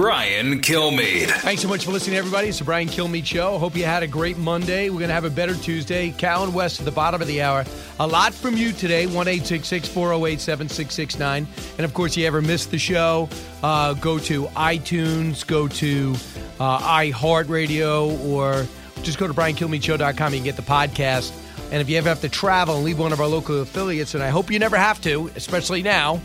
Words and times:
Brian 0.00 0.62
Kilmeade. 0.62 1.28
Thanks 1.28 1.60
so 1.60 1.68
much 1.68 1.84
for 1.84 1.90
listening, 1.90 2.16
everybody. 2.16 2.48
It's 2.48 2.58
the 2.58 2.64
Brian 2.64 2.88
Kilmeade 2.88 3.26
Show. 3.26 3.58
Hope 3.58 3.76
you 3.76 3.84
had 3.84 4.02
a 4.02 4.06
great 4.06 4.38
Monday. 4.38 4.88
We're 4.88 4.96
going 4.98 5.08
to 5.08 5.14
have 5.14 5.26
a 5.26 5.30
better 5.30 5.54
Tuesday. 5.54 6.10
Colonel 6.12 6.50
West 6.50 6.78
at 6.78 6.86
the 6.86 6.90
bottom 6.90 7.20
of 7.20 7.28
the 7.28 7.42
hour. 7.42 7.66
A 7.98 8.06
lot 8.06 8.32
from 8.32 8.56
you 8.56 8.72
today, 8.72 9.04
1 9.04 9.12
408 9.12 10.40
7669. 10.40 11.46
And 11.76 11.84
of 11.84 11.92
course, 11.92 12.12
if 12.12 12.16
you 12.16 12.26
ever 12.26 12.40
missed 12.40 12.70
the 12.70 12.78
show, 12.78 13.28
uh, 13.62 13.92
go 13.92 14.18
to 14.20 14.44
iTunes, 14.46 15.46
go 15.46 15.68
to 15.68 16.14
uh, 16.58 16.78
iHeartRadio, 16.78 18.24
or 18.24 18.66
just 19.02 19.18
go 19.18 19.26
to 19.26 19.34
briankilmeadeshow.com. 19.34 20.32
You 20.32 20.38
can 20.38 20.44
get 20.44 20.56
the 20.56 20.62
podcast. 20.62 21.30
And 21.72 21.82
if 21.82 21.90
you 21.90 21.98
ever 21.98 22.08
have 22.08 22.22
to 22.22 22.30
travel 22.30 22.76
and 22.76 22.86
leave 22.86 22.98
one 22.98 23.12
of 23.12 23.20
our 23.20 23.28
local 23.28 23.60
affiliates, 23.60 24.14
and 24.14 24.24
I 24.24 24.30
hope 24.30 24.50
you 24.50 24.58
never 24.58 24.78
have 24.78 24.98
to, 25.02 25.30
especially 25.36 25.82
now, 25.82 26.22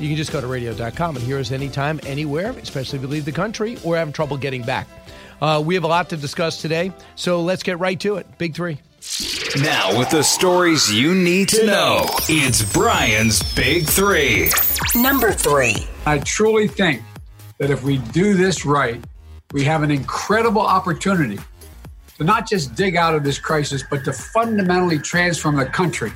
you 0.00 0.08
can 0.08 0.16
just 0.16 0.32
go 0.32 0.40
to 0.40 0.46
radio.com 0.46 1.16
and 1.16 1.24
hear 1.24 1.38
us 1.38 1.52
anytime, 1.52 2.00
anywhere, 2.04 2.50
especially 2.50 2.98
if 2.98 3.02
you 3.02 3.08
leave 3.08 3.24
the 3.24 3.32
country 3.32 3.78
or 3.84 3.96
have 3.96 4.12
trouble 4.12 4.36
getting 4.36 4.62
back. 4.62 4.86
Uh, 5.40 5.62
we 5.64 5.74
have 5.74 5.84
a 5.84 5.88
lot 5.88 6.08
to 6.10 6.16
discuss 6.16 6.60
today, 6.60 6.92
so 7.14 7.42
let's 7.42 7.62
get 7.62 7.78
right 7.78 7.98
to 8.00 8.16
it. 8.16 8.26
Big 8.38 8.54
three. 8.54 8.78
Now, 9.62 9.96
with 9.98 10.10
the 10.10 10.22
stories 10.22 10.92
you 10.92 11.14
need 11.14 11.48
to 11.50 11.66
know, 11.66 12.06
it's 12.28 12.62
Brian's 12.72 13.54
Big 13.54 13.86
Three. 13.86 14.50
Number 14.94 15.32
three. 15.32 15.86
I 16.04 16.18
truly 16.18 16.68
think 16.68 17.02
that 17.58 17.70
if 17.70 17.82
we 17.82 17.98
do 17.98 18.34
this 18.34 18.66
right, 18.66 19.02
we 19.52 19.64
have 19.64 19.82
an 19.82 19.90
incredible 19.90 20.62
opportunity 20.62 21.38
to 22.18 22.24
not 22.24 22.48
just 22.48 22.74
dig 22.74 22.96
out 22.96 23.14
of 23.14 23.22
this 23.22 23.38
crisis, 23.38 23.84
but 23.88 24.04
to 24.04 24.12
fundamentally 24.12 24.98
transform 24.98 25.56
the 25.56 25.66
country. 25.66 26.12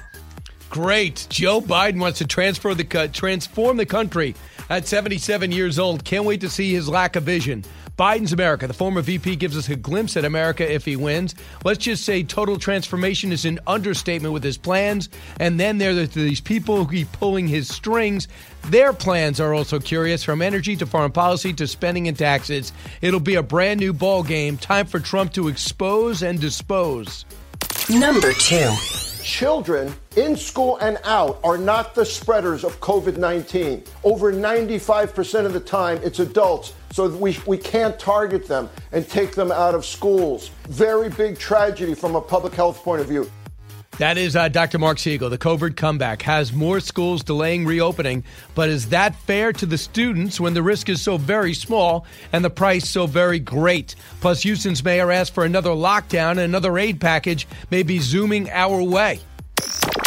Great. 0.70 1.26
Joe 1.28 1.60
Biden 1.60 2.00
wants 2.00 2.18
to 2.18 2.26
transfer 2.26 2.74
the 2.74 3.08
transform 3.12 3.76
the 3.76 3.84
country 3.84 4.36
at 4.70 4.86
77 4.86 5.50
years 5.50 5.80
old. 5.80 6.04
Can't 6.04 6.24
wait 6.24 6.40
to 6.42 6.48
see 6.48 6.72
his 6.72 6.88
lack 6.88 7.16
of 7.16 7.24
vision. 7.24 7.64
Biden's 7.98 8.32
America. 8.32 8.66
The 8.66 8.72
former 8.72 9.02
VP 9.02 9.36
gives 9.36 9.58
us 9.58 9.68
a 9.68 9.76
glimpse 9.76 10.16
at 10.16 10.24
America 10.24 10.72
if 10.72 10.86
he 10.86 10.96
wins. 10.96 11.34
Let's 11.64 11.80
just 11.80 12.04
say 12.04 12.22
total 12.22 12.56
transformation 12.56 13.30
is 13.30 13.44
an 13.44 13.58
understatement 13.66 14.32
with 14.32 14.44
his 14.44 14.56
plans. 14.56 15.10
And 15.38 15.60
then 15.60 15.76
there 15.76 15.90
are 15.90 16.06
these 16.06 16.40
people 16.40 16.82
who 16.82 16.90
keep 16.90 17.12
pulling 17.12 17.46
his 17.46 17.68
strings. 17.68 18.28
Their 18.68 18.92
plans 18.92 19.40
are 19.40 19.52
also 19.52 19.80
curious 19.80 20.24
from 20.24 20.40
energy 20.40 20.76
to 20.76 20.86
foreign 20.86 21.12
policy 21.12 21.52
to 21.54 21.66
spending 21.66 22.08
and 22.08 22.16
taxes. 22.16 22.72
It'll 23.02 23.20
be 23.20 23.34
a 23.34 23.42
brand 23.42 23.80
new 23.80 23.92
ball 23.92 24.22
game. 24.22 24.56
Time 24.56 24.86
for 24.86 25.00
Trump 25.00 25.34
to 25.34 25.48
expose 25.48 26.22
and 26.22 26.40
dispose. 26.40 27.26
Number 27.90 28.32
two. 28.32 28.72
Children 29.30 29.94
in 30.16 30.36
school 30.36 30.76
and 30.78 30.98
out 31.04 31.38
are 31.44 31.56
not 31.56 31.94
the 31.94 32.04
spreaders 32.04 32.64
of 32.64 32.80
COVID 32.80 33.16
19. 33.16 33.84
Over 34.02 34.32
95% 34.32 35.46
of 35.46 35.52
the 35.52 35.60
time, 35.60 36.00
it's 36.02 36.18
adults, 36.18 36.74
so 36.90 37.08
we, 37.08 37.38
we 37.46 37.56
can't 37.56 37.96
target 37.96 38.48
them 38.48 38.68
and 38.90 39.08
take 39.08 39.36
them 39.36 39.52
out 39.52 39.76
of 39.76 39.86
schools. 39.86 40.50
Very 40.68 41.10
big 41.10 41.38
tragedy 41.38 41.94
from 41.94 42.16
a 42.16 42.20
public 42.20 42.54
health 42.54 42.82
point 42.82 43.02
of 43.02 43.06
view. 43.06 43.30
That 44.00 44.16
is 44.16 44.34
uh, 44.34 44.48
Dr. 44.48 44.78
Marc 44.78 44.98
Siegel. 44.98 45.28
The 45.28 45.36
COVID 45.36 45.76
comeback 45.76 46.22
has 46.22 46.54
more 46.54 46.80
schools 46.80 47.22
delaying 47.22 47.66
reopening, 47.66 48.24
but 48.54 48.70
is 48.70 48.88
that 48.88 49.14
fair 49.14 49.52
to 49.52 49.66
the 49.66 49.76
students 49.76 50.40
when 50.40 50.54
the 50.54 50.62
risk 50.62 50.88
is 50.88 51.02
so 51.02 51.18
very 51.18 51.52
small 51.52 52.06
and 52.32 52.42
the 52.42 52.48
price 52.48 52.88
so 52.88 53.06
very 53.06 53.38
great? 53.38 53.96
Plus, 54.22 54.42
Houston's 54.42 54.82
mayor 54.82 55.12
asked 55.12 55.34
for 55.34 55.44
another 55.44 55.68
lockdown 55.68 56.30
and 56.30 56.40
another 56.40 56.78
aid 56.78 56.98
package 56.98 57.46
may 57.70 57.82
be 57.82 57.98
zooming 57.98 58.48
our 58.48 58.82
way. 58.82 59.20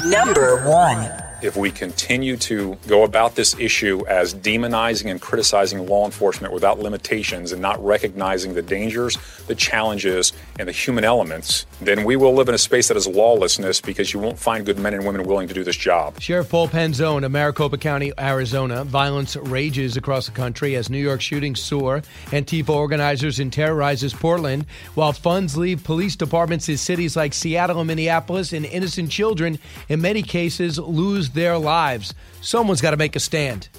Number 0.06 0.68
one. 0.70 1.10
If 1.42 1.58
we 1.58 1.72
continue 1.72 2.38
to 2.38 2.78
go 2.88 3.04
about 3.04 3.36
this 3.36 3.54
issue 3.60 4.06
as 4.08 4.34
demonizing 4.34 5.12
and 5.12 5.20
criticizing 5.20 5.86
law 5.88 6.06
enforcement 6.06 6.54
without 6.54 6.80
limitations 6.80 7.52
and 7.52 7.62
not 7.62 7.84
recognizing 7.84 8.54
the 8.54 8.62
dangers, 8.62 9.18
the 9.48 9.56
challenges, 9.56 10.34
and 10.60 10.68
the 10.68 10.72
human 10.72 11.04
elements, 11.04 11.66
then 11.82 12.04
we 12.04 12.16
will 12.16 12.34
live 12.34 12.50
in 12.50 12.56
a 12.56 12.58
space 12.58 12.88
that 12.88 12.98
is 12.98 13.08
lawlessness 13.08 13.82
because 13.82 14.14
you 14.14 14.20
won't 14.20 14.40
find 14.40 14.66
good 14.66 14.80
men 14.80 14.94
and 14.94 15.06
women 15.06 15.24
willing 15.24 15.48
to 15.48 15.54
do 15.54 15.64
this 15.64 15.76
job. 15.76 16.20
Sheriff 16.20 16.50
Paul 16.50 16.68
Penzone 16.68 17.26
of 17.26 17.32
Maricopa 17.32 17.78
County, 17.78 18.12
Arizona. 18.18 18.84
Violence 18.84 19.36
rages 19.36 19.98
across 19.98 20.26
the 20.26 20.32
country 20.32 20.76
as 20.76 20.90
New 20.90 20.98
York 20.98 21.22
shootings 21.22 21.62
soar. 21.62 22.02
Antifa 22.28 22.70
organizers 22.70 23.40
and 23.40 23.52
terrorizes 23.52 24.14
Portland, 24.14 24.66
while 24.96 25.14
funds 25.14 25.58
leave 25.58 25.84
police 25.84 26.16
departments 26.16 26.70
in 26.70 26.78
cities 26.78 27.16
like 27.16 27.34
Seattle 27.34 27.80
and 27.80 27.88
Minneapolis, 27.88 28.54
and 28.54 28.66
innocent 28.66 29.12
children, 29.12 29.60
in 29.90 30.02
many 30.02 30.22
cases, 30.22 30.80
lose 30.80 31.32
their 31.32 31.58
lives. 31.58 32.14
Someone's 32.42 32.82
got 32.82 32.92
to 32.92 32.98
make 32.98 33.16
a 33.16 33.20
stand. 33.20 33.70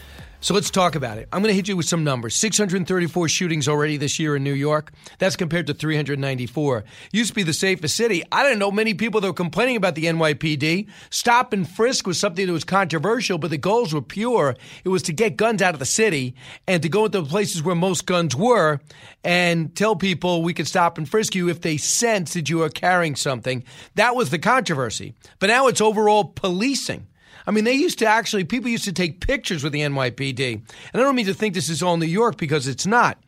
So 0.44 0.52
let's 0.52 0.70
talk 0.70 0.94
about 0.94 1.16
it. 1.16 1.26
I'm 1.32 1.40
going 1.40 1.52
to 1.52 1.56
hit 1.56 1.68
you 1.68 1.76
with 1.78 1.88
some 1.88 2.04
numbers. 2.04 2.36
634 2.36 3.30
shootings 3.30 3.66
already 3.66 3.96
this 3.96 4.18
year 4.18 4.36
in 4.36 4.44
New 4.44 4.52
York. 4.52 4.92
That's 5.18 5.36
compared 5.36 5.68
to 5.68 5.72
394. 5.72 6.84
Used 7.12 7.30
to 7.30 7.34
be 7.34 7.44
the 7.44 7.54
safest 7.54 7.96
city. 7.96 8.22
I 8.30 8.42
didn't 8.42 8.58
know 8.58 8.70
many 8.70 8.92
people 8.92 9.22
that 9.22 9.26
were 9.26 9.32
complaining 9.32 9.76
about 9.76 9.94
the 9.94 10.04
NYPD. 10.04 10.86
Stop 11.08 11.54
and 11.54 11.66
frisk 11.66 12.06
was 12.06 12.20
something 12.20 12.46
that 12.46 12.52
was 12.52 12.62
controversial, 12.62 13.38
but 13.38 13.48
the 13.48 13.56
goals 13.56 13.94
were 13.94 14.02
pure. 14.02 14.54
It 14.84 14.90
was 14.90 15.02
to 15.04 15.14
get 15.14 15.38
guns 15.38 15.62
out 15.62 15.72
of 15.72 15.80
the 15.80 15.86
city 15.86 16.34
and 16.66 16.82
to 16.82 16.90
go 16.90 17.06
into 17.06 17.22
the 17.22 17.26
places 17.26 17.62
where 17.62 17.74
most 17.74 18.04
guns 18.04 18.36
were 18.36 18.82
and 19.24 19.74
tell 19.74 19.96
people 19.96 20.42
we 20.42 20.52
could 20.52 20.68
stop 20.68 20.98
and 20.98 21.08
frisk 21.08 21.34
you 21.34 21.48
if 21.48 21.62
they 21.62 21.78
sense 21.78 22.34
that 22.34 22.50
you 22.50 22.62
are 22.64 22.68
carrying 22.68 23.16
something. 23.16 23.64
That 23.94 24.14
was 24.14 24.28
the 24.28 24.38
controversy. 24.38 25.14
But 25.38 25.46
now 25.46 25.68
it's 25.68 25.80
overall 25.80 26.24
policing. 26.24 27.06
I 27.46 27.50
mean, 27.50 27.64
they 27.64 27.74
used 27.74 27.98
to 27.98 28.06
actually, 28.06 28.44
people 28.44 28.70
used 28.70 28.84
to 28.84 28.92
take 28.92 29.20
pictures 29.20 29.62
with 29.62 29.72
the 29.72 29.80
NYPD. 29.80 30.52
And 30.54 30.64
I 30.94 30.98
don't 30.98 31.16
mean 31.16 31.26
to 31.26 31.34
think 31.34 31.54
this 31.54 31.68
is 31.68 31.82
all 31.82 31.96
New 31.96 32.06
York 32.06 32.36
because 32.36 32.66
it's 32.66 32.86
not. 32.86 33.18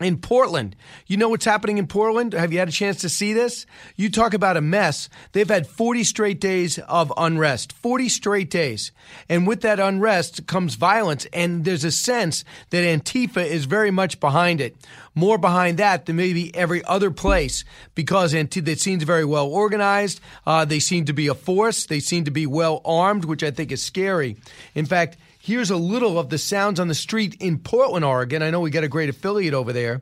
In 0.00 0.18
Portland, 0.18 0.74
you 1.06 1.16
know 1.16 1.28
what's 1.28 1.44
happening 1.44 1.78
in 1.78 1.86
Portland? 1.86 2.32
Have 2.32 2.52
you 2.52 2.58
had 2.58 2.68
a 2.68 2.72
chance 2.72 3.02
to 3.02 3.08
see 3.08 3.32
this? 3.32 3.64
You 3.94 4.10
talk 4.10 4.34
about 4.34 4.56
a 4.56 4.60
mess. 4.60 5.08
They've 5.30 5.48
had 5.48 5.68
40 5.68 6.02
straight 6.02 6.40
days 6.40 6.80
of 6.80 7.12
unrest, 7.16 7.72
40 7.74 8.08
straight 8.08 8.50
days. 8.50 8.90
And 9.28 9.46
with 9.46 9.60
that 9.60 9.78
unrest 9.78 10.48
comes 10.48 10.74
violence. 10.74 11.28
And 11.32 11.64
there's 11.64 11.84
a 11.84 11.92
sense 11.92 12.44
that 12.70 12.78
Antifa 12.78 13.46
is 13.46 13.66
very 13.66 13.92
much 13.92 14.18
behind 14.18 14.60
it. 14.60 14.74
More 15.14 15.38
behind 15.38 15.78
that 15.78 16.06
than 16.06 16.16
maybe 16.16 16.52
every 16.56 16.84
other 16.86 17.12
place 17.12 17.64
because 17.94 18.34
Antifa, 18.34 18.76
seems 18.76 19.04
very 19.04 19.24
well 19.24 19.46
organized. 19.46 20.18
Uh, 20.44 20.64
they 20.64 20.80
seem 20.80 21.04
to 21.04 21.12
be 21.12 21.28
a 21.28 21.34
force. 21.34 21.86
They 21.86 22.00
seem 22.00 22.24
to 22.24 22.32
be 22.32 22.46
well 22.48 22.80
armed, 22.84 23.26
which 23.26 23.44
I 23.44 23.52
think 23.52 23.70
is 23.70 23.80
scary. 23.80 24.38
In 24.74 24.86
fact, 24.86 25.18
Here's 25.44 25.68
a 25.68 25.76
little 25.76 26.18
of 26.18 26.30
the 26.30 26.38
sounds 26.38 26.80
on 26.80 26.88
the 26.88 26.94
street 26.94 27.36
in 27.38 27.58
Portland, 27.58 28.02
Oregon. 28.02 28.42
I 28.42 28.48
know 28.48 28.60
we 28.60 28.70
got 28.70 28.82
a 28.82 28.88
great 28.88 29.10
affiliate 29.10 29.52
over 29.52 29.74
there. 29.74 30.00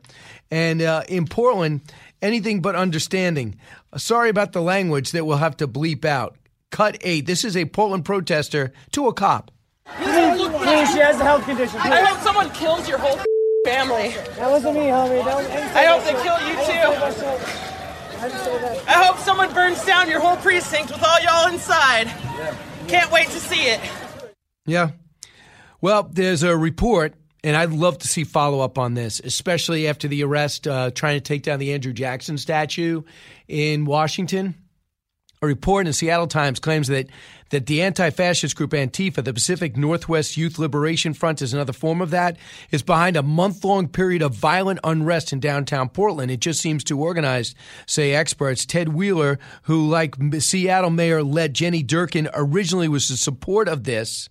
And 0.53 0.81
uh, 0.81 1.03
in 1.09 1.27
Portland, 1.27 1.81
anything 2.23 2.63
but 2.63 2.77
understanding. 2.77 3.57
Sorry 3.97 4.31
about 4.31 4.53
the 4.53 4.63
language 4.63 5.11
that 5.11 5.27
we'll 5.27 5.39
have 5.39 5.57
to 5.57 5.67
bleep 5.67 6.05
out. 6.05 6.37
Cut 6.71 6.97
eight. 7.01 7.27
This 7.27 7.43
is 7.45 7.57
a 7.57 7.65
Portland 7.65 8.05
protester 8.05 8.73
to 8.93 9.09
a 9.09 9.13
cop. 9.13 9.51
Please, 9.85 10.93
she 10.93 11.01
has 11.01 11.19
a 11.19 11.25
health 11.25 11.45
condition. 11.45 11.81
Please. 11.81 11.91
I 11.91 12.05
hope 12.05 12.21
someone 12.21 12.49
kills 12.51 12.89
your 12.89 12.99
whole 12.99 13.19
family. 13.65 14.15
That 14.37 14.49
wasn't 14.49 14.77
me, 14.77 14.83
homie. 14.83 15.25
That 15.25 15.37
was, 15.39 15.47
I, 15.49 15.83
I 15.83 15.87
hope 15.87 16.05
they 16.05 16.13
kill 16.23 16.39
you 16.47 16.55
too. 16.71 16.87
I 18.89 19.05
hope 19.05 19.19
someone 19.19 19.53
burns 19.53 19.85
down 19.85 20.09
your 20.09 20.21
whole 20.21 20.37
precinct 20.37 20.93
with 20.93 21.03
all 21.03 21.21
y'all 21.21 21.53
inside. 21.53 22.07
Yeah. 22.07 22.57
Can't 22.87 23.11
wait 23.11 23.27
to 23.31 23.41
see 23.41 23.65
it. 23.65 23.81
Yeah, 24.65 24.91
well, 25.83 26.05
there's 26.05 26.45
a 26.45 26.57
report, 26.57 27.15
and 27.43 27.57
I'd 27.57 27.73
love 27.73 27.99
to 27.99 28.09
see 28.09 28.23
follow 28.23 28.61
up 28.61 28.79
on 28.79 28.95
this, 28.95 29.21
especially 29.21 29.89
after 29.89 30.07
the 30.07 30.23
arrest 30.23 30.69
uh, 30.69 30.93
trying 30.93 31.17
to 31.17 31.21
take 31.21 31.43
down 31.43 31.59
the 31.59 31.75
Andrew 31.75 31.93
Jackson 31.93 32.39
statue 32.39 33.03
in 33.49 33.85
Washington. 33.85 34.55
A 35.43 35.47
report 35.47 35.81
in 35.81 35.87
the 35.89 35.93
Seattle 35.93 36.29
Times 36.29 36.61
claims 36.61 36.87
that, 36.87 37.09
that 37.51 37.67
the 37.67 37.83
anti 37.83 38.11
fascist 38.11 38.55
group 38.55 38.71
Antifa, 38.71 39.25
the 39.25 39.35
Pacific 39.35 39.77
Northwest 39.77 40.37
Youth 40.37 40.57
Liberation 40.57 41.15
Front 41.15 41.43
is 41.43 41.53
another 41.53 41.73
form 41.73 42.01
of 42.01 42.11
that, 42.11 42.37
is 42.71 42.85
behind 42.85 43.17
a 43.17 43.25
month 43.25 43.65
long 43.65 43.89
period 43.89 44.23
of 44.23 44.37
violent 44.37 44.79
unrest 44.85 45.33
in 45.33 45.41
downtown 45.41 45.89
Portland. 45.89 46.31
It 46.31 46.39
just 46.39 46.61
seems 46.61 46.85
too 46.85 47.01
organized, 47.01 47.57
say 47.89 48.15
experts. 48.15 48.65
Ted 48.65 48.91
Wheeler, 48.91 49.41
who, 49.63 49.89
like 49.89 50.15
Seattle 50.39 50.91
Mayor 50.91 51.25
led 51.25 51.55
Jenny 51.55 51.83
Durkan, 51.83 52.31
originally 52.35 52.87
was 52.87 53.11
in 53.11 53.17
support 53.17 53.67
of 53.67 53.83
this 53.83 54.29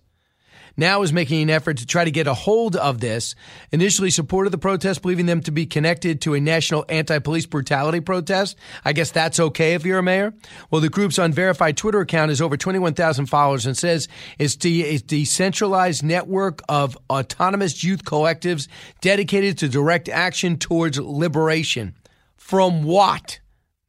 now 0.76 1.02
is 1.02 1.12
making 1.12 1.42
an 1.42 1.50
effort 1.50 1.78
to 1.78 1.86
try 1.86 2.04
to 2.04 2.10
get 2.10 2.26
a 2.26 2.34
hold 2.34 2.76
of 2.76 3.00
this. 3.00 3.34
Initially 3.70 4.10
supported 4.10 4.50
the 4.50 4.58
protest, 4.58 5.02
believing 5.02 5.26
them 5.26 5.40
to 5.42 5.50
be 5.50 5.66
connected 5.66 6.20
to 6.22 6.34
a 6.34 6.40
national 6.40 6.84
anti-police 6.88 7.46
brutality 7.46 8.00
protest. 8.00 8.56
I 8.84 8.92
guess 8.92 9.10
that's 9.10 9.40
okay 9.40 9.74
if 9.74 9.84
you're 9.84 9.98
a 9.98 10.02
mayor. 10.02 10.34
Well, 10.70 10.80
the 10.80 10.88
group's 10.88 11.18
unverified 11.18 11.76
Twitter 11.76 12.00
account 12.00 12.30
has 12.30 12.40
over 12.40 12.56
21,000 12.56 13.26
followers 13.26 13.66
and 13.66 13.76
says 13.76 14.08
it's 14.38 14.56
de- 14.56 14.84
a 14.84 14.98
decentralized 14.98 16.02
network 16.02 16.62
of 16.68 16.96
autonomous 17.10 17.82
youth 17.84 18.04
collectives 18.04 18.68
dedicated 19.00 19.58
to 19.58 19.68
direct 19.68 20.08
action 20.08 20.58
towards 20.58 20.98
liberation. 20.98 21.94
From 22.36 22.82
what? 22.82 23.40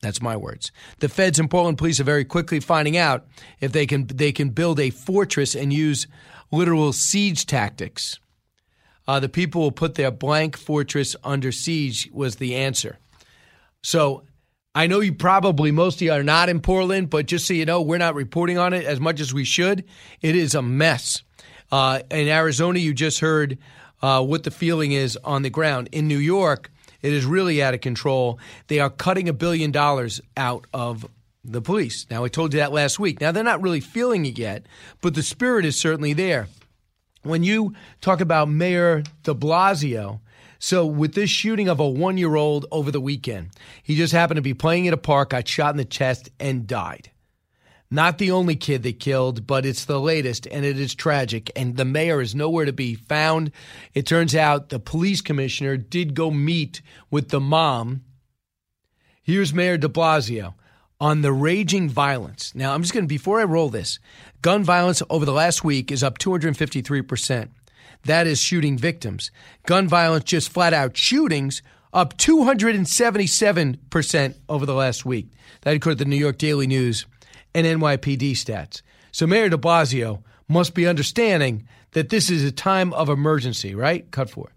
That's 0.04 0.22
my 0.22 0.36
words. 0.36 0.72
The 1.00 1.08
feds 1.08 1.40
and 1.40 1.50
Portland 1.50 1.78
police 1.78 2.00
are 2.00 2.04
very 2.04 2.26
quickly 2.26 2.60
finding 2.60 2.98
out 2.98 3.26
if 3.62 3.72
they 3.72 3.86
can 3.86 4.06
they 4.08 4.34
can 4.34 4.50
build 4.50 4.80
a 4.80 4.90
fortress 4.90 5.56
and 5.56 5.72
use 5.72 6.08
literal 6.54 6.94
siege 6.94 7.46
tactics. 7.46 8.20
Uh, 9.08 9.20
the 9.20 9.28
people 9.28 9.62
will 9.62 9.72
put 9.72 9.96
their 9.96 10.12
blank 10.12 10.56
fortress 10.56 11.16
under 11.24 11.52
siege 11.52 12.10
was 12.14 12.38
the 12.38 12.56
answer. 12.56 12.98
So 13.82 14.24
I 14.76 14.88
know 14.88 15.02
you 15.02 15.14
probably 15.14 15.72
most 15.72 15.96
of 15.96 16.04
you 16.04 16.14
are 16.14 16.24
not 16.24 16.50
in 16.50 16.62
Portland, 16.62 17.10
but 17.10 17.26
just 17.26 17.48
so 17.48 17.54
you 17.54 17.66
know, 17.66 17.82
we're 17.82 17.98
not 17.98 18.16
reporting 18.16 18.58
on 18.58 18.72
it 18.72 18.86
as 18.86 19.00
much 19.00 19.20
as 19.20 19.34
we 19.34 19.44
should. 19.44 19.84
It 20.22 20.36
is 20.36 20.56
a 20.56 20.62
mess. 20.62 21.24
Uh, 21.72 22.02
in 22.12 22.28
Arizona, 22.28 22.80
you 22.80 22.94
just 22.94 23.20
heard 23.20 23.58
uh, 24.02 24.24
what 24.24 24.44
the 24.44 24.52
feeling 24.52 24.92
is 24.92 25.18
on 25.24 25.42
the 25.42 25.50
ground. 25.50 25.90
In 25.92 26.08
New 26.08 26.18
York, 26.18 26.72
it 27.02 27.12
is 27.12 27.26
really 27.26 27.62
out 27.64 27.74
of 27.74 27.82
control. 27.82 28.40
They 28.68 28.80
are 28.80 28.90
cutting 28.90 29.28
a 29.28 29.34
billion 29.34 29.72
dollars 29.72 30.22
out 30.38 30.66
of 30.72 31.06
the 31.44 31.62
police. 31.62 32.06
Now, 32.10 32.24
I 32.24 32.30
told 32.30 32.54
you 32.54 32.60
that 32.60 32.72
last 32.72 33.00
week. 33.00 33.20
Now, 33.20 33.32
they're 33.32 33.44
not 33.44 33.62
really 33.62 33.82
feeling 33.82 34.26
it 34.26 34.38
yet, 34.38 34.66
but 35.02 35.14
the 35.14 35.24
spirit 35.24 35.66
is 35.66 35.80
certainly 35.80 36.14
there. 36.14 36.48
When 37.24 37.44
you 37.44 37.74
talk 38.02 38.22
about 38.22 38.50
Mayor 38.50 39.04
de 39.24 39.34
Blasio, 39.34 40.20
so 40.60 40.86
with 40.86 41.14
this 41.14 41.30
shooting 41.30 41.68
of 41.68 41.80
a 41.80 41.88
one 41.88 42.18
year 42.18 42.36
old 42.36 42.66
over 42.72 42.92
the 42.92 43.02
weekend, 43.02 43.50
he 43.82 43.96
just 43.96 44.14
happened 44.14 44.38
to 44.38 44.42
be 44.42 44.54
playing 44.54 44.88
at 44.88 44.94
a 44.94 44.98
park, 44.98 45.32
got 45.32 45.48
shot 45.48 45.72
in 45.72 45.78
the 45.78 45.86
chest, 45.86 46.30
and 46.40 46.68
died. 46.68 47.12
Not 47.92 48.18
the 48.18 48.32
only 48.32 48.56
kid 48.56 48.82
they 48.82 48.94
killed, 48.94 49.46
but 49.46 49.66
it's 49.66 49.86
the 49.86 50.00
latest, 50.00 50.48
and 50.48 50.66
it 50.66 50.80
is 50.80 50.96
tragic. 50.96 51.52
And 51.56 51.78
the 51.78 51.86
mayor 51.86 52.22
is 52.22 52.34
nowhere 52.34 52.66
to 52.66 52.74
be 52.74 52.96
found. 52.96 53.52
It 53.94 54.08
turns 54.08 54.36
out 54.36 54.70
the 54.70 54.80
police 54.80 55.22
commissioner 55.22 55.78
did 55.78 56.16
go 56.16 56.32
meet 56.32 56.82
with 57.12 57.30
the 57.30 57.40
mom. 57.40 58.02
Here's 59.22 59.54
Mayor 59.54 59.78
de 59.78 59.88
Blasio 59.88 60.56
on 61.04 61.22
the 61.22 61.34
raging 61.34 61.90
violence. 61.90 62.56
Now, 62.56 62.74
I'm 62.74 62.82
just 62.82 62.94
going 62.94 63.04
to, 63.04 63.10
before 63.10 63.42
I 63.42 63.44
roll 63.44 63.68
this, 63.68 64.00
gun 64.42 64.64
violence 64.64 65.04
over 65.10 65.26
the 65.26 65.34
last 65.34 65.62
week 65.62 65.92
is 65.92 66.02
up 66.02 66.18
253%. 66.18 67.50
That 68.06 68.26
is 68.26 68.40
shooting 68.40 68.78
victims. 68.78 69.30
Gun 69.66 69.90
violence, 69.90 70.24
just 70.24 70.48
flat 70.48 70.74
out 70.74 70.96
shootings, 70.96 71.62
up 71.92 72.18
277% 72.18 74.36
over 74.48 74.66
the 74.66 74.74
last 74.74 75.06
week. 75.06 75.28
That 75.64 75.76
according 75.76 75.98
to 75.98 76.06
the 76.06 76.10
New 76.10 76.16
York 76.16 76.38
Daily 76.38 76.68
News 76.68 77.06
and 77.54 77.68
NYPD 77.68 78.32
stats. 78.32 78.82
So 79.12 79.28
Mayor 79.28 79.50
de 79.50 79.58
Blasio 79.58 80.24
must 80.48 80.74
be 80.74 80.88
understanding 80.88 81.68
that 81.92 82.12
this 82.12 82.30
is 82.30 82.46
a 82.46 82.52
time 82.52 82.94
of 82.94 83.10
emergency, 83.10 83.76
right? 83.76 84.10
Cut 84.12 84.30
for. 84.30 84.48
it. 84.48 84.54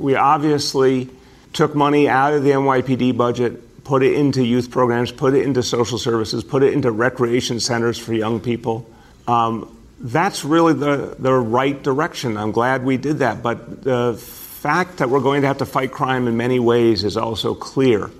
We 0.00 0.14
obviously 0.14 1.10
took 1.52 1.74
money 1.74 2.08
out 2.08 2.32
of 2.32 2.42
the 2.42 2.52
NYPD 2.52 3.18
budget, 3.18 3.67
put 3.88 4.02
it 4.02 4.12
into 4.12 4.44
youth 4.44 4.70
programs, 4.70 5.10
put 5.10 5.32
it 5.32 5.46
into 5.46 5.62
social 5.62 5.96
services, 5.96 6.44
put 6.44 6.62
it 6.62 6.74
into 6.74 6.92
recreation 6.92 7.58
centers 7.58 7.96
for 7.96 8.12
young 8.12 8.38
people. 8.38 8.86
Um, 9.26 9.74
that's 9.98 10.44
really 10.44 10.74
the, 10.74 11.16
the 11.18 11.32
right 11.32 11.82
direction. 11.82 12.36
I'm 12.36 12.52
glad 12.52 12.84
we 12.84 12.98
did 12.98 13.20
that. 13.20 13.42
But 13.42 13.82
the 13.82 14.14
fact 14.18 14.98
that 14.98 15.08
we're 15.08 15.22
going 15.22 15.40
to 15.40 15.46
have 15.46 15.56
to 15.58 15.64
fight 15.64 15.90
crime 15.90 16.28
in 16.28 16.36
many 16.36 16.60
ways 16.60 17.02
is 17.02 17.16
also 17.16 17.54
clear. 17.54 18.10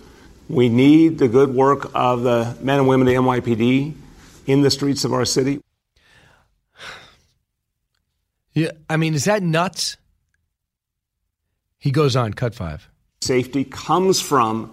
We 0.48 0.70
need 0.70 1.18
the 1.18 1.28
good 1.28 1.54
work 1.54 1.90
of 1.94 2.22
the 2.22 2.56
men 2.62 2.78
and 2.78 2.88
women 2.88 3.06
of 3.06 3.12
the 3.12 3.20
NYPD 3.20 3.92
in 4.46 4.62
the 4.62 4.70
streets 4.70 5.04
of 5.04 5.12
our 5.12 5.26
city. 5.26 5.60
Yeah, 8.54 8.70
I 8.88 8.96
mean, 8.96 9.12
is 9.12 9.26
that 9.26 9.42
nuts? 9.42 9.98
He 11.78 11.90
goes 11.90 12.16
on, 12.16 12.32
cut 12.32 12.54
five. 12.54 12.88
Safety 13.20 13.64
comes 13.64 14.18
from 14.18 14.72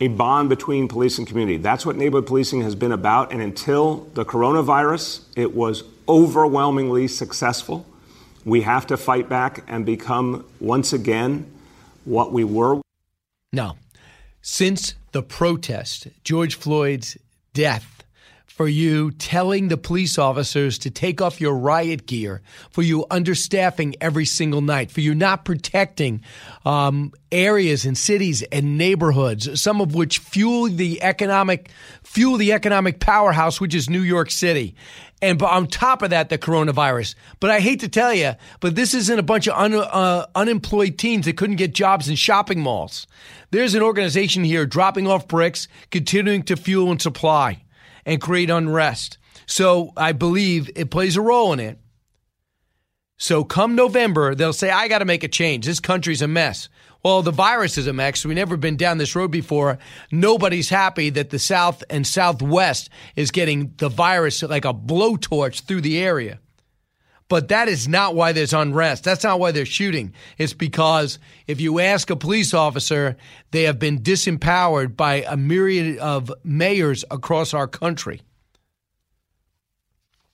a 0.00 0.08
bond 0.08 0.48
between 0.48 0.88
police 0.88 1.18
and 1.18 1.26
community. 1.26 1.58
That's 1.58 1.84
what 1.84 1.96
neighborhood 1.96 2.26
policing 2.26 2.62
has 2.62 2.74
been 2.74 2.92
about. 2.92 3.32
And 3.32 3.42
until 3.42 4.08
the 4.14 4.24
coronavirus, 4.24 5.22
it 5.36 5.54
was 5.54 5.82
overwhelmingly 6.08 7.08
successful. 7.08 7.84
We 8.44 8.62
have 8.62 8.86
to 8.88 8.96
fight 8.96 9.28
back 9.28 9.64
and 9.66 9.84
become 9.84 10.44
once 10.60 10.92
again 10.92 11.50
what 12.04 12.32
we 12.32 12.44
were. 12.44 12.80
Now, 13.52 13.76
since 14.40 14.94
the 15.12 15.22
protest, 15.22 16.08
George 16.22 16.54
Floyd's 16.54 17.18
death, 17.52 17.97
for 18.58 18.66
you 18.66 19.12
telling 19.12 19.68
the 19.68 19.76
police 19.76 20.18
officers 20.18 20.78
to 20.78 20.90
take 20.90 21.22
off 21.22 21.40
your 21.40 21.56
riot 21.56 22.06
gear, 22.06 22.42
for 22.70 22.82
you 22.82 23.06
understaffing 23.08 23.94
every 24.00 24.24
single 24.24 24.60
night, 24.60 24.90
for 24.90 25.00
you 25.00 25.14
not 25.14 25.44
protecting 25.44 26.20
um, 26.64 27.12
areas 27.30 27.84
and 27.84 27.96
cities 27.96 28.42
and 28.50 28.76
neighborhoods, 28.76 29.60
some 29.62 29.80
of 29.80 29.94
which 29.94 30.18
fuel 30.18 30.68
the 30.68 31.00
economic 31.02 31.70
fuel 32.02 32.36
the 32.36 32.52
economic 32.52 32.98
powerhouse, 32.98 33.60
which 33.60 33.76
is 33.76 33.88
New 33.88 34.02
York 34.02 34.28
City. 34.28 34.74
And 35.22 35.40
on 35.40 35.68
top 35.68 36.02
of 36.02 36.10
that, 36.10 36.28
the 36.28 36.38
coronavirus. 36.38 37.14
But 37.38 37.50
I 37.50 37.60
hate 37.60 37.78
to 37.80 37.88
tell 37.88 38.12
you, 38.12 38.32
but 38.58 38.74
this 38.74 38.92
isn't 38.92 39.20
a 39.20 39.22
bunch 39.22 39.46
of 39.46 39.56
un, 39.56 39.74
uh, 39.74 40.26
unemployed 40.34 40.98
teens 40.98 41.26
that 41.26 41.36
couldn't 41.36 41.56
get 41.56 41.74
jobs 41.74 42.08
in 42.08 42.16
shopping 42.16 42.60
malls. 42.60 43.06
There's 43.52 43.76
an 43.76 43.82
organization 43.82 44.42
here 44.42 44.66
dropping 44.66 45.06
off 45.06 45.28
bricks, 45.28 45.68
continuing 45.92 46.42
to 46.44 46.56
fuel 46.56 46.90
and 46.90 47.00
supply 47.00 47.62
and 48.08 48.22
create 48.22 48.48
unrest. 48.48 49.18
So 49.46 49.92
I 49.94 50.12
believe 50.12 50.70
it 50.74 50.90
plays 50.90 51.16
a 51.16 51.20
role 51.20 51.52
in 51.52 51.60
it. 51.60 51.78
So 53.18 53.44
come 53.44 53.74
November, 53.74 54.34
they'll 54.34 54.54
say, 54.54 54.70
I 54.70 54.88
got 54.88 55.00
to 55.00 55.04
make 55.04 55.24
a 55.24 55.28
change. 55.28 55.66
This 55.66 55.78
country's 55.78 56.22
a 56.22 56.28
mess. 56.28 56.70
Well, 57.04 57.22
the 57.22 57.30
virus 57.30 57.76
is 57.76 57.86
a 57.86 57.92
mess. 57.92 58.24
We've 58.24 58.34
never 58.34 58.56
been 58.56 58.76
down 58.76 58.96
this 58.96 59.14
road 59.14 59.30
before. 59.30 59.78
Nobody's 60.10 60.70
happy 60.70 61.10
that 61.10 61.30
the 61.30 61.38
South 61.38 61.84
and 61.90 62.06
Southwest 62.06 62.88
is 63.14 63.30
getting 63.30 63.74
the 63.76 63.90
virus 63.90 64.42
like 64.42 64.64
a 64.64 64.72
blowtorch 64.72 65.62
through 65.62 65.82
the 65.82 65.98
area. 65.98 66.40
But 67.28 67.48
that 67.48 67.68
is 67.68 67.86
not 67.86 68.14
why 68.14 68.32
there's 68.32 68.54
unrest. 68.54 69.04
That's 69.04 69.24
not 69.24 69.38
why 69.38 69.52
they're 69.52 69.66
shooting. 69.66 70.14
It's 70.38 70.54
because 70.54 71.18
if 71.46 71.60
you 71.60 71.78
ask 71.78 72.08
a 72.10 72.16
police 72.16 72.54
officer, 72.54 73.16
they 73.50 73.64
have 73.64 73.78
been 73.78 74.00
disempowered 74.00 74.96
by 74.96 75.24
a 75.28 75.36
myriad 75.36 75.98
of 75.98 76.32
mayors 76.42 77.04
across 77.10 77.52
our 77.52 77.68
country. 77.68 78.22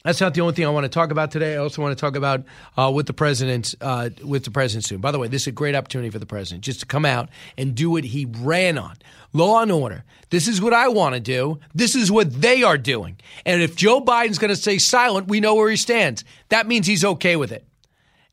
That's 0.04 0.20
not 0.20 0.34
the 0.34 0.42
only 0.42 0.52
thing 0.52 0.66
I 0.66 0.68
want 0.68 0.84
to 0.84 0.90
talk 0.90 1.11
about 1.11 1.30
today. 1.30 1.54
I 1.54 1.56
also 1.56 1.80
want 1.80 1.96
to 1.96 2.00
talk 2.00 2.14
about 2.14 2.44
uh, 2.76 2.92
with 2.94 3.06
the 3.06 3.14
president, 3.14 3.75
uh, 3.80 4.11
with 4.23 4.44
the 4.44 4.50
president 4.50 4.84
soon. 4.84 5.00
By 5.00 5.11
the 5.12 5.18
way, 5.18 5.28
this 5.28 5.44
is 5.44 5.46
a 5.46 5.52
great 5.52 5.75
opportunity 5.75 6.11
for 6.11 6.18
the 6.18 6.26
president 6.26 6.62
just 6.62 6.80
to 6.80 6.87
come 6.87 7.06
out 7.06 7.30
and 7.56 7.75
do 7.75 7.90
what 7.90 8.04
he 8.04 8.26
ran 8.26 8.76
on: 8.76 8.96
law 9.32 9.62
and 9.62 9.73
order. 9.73 10.04
This 10.28 10.46
is 10.46 10.61
what 10.61 10.75
I 10.75 10.88
want 10.88 11.14
to 11.14 11.20
do. 11.20 11.58
This 11.75 11.94
is 11.94 12.12
what 12.12 12.30
they 12.42 12.62
are 12.62 12.76
doing. 12.76 13.16
And 13.46 13.62
if 13.62 13.76
Joe 13.76 13.99
Biden's 13.99 14.38
going 14.38 14.50
to 14.50 14.56
stay 14.56 14.76
silent, 14.76 15.28
we 15.28 15.40
know 15.40 15.54
where 15.54 15.70
he 15.70 15.76
stands. 15.76 16.23
That 16.50 16.66
means 16.66 16.87
he's 16.87 17.04
okay 17.04 17.37
with 17.37 17.50
it. 17.50 17.66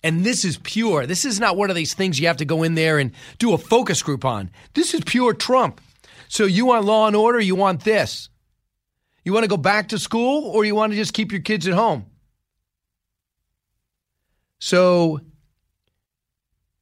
And 0.03 0.25
this 0.25 0.43
is 0.43 0.57
pure. 0.57 1.05
This 1.05 1.23
is 1.23 1.39
not 1.39 1.55
one 1.55 1.69
of 1.69 1.77
these 1.77 1.93
things 1.93 2.19
you 2.19 2.27
have 2.27 2.37
to 2.37 2.45
go 2.45 2.63
in 2.63 2.75
there 2.75 2.99
and 2.99 3.11
do 3.37 3.53
a 3.53 3.57
focus 3.57 4.03
group 4.03 4.25
on. 4.25 4.49
This 4.73 4.93
is 4.93 5.01
pure 5.05 5.33
Trump. 5.33 5.79
So 6.27 6.43
you 6.43 6.65
want 6.65 6.83
law 6.83 7.07
and 7.07 7.15
order? 7.15 7.39
You 7.39 7.55
want 7.55 7.85
this? 7.85 8.27
You 9.23 9.33
want 9.33 9.43
to 9.43 9.49
go 9.49 9.57
back 9.57 9.89
to 9.89 9.99
school 9.99 10.45
or 10.45 10.65
you 10.65 10.75
want 10.75 10.93
to 10.93 10.97
just 10.97 11.13
keep 11.13 11.31
your 11.31 11.41
kids 11.41 11.67
at 11.67 11.73
home? 11.73 12.05
So 14.59 15.19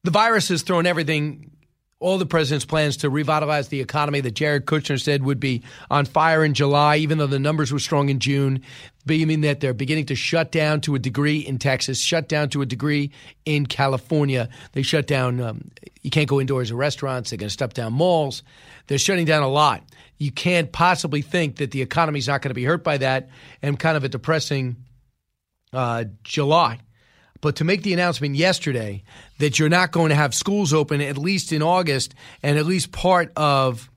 the 0.04 0.12
virus 0.12 0.50
has 0.50 0.62
thrown 0.62 0.86
everything, 0.86 1.52
all 2.00 2.18
the 2.18 2.26
president's 2.26 2.66
plans 2.66 2.98
to 2.98 3.10
revitalize 3.10 3.68
the 3.68 3.82
economy 3.82 4.22
that 4.22 4.32
Jared 4.32 4.66
Kushner 4.66 5.02
said 5.02 5.24
would 5.24 5.40
be 5.40 5.64
on 5.90 6.06
fire 6.06 6.46
in 6.46 6.54
July, 6.54 6.98
even 6.98 7.18
though 7.18 7.28
the 7.28 7.40
numbers 7.40 7.72
were 7.74 7.80
strong 7.80 8.10
in 8.10 8.20
June, 8.20 8.62
meaning 9.06 9.42
that 9.42 9.60
they're 9.60 9.74
beginning 9.74 10.06
to 10.08 10.16
shut 10.16 10.52
down 10.52 10.80
to 10.82 10.96
a 10.96 11.00
degree 11.00 11.40
in 11.40 11.58
Texas, 11.58 12.00
shut 12.00 12.30
down 12.30 12.50
to 12.50 12.62
a 12.62 12.66
degree 12.66 13.12
in 13.46 13.66
California. 13.66 14.48
They 14.72 14.82
shut 14.82 15.08
down, 15.08 15.42
um, 15.42 15.72
you 16.02 16.10
can't 16.10 16.30
go 16.30 16.40
indoors 16.40 16.72
at 16.72 16.78
restaurants, 16.78 17.30
they're 17.30 17.38
going 17.38 17.50
to 17.50 17.58
shut 17.58 17.74
down 17.74 17.94
malls. 17.94 18.44
They're 18.88 18.98
shutting 18.98 19.26
down 19.26 19.44
a 19.44 19.50
lot 19.50 19.84
you 20.20 20.32
can't 20.32 20.72
possibly 20.72 21.22
think 21.22 21.56
that 21.56 21.72
the 21.72 21.82
economy's 21.82 22.28
not 22.28 22.42
going 22.42 22.50
to 22.50 22.56
be 22.56 22.66
hurt 22.66 22.84
by 22.84 22.98
that 22.98 23.30
and 23.62 23.80
kind 23.80 23.98
of 23.98 24.04
a 24.04 24.10
depressing 24.10 24.76
uh, 25.74 26.04
July. 26.24 26.80
But 27.42 27.56
to 27.56 27.64
make 27.64 27.84
the 27.84 27.94
announcement 27.94 28.36
yesterday 28.36 29.04
that 29.38 29.58
you're 29.58 29.70
not 29.70 29.92
going 29.92 30.10
to 30.10 30.16
have 30.16 30.36
schools 30.36 30.74
open 30.74 31.00
at 31.00 31.18
least 31.18 31.54
in 31.54 31.62
August 31.62 32.14
and 32.44 32.58
at 32.58 32.66
least 32.66 32.92
part 32.92 33.32
of 33.38 33.90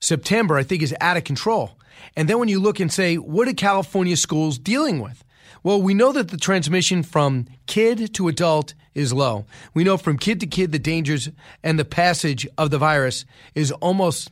September, 0.00 0.56
I 0.56 0.64
think 0.64 0.82
is 0.82 0.94
out 1.00 1.16
of 1.16 1.22
control. 1.22 1.78
And 2.16 2.28
then 2.28 2.40
when 2.40 2.48
you 2.48 2.58
look 2.58 2.80
and 2.80 2.92
say, 2.92 3.16
what 3.16 3.46
are 3.46 3.54
California 3.54 4.16
schools 4.16 4.58
dealing 4.58 5.00
with? 5.00 5.24
Well, 5.62 5.80
we 5.80 5.94
know 5.94 6.12
that 6.12 6.28
the 6.28 6.36
transmission 6.36 7.02
from 7.04 7.46
kid 7.66 8.14
to 8.14 8.28
adult 8.28 8.74
is 8.98 9.12
low. 9.12 9.44
We 9.72 9.84
know 9.84 9.96
from 9.96 10.18
kid 10.18 10.40
to 10.40 10.46
kid 10.46 10.72
the 10.72 10.78
dangers 10.78 11.30
and 11.62 11.78
the 11.78 11.84
passage 11.84 12.46
of 12.58 12.70
the 12.70 12.78
virus 12.78 13.24
is 13.54 13.70
almost 13.72 14.30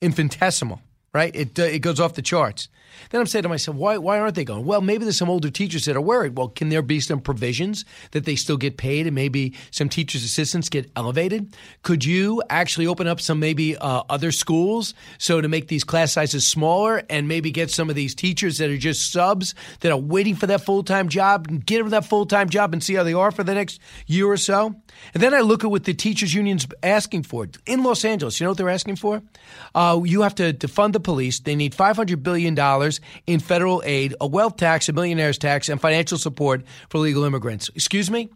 infinitesimal, 0.00 0.80
right? 1.12 1.34
It, 1.34 1.58
uh, 1.58 1.64
it 1.64 1.80
goes 1.80 2.00
off 2.00 2.14
the 2.14 2.22
charts. 2.22 2.68
Then 3.10 3.20
I'm 3.20 3.26
saying 3.26 3.44
to 3.44 3.48
myself, 3.48 3.76
why, 3.76 3.98
why 3.98 4.18
aren't 4.18 4.34
they 4.34 4.44
going? 4.44 4.64
Well, 4.64 4.80
maybe 4.80 5.04
there's 5.04 5.18
some 5.18 5.30
older 5.30 5.50
teachers 5.50 5.84
that 5.84 5.96
are 5.96 6.00
worried. 6.00 6.36
Well, 6.36 6.48
can 6.48 6.68
there 6.68 6.82
be 6.82 7.00
some 7.00 7.20
provisions 7.20 7.84
that 8.12 8.24
they 8.24 8.36
still 8.36 8.56
get 8.56 8.76
paid 8.76 9.06
and 9.06 9.14
maybe 9.14 9.54
some 9.70 9.88
teachers' 9.88 10.24
assistants 10.24 10.68
get 10.68 10.90
elevated? 10.96 11.54
Could 11.82 12.04
you 12.04 12.42
actually 12.50 12.86
open 12.86 13.06
up 13.06 13.20
some 13.20 13.40
maybe 13.40 13.76
uh, 13.76 14.02
other 14.08 14.32
schools 14.32 14.94
so 15.18 15.40
to 15.40 15.48
make 15.48 15.68
these 15.68 15.84
class 15.84 16.12
sizes 16.12 16.46
smaller 16.46 17.02
and 17.08 17.28
maybe 17.28 17.50
get 17.50 17.70
some 17.70 17.88
of 17.88 17.96
these 17.96 18.14
teachers 18.14 18.58
that 18.58 18.70
are 18.70 18.76
just 18.76 19.12
subs 19.12 19.54
that 19.80 19.92
are 19.92 19.98
waiting 19.98 20.34
for 20.34 20.46
that 20.46 20.62
full 20.62 20.82
time 20.82 21.08
job 21.08 21.46
and 21.48 21.64
get 21.64 21.78
them 21.78 21.90
that 21.90 22.04
full 22.04 22.26
time 22.26 22.48
job 22.48 22.72
and 22.72 22.82
see 22.82 22.94
how 22.94 23.02
they 23.02 23.14
are 23.14 23.30
for 23.30 23.44
the 23.44 23.54
next 23.54 23.80
year 24.06 24.26
or 24.26 24.36
so? 24.36 24.74
And 25.14 25.22
then 25.22 25.34
I 25.34 25.40
look 25.40 25.64
at 25.64 25.70
what 25.70 25.84
the 25.84 25.94
teachers' 25.94 26.34
unions 26.34 26.66
asking 26.82 27.24
for 27.24 27.48
in 27.66 27.82
Los 27.82 28.04
Angeles. 28.04 28.40
You 28.40 28.44
know 28.44 28.50
what 28.50 28.58
they're 28.58 28.68
asking 28.68 28.96
for? 28.96 29.22
Uh, 29.74 30.00
you 30.04 30.22
have 30.22 30.34
to, 30.36 30.52
to 30.52 30.68
fund 30.68 30.94
the 30.94 31.00
police. 31.00 31.40
They 31.40 31.56
need 31.56 31.74
$500 31.74 32.22
billion 32.22 32.54
in 33.26 33.40
federal 33.40 33.82
aid, 33.84 34.14
a 34.20 34.26
wealth 34.26 34.56
tax, 34.56 34.88
a 34.88 34.92
millionaire's 34.92 35.38
tax, 35.38 35.68
and 35.68 35.80
financial 35.80 36.18
support 36.18 36.62
for 36.88 36.98
legal 36.98 37.24
immigrants. 37.24 37.70
Excuse 37.74 38.10
me? 38.10 38.30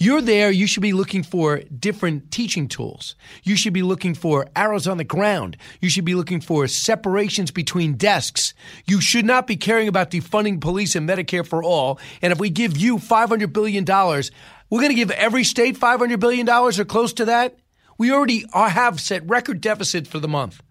You're 0.00 0.20
there, 0.20 0.52
you 0.52 0.68
should 0.68 0.82
be 0.82 0.92
looking 0.92 1.24
for 1.24 1.58
different 1.76 2.30
teaching 2.30 2.68
tools. 2.68 3.16
You 3.42 3.56
should 3.56 3.72
be 3.72 3.82
looking 3.82 4.14
for 4.14 4.46
arrows 4.54 4.86
on 4.86 4.96
the 4.96 5.02
ground. 5.02 5.56
You 5.80 5.90
should 5.90 6.04
be 6.04 6.14
looking 6.14 6.40
for 6.40 6.68
separations 6.68 7.50
between 7.50 7.94
desks. 7.94 8.54
You 8.86 9.00
should 9.00 9.24
not 9.24 9.48
be 9.48 9.56
caring 9.56 9.88
about 9.88 10.12
defunding 10.12 10.60
police 10.60 10.94
and 10.94 11.08
Medicare 11.08 11.44
for 11.44 11.64
all. 11.64 11.98
And 12.22 12.32
if 12.32 12.38
we 12.38 12.48
give 12.48 12.76
you 12.76 12.98
$500 12.98 13.52
billion, 13.52 13.84
we're 13.84 14.80
going 14.80 14.90
to 14.90 14.94
give 14.94 15.10
every 15.10 15.42
state 15.42 15.76
$500 15.76 16.20
billion 16.20 16.48
or 16.48 16.70
close 16.84 17.12
to 17.14 17.24
that. 17.24 17.58
We 17.98 18.12
already 18.12 18.44
have 18.52 19.00
set 19.00 19.28
record 19.28 19.60
deficits 19.60 20.08
for 20.08 20.20
the 20.20 20.28
month. 20.28 20.62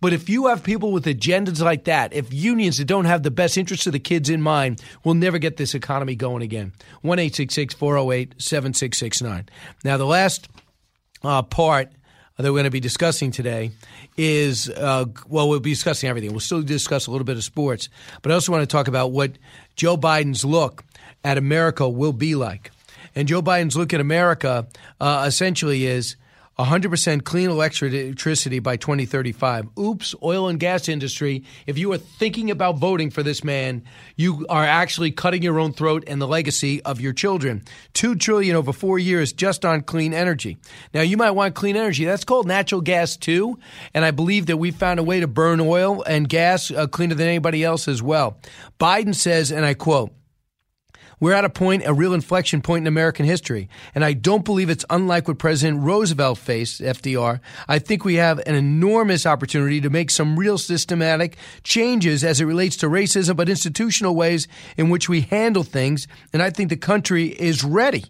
But 0.00 0.12
if 0.12 0.28
you 0.28 0.48
have 0.48 0.62
people 0.62 0.92
with 0.92 1.06
agendas 1.06 1.62
like 1.62 1.84
that, 1.84 2.12
if 2.12 2.32
unions 2.32 2.78
that 2.78 2.84
don't 2.84 3.06
have 3.06 3.22
the 3.22 3.30
best 3.30 3.56
interests 3.56 3.86
of 3.86 3.92
the 3.92 3.98
kids 3.98 4.28
in 4.28 4.42
mind, 4.42 4.82
we'll 5.04 5.14
never 5.14 5.38
get 5.38 5.56
this 5.56 5.74
economy 5.74 6.14
going 6.14 6.42
again. 6.42 6.72
1 7.02 7.18
408 7.18 8.34
7669. 8.38 9.48
Now, 9.84 9.96
the 9.96 10.04
last 10.04 10.48
uh, 11.22 11.42
part 11.42 11.92
that 12.36 12.44
we're 12.44 12.50
going 12.50 12.64
to 12.64 12.70
be 12.70 12.80
discussing 12.80 13.30
today 13.30 13.70
is 14.18 14.68
uh, 14.68 15.06
well, 15.28 15.48
we'll 15.48 15.60
be 15.60 15.70
discussing 15.70 16.10
everything. 16.10 16.30
We'll 16.30 16.40
still 16.40 16.62
discuss 16.62 17.06
a 17.06 17.10
little 17.10 17.24
bit 17.24 17.36
of 17.36 17.44
sports, 17.44 17.88
but 18.20 18.30
I 18.30 18.34
also 18.34 18.52
want 18.52 18.62
to 18.62 18.66
talk 18.66 18.88
about 18.88 19.12
what 19.12 19.32
Joe 19.74 19.96
Biden's 19.96 20.44
look 20.44 20.84
at 21.24 21.38
America 21.38 21.88
will 21.88 22.12
be 22.12 22.34
like. 22.34 22.70
And 23.14 23.26
Joe 23.26 23.40
Biden's 23.40 23.76
look 23.76 23.94
at 23.94 24.00
America 24.00 24.66
uh, 25.00 25.24
essentially 25.26 25.86
is 25.86 26.16
100% 26.58 27.24
clean 27.24 27.50
electricity 27.50 28.60
by 28.60 28.76
2035. 28.76 29.68
Oops, 29.78 30.14
oil 30.22 30.48
and 30.48 30.58
gas 30.58 30.88
industry. 30.88 31.44
If 31.66 31.76
you 31.76 31.92
are 31.92 31.98
thinking 31.98 32.50
about 32.50 32.78
voting 32.78 33.10
for 33.10 33.22
this 33.22 33.44
man, 33.44 33.84
you 34.16 34.46
are 34.48 34.64
actually 34.64 35.10
cutting 35.10 35.42
your 35.42 35.60
own 35.60 35.74
throat 35.74 36.04
and 36.06 36.20
the 36.20 36.26
legacy 36.26 36.82
of 36.82 36.98
your 36.98 37.12
children. 37.12 37.62
2 37.92 38.14
trillion 38.16 38.56
over 38.56 38.72
4 38.72 38.98
years 38.98 39.34
just 39.34 39.66
on 39.66 39.82
clean 39.82 40.14
energy. 40.14 40.56
Now 40.94 41.02
you 41.02 41.18
might 41.18 41.32
want 41.32 41.54
clean 41.54 41.76
energy. 41.76 42.06
That's 42.06 42.24
called 42.24 42.46
natural 42.46 42.80
gas 42.80 43.18
too, 43.18 43.58
and 43.92 44.04
I 44.04 44.10
believe 44.10 44.46
that 44.46 44.56
we 44.56 44.70
found 44.70 44.98
a 44.98 45.02
way 45.02 45.20
to 45.20 45.26
burn 45.26 45.60
oil 45.60 46.02
and 46.04 46.26
gas 46.26 46.70
uh, 46.70 46.86
cleaner 46.86 47.14
than 47.14 47.28
anybody 47.28 47.64
else 47.64 47.86
as 47.86 48.02
well. 48.02 48.38
Biden 48.80 49.14
says 49.14 49.50
and 49.50 49.66
I 49.66 49.74
quote 49.74 50.12
we're 51.18 51.32
at 51.32 51.44
a 51.44 51.50
point, 51.50 51.84
a 51.86 51.94
real 51.94 52.12
inflection 52.12 52.60
point 52.60 52.82
in 52.82 52.86
American 52.86 53.24
history. 53.24 53.68
And 53.94 54.04
I 54.04 54.12
don't 54.12 54.44
believe 54.44 54.68
it's 54.68 54.84
unlike 54.90 55.28
what 55.28 55.38
President 55.38 55.82
Roosevelt 55.82 56.38
faced, 56.38 56.80
FDR. 56.80 57.40
I 57.68 57.78
think 57.78 58.04
we 58.04 58.16
have 58.16 58.38
an 58.40 58.54
enormous 58.54 59.24
opportunity 59.24 59.80
to 59.80 59.90
make 59.90 60.10
some 60.10 60.38
real 60.38 60.58
systematic 60.58 61.36
changes 61.62 62.22
as 62.22 62.40
it 62.40 62.44
relates 62.44 62.76
to 62.78 62.88
racism, 62.88 63.36
but 63.36 63.48
institutional 63.48 64.14
ways 64.14 64.46
in 64.76 64.90
which 64.90 65.08
we 65.08 65.22
handle 65.22 65.62
things. 65.62 66.06
And 66.32 66.42
I 66.42 66.50
think 66.50 66.68
the 66.68 66.76
country 66.76 67.28
is 67.28 67.64
ready. 67.64 68.04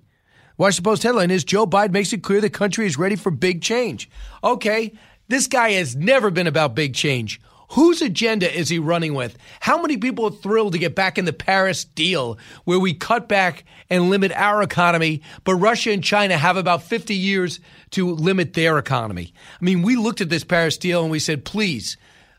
Washington 0.59 0.91
Post 0.91 1.03
headline 1.03 1.31
is 1.31 1.45
Joe 1.45 1.67
Biden 1.67 1.93
makes 1.93 2.13
it 2.13 2.23
clear 2.23 2.41
the 2.41 2.51
country 2.51 2.87
is 2.87 2.99
ready 2.99 3.15
for 3.15 3.31
big 3.31 3.63
change. 3.63 4.11
Okay, 4.43 4.93
this 5.29 5.47
guy 5.47 5.73
has 5.73 5.95
never 5.95 6.31
been 6.31 6.47
about 6.47 6.75
big 6.75 6.95
change. 6.95 7.41
Whose 7.70 8.00
agenda 8.00 8.52
is 8.52 8.68
he 8.68 8.78
running 8.78 9.14
with? 9.14 9.37
How 9.61 9.80
many 9.80 9.96
people 9.96 10.26
are 10.26 10.30
thrilled 10.30 10.73
to 10.73 10.78
get 10.78 10.94
back 10.94 11.18
in 11.18 11.25
the 11.25 11.32
Paris 11.32 11.85
deal 11.85 12.38
where 12.64 12.78
we 12.78 12.94
cut 12.94 13.28
back 13.28 13.64
and 13.90 14.11
limit 14.11 14.32
our 14.32 14.62
economy, 14.62 15.23
but 15.44 15.56
Russia 15.56 15.90
and 15.90 16.02
China 16.02 16.37
have 16.37 16.56
about 16.56 16.82
50 16.82 17.14
years 17.14 17.61
to 17.90 18.12
limit 18.12 18.54
their 18.54 18.78
economy? 18.78 19.32
I 19.61 19.64
mean, 19.64 19.82
we 19.82 19.96
looked 19.96 20.20
at 20.20 20.28
this 20.28 20.44
Paris 20.44 20.78
deal 20.78 21.02
and 21.02 21.11
we 21.11 21.18
said, 21.18 21.44
please, 21.44 21.96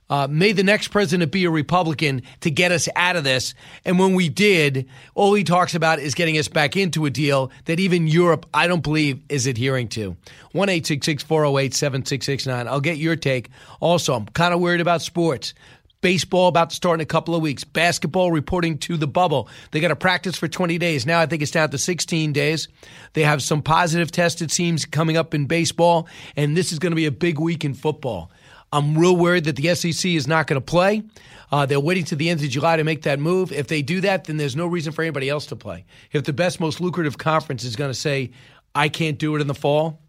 uh, 0.09 0.27
may 0.29 0.53
the 0.53 0.63
next 0.63 0.89
president 0.89 1.31
be 1.31 1.45
a 1.45 1.49
Republican 1.49 2.21
to 2.41 2.51
get 2.51 2.71
us 2.71 2.87
out 2.95 3.15
of 3.15 3.23
this. 3.23 3.53
And 3.83 3.99
when 3.99 4.13
we 4.15 4.29
did, 4.29 4.87
all 5.15 5.33
he 5.33 5.43
talks 5.43 5.75
about 5.75 5.99
is 5.99 6.15
getting 6.15 6.37
us 6.37 6.47
back 6.47 6.77
into 6.77 7.05
a 7.05 7.09
deal 7.09 7.51
that 7.65 7.79
even 7.79 8.07
Europe, 8.07 8.45
I 8.53 8.67
don't 8.67 8.83
believe, 8.83 9.21
is 9.29 9.47
adhering 9.47 9.89
to. 9.89 10.15
1 10.53 10.67
408 10.67 11.73
7669. 11.73 12.67
I'll 12.67 12.79
get 12.79 12.97
your 12.97 13.15
take. 13.15 13.49
Also, 13.79 14.13
I'm 14.13 14.25
kind 14.27 14.53
of 14.53 14.59
worried 14.59 14.81
about 14.81 15.01
sports. 15.01 15.53
Baseball 15.99 16.47
about 16.47 16.69
to 16.69 16.75
start 16.75 16.99
in 16.99 17.01
a 17.01 17.05
couple 17.05 17.33
of 17.33 17.41
weeks. 17.41 17.63
Basketball 17.63 18.31
reporting 18.31 18.77
to 18.79 18.97
the 18.97 19.07
bubble. 19.07 19.49
They 19.71 19.79
got 19.79 19.87
to 19.87 19.95
practice 19.95 20.37
for 20.37 20.47
20 20.47 20.77
days. 20.77 21.07
Now 21.07 21.19
I 21.19 21.25
think 21.25 21.41
it's 21.41 21.51
down 21.51 21.71
to 21.71 21.77
16 21.77 22.33
days. 22.33 22.67
They 23.13 23.23
have 23.23 23.41
some 23.41 23.63
positive 23.63 24.11
tests, 24.11 24.41
it 24.43 24.51
seems, 24.51 24.85
coming 24.85 25.17
up 25.17 25.33
in 25.33 25.47
baseball. 25.47 26.07
And 26.35 26.55
this 26.55 26.71
is 26.71 26.77
going 26.77 26.91
to 26.91 26.95
be 26.95 27.07
a 27.07 27.11
big 27.11 27.39
week 27.39 27.65
in 27.65 27.73
football. 27.73 28.31
I'm 28.71 28.97
real 28.97 29.15
worried 29.15 29.45
that 29.45 29.55
the 29.55 29.73
SEC 29.75 30.11
is 30.11 30.27
not 30.27 30.47
going 30.47 30.59
to 30.59 30.65
play. 30.65 31.03
Uh, 31.51 31.65
they're 31.65 31.79
waiting 31.79 32.03
to 32.05 32.15
the 32.15 32.29
end 32.29 32.43
of 32.43 32.49
July 32.49 32.75
to 32.75 32.83
make 32.83 33.03
that 33.03 33.19
move. 33.19 33.51
If 33.51 33.67
they 33.67 33.81
do 33.81 34.01
that, 34.01 34.25
then 34.25 34.37
there's 34.37 34.55
no 34.55 34.67
reason 34.67 34.91
for 34.91 35.01
anybody 35.01 35.29
else 35.29 35.45
to 35.47 35.55
play. 35.55 35.85
If 36.11 36.25
the 36.25 36.33
best, 36.33 36.59
most 36.59 36.81
lucrative 36.81 37.17
conference 37.17 37.63
is 37.63 37.77
going 37.77 37.89
to 37.89 37.97
say, 37.97 38.31
"I 38.75 38.89
can't 38.89 39.17
do 39.17 39.35
it 39.35 39.41
in 39.41 39.47
the 39.47 39.55
fall," 39.55 40.01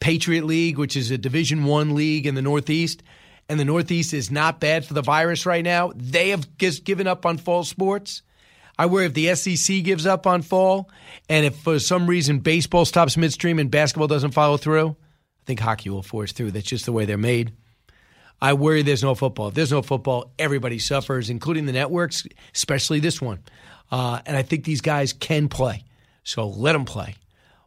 Patriot 0.00 0.44
League, 0.44 0.78
which 0.78 0.96
is 0.96 1.10
a 1.10 1.18
Division 1.18 1.64
One 1.64 1.94
league 1.94 2.26
in 2.26 2.34
the 2.34 2.42
Northeast, 2.42 3.02
and 3.48 3.60
the 3.60 3.64
Northeast 3.66 4.14
is 4.14 4.30
not 4.30 4.58
bad 4.58 4.86
for 4.86 4.94
the 4.94 5.02
virus 5.02 5.44
right 5.44 5.64
now. 5.64 5.92
They 5.94 6.30
have 6.30 6.48
just 6.56 6.84
given 6.84 7.06
up 7.06 7.26
on 7.26 7.36
fall 7.36 7.64
sports. 7.64 8.22
I 8.78 8.86
worry 8.86 9.04
if 9.04 9.12
the 9.12 9.34
SEC 9.34 9.84
gives 9.84 10.06
up 10.06 10.26
on 10.26 10.40
fall, 10.40 10.90
and 11.28 11.44
if 11.44 11.56
for 11.56 11.78
some 11.78 12.06
reason 12.06 12.38
baseball 12.38 12.86
stops 12.86 13.18
midstream 13.18 13.58
and 13.58 13.70
basketball 13.70 14.08
doesn't 14.08 14.30
follow 14.30 14.56
through, 14.56 14.96
I 15.42 15.44
think 15.46 15.60
hockey 15.60 15.90
will 15.90 16.02
force 16.02 16.32
through. 16.32 16.52
That's 16.52 16.66
just 16.66 16.86
the 16.86 16.92
way 16.92 17.04
they're 17.04 17.18
made. 17.18 17.52
I 18.40 18.54
worry 18.54 18.82
there's 18.82 19.02
no 19.02 19.14
football. 19.14 19.48
If 19.48 19.54
there's 19.54 19.72
no 19.72 19.82
football, 19.82 20.32
everybody 20.38 20.78
suffers, 20.78 21.30
including 21.30 21.66
the 21.66 21.72
networks, 21.72 22.26
especially 22.54 23.00
this 23.00 23.20
one. 23.20 23.40
Uh, 23.90 24.20
and 24.26 24.36
I 24.36 24.42
think 24.42 24.64
these 24.64 24.80
guys 24.80 25.12
can 25.12 25.48
play. 25.48 25.84
So 26.24 26.48
let 26.48 26.72
them 26.72 26.84
play. 26.84 27.14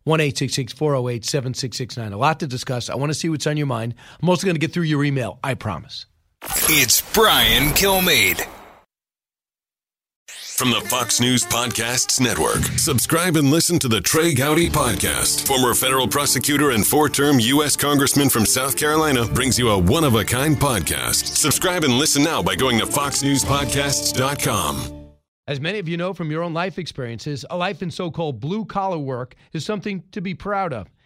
1 0.03 0.20
408 0.20 1.25
7669. 1.25 2.13
A 2.13 2.17
lot 2.17 2.39
to 2.39 2.48
discuss. 2.48 2.89
I 2.89 2.96
want 2.96 3.10
to 3.10 3.13
see 3.13 3.29
what's 3.29 3.48
on 3.48 3.58
your 3.58 3.67
mind. 3.67 3.96
I'm 4.22 4.29
also 4.29 4.46
going 4.46 4.55
to 4.55 4.60
get 4.60 4.72
through 4.72 4.84
your 4.84 5.03
email. 5.03 5.39
I 5.44 5.55
promise. 5.55 6.05
It's 6.70 7.01
Brian 7.13 7.70
Kilmeade. 7.70 8.48
From 10.55 10.71
the 10.71 10.79
Fox 10.79 11.19
News 11.19 11.43
Podcasts 11.43 12.21
Network. 12.21 12.63
Subscribe 12.79 13.35
and 13.35 13.51
listen 13.51 13.77
to 13.79 13.89
the 13.89 14.00
Trey 14.00 14.33
Gowdy 14.33 14.69
Podcast. 14.69 15.45
Former 15.45 15.74
federal 15.74 16.07
prosecutor 16.07 16.71
and 16.71 16.88
four 16.88 17.09
term 17.09 17.41
U.S. 17.41 17.75
Congressman 17.75 18.29
from 18.29 18.45
South 18.45 18.77
Carolina 18.77 19.25
brings 19.25 19.59
you 19.59 19.67
a 19.67 19.77
one 19.77 20.05
of 20.05 20.15
a 20.15 20.24
kind 20.24 20.55
podcast. 20.55 21.35
Subscribe 21.35 21.83
and 21.83 21.95
listen 21.95 22.24
now 22.24 22.41
by 22.41 22.55
going 22.55 22.79
to 22.79 22.85
FoxNewsPodcasts.com. 22.85 25.09
As 25.45 25.59
many 25.59 25.77
of 25.77 25.89
you 25.89 25.97
know 25.97 26.13
from 26.13 26.31
your 26.31 26.41
own 26.41 26.53
life 26.53 26.79
experiences, 26.79 27.43
a 27.50 27.57
life 27.57 27.83
in 27.83 27.91
so 27.91 28.09
called 28.09 28.39
blue 28.39 28.63
collar 28.63 28.97
work 28.97 29.35
is 29.51 29.65
something 29.65 30.03
to 30.13 30.21
be 30.21 30.33
proud 30.33 30.71
of. 30.71 30.88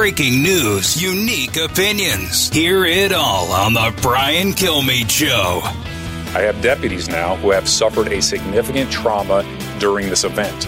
Breaking 0.00 0.42
news, 0.42 1.00
unique 1.00 1.58
opinions. 1.58 2.48
Hear 2.48 2.86
it 2.86 3.12
all 3.12 3.52
on 3.52 3.74
The 3.74 3.94
Brian 4.00 4.54
Kilmeade 4.54 5.10
Show. 5.10 5.60
I 5.62 6.40
have 6.40 6.62
deputies 6.62 7.10
now 7.10 7.36
who 7.36 7.50
have 7.50 7.68
suffered 7.68 8.10
a 8.10 8.22
significant 8.22 8.90
trauma 8.90 9.44
during 9.78 10.08
this 10.08 10.24
event. 10.24 10.66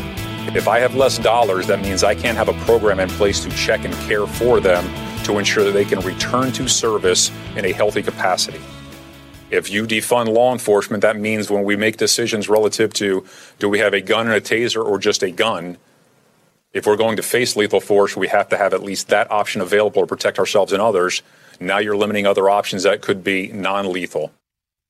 If 0.55 0.69
I 0.69 0.81
have 0.81 0.97
less 0.97 1.17
dollars, 1.17 1.67
that 1.69 1.81
means 1.81 2.05
I 2.05 2.15
can't 2.15 2.37
have 2.37 2.51
a 2.51 2.65
program 2.67 3.01
in 3.01 3.09
place 3.09 3.43
to 3.45 3.51
check 3.53 3.87
and 3.87 3.95
care 4.07 4.27
for 4.27 4.61
them 4.61 4.85
to 5.25 5.39
ensure 5.39 5.65
that 5.65 5.73
they 5.73 5.87
can 5.87 6.01
return 6.01 6.53
to 6.53 6.69
service 6.69 7.31
in 7.57 7.65
a 7.65 7.73
healthy 7.73 8.03
capacity. 8.03 8.61
If 9.51 9.71
you 9.71 9.87
defund 9.87 10.29
law 10.29 10.53
enforcement, 10.53 11.01
that 11.01 11.17
means 11.17 11.51
when 11.51 11.65
we 11.65 11.75
make 11.75 11.97
decisions 11.97 12.51
relative 12.51 12.93
to 12.95 13.25
do 13.59 13.71
we 13.71 13.79
have 13.79 13.95
a 13.95 14.03
gun 14.03 14.27
and 14.27 14.37
a 14.37 14.43
taser 14.43 14.85
or 14.85 14.99
just 14.99 15.23
a 15.23 15.31
gun, 15.31 15.79
if 16.73 16.87
we're 16.87 16.97
going 16.97 17.17
to 17.17 17.23
face 17.23 17.57
lethal 17.57 17.81
force, 17.81 18.17
we 18.17 18.29
have 18.29 18.49
to 18.49 18.57
have 18.57 18.73
at 18.75 18.83
least 18.83 19.09
that 19.09 19.31
option 19.31 19.61
available 19.61 20.03
to 20.03 20.07
protect 20.07 20.39
ourselves 20.39 20.73
and 20.73 20.81
others. 20.81 21.23
Now 21.61 21.79
you're 21.79 21.97
limiting 21.97 22.27
other 22.27 22.49
options 22.49 22.83
that 22.85 23.03
could 23.03 23.23
be 23.23 23.49
non 23.49 23.93
lethal. 23.93 24.33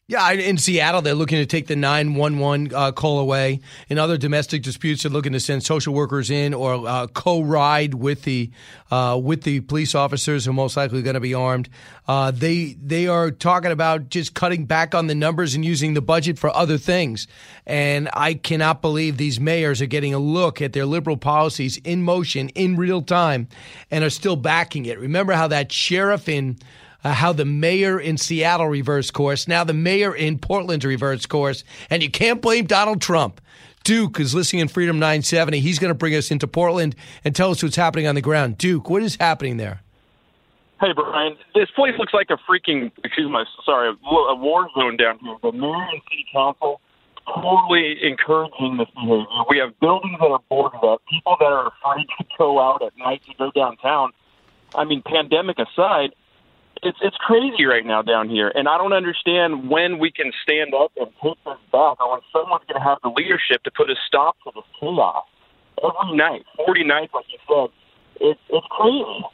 Yeah, 0.08 0.32
in 0.32 0.58
Seattle, 0.58 1.00
they're 1.00 1.14
looking 1.14 1.38
to 1.38 1.46
take 1.46 1.68
the 1.68 1.76
911 1.76 2.74
uh, 2.74 2.90
call 2.90 3.20
away. 3.20 3.60
In 3.88 3.98
other 3.98 4.18
domestic 4.18 4.62
disputes, 4.62 5.04
they're 5.04 5.12
looking 5.12 5.32
to 5.32 5.38
send 5.38 5.62
social 5.62 5.94
workers 5.94 6.28
in 6.28 6.54
or 6.54 6.86
uh, 6.88 7.06
co-ride 7.06 7.94
with 7.94 8.22
the 8.22 8.50
uh, 8.90 9.18
with 9.22 9.44
the 9.44 9.60
police 9.60 9.94
officers 9.94 10.44
who 10.44 10.50
are 10.50 10.54
most 10.54 10.76
likely 10.76 11.02
going 11.02 11.14
to 11.14 11.20
be 11.20 11.34
armed. 11.34 11.68
Uh, 12.08 12.32
they 12.32 12.76
they 12.82 13.06
are 13.06 13.30
talking 13.30 13.70
about 13.70 14.08
just 14.08 14.34
cutting 14.34 14.66
back 14.66 14.92
on 14.92 15.06
the 15.06 15.14
numbers 15.14 15.54
and 15.54 15.64
using 15.64 15.94
the 15.94 16.02
budget 16.02 16.36
for 16.36 16.54
other 16.54 16.78
things. 16.78 17.28
And 17.64 18.10
I 18.12 18.34
cannot 18.34 18.82
believe 18.82 19.18
these 19.18 19.38
mayors 19.38 19.80
are 19.80 19.86
getting 19.86 20.14
a 20.14 20.18
look 20.18 20.60
at 20.60 20.72
their 20.72 20.84
liberal 20.84 21.16
policies 21.16 21.76
in 21.76 22.02
motion 22.02 22.48
in 22.50 22.74
real 22.74 23.02
time 23.02 23.46
and 23.88 24.02
are 24.02 24.10
still 24.10 24.36
backing 24.36 24.84
it. 24.86 24.98
Remember 24.98 25.32
how 25.32 25.46
that 25.46 25.70
sheriff 25.70 26.28
in 26.28 26.58
uh, 27.04 27.12
how 27.12 27.32
the 27.32 27.44
mayor 27.44 27.98
in 27.98 28.16
Seattle 28.16 28.68
reversed 28.68 29.12
course. 29.12 29.48
Now 29.48 29.64
the 29.64 29.74
mayor 29.74 30.14
in 30.14 30.38
Portland's 30.38 30.84
reversed 30.84 31.28
course. 31.28 31.64
And 31.90 32.02
you 32.02 32.10
can't 32.10 32.40
blame 32.40 32.66
Donald 32.66 33.00
Trump. 33.00 33.40
Duke 33.84 34.20
is 34.20 34.34
listening 34.34 34.62
in 34.62 34.68
Freedom 34.68 34.98
970. 34.98 35.60
He's 35.60 35.78
going 35.78 35.90
to 35.90 35.94
bring 35.94 36.14
us 36.14 36.30
into 36.30 36.46
Portland 36.46 36.94
and 37.24 37.34
tell 37.34 37.50
us 37.50 37.62
what's 37.62 37.76
happening 37.76 38.06
on 38.06 38.14
the 38.14 38.20
ground. 38.20 38.58
Duke, 38.58 38.88
what 38.88 39.02
is 39.02 39.16
happening 39.16 39.56
there? 39.56 39.82
Hey, 40.80 40.92
Brian. 40.94 41.36
This 41.54 41.70
place 41.70 41.94
looks 41.98 42.14
like 42.14 42.28
a 42.30 42.38
freaking, 42.48 42.90
excuse 43.04 43.30
me, 43.30 43.44
sorry, 43.64 43.90
a 43.90 44.34
war 44.34 44.68
zone 44.74 44.96
down 44.96 45.18
here. 45.18 45.36
The 45.42 45.52
mayor 45.52 45.74
and 45.74 46.00
city 46.08 46.26
council 46.32 46.80
totally 47.26 47.98
encouraging 48.02 48.78
this 48.78 48.88
behavior. 48.94 49.26
We 49.48 49.58
have 49.58 49.78
buildings 49.80 50.18
that 50.18 50.26
are 50.26 50.40
boarded 50.48 50.82
up, 50.82 51.02
people 51.08 51.36
that 51.38 51.46
are 51.46 51.68
afraid 51.68 52.06
to 52.18 52.24
go 52.38 52.60
out 52.60 52.82
at 52.82 52.96
night 52.98 53.22
to 53.26 53.34
go 53.38 53.50
downtown. 53.52 54.10
I 54.74 54.84
mean, 54.84 55.02
pandemic 55.02 55.58
aside, 55.58 56.14
it's 56.82 56.98
it's 57.02 57.16
crazy 57.16 57.64
right 57.64 57.86
now 57.86 58.02
down 58.02 58.28
here, 58.28 58.52
and 58.54 58.68
I 58.68 58.76
don't 58.78 58.92
understand 58.92 59.70
when 59.70 59.98
we 59.98 60.10
can 60.10 60.32
stand 60.42 60.74
up 60.74 60.92
and 60.96 61.08
take 61.22 61.38
this 61.44 61.58
back, 61.70 62.00
or 62.00 62.12
when 62.12 62.20
someone's 62.32 62.64
going 62.68 62.80
to 62.82 62.88
have 62.88 62.98
the 63.02 63.10
leadership 63.10 63.62
to 63.64 63.70
put 63.70 63.90
a 63.90 63.94
stop 64.06 64.36
to 64.44 64.50
this 64.54 64.64
chaos 64.80 65.24
every 65.82 66.16
night, 66.16 66.44
forty 66.56 66.84
nights, 66.84 67.12
like 67.14 67.26
you 67.30 67.38
said. 67.48 67.70
It's 68.20 68.40
it's 68.50 68.66
crazy. 68.70 69.24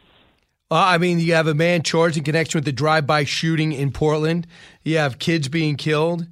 Uh, 0.70 0.74
I 0.74 0.98
mean, 0.98 1.18
you 1.18 1.32
have 1.32 1.46
a 1.46 1.54
man 1.54 1.82
charged 1.82 2.18
in 2.18 2.24
connection 2.24 2.58
with 2.58 2.66
the 2.66 2.72
drive-by 2.72 3.24
shooting 3.24 3.72
in 3.72 3.90
Portland. 3.90 4.46
You 4.82 4.98
have 4.98 5.18
kids 5.18 5.48
being 5.48 5.76
killed. 5.76 6.26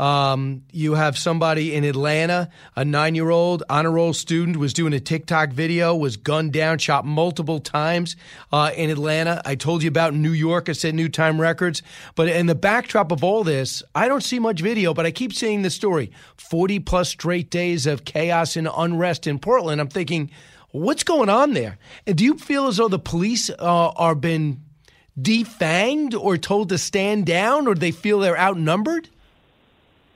Um, 0.00 0.62
you 0.72 0.94
have 0.94 1.18
somebody 1.18 1.74
in 1.74 1.84
Atlanta, 1.84 2.48
a 2.74 2.86
nine 2.86 3.14
year 3.14 3.28
old 3.28 3.62
honor 3.68 3.90
roll 3.90 4.14
student, 4.14 4.56
was 4.56 4.72
doing 4.72 4.94
a 4.94 4.98
TikTok 4.98 5.50
video, 5.50 5.94
was 5.94 6.16
gunned 6.16 6.54
down, 6.54 6.78
shot 6.78 7.04
multiple 7.04 7.60
times 7.60 8.16
uh, 8.50 8.70
in 8.74 8.88
Atlanta. 8.88 9.42
I 9.44 9.56
told 9.56 9.82
you 9.82 9.88
about 9.88 10.14
New 10.14 10.32
York, 10.32 10.70
I 10.70 10.72
said 10.72 10.94
new 10.94 11.10
time 11.10 11.38
records. 11.38 11.82
But 12.14 12.28
in 12.28 12.46
the 12.46 12.54
backdrop 12.54 13.12
of 13.12 13.22
all 13.22 13.44
this, 13.44 13.82
I 13.94 14.08
don't 14.08 14.22
see 14.22 14.38
much 14.38 14.62
video, 14.62 14.94
but 14.94 15.04
I 15.04 15.10
keep 15.10 15.34
seeing 15.34 15.60
the 15.60 15.68
story 15.68 16.12
40 16.38 16.78
plus 16.78 17.10
straight 17.10 17.50
days 17.50 17.86
of 17.86 18.06
chaos 18.06 18.56
and 18.56 18.70
unrest 18.74 19.26
in 19.26 19.38
Portland. 19.38 19.82
I'm 19.82 19.88
thinking, 19.88 20.30
what's 20.70 21.04
going 21.04 21.28
on 21.28 21.52
there? 21.52 21.76
And 22.06 22.16
do 22.16 22.24
you 22.24 22.38
feel 22.38 22.68
as 22.68 22.78
though 22.78 22.88
the 22.88 22.98
police 22.98 23.50
uh, 23.50 23.88
are 23.90 24.14
been 24.14 24.62
defanged 25.20 26.18
or 26.18 26.38
told 26.38 26.70
to 26.70 26.78
stand 26.78 27.26
down 27.26 27.66
or 27.66 27.74
they 27.74 27.90
feel 27.90 28.20
they're 28.20 28.40
outnumbered? 28.40 29.10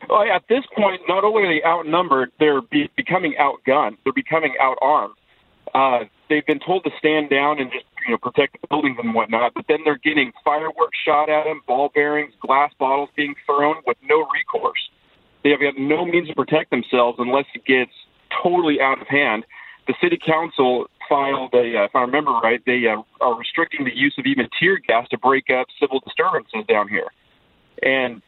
Well, 0.08 0.22
at 0.22 0.44
this 0.48 0.64
point, 0.76 1.00
not 1.08 1.24
only 1.24 1.44
are 1.44 1.54
they 1.54 1.64
outnumbered, 1.64 2.32
they're 2.38 2.60
be- 2.60 2.90
becoming 2.96 3.34
outgunned. 3.38 3.96
They're 4.04 4.12
becoming 4.12 4.54
outarmed. 4.60 5.14
Uh, 5.74 6.04
they've 6.28 6.46
been 6.46 6.60
told 6.60 6.84
to 6.84 6.90
stand 6.98 7.30
down 7.30 7.58
and 7.58 7.70
just 7.70 7.84
you 8.06 8.12
know 8.12 8.18
protect 8.18 8.60
the 8.60 8.68
buildings 8.68 8.96
and 9.02 9.14
whatnot, 9.14 9.54
but 9.54 9.64
then 9.68 9.78
they're 9.84 9.98
getting 9.98 10.32
fireworks 10.44 10.98
shot 11.04 11.28
at 11.28 11.44
them, 11.44 11.60
ball 11.66 11.90
bearings, 11.94 12.32
glass 12.40 12.72
bottles 12.78 13.08
being 13.16 13.34
thrown 13.46 13.76
with 13.86 13.96
no 14.02 14.26
recourse. 14.32 14.90
They 15.42 15.50
have 15.50 15.60
got 15.60 15.78
no 15.78 16.04
means 16.04 16.28
to 16.28 16.34
protect 16.34 16.70
themselves 16.70 17.18
unless 17.20 17.46
it 17.54 17.64
gets 17.64 17.92
totally 18.42 18.80
out 18.80 19.00
of 19.00 19.08
hand. 19.08 19.44
The 19.86 19.94
city 20.02 20.18
council 20.24 20.86
filed 21.08 21.52
a, 21.52 21.76
uh, 21.76 21.84
if 21.84 21.94
I 21.94 22.00
remember 22.00 22.32
right, 22.32 22.60
they 22.64 22.86
uh, 22.86 23.02
are 23.20 23.38
restricting 23.38 23.84
the 23.84 23.94
use 23.94 24.14
of 24.18 24.24
even 24.26 24.48
tear 24.58 24.78
gas 24.78 25.06
to 25.10 25.18
break 25.18 25.50
up 25.50 25.66
civil 25.78 26.00
disturbances 26.00 26.64
down 26.66 26.88
here. 26.88 27.08
And 27.82 28.22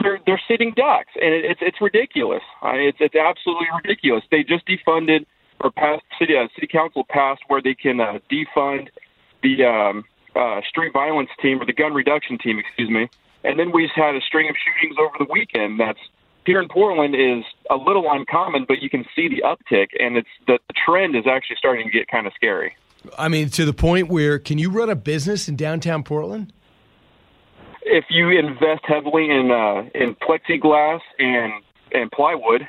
they're 0.00 0.20
they're 0.26 0.42
sitting 0.48 0.72
ducks, 0.76 1.12
and 1.20 1.34
it, 1.34 1.44
it's 1.44 1.60
it's 1.62 1.80
ridiculous. 1.80 2.42
I 2.62 2.76
it's 2.76 2.98
it's 3.00 3.14
absolutely 3.14 3.66
ridiculous. 3.82 4.24
They 4.30 4.42
just 4.42 4.66
defunded 4.66 5.26
or 5.60 5.70
passed 5.70 6.04
city 6.18 6.36
uh, 6.36 6.48
city 6.54 6.66
council 6.66 7.04
passed 7.08 7.42
where 7.48 7.62
they 7.62 7.74
can 7.74 8.00
uh, 8.00 8.18
defund 8.30 8.88
the 9.42 9.64
um, 9.64 10.04
uh, 10.36 10.60
street 10.68 10.92
violence 10.92 11.30
team 11.40 11.60
or 11.60 11.66
the 11.66 11.72
gun 11.72 11.94
reduction 11.94 12.38
team, 12.38 12.58
excuse 12.58 12.90
me. 12.90 13.08
And 13.44 13.58
then 13.58 13.72
we 13.72 13.84
just 13.84 13.96
had 13.96 14.14
a 14.14 14.20
string 14.20 14.48
of 14.48 14.56
shootings 14.56 14.96
over 14.98 15.14
the 15.18 15.30
weekend. 15.32 15.78
That's 15.78 15.98
here 16.44 16.60
in 16.60 16.68
Portland 16.68 17.14
is 17.14 17.44
a 17.70 17.76
little 17.76 18.06
uncommon, 18.10 18.64
but 18.66 18.80
you 18.80 18.90
can 18.90 19.04
see 19.14 19.28
the 19.28 19.42
uptick, 19.44 19.88
and 19.98 20.16
it's 20.16 20.28
the 20.46 20.58
trend 20.86 21.14
is 21.14 21.24
actually 21.26 21.56
starting 21.56 21.86
to 21.86 21.90
get 21.90 22.08
kind 22.08 22.26
of 22.26 22.32
scary. 22.34 22.74
I 23.16 23.28
mean, 23.28 23.48
to 23.50 23.64
the 23.64 23.72
point 23.72 24.08
where 24.08 24.38
can 24.38 24.58
you 24.58 24.70
run 24.70 24.90
a 24.90 24.96
business 24.96 25.48
in 25.48 25.56
downtown 25.56 26.02
Portland? 26.02 26.52
If 27.88 28.04
you 28.10 28.30
invest 28.30 28.84
heavily 28.84 29.30
in 29.30 29.50
uh, 29.50 29.88
in 29.94 30.14
plexiglass 30.16 31.00
and 31.18 31.52
and 31.92 32.10
plywood. 32.12 32.68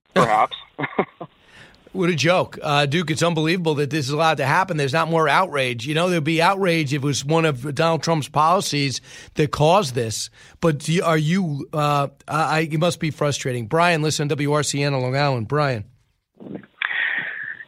Perhaps. 0.13 0.57
What 1.93 2.09
a 2.09 2.15
joke. 2.15 2.57
Uh, 2.61 2.85
Duke, 2.85 3.11
it's 3.11 3.21
unbelievable 3.21 3.75
that 3.75 3.89
this 3.89 4.05
is 4.05 4.11
allowed 4.11 4.37
to 4.37 4.45
happen. 4.45 4.77
There's 4.77 4.93
not 4.93 5.09
more 5.09 5.27
outrage. 5.27 5.85
You 5.85 5.93
know, 5.93 6.09
there'd 6.09 6.23
be 6.23 6.41
outrage 6.41 6.93
if 6.93 7.03
it 7.03 7.05
was 7.05 7.25
one 7.25 7.43
of 7.43 7.75
Donald 7.75 8.01
Trump's 8.01 8.29
policies 8.29 9.01
that 9.33 9.51
caused 9.51 9.93
this. 9.93 10.29
But 10.61 10.89
are 11.03 11.17
you, 11.17 11.67
uh, 11.73 12.07
I, 12.29 12.61
it 12.71 12.79
must 12.79 13.01
be 13.01 13.11
frustrating. 13.11 13.67
Brian, 13.67 14.01
listen, 14.01 14.29
WRCN 14.29 14.93
on 14.93 15.01
Long 15.01 15.17
Island. 15.17 15.49
Brian. 15.49 15.83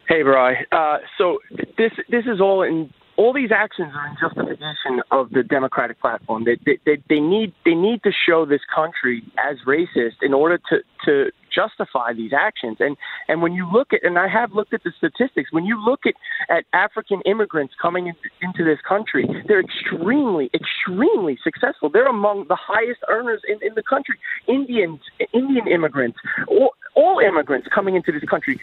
Hey, 0.08 0.22
Brian. 0.22 0.64
Uh, 0.72 0.98
so 1.18 1.40
this 1.76 1.92
this 2.08 2.24
is 2.26 2.40
all 2.40 2.62
in 2.62 2.90
all 3.16 3.32
these 3.32 3.50
actions 3.52 3.92
are 3.94 4.08
in 4.08 4.16
justification 4.20 5.02
of 5.10 5.30
the 5.30 5.42
Democratic 5.42 6.00
platform. 6.00 6.44
They, 6.44 6.58
they, 6.64 6.78
they, 6.84 7.02
they 7.08 7.20
need 7.20 7.52
they 7.64 7.74
need 7.74 8.02
to 8.02 8.10
show 8.26 8.44
this 8.44 8.60
country 8.74 9.22
as 9.38 9.56
racist 9.66 10.22
in 10.22 10.34
order 10.34 10.58
to, 10.70 10.78
to 11.04 11.30
justify 11.54 12.12
these 12.12 12.32
actions. 12.32 12.78
And 12.80 12.96
and 13.28 13.42
when 13.42 13.52
you 13.52 13.68
look 13.70 13.92
at 13.92 14.04
and 14.04 14.18
I 14.18 14.28
have 14.28 14.52
looked 14.52 14.74
at 14.74 14.82
the 14.84 14.92
statistics, 14.96 15.52
when 15.52 15.64
you 15.64 15.82
look 15.82 16.00
at, 16.06 16.14
at 16.50 16.64
African 16.72 17.20
immigrants 17.22 17.74
coming 17.80 18.06
in, 18.06 18.14
into 18.42 18.64
this 18.64 18.78
country, 18.86 19.28
they're 19.46 19.60
extremely, 19.60 20.50
extremely 20.54 21.38
successful. 21.42 21.90
They're 21.90 22.06
among 22.06 22.46
the 22.48 22.58
highest 22.60 23.00
earners 23.08 23.42
in, 23.48 23.58
in 23.66 23.74
the 23.74 23.82
country. 23.82 24.16
Indians, 24.48 25.00
Indian 25.32 25.68
immigrants, 25.68 26.18
all, 26.48 26.74
all 26.94 27.18
immigrants 27.18 27.68
coming 27.68 27.94
into 27.96 28.12
this 28.12 28.22
country. 28.28 28.58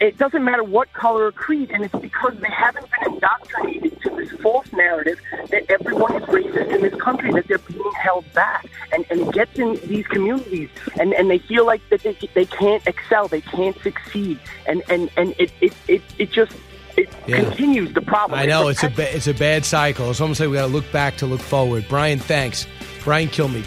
It 0.00 0.16
doesn't 0.16 0.42
matter 0.44 0.64
what 0.64 0.92
color 0.94 1.26
or 1.26 1.32
creed, 1.32 1.70
and 1.70 1.84
it's 1.84 1.94
because 1.94 2.34
they 2.40 2.48
haven't 2.50 2.86
been 2.90 3.14
indoctrinated 3.14 4.00
to 4.02 4.10
this 4.16 4.30
false 4.40 4.72
narrative 4.72 5.20
that 5.50 5.70
everyone 5.70 6.14
is 6.16 6.22
racist 6.24 6.74
in 6.74 6.80
this 6.82 6.94
country, 7.00 7.30
that 7.32 7.46
they're 7.48 7.58
being 7.58 7.92
held 7.92 8.30
back. 8.32 8.64
And, 8.92 9.04
and 9.10 9.20
it 9.20 9.32
gets 9.32 9.58
in 9.58 9.74
these 9.86 10.06
communities, 10.06 10.70
and, 10.98 11.12
and 11.12 11.30
they 11.30 11.38
feel 11.38 11.66
like 11.66 11.82
that 11.90 12.02
they, 12.02 12.16
they 12.34 12.46
can't 12.46 12.86
excel, 12.86 13.28
they 13.28 13.42
can't 13.42 13.78
succeed, 13.82 14.38
and, 14.66 14.82
and, 14.88 15.10
and 15.18 15.34
it, 15.38 15.52
it, 15.60 15.72
it, 15.88 16.02
it 16.18 16.30
just 16.30 16.52
it 16.96 17.08
Yeah. 17.26 17.44
continues 17.44 17.92
the 17.92 18.02
problem. 18.02 18.38
I 18.40 18.46
know 18.46 18.68
It 18.68 18.72
it's 18.72 18.82
a 18.84 18.90
ba- 18.90 19.14
it's 19.16 19.26
a 19.28 19.34
bad 19.34 19.64
cycle. 19.64 20.10
It's 20.10 20.20
almost 20.20 20.40
like 20.40 20.48
we 20.48 20.56
got 20.56 20.66
to 20.66 20.72
look 20.72 20.90
back 20.92 21.16
to 21.18 21.26
look 21.26 21.40
forward. 21.40 21.84
Brian, 21.88 22.18
thanks. 22.18 22.66
Brian 23.04 23.28
Kilmeade 23.28 23.66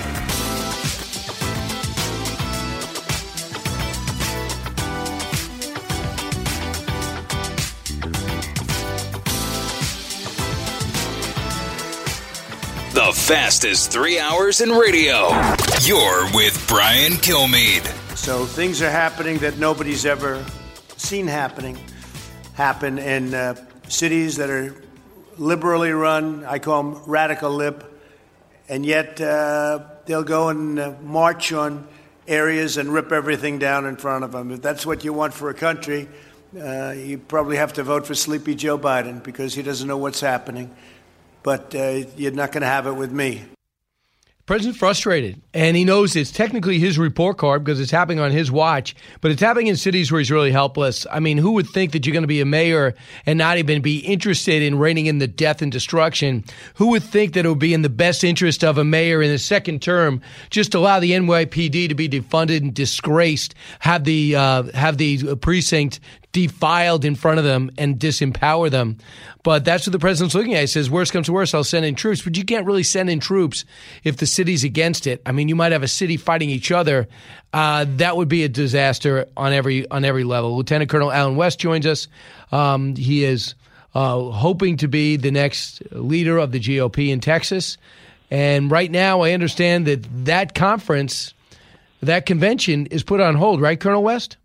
The 12.93 13.13
fastest 13.13 13.89
three 13.89 14.19
hours 14.19 14.59
in 14.59 14.69
radio. 14.69 15.29
You're 15.83 16.25
with 16.33 16.61
Brian 16.67 17.13
Kilmeade. 17.13 17.87
So 18.17 18.45
things 18.45 18.81
are 18.81 18.89
happening 18.89 19.37
that 19.37 19.57
nobody's 19.57 20.05
ever 20.05 20.43
seen 20.97 21.25
happening 21.25 21.79
happen 22.55 22.99
in 22.99 23.33
uh, 23.33 23.55
cities 23.87 24.35
that 24.35 24.49
are 24.49 24.75
liberally 25.37 25.91
run. 25.91 26.43
I 26.43 26.59
call 26.59 26.83
them 26.83 27.01
radical 27.05 27.51
lib, 27.51 27.85
and 28.67 28.85
yet 28.85 29.21
uh, 29.21 29.79
they'll 30.05 30.23
go 30.23 30.49
and 30.49 30.77
uh, 30.77 30.93
march 31.01 31.53
on 31.53 31.87
areas 32.27 32.75
and 32.75 32.93
rip 32.93 33.13
everything 33.13 33.57
down 33.57 33.85
in 33.85 33.95
front 33.95 34.25
of 34.25 34.33
them. 34.33 34.51
If 34.51 34.61
that's 34.61 34.85
what 34.85 35.05
you 35.05 35.13
want 35.13 35.33
for 35.33 35.49
a 35.49 35.53
country, 35.53 36.09
uh, 36.61 36.89
you 36.91 37.19
probably 37.19 37.55
have 37.55 37.71
to 37.73 37.83
vote 37.83 38.05
for 38.05 38.15
Sleepy 38.15 38.53
Joe 38.53 38.77
Biden 38.77 39.23
because 39.23 39.53
he 39.53 39.63
doesn't 39.63 39.87
know 39.87 39.97
what's 39.97 40.19
happening. 40.19 40.75
But 41.43 41.73
uh, 41.73 42.03
you're 42.17 42.31
not 42.31 42.51
going 42.51 42.61
to 42.61 42.67
have 42.67 42.87
it 42.87 42.93
with 42.93 43.11
me. 43.11 43.45
President's 44.51 44.79
frustrated, 44.79 45.41
and 45.53 45.77
he 45.77 45.85
knows 45.85 46.13
it's 46.13 46.29
technically 46.29 46.77
his 46.77 46.97
report 46.97 47.37
card 47.37 47.63
because 47.63 47.79
it's 47.79 47.89
happening 47.89 48.19
on 48.19 48.31
his 48.31 48.51
watch, 48.51 48.95
but 49.21 49.31
it's 49.31 49.41
happening 49.41 49.67
in 49.67 49.77
cities 49.77 50.11
where 50.11 50.19
he's 50.19 50.29
really 50.29 50.51
helpless. 50.51 51.07
I 51.09 51.21
mean, 51.21 51.37
who 51.37 51.51
would 51.53 51.67
think 51.67 51.91
that 51.91 52.05
you're 52.05 52.11
going 52.11 52.23
to 52.23 52.27
be 52.27 52.41
a 52.41 52.45
mayor 52.45 52.95
and 53.25 53.37
not 53.37 53.59
even 53.59 53.81
be 53.81 53.99
interested 53.99 54.61
in 54.61 54.77
reining 54.77 55.05
in 55.05 55.19
the 55.19 55.27
death 55.27 55.61
and 55.61 55.71
destruction? 55.71 56.43
Who 56.75 56.87
would 56.87 57.03
think 57.03 57.33
that 57.33 57.45
it 57.45 57.49
would 57.49 57.59
be 57.59 57.73
in 57.73 57.81
the 57.81 57.89
best 57.89 58.25
interest 58.25 58.63
of 58.63 58.77
a 58.77 58.83
mayor 58.83 59.21
in 59.21 59.31
the 59.31 59.39
second 59.39 59.81
term 59.81 60.21
just 60.49 60.71
to 60.73 60.79
allow 60.79 60.99
the 60.99 61.11
NYPD 61.11 61.87
to 61.87 61.95
be 61.95 62.09
defunded 62.09 62.57
and 62.57 62.73
disgraced, 62.73 63.55
have 63.79 64.03
the 64.03 64.35
uh, 64.35 64.63
have 64.73 64.97
the 64.97 65.35
precinct 65.35 66.01
defiled 66.31 67.03
in 67.03 67.15
front 67.15 67.39
of 67.39 67.43
them 67.43 67.71
and 67.77 67.99
disempower 67.99 68.69
them. 68.69 68.97
But 69.43 69.65
that's 69.65 69.85
what 69.85 69.91
the 69.91 69.99
president's 69.99 70.35
looking 70.35 70.53
at. 70.53 70.61
He 70.61 70.67
says, 70.67 70.89
worst 70.89 71.11
comes 71.11 71.25
to 71.25 71.33
worst, 71.33 71.55
I'll 71.55 71.63
send 71.63 71.85
in 71.85 71.95
troops. 71.95 72.21
But 72.21 72.37
you 72.37 72.45
can't 72.45 72.65
really 72.65 72.83
send 72.83 73.09
in 73.09 73.19
troops 73.19 73.65
if 74.03 74.17
the 74.17 74.25
city's 74.25 74.63
against 74.63 75.07
it. 75.07 75.21
I 75.25 75.31
mean, 75.31 75.49
you 75.49 75.55
might 75.55 75.71
have 75.71 75.83
a 75.83 75.87
city 75.87 76.17
fighting 76.17 76.49
each 76.49 76.71
other. 76.71 77.07
Uh, 77.53 77.85
that 77.97 78.15
would 78.15 78.29
be 78.29 78.43
a 78.43 78.49
disaster 78.49 79.27
on 79.35 79.51
every 79.51 79.89
on 79.89 80.05
every 80.05 80.23
level. 80.23 80.55
Lieutenant 80.55 80.89
Colonel 80.89 81.11
Allen 81.11 81.35
West 81.35 81.59
joins 81.59 81.85
us. 81.85 82.07
Um, 82.51 82.95
he 82.95 83.23
is 83.25 83.55
uh, 83.93 84.29
hoping 84.29 84.77
to 84.77 84.87
be 84.87 85.17
the 85.17 85.31
next 85.31 85.81
leader 85.91 86.37
of 86.37 86.51
the 86.51 86.59
GOP 86.59 87.09
in 87.09 87.19
Texas. 87.19 87.77
And 88.29 88.71
right 88.71 88.89
now, 88.89 89.21
I 89.21 89.33
understand 89.33 89.87
that 89.87 90.25
that 90.25 90.55
conference, 90.55 91.33
that 92.01 92.25
convention, 92.25 92.85
is 92.85 93.03
put 93.03 93.19
on 93.19 93.35
hold. 93.35 93.59
Right, 93.59 93.77
Colonel 93.77 94.03
West? 94.03 94.37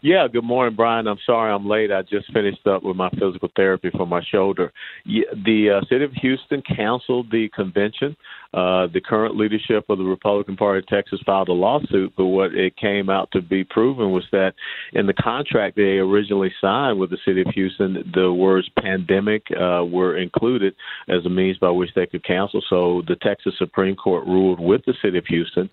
Yeah, 0.00 0.28
good 0.32 0.44
morning, 0.44 0.76
Brian. 0.76 1.08
I'm 1.08 1.18
sorry 1.26 1.52
I'm 1.52 1.68
late. 1.68 1.90
I 1.90 2.02
just 2.02 2.32
finished 2.32 2.64
up 2.68 2.84
with 2.84 2.96
my 2.96 3.10
physical 3.10 3.50
therapy 3.56 3.90
for 3.90 4.06
my 4.06 4.22
shoulder. 4.22 4.72
The 5.04 5.80
uh, 5.82 5.86
city 5.88 6.04
of 6.04 6.12
Houston 6.12 6.62
canceled 6.62 7.32
the 7.32 7.48
convention. 7.48 8.16
Uh, 8.54 8.86
the 8.94 9.00
current 9.00 9.36
leadership 9.36 9.84
of 9.90 9.98
the 9.98 10.04
Republican 10.04 10.56
Party 10.56 10.78
of 10.78 10.86
Texas 10.86 11.20
filed 11.26 11.48
a 11.48 11.52
lawsuit, 11.52 12.12
but 12.16 12.26
what 12.26 12.54
it 12.54 12.74
came 12.76 13.10
out 13.10 13.28
to 13.30 13.42
be 13.42 13.62
proven 13.62 14.10
was 14.10 14.24
that 14.32 14.54
in 14.94 15.06
the 15.06 15.12
contract 15.12 15.76
they 15.76 15.98
originally 15.98 16.50
signed 16.58 16.98
with 16.98 17.10
the 17.10 17.18
city 17.26 17.42
of 17.42 17.48
Houston, 17.48 18.10
the 18.14 18.32
words 18.32 18.66
pandemic 18.80 19.42
uh, 19.50 19.84
were 19.84 20.16
included 20.16 20.74
as 21.10 21.26
a 21.26 21.28
means 21.28 21.58
by 21.58 21.68
which 21.68 21.90
they 21.94 22.06
could 22.06 22.24
cancel. 22.24 22.62
So 22.70 23.02
the 23.06 23.16
Texas 23.16 23.52
Supreme 23.58 23.94
Court 23.94 24.26
ruled 24.26 24.60
with 24.60 24.80
the 24.86 24.94
city 25.02 25.18
of 25.18 25.26
Houston. 25.26 25.68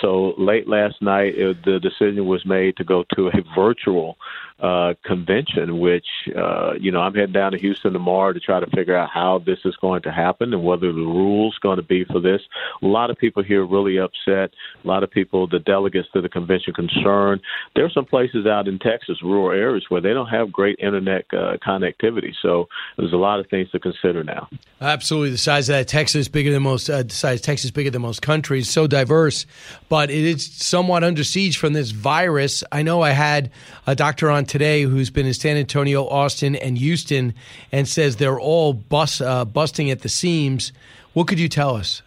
So 0.00 0.34
late 0.38 0.68
last 0.68 1.02
night, 1.02 1.34
uh, 1.34 1.54
the 1.64 1.80
decision 1.80 2.26
was 2.26 2.46
made 2.46 2.76
to 2.76 2.84
go 2.84 3.04
to 3.16 3.26
a 3.26 3.32
virtual 3.56 4.16
uh, 4.60 4.94
convention, 5.04 5.78
which, 5.78 6.06
uh, 6.36 6.72
you 6.78 6.92
know, 6.92 7.00
I'm 7.00 7.14
heading 7.14 7.32
down 7.32 7.52
to 7.52 7.58
Houston 7.58 7.92
tomorrow 7.92 8.32
to 8.32 8.40
try 8.40 8.60
to 8.60 8.66
figure 8.66 8.96
out 8.96 9.10
how 9.10 9.38
this 9.38 9.58
is 9.64 9.74
going 9.76 10.02
to 10.02 10.12
happen 10.12 10.52
and 10.52 10.62
whether 10.62 10.92
the 10.92 11.00
rules 11.00 11.56
going 11.58 11.78
to 11.78 11.82
be 11.82 12.04
for 12.04 12.20
this. 12.20 12.42
A 12.82 12.86
lot 12.86 13.10
of 13.10 13.16
people 13.16 13.42
here 13.42 13.64
really 13.64 13.98
upset. 13.98 14.50
A 14.84 14.86
lot 14.86 15.02
of 15.02 15.10
people, 15.10 15.46
the 15.46 15.58
delegates 15.58 16.08
to 16.12 16.20
the 16.20 16.28
convention, 16.28 16.74
concerned. 16.74 17.40
There 17.74 17.84
are 17.84 17.90
some 17.90 18.04
places 18.04 18.46
out 18.46 18.68
in 18.68 18.78
Texas, 18.78 19.22
rural 19.22 19.56
areas, 19.56 19.86
where 19.88 20.00
they 20.00 20.12
don't 20.12 20.28
have 20.28 20.52
great 20.52 20.78
internet 20.78 21.24
uh, 21.32 21.56
connectivity. 21.66 22.32
So 22.42 22.68
there's 22.96 23.12
a 23.12 23.16
lot 23.16 23.40
of 23.40 23.48
things 23.48 23.70
to 23.70 23.78
consider 23.78 24.22
now. 24.24 24.48
Absolutely, 24.80 25.30
the 25.30 25.38
size 25.38 25.68
of 25.68 25.74
that 25.74 25.88
Texas 25.88 26.28
bigger 26.28 26.52
than 26.52 26.62
most. 26.62 26.88
Uh, 26.88 27.02
the 27.02 27.10
size 27.10 27.40
Texas 27.40 27.70
bigger 27.70 27.90
than 27.90 28.02
most 28.02 28.22
countries, 28.22 28.68
so 28.68 28.86
diverse, 28.86 29.46
but 29.88 30.10
it 30.10 30.24
is 30.24 30.46
somewhat 30.46 31.04
under 31.04 31.24
siege 31.24 31.58
from 31.58 31.72
this 31.72 31.90
virus. 31.90 32.64
I 32.72 32.82
know 32.82 33.02
I 33.02 33.10
had 33.10 33.50
a 33.86 33.94
doctor 33.94 34.30
on 34.30 34.44
today 34.50 34.82
who's 34.82 35.10
been 35.10 35.26
in 35.26 35.32
San 35.32 35.56
Antonio, 35.56 36.06
Austin, 36.08 36.56
and 36.56 36.76
Houston, 36.76 37.32
and 37.70 37.88
says 37.88 38.16
they're 38.16 38.40
all 38.40 38.72
bust, 38.72 39.22
uh, 39.22 39.44
busting 39.44 39.90
at 39.90 40.00
the 40.00 40.08
seams. 40.08 40.72
What 41.14 41.28
could 41.28 41.38
you 41.38 41.48
tell 41.48 41.76
us? 41.76 42.02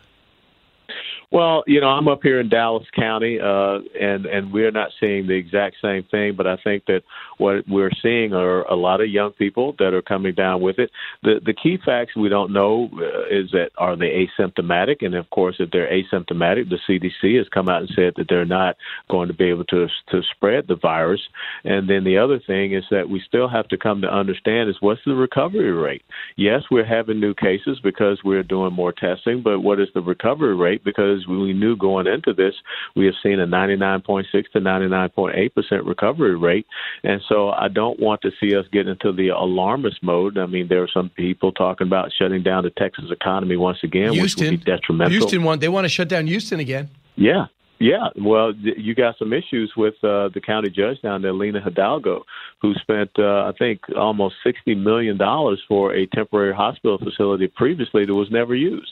Well, 1.31 1.63
you 1.65 1.81
know, 1.81 1.87
I'm 1.87 2.07
up 2.07 2.19
here 2.21 2.39
in 2.39 2.49
Dallas 2.49 2.85
County, 2.93 3.39
uh, 3.39 3.79
and 3.99 4.27
and 4.27 4.51
we're 4.51 4.69
not 4.69 4.91
seeing 4.99 5.25
the 5.25 5.33
exact 5.33 5.77
same 5.81 6.03
thing, 6.03 6.35
but 6.35 6.45
I 6.45 6.57
think 6.57 6.85
that 6.85 7.01
what 7.43 7.67
we're 7.67 7.91
seeing 8.01 8.33
are 8.33 8.61
a 8.71 8.75
lot 8.75 9.01
of 9.01 9.09
young 9.09 9.33
people 9.33 9.75
that 9.77 9.93
are 9.93 10.01
coming 10.01 10.33
down 10.33 10.61
with 10.61 10.79
it. 10.79 10.89
The 11.23 11.41
the 11.45 11.53
key 11.53 11.77
facts 11.85 12.15
we 12.15 12.29
don't 12.29 12.53
know 12.53 12.89
uh, 12.93 13.25
is 13.29 13.51
that 13.51 13.71
are 13.77 13.97
they 13.97 14.25
asymptomatic, 14.39 15.05
and 15.05 15.13
of 15.13 15.29
course, 15.29 15.57
if 15.59 15.69
they're 15.71 15.91
asymptomatic, 15.91 16.69
the 16.69 16.79
CDC 16.87 17.37
has 17.37 17.47
come 17.53 17.67
out 17.67 17.81
and 17.81 17.91
said 17.93 18.13
that 18.15 18.27
they're 18.29 18.45
not 18.45 18.77
going 19.09 19.27
to 19.27 19.33
be 19.33 19.49
able 19.49 19.65
to 19.65 19.87
to 20.11 20.21
spread 20.33 20.67
the 20.69 20.77
virus. 20.77 21.19
And 21.65 21.89
then 21.89 22.05
the 22.05 22.17
other 22.17 22.39
thing 22.39 22.73
is 22.73 22.85
that 22.91 23.09
we 23.09 23.21
still 23.27 23.49
have 23.49 23.67
to 23.67 23.77
come 23.77 23.99
to 24.01 24.07
understand 24.07 24.69
is 24.69 24.77
what's 24.79 25.01
the 25.05 25.13
recovery 25.13 25.73
rate. 25.73 26.03
Yes, 26.37 26.61
we're 26.71 26.85
having 26.85 27.19
new 27.19 27.33
cases 27.33 27.77
because 27.83 28.19
we're 28.23 28.43
doing 28.43 28.71
more 28.71 28.93
testing, 28.93 29.43
but 29.43 29.59
what 29.59 29.81
is 29.81 29.89
the 29.93 30.01
recovery 30.01 30.55
rate? 30.55 30.85
Because 30.85 31.27
we 31.27 31.51
knew 31.51 31.75
going 31.75 32.07
into 32.07 32.33
this, 32.33 32.55
we 32.95 33.05
have 33.05 33.15
seen 33.21 33.41
a 33.41 33.47
99.6 33.47 34.31
to 34.31 34.59
99.8 34.59 35.53
percent 35.53 35.83
recovery 35.83 36.37
rate, 36.37 36.65
and 37.03 37.19
so 37.27 37.32
I 37.51 37.67
don't 37.67 37.99
want 37.99 38.21
to 38.21 38.31
see 38.39 38.55
us 38.55 38.65
get 38.71 38.87
into 38.87 39.11
the 39.11 39.29
alarmist 39.29 40.01
mode. 40.03 40.37
I 40.37 40.45
mean, 40.45 40.67
there 40.67 40.83
are 40.83 40.89
some 40.93 41.09
people 41.09 41.51
talking 41.51 41.87
about 41.87 42.11
shutting 42.17 42.43
down 42.43 42.63
the 42.63 42.69
Texas 42.71 43.05
economy 43.11 43.55
once 43.57 43.79
again, 43.83 44.13
Houston, 44.13 44.45
which 44.45 44.51
would 44.51 44.65
be 44.65 44.71
detrimental. 44.71 45.11
Houston 45.11 45.43
want 45.43 45.61
they 45.61 45.69
want 45.69 45.85
to 45.85 45.89
shut 45.89 46.07
down 46.07 46.27
Houston 46.27 46.59
again. 46.59 46.89
Yeah, 47.15 47.45
yeah, 47.79 48.09
well, 48.15 48.53
you 48.55 48.95
got 48.95 49.17
some 49.17 49.33
issues 49.33 49.73
with 49.75 49.95
uh, 50.03 50.29
the 50.33 50.39
county 50.39 50.69
judge 50.69 51.01
down 51.01 51.21
there, 51.21 51.33
Lina 51.33 51.59
Hidalgo, 51.59 52.23
who 52.61 52.73
spent, 52.75 53.11
uh, 53.19 53.43
I 53.45 53.51
think, 53.59 53.81
almost 53.97 54.35
sixty 54.43 54.73
million 54.75 55.17
dollars 55.17 55.61
for 55.67 55.93
a 55.93 56.05
temporary 56.07 56.53
hospital 56.53 56.97
facility 56.97 57.47
previously 57.47 58.05
that 58.05 58.13
was 58.13 58.31
never 58.31 58.55
used. 58.55 58.91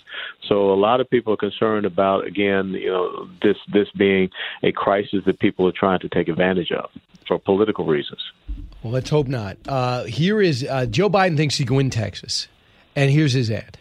So 0.49 0.73
a 0.73 0.75
lot 0.75 0.99
of 0.99 1.09
people 1.09 1.33
are 1.33 1.37
concerned 1.37 1.85
about, 1.85 2.25
again, 2.25 2.71
you 2.71 2.89
know, 2.89 3.29
this 3.41 3.57
this 3.71 3.87
being 3.97 4.29
a 4.63 4.71
crisis 4.71 5.23
that 5.25 5.39
people 5.39 5.67
are 5.67 5.73
trying 5.73 5.99
to 5.99 6.09
take 6.09 6.27
advantage 6.27 6.71
of 6.71 6.89
for 7.27 7.39
political 7.39 7.85
reasons. 7.85 8.19
Well, 8.83 8.91
let's 8.91 9.09
hope 9.09 9.27
not. 9.27 9.57
Uh, 9.67 10.03
here 10.03 10.41
is 10.41 10.65
uh, 10.65 10.87
Joe 10.87 11.09
Biden 11.09 11.37
thinks 11.37 11.55
he 11.55 11.65
can 11.65 11.75
win 11.75 11.89
Texas, 11.91 12.47
and 12.95 13.09
here's 13.11 13.33
his 13.33 13.49
ad. 13.49 13.77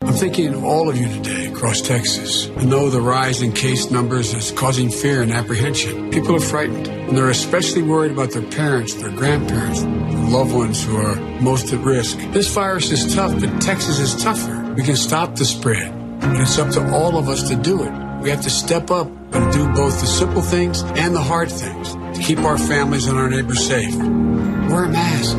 I'm 0.00 0.14
thinking 0.14 0.54
of 0.54 0.62
all 0.62 0.88
of 0.88 0.96
you 0.96 1.08
today 1.08 1.46
across 1.46 1.80
Texas. 1.80 2.48
I 2.56 2.64
know 2.64 2.88
the 2.88 3.00
rise 3.00 3.42
in 3.42 3.52
case 3.52 3.90
numbers 3.90 4.32
is 4.32 4.52
causing 4.52 4.90
fear 4.90 5.22
and 5.22 5.32
apprehension. 5.32 6.12
People 6.12 6.36
are 6.36 6.40
frightened, 6.40 6.86
and 6.86 7.18
they're 7.18 7.30
especially 7.30 7.82
worried 7.82 8.12
about 8.12 8.30
their 8.30 8.44
parents, 8.44 8.94
their 8.94 9.10
grandparents, 9.10 9.82
their 9.82 10.30
loved 10.30 10.54
ones 10.54 10.84
who 10.84 10.96
are 10.96 11.16
most 11.40 11.72
at 11.72 11.84
risk. 11.84 12.16
This 12.30 12.46
virus 12.54 12.92
is 12.92 13.12
tough, 13.12 13.40
but 13.40 13.60
Texas 13.60 13.98
is 13.98 14.22
tougher. 14.22 14.72
We 14.76 14.84
can 14.84 14.94
stop 14.94 15.34
the 15.34 15.44
spread, 15.44 15.90
and 15.90 16.40
it's 16.40 16.58
up 16.58 16.70
to 16.74 16.94
all 16.94 17.18
of 17.18 17.28
us 17.28 17.48
to 17.48 17.56
do 17.56 17.82
it. 17.82 17.92
We 18.22 18.30
have 18.30 18.42
to 18.42 18.50
step 18.50 18.92
up 18.92 19.08
and 19.08 19.52
do 19.52 19.66
both 19.74 20.00
the 20.00 20.06
simple 20.06 20.42
things 20.42 20.82
and 20.82 21.14
the 21.14 21.22
hard 21.22 21.50
things 21.50 21.94
to 22.16 22.22
keep 22.22 22.38
our 22.38 22.56
families 22.56 23.08
and 23.08 23.18
our 23.18 23.28
neighbors 23.28 23.66
safe. 23.66 23.96
Wear 23.96 24.84
a 24.84 24.88
mask, 24.88 25.36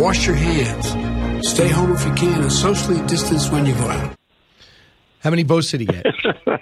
wash 0.00 0.26
your 0.26 0.36
hands, 0.36 0.92
Stay 1.42 1.68
home 1.68 1.92
if 1.92 2.04
you 2.04 2.14
can 2.14 2.42
and 2.42 2.52
socially 2.52 3.04
distance 3.06 3.50
when 3.50 3.66
you 3.66 3.74
go 3.74 3.88
out. 3.88 4.16
How 5.20 5.30
many 5.30 5.42
votes 5.42 5.70
did 5.70 5.80
he 5.80 5.86
get? 5.86 6.06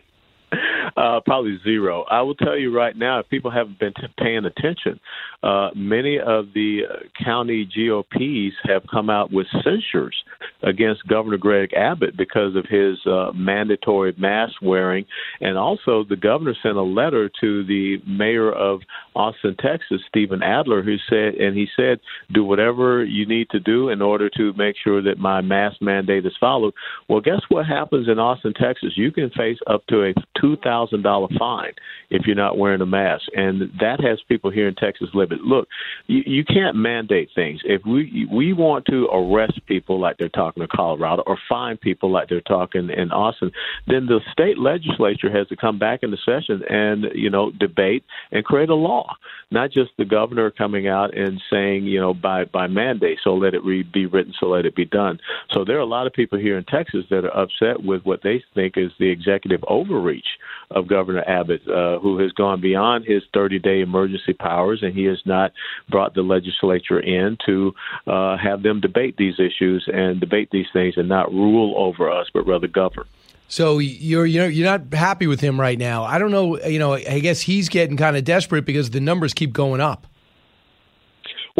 Uh, 0.96 1.20
probably 1.24 1.58
zero. 1.62 2.04
I 2.10 2.20
will 2.22 2.34
tell 2.34 2.58
you 2.58 2.76
right 2.76 2.94
now, 2.94 3.20
if 3.20 3.28
people 3.30 3.50
haven't 3.50 3.78
been 3.78 3.94
t- 3.94 4.02
paying 4.18 4.44
attention, 4.44 5.00
uh, 5.42 5.70
many 5.74 6.18
of 6.18 6.46
the 6.54 6.82
county 7.22 7.64
GOPs 7.64 8.54
have 8.64 8.82
come 8.90 9.08
out 9.08 9.32
with 9.32 9.46
censures 9.64 10.16
against 10.62 11.06
Governor 11.06 11.38
Greg 11.38 11.72
Abbott 11.74 12.16
because 12.16 12.56
of 12.56 12.66
his 12.68 12.98
uh, 13.06 13.32
mandatory 13.34 14.14
mask 14.18 14.54
wearing. 14.62 15.06
And 15.40 15.56
also, 15.56 16.04
the 16.08 16.16
governor 16.16 16.54
sent 16.62 16.76
a 16.76 16.82
letter 16.82 17.30
to 17.40 17.64
the 17.64 17.96
mayor 18.06 18.52
of 18.52 18.80
Austin, 19.14 19.56
Texas, 19.58 20.00
Stephen 20.08 20.42
Adler, 20.42 20.82
who 20.82 20.96
said, 21.08 21.34
and 21.34 21.56
he 21.56 21.66
said, 21.76 22.00
do 22.32 22.44
whatever 22.44 23.04
you 23.04 23.26
need 23.26 23.48
to 23.50 23.60
do 23.60 23.88
in 23.88 24.02
order 24.02 24.28
to 24.36 24.52
make 24.54 24.76
sure 24.82 25.02
that 25.02 25.18
my 25.18 25.40
mask 25.40 25.76
mandate 25.80 26.26
is 26.26 26.36
followed. 26.38 26.74
Well, 27.08 27.20
guess 27.20 27.40
what 27.48 27.66
happens 27.66 28.08
in 28.08 28.18
Austin, 28.18 28.54
Texas? 28.54 28.92
You 28.96 29.10
can 29.12 29.30
face 29.30 29.58
up 29.66 29.86
to 29.86 30.02
a 30.02 30.14
2000 30.40 30.90
thousand 30.90 31.02
dollar 31.02 31.28
fine 31.38 31.72
if 32.10 32.26
you're 32.26 32.36
not 32.36 32.58
wearing 32.58 32.80
a 32.80 32.86
mask, 32.86 33.24
and 33.34 33.62
that 33.80 34.00
has 34.00 34.18
people 34.28 34.50
here 34.50 34.68
in 34.68 34.74
Texas 34.74 35.08
livid. 35.30 35.46
Look, 35.46 35.68
you, 36.06 36.22
you 36.26 36.44
can't 36.44 36.76
mandate 36.76 37.30
things. 37.34 37.60
If 37.64 37.82
we 37.84 38.26
we 38.30 38.52
want 38.52 38.86
to 38.86 39.06
arrest 39.06 39.60
people 39.66 40.00
like 40.00 40.18
they're 40.18 40.28
talking 40.28 40.62
in 40.62 40.68
Colorado 40.74 41.22
or 41.26 41.38
fine 41.48 41.76
people 41.76 42.10
like 42.10 42.28
they're 42.28 42.40
talking 42.40 42.90
in 42.90 43.10
Austin, 43.10 43.50
then 43.86 44.06
the 44.06 44.20
state 44.32 44.58
legislature 44.58 45.30
has 45.30 45.46
to 45.48 45.56
come 45.56 45.78
back 45.78 46.00
into 46.02 46.16
session 46.24 46.62
and 46.68 47.06
you 47.14 47.30
know 47.30 47.50
debate 47.50 48.04
and 48.32 48.44
create 48.44 48.68
a 48.68 48.74
law, 48.74 49.14
not 49.50 49.70
just 49.70 49.90
the 49.98 50.04
governor 50.04 50.50
coming 50.50 50.88
out 50.88 51.16
and 51.16 51.40
saying 51.50 51.84
you 51.84 52.00
know 52.00 52.14
by 52.14 52.44
by 52.44 52.66
mandate. 52.66 53.18
So 53.22 53.34
let 53.34 53.54
it 53.54 53.64
re- 53.64 53.82
be 53.82 54.06
written, 54.06 54.34
so 54.38 54.46
let 54.46 54.66
it 54.66 54.74
be 54.74 54.86
done. 54.86 55.18
So 55.52 55.64
there 55.64 55.76
are 55.76 55.80
a 55.80 55.86
lot 55.86 56.06
of 56.06 56.12
people 56.12 56.38
here 56.38 56.58
in 56.58 56.64
Texas 56.64 57.04
that 57.10 57.24
are 57.24 57.36
upset 57.36 57.82
with 57.82 58.02
what 58.04 58.20
they 58.22 58.42
think 58.54 58.74
is 58.76 58.90
the 58.98 59.10
executive 59.10 59.62
overreach 59.68 60.26
of 60.70 60.88
Governor 60.88 61.24
Abbott, 61.26 61.62
uh, 61.68 61.98
who 61.98 62.18
has 62.18 62.32
gone 62.32 62.60
beyond 62.60 63.04
his 63.04 63.22
30 63.34 63.58
day 63.58 63.80
emergency 63.80 64.32
powers, 64.32 64.80
and 64.82 64.94
he 64.94 65.04
has 65.04 65.19
not 65.24 65.52
brought 65.88 66.14
the 66.14 66.22
legislature 66.22 67.00
in 67.00 67.36
to 67.46 67.74
uh, 68.06 68.36
have 68.36 68.62
them 68.62 68.80
debate 68.80 69.16
these 69.16 69.34
issues 69.38 69.88
and 69.92 70.20
debate 70.20 70.48
these 70.50 70.66
things 70.72 70.94
and 70.96 71.08
not 71.08 71.32
rule 71.32 71.74
over 71.76 72.10
us, 72.10 72.26
but 72.32 72.46
rather 72.46 72.68
govern. 72.68 73.06
So 73.48 73.78
you're 73.78 74.26
you're 74.26 74.48
you're 74.48 74.66
not 74.66 74.94
happy 74.94 75.26
with 75.26 75.40
him 75.40 75.60
right 75.60 75.78
now. 75.78 76.04
I 76.04 76.18
don't 76.18 76.30
know. 76.30 76.60
You 76.60 76.78
know, 76.78 76.94
I 76.94 77.18
guess 77.18 77.40
he's 77.40 77.68
getting 77.68 77.96
kind 77.96 78.16
of 78.16 78.24
desperate 78.24 78.64
because 78.64 78.90
the 78.90 79.00
numbers 79.00 79.34
keep 79.34 79.52
going 79.52 79.80
up. 79.80 80.06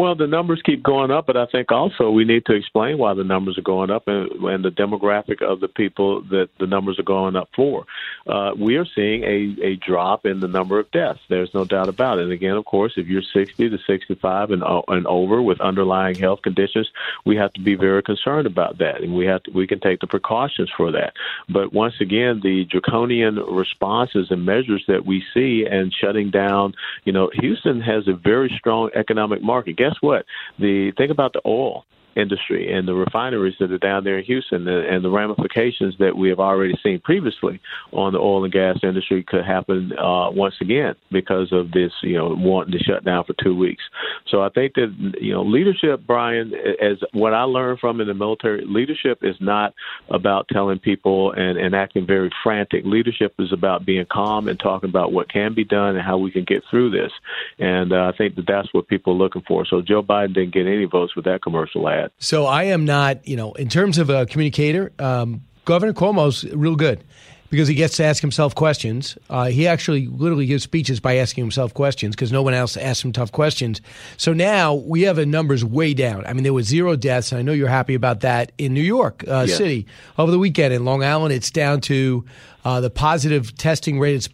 Well, 0.01 0.15
the 0.15 0.25
numbers 0.25 0.63
keep 0.65 0.81
going 0.81 1.11
up, 1.11 1.27
but 1.27 1.37
I 1.37 1.45
think 1.45 1.71
also 1.71 2.09
we 2.09 2.25
need 2.25 2.47
to 2.47 2.55
explain 2.55 2.97
why 2.97 3.13
the 3.13 3.23
numbers 3.23 3.59
are 3.59 3.61
going 3.61 3.91
up 3.91 4.07
and, 4.07 4.31
and 4.31 4.65
the 4.65 4.71
demographic 4.71 5.43
of 5.43 5.59
the 5.59 5.67
people 5.67 6.23
that 6.31 6.49
the 6.59 6.65
numbers 6.65 6.97
are 6.97 7.03
going 7.03 7.35
up 7.35 7.49
for. 7.55 7.85
Uh, 8.25 8.49
we 8.57 8.77
are 8.77 8.85
seeing 8.95 9.23
a, 9.23 9.55
a 9.63 9.75
drop 9.75 10.25
in 10.25 10.39
the 10.39 10.47
number 10.47 10.79
of 10.79 10.89
deaths. 10.89 11.19
There's 11.29 11.53
no 11.53 11.65
doubt 11.65 11.87
about 11.87 12.17
it. 12.17 12.23
And 12.23 12.31
again, 12.31 12.55
of 12.55 12.65
course, 12.65 12.93
if 12.97 13.05
you're 13.05 13.21
60 13.21 13.69
to 13.69 13.77
65 13.85 14.49
and, 14.49 14.63
uh, 14.63 14.81
and 14.87 15.05
over 15.05 15.39
with 15.39 15.61
underlying 15.61 16.15
health 16.15 16.41
conditions, 16.41 16.89
we 17.23 17.35
have 17.35 17.53
to 17.53 17.61
be 17.61 17.75
very 17.75 18.01
concerned 18.01 18.47
about 18.47 18.79
that, 18.79 19.01
and 19.01 19.13
we 19.13 19.27
have 19.27 19.43
to, 19.43 19.51
we 19.51 19.67
can 19.67 19.79
take 19.79 19.99
the 19.99 20.07
precautions 20.07 20.71
for 20.75 20.91
that. 20.93 21.13
But 21.47 21.73
once 21.73 22.01
again, 22.01 22.39
the 22.41 22.65
draconian 22.65 23.35
responses 23.35 24.31
and 24.31 24.47
measures 24.47 24.83
that 24.87 25.05
we 25.05 25.23
see 25.31 25.67
and 25.69 25.93
shutting 25.93 26.31
down, 26.31 26.73
you 27.03 27.13
know, 27.13 27.29
Houston 27.35 27.81
has 27.81 28.07
a 28.07 28.13
very 28.13 28.51
strong 28.57 28.89
economic 28.95 29.43
market 29.43 29.77
guess 29.77 29.90
what? 30.01 30.25
The 30.59 30.91
think 30.97 31.11
about 31.11 31.33
the 31.33 31.41
oil 31.45 31.85
industry 32.15 32.71
and 32.73 32.87
the 32.87 32.93
refineries 32.93 33.55
that 33.59 33.71
are 33.71 33.77
down 33.77 34.03
there 34.03 34.17
in 34.17 34.25
Houston 34.25 34.67
and, 34.67 34.85
and 34.85 35.05
the 35.05 35.09
ramifications 35.09 35.95
that 35.99 36.15
we 36.15 36.29
have 36.29 36.39
already 36.39 36.73
seen 36.83 36.99
previously 36.99 37.59
on 37.91 38.13
the 38.13 38.19
oil 38.19 38.43
and 38.43 38.53
gas 38.53 38.77
industry 38.83 39.23
could 39.23 39.45
happen 39.45 39.91
uh, 39.97 40.29
once 40.31 40.55
again 40.61 40.95
because 41.11 41.51
of 41.51 41.71
this, 41.71 41.91
you 42.01 42.17
know, 42.17 42.35
wanting 42.37 42.77
to 42.77 42.83
shut 42.83 43.05
down 43.05 43.23
for 43.23 43.33
two 43.41 43.55
weeks. 43.55 43.83
So 44.27 44.41
I 44.41 44.49
think 44.49 44.73
that, 44.75 45.15
you 45.21 45.33
know, 45.33 45.43
leadership, 45.43 46.01
Brian, 46.05 46.53
as 46.81 46.97
what 47.13 47.33
I 47.33 47.43
learned 47.43 47.79
from 47.79 48.01
in 48.01 48.07
the 48.07 48.13
military, 48.13 48.65
leadership 48.65 49.19
is 49.21 49.35
not 49.39 49.73
about 50.09 50.47
telling 50.49 50.79
people 50.79 51.31
and, 51.31 51.57
and 51.57 51.75
acting 51.75 52.05
very 52.05 52.29
frantic. 52.43 52.83
Leadership 52.85 53.33
is 53.39 53.53
about 53.53 53.85
being 53.85 54.05
calm 54.11 54.47
and 54.47 54.59
talking 54.59 54.89
about 54.89 55.11
what 55.11 55.31
can 55.31 55.53
be 55.53 55.63
done 55.63 55.95
and 55.95 56.05
how 56.05 56.17
we 56.17 56.31
can 56.31 56.43
get 56.43 56.63
through 56.69 56.91
this. 56.91 57.11
And 57.59 57.93
uh, 57.93 58.11
I 58.13 58.17
think 58.17 58.35
that 58.35 58.47
that's 58.47 58.73
what 58.73 58.87
people 58.87 59.13
are 59.13 59.17
looking 59.17 59.43
for. 59.47 59.65
So 59.65 59.81
Joe 59.81 60.03
Biden 60.03 60.33
didn't 60.33 60.53
get 60.53 60.67
any 60.67 60.85
votes 60.85 61.15
with 61.15 61.25
that 61.25 61.41
commercial 61.41 61.87
ad 61.87 62.00
that. 62.01 62.11
So 62.19 62.45
I 62.45 62.63
am 62.65 62.85
not, 62.85 63.27
you 63.27 63.35
know, 63.35 63.53
in 63.53 63.69
terms 63.69 63.97
of 63.97 64.09
a 64.09 64.25
communicator, 64.25 64.91
um, 64.99 65.41
Governor 65.65 65.93
Cuomo's 65.93 66.43
real 66.53 66.75
good 66.75 67.03
because 67.51 67.67
he 67.67 67.75
gets 67.75 67.97
to 67.97 68.03
ask 68.03 68.21
himself 68.21 68.55
questions. 68.55 69.17
Uh, 69.29 69.45
he 69.45 69.67
actually 69.67 70.07
literally 70.07 70.45
gives 70.45 70.63
speeches 70.63 70.99
by 70.99 71.17
asking 71.17 71.43
himself 71.43 71.73
questions 71.73 72.15
because 72.15 72.31
no 72.31 72.41
one 72.41 72.53
else 72.53 72.77
asks 72.77 73.03
him 73.03 73.11
tough 73.11 73.31
questions. 73.31 73.81
So 74.17 74.33
now 74.33 74.73
we 74.73 75.01
have 75.01 75.17
a 75.17 75.25
numbers 75.25 75.63
way 75.63 75.93
down. 75.93 76.25
I 76.25 76.33
mean, 76.33 76.43
there 76.43 76.53
was 76.53 76.65
zero 76.65 76.95
deaths, 76.95 77.31
and 77.31 77.39
I 77.39 77.41
know 77.41 77.51
you're 77.51 77.67
happy 77.67 77.93
about 77.93 78.21
that 78.21 78.53
in 78.57 78.73
New 78.73 78.81
York 78.81 79.23
uh. 79.27 79.45
City 79.45 79.85
over 80.17 80.31
the 80.31 80.39
weekend. 80.39 80.73
In 80.73 80.85
Long 80.85 81.03
Island, 81.03 81.33
it's 81.33 81.51
down 81.51 81.81
to 81.81 82.25
uh, 82.63 82.79
the 82.79 82.89
positive 82.89 83.55
testing 83.57 83.99
rate 83.99 84.15
is 84.15 84.27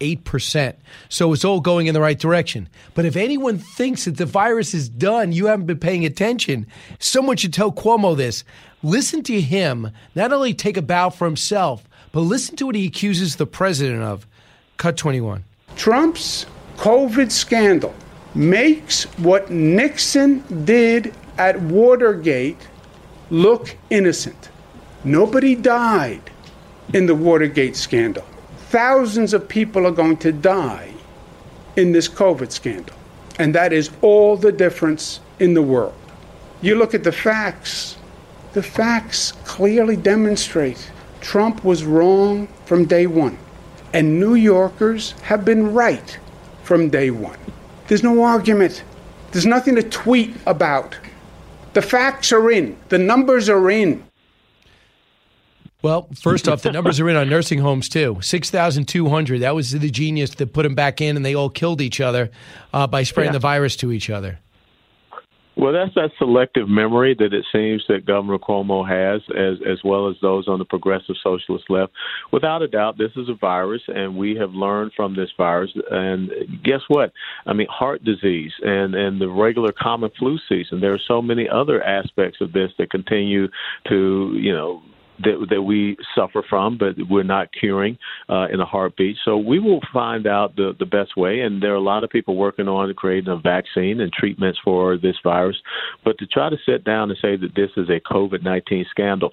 0.8%. 0.00 0.74
So 1.08 1.32
it's 1.32 1.44
all 1.44 1.60
going 1.60 1.86
in 1.86 1.94
the 1.94 2.00
right 2.00 2.18
direction. 2.18 2.68
But 2.94 3.04
if 3.04 3.16
anyone 3.16 3.58
thinks 3.58 4.04
that 4.04 4.16
the 4.16 4.26
virus 4.26 4.74
is 4.74 4.88
done, 4.88 5.32
you 5.32 5.46
haven't 5.46 5.66
been 5.66 5.78
paying 5.78 6.04
attention. 6.04 6.66
Someone 6.98 7.36
should 7.36 7.52
tell 7.52 7.72
Cuomo 7.72 8.16
this. 8.16 8.44
Listen 8.82 9.22
to 9.24 9.40
him 9.40 9.90
not 10.14 10.32
only 10.32 10.54
take 10.54 10.76
a 10.76 10.82
bow 10.82 11.10
for 11.10 11.24
himself, 11.24 11.88
but 12.12 12.20
listen 12.20 12.56
to 12.56 12.66
what 12.66 12.74
he 12.74 12.86
accuses 12.86 13.36
the 13.36 13.46
president 13.46 14.02
of. 14.02 14.26
Cut 14.76 14.96
21. 14.96 15.44
Trump's 15.76 16.46
COVID 16.76 17.30
scandal 17.30 17.94
makes 18.34 19.04
what 19.18 19.50
Nixon 19.50 20.44
did 20.64 21.14
at 21.38 21.60
Watergate 21.60 22.68
look 23.30 23.76
innocent. 23.90 24.50
Nobody 25.04 25.54
died 25.54 26.30
in 26.94 27.06
the 27.06 27.14
Watergate 27.14 27.76
scandal. 27.76 28.24
Thousands 28.70 29.32
of 29.32 29.48
people 29.48 29.86
are 29.86 29.92
going 29.92 30.18
to 30.18 30.30
die 30.30 30.92
in 31.76 31.92
this 31.92 32.06
COVID 32.06 32.52
scandal. 32.52 32.94
And 33.38 33.54
that 33.54 33.72
is 33.72 33.90
all 34.02 34.36
the 34.36 34.52
difference 34.52 35.20
in 35.38 35.54
the 35.54 35.62
world. 35.62 35.94
You 36.60 36.74
look 36.74 36.92
at 36.92 37.04
the 37.04 37.12
facts, 37.12 37.96
the 38.52 38.62
facts 38.62 39.32
clearly 39.44 39.96
demonstrate 39.96 40.90
Trump 41.20 41.64
was 41.64 41.84
wrong 41.84 42.48
from 42.66 42.84
day 42.84 43.06
one. 43.06 43.38
And 43.94 44.20
New 44.20 44.34
Yorkers 44.34 45.12
have 45.22 45.44
been 45.44 45.72
right 45.72 46.18
from 46.62 46.90
day 46.90 47.10
one. 47.10 47.38
There's 47.86 48.02
no 48.02 48.22
argument. 48.22 48.84
There's 49.32 49.46
nothing 49.46 49.76
to 49.76 49.82
tweet 49.82 50.36
about. 50.46 50.94
The 51.72 51.82
facts 51.82 52.32
are 52.32 52.50
in, 52.50 52.76
the 52.88 52.98
numbers 52.98 53.48
are 53.48 53.70
in. 53.70 54.04
Well, 55.80 56.08
first 56.20 56.48
off, 56.48 56.62
the 56.62 56.72
numbers 56.72 56.98
are 56.98 57.08
in 57.08 57.14
on 57.14 57.28
nursing 57.28 57.60
homes 57.60 57.88
too. 57.88 58.18
Six 58.20 58.50
thousand 58.50 58.88
two 58.88 59.08
hundred. 59.08 59.42
That 59.42 59.54
was 59.54 59.70
the 59.70 59.90
genius 59.90 60.30
that 60.36 60.52
put 60.52 60.64
them 60.64 60.74
back 60.74 61.00
in, 61.00 61.16
and 61.16 61.24
they 61.24 61.34
all 61.34 61.50
killed 61.50 61.80
each 61.80 62.00
other 62.00 62.30
uh, 62.72 62.86
by 62.88 63.04
spraying 63.04 63.28
Yeah. 63.28 63.32
the 63.34 63.38
virus 63.38 63.76
to 63.76 63.92
each 63.92 64.10
other. 64.10 64.40
Well, 65.56 65.72
that's 65.72 65.94
that 65.96 66.10
selective 66.18 66.68
memory 66.68 67.16
that 67.18 67.34
it 67.34 67.44
seems 67.50 67.84
that 67.88 68.06
Governor 68.06 68.38
Cuomo 68.38 68.88
has, 68.88 69.22
as 69.36 69.58
as 69.68 69.78
well 69.84 70.08
as 70.08 70.14
those 70.22 70.46
on 70.48 70.58
the 70.60 70.64
progressive 70.64 71.16
socialist 71.22 71.64
left. 71.68 71.92
Without 72.32 72.62
a 72.62 72.68
doubt, 72.68 72.96
this 72.96 73.10
is 73.16 73.28
a 73.28 73.34
virus, 73.34 73.82
and 73.88 74.16
we 74.16 74.36
have 74.36 74.52
learned 74.52 74.92
from 74.96 75.14
this 75.16 75.30
virus. 75.36 75.70
And 75.90 76.30
guess 76.62 76.82
what? 76.88 77.12
I 77.46 77.52
mean, 77.54 77.66
heart 77.70 78.04
disease 78.04 78.52
and 78.62 78.94
and 78.94 79.20
the 79.20 79.28
regular 79.28 79.72
common 79.72 80.10
flu 80.18 80.38
season. 80.48 80.80
There 80.80 80.92
are 80.92 81.00
so 81.06 81.20
many 81.22 81.48
other 81.48 81.82
aspects 81.82 82.40
of 82.40 82.52
this 82.52 82.70
that 82.78 82.90
continue 82.90 83.48
to, 83.88 84.32
you 84.36 84.52
know, 84.52 84.82
that 85.20 85.46
that 85.50 85.62
we 85.62 85.96
suffer 86.14 86.42
from, 86.48 86.78
but 86.78 86.94
we're 87.10 87.22
not 87.22 87.48
curing 87.58 87.98
uh, 88.28 88.46
in 88.52 88.60
a 88.60 88.64
heartbeat. 88.64 89.16
So 89.24 89.36
we 89.36 89.58
will 89.58 89.80
find 89.92 90.26
out 90.26 90.56
the 90.56 90.74
the 90.78 90.86
best 90.86 91.16
way, 91.16 91.40
and 91.40 91.62
there 91.62 91.72
are 91.72 91.76
a 91.76 91.80
lot 91.80 92.04
of 92.04 92.10
people 92.10 92.36
working 92.36 92.68
on 92.68 92.92
creating 92.94 93.32
a 93.32 93.36
vaccine 93.36 94.00
and 94.00 94.12
treatments 94.12 94.58
for 94.64 94.96
this 94.96 95.16
virus. 95.22 95.56
But 96.04 96.18
to 96.18 96.26
try 96.26 96.50
to 96.50 96.56
sit 96.64 96.84
down 96.84 97.10
and 97.10 97.18
say 97.20 97.36
that 97.36 97.54
this 97.54 97.70
is 97.76 97.88
a 97.88 98.00
COVID 98.00 98.42
nineteen 98.42 98.86
scandal, 98.90 99.30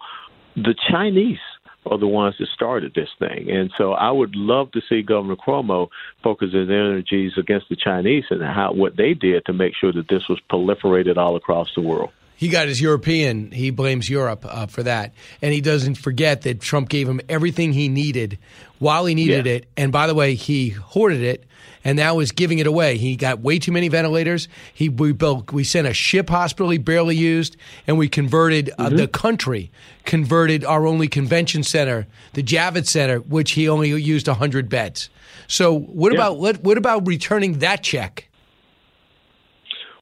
the 0.56 0.76
Chinese 0.90 1.40
are 1.88 2.00
the 2.00 2.08
ones 2.08 2.36
that 2.40 2.48
started 2.48 2.94
this 2.96 3.10
thing. 3.20 3.50
And 3.52 3.72
so 3.78 3.92
I 3.94 4.10
would 4.10 4.36
love 4.36 4.72
to 4.72 4.82
see 4.90 5.04
Governor 5.04 5.36
Cuomo 5.36 5.90
focus 6.24 6.52
his 6.52 6.68
energies 6.68 7.34
against 7.38 7.70
the 7.70 7.76
Chinese 7.76 8.24
and 8.32 8.42
how 8.42 8.74
what 8.74 8.98
they 8.98 9.14
did 9.14 9.46
to 9.46 9.54
make 9.54 9.74
sure 9.80 9.94
that 9.94 10.08
this 10.10 10.24
was 10.28 10.40
proliferated 10.52 11.18
all 11.18 11.36
across 11.36 11.70
the 11.76 11.82
world. 11.82 12.10
He 12.38 12.50
got 12.50 12.68
his 12.68 12.82
European. 12.82 13.52
He 13.52 13.70
blames 13.70 14.10
Europe 14.10 14.46
uh, 14.48 14.66
for 14.68 14.84
that, 14.84 15.14
and 15.42 15.54
he 15.54 15.62
doesn't 15.62 15.96
forget 15.96 16.42
that 16.42 16.60
Trump 16.62 16.90
gave 16.90 17.08
him 17.08 17.22
everything 17.30 17.72
he 17.74 17.88
needed 17.88 18.38
while 18.80 19.06
he 19.06 19.16
needed 19.16 19.46
Yeah. 19.46 19.54
it. 19.54 19.66
And 19.78 19.92
by 19.92 20.06
the 20.08 20.14
way, 20.14 20.36
he 20.36 20.70
hoarded 20.70 21.22
it, 21.22 21.46
and 21.86 21.96
now 21.96 22.20
is 22.20 22.34
giving 22.34 22.60
it 22.60 22.68
away. 22.68 22.98
He 22.98 23.16
got 23.16 23.40
way 23.40 23.58
too 23.60 23.72
many 23.72 23.88
ventilators. 23.88 24.50
He 24.74 24.90
we 24.90 25.14
built. 25.14 25.54
We 25.54 25.64
sent 25.64 25.88
a 25.88 25.94
ship 25.94 26.30
hospital 26.30 26.70
he 26.72 26.78
barely 26.78 27.16
used, 27.16 27.56
and 27.88 27.98
we 27.98 28.10
converted 28.10 28.70
uh, 28.78 28.88
Mm-hmm. 28.88 28.98
the 28.98 29.08
country 29.08 29.72
converted 30.04 30.66
our 30.66 30.86
only 30.86 31.08
convention 31.08 31.64
center, 31.64 32.06
the 32.34 32.44
Javits 32.44 32.88
Center, 32.88 33.20
which 33.20 33.52
he 33.52 33.70
only 33.70 33.90
used 33.90 34.28
hundred 34.28 34.68
beds. 34.70 35.10
So 35.48 35.74
what 35.78 36.12
Yeah. 36.12 36.18
about 36.20 36.38
what? 36.38 36.62
What 36.64 36.78
about 36.78 37.08
returning 37.08 37.60
that 37.60 37.82
check? 37.82 38.28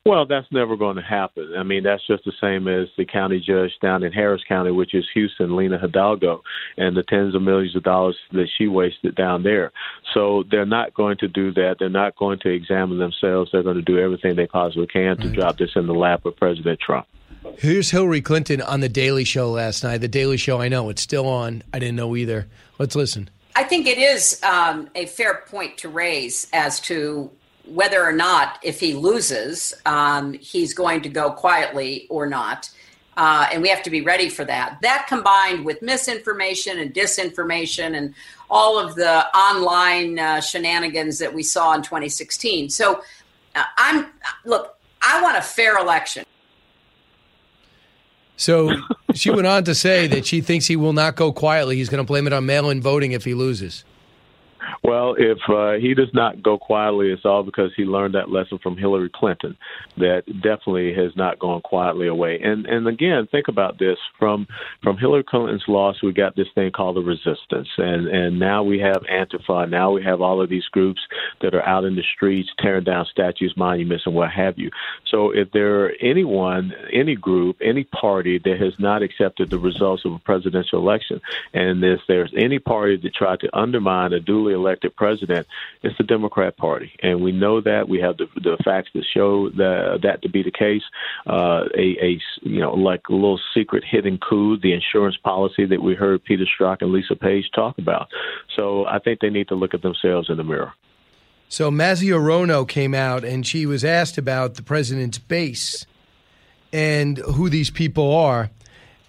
Well, 0.05 0.25
that's 0.25 0.51
never 0.51 0.75
going 0.75 0.97
to 0.97 1.01
happen. 1.01 1.53
I 1.57 1.63
mean, 1.63 1.83
that's 1.83 2.05
just 2.05 2.25
the 2.25 2.33
same 2.41 2.67
as 2.67 2.89
the 2.97 3.05
county 3.05 3.39
judge 3.39 3.71
down 3.81 4.03
in 4.03 4.11
Harris 4.11 4.41
County, 4.45 4.69
which 4.69 4.93
is 4.93 5.05
Houston, 5.13 5.55
Lina 5.55 5.77
Hidalgo, 5.77 6.43
and 6.75 6.97
the 6.97 7.03
tens 7.03 7.33
of 7.35 7.41
millions 7.41 7.73
of 7.73 7.83
dollars 7.83 8.17
that 8.33 8.49
she 8.57 8.67
wasted 8.67 9.15
down 9.15 9.43
there. 9.43 9.71
So 10.13 10.43
they're 10.51 10.65
not 10.65 10.93
going 10.93 11.17
to 11.19 11.29
do 11.29 11.53
that. 11.53 11.77
They're 11.79 11.87
not 11.87 12.17
going 12.17 12.39
to 12.39 12.49
examine 12.49 12.99
themselves. 12.99 13.51
They're 13.53 13.63
going 13.63 13.77
to 13.77 13.81
do 13.81 13.97
everything 13.97 14.35
they 14.35 14.45
possibly 14.45 14.87
can 14.87 15.15
to 15.19 15.29
drop 15.29 15.57
this 15.57 15.71
in 15.77 15.87
the 15.87 15.93
lap 15.93 16.25
of 16.25 16.35
President 16.35 16.81
Trump. 16.81 17.07
Here's 17.57 17.89
Hillary 17.91 18.21
Clinton 18.21 18.59
on 18.59 18.81
the 18.81 18.89
Daily 18.89 19.23
Show 19.23 19.51
last 19.51 19.85
night. 19.85 19.99
The 19.99 20.09
Daily 20.09 20.35
Show, 20.35 20.59
I 20.59 20.67
know 20.67 20.89
it's 20.89 21.01
still 21.01 21.29
on. 21.29 21.63
I 21.73 21.79
didn't 21.79 21.95
know 21.95 22.17
either. 22.17 22.47
Let's 22.77 22.97
listen. 22.97 23.29
I 23.55 23.63
think 23.63 23.87
it 23.87 23.97
is 23.97 24.43
um, 24.43 24.89
a 24.95 25.05
fair 25.05 25.43
point 25.47 25.77
to 25.77 25.87
raise 25.87 26.47
as 26.51 26.81
to 26.81 27.31
whether 27.65 28.03
or 28.03 28.11
not, 28.11 28.59
if 28.61 28.79
he 28.79 28.93
loses, 28.93 29.73
um, 29.85 30.33
he's 30.33 30.73
going 30.73 31.01
to 31.01 31.09
go 31.09 31.31
quietly 31.31 32.07
or 32.09 32.27
not. 32.27 32.69
Uh, 33.15 33.47
and 33.51 33.61
we 33.61 33.69
have 33.69 33.83
to 33.83 33.89
be 33.89 34.01
ready 34.01 34.27
for 34.27 34.43
that. 34.43 34.79
That 34.81 35.05
combined 35.07 35.65
with 35.65 35.81
misinformation 35.81 36.79
and 36.79 36.93
disinformation 36.93 37.95
and 37.95 38.13
all 38.49 38.79
of 38.79 38.95
the 38.95 39.25
online 39.37 40.17
uh, 40.19 40.41
shenanigans 40.41 41.19
that 41.19 41.33
we 41.33 41.43
saw 41.43 41.73
in 41.73 41.83
2016. 41.83 42.69
So 42.69 43.03
uh, 43.55 43.63
I'm, 43.77 44.07
look, 44.45 44.77
I 45.01 45.21
want 45.21 45.37
a 45.37 45.41
fair 45.41 45.77
election. 45.77 46.25
So 48.35 48.75
she 49.13 49.29
went 49.29 49.45
on 49.45 49.63
to 49.65 49.75
say 49.75 50.07
that 50.07 50.25
she 50.25 50.41
thinks 50.41 50.65
he 50.65 50.75
will 50.75 50.93
not 50.93 51.15
go 51.15 51.31
quietly. 51.31 51.75
He's 51.75 51.89
going 51.89 52.03
to 52.03 52.07
blame 52.07 52.25
it 52.25 52.33
on 52.33 52.45
mail 52.45 52.69
in 52.69 52.81
voting 52.81 53.11
if 53.11 53.23
he 53.23 53.35
loses. 53.35 53.85
Well, 54.83 55.15
if 55.17 55.37
uh, 55.49 55.73
he 55.73 55.93
does 55.93 56.13
not 56.13 56.41
go 56.43 56.57
quietly, 56.57 57.11
it's 57.11 57.25
all 57.25 57.43
because 57.43 57.71
he 57.75 57.83
learned 57.83 58.15
that 58.15 58.29
lesson 58.29 58.59
from 58.61 58.77
Hillary 58.77 59.09
Clinton. 59.13 59.57
That 59.97 60.23
definitely 60.41 60.93
has 60.95 61.15
not 61.15 61.39
gone 61.39 61.61
quietly 61.61 62.07
away. 62.07 62.39
And 62.43 62.65
and 62.65 62.87
again, 62.87 63.27
think 63.31 63.47
about 63.47 63.79
this: 63.79 63.97
from 64.19 64.47
from 64.81 64.97
Hillary 64.97 65.23
Clinton's 65.23 65.63
loss, 65.67 66.01
we 66.03 66.11
got 66.13 66.35
this 66.35 66.47
thing 66.55 66.71
called 66.71 66.95
the 66.95 67.01
resistance, 67.01 67.69
and 67.77 68.07
and 68.07 68.39
now 68.39 68.63
we 68.63 68.79
have 68.79 69.03
Antifa. 69.11 69.69
Now 69.69 69.91
we 69.91 70.03
have 70.03 70.21
all 70.21 70.41
of 70.41 70.49
these 70.49 70.65
groups 70.71 71.01
that 71.41 71.53
are 71.53 71.65
out 71.67 71.85
in 71.85 71.95
the 71.95 72.03
streets 72.15 72.49
tearing 72.59 72.83
down 72.83 73.05
statues, 73.11 73.53
monuments, 73.57 74.05
and 74.05 74.15
what 74.15 74.31
have 74.31 74.57
you. 74.57 74.69
So 75.09 75.31
if 75.31 75.51
there 75.51 75.85
are 75.85 75.93
anyone, 76.01 76.73
any 76.91 77.15
group, 77.15 77.57
any 77.61 77.83
party 77.83 78.39
that 78.39 78.59
has 78.59 78.73
not 78.79 79.01
accepted 79.01 79.49
the 79.49 79.59
results 79.59 80.03
of 80.05 80.13
a 80.13 80.19
presidential 80.19 80.79
election, 80.79 81.21
and 81.53 81.83
if 81.83 81.99
there's 82.07 82.33
any 82.37 82.59
party 82.59 82.97
that 82.97 83.13
tried 83.13 83.39
to 83.41 83.57
undermine 83.57 84.13
a 84.13 84.19
duly 84.19 84.52
elected 84.53 84.95
president, 84.95 85.47
it's 85.81 85.97
the 85.97 86.03
Democrat 86.03 86.57
Party, 86.57 86.91
and 87.01 87.21
we 87.21 87.31
know 87.31 87.61
that. 87.61 87.89
We 87.89 87.99
have 87.99 88.17
the, 88.17 88.27
the 88.35 88.57
facts 88.63 88.89
that 88.93 89.05
show 89.13 89.49
that 89.51 89.99
that 90.03 90.21
to 90.21 90.29
be 90.29 90.43
the 90.43 90.51
case. 90.51 90.83
Uh, 91.27 91.65
a, 91.77 91.97
a 92.01 92.21
you 92.41 92.59
know 92.59 92.73
like 92.73 93.01
a 93.09 93.13
little 93.13 93.39
secret 93.53 93.83
hidden 93.83 94.17
coup, 94.17 94.57
the 94.57 94.73
insurance 94.73 95.17
policy 95.17 95.65
that 95.65 95.81
we 95.81 95.95
heard 95.95 96.23
Peter 96.23 96.45
Strzok 96.45 96.77
and 96.81 96.91
Lisa 96.91 97.15
Page 97.15 97.49
talk 97.53 97.77
about. 97.77 98.07
So 98.55 98.85
I 98.85 98.99
think 98.99 99.19
they 99.19 99.29
need 99.29 99.49
to 99.49 99.55
look 99.55 99.73
at 99.73 99.81
themselves 99.81 100.29
in 100.29 100.37
the 100.37 100.43
mirror. 100.43 100.73
So 101.49 101.69
Mazio 101.69 102.67
came 102.67 102.95
out 102.95 103.23
and 103.23 103.45
she 103.45 103.67
was 103.67 103.85
asked 103.85 104.17
about 104.17 104.55
the 104.55 104.63
president's 104.63 105.19
base 105.19 105.85
and 106.71 107.19
who 107.19 107.49
these 107.49 107.69
people 107.69 108.11
are. 108.15 108.49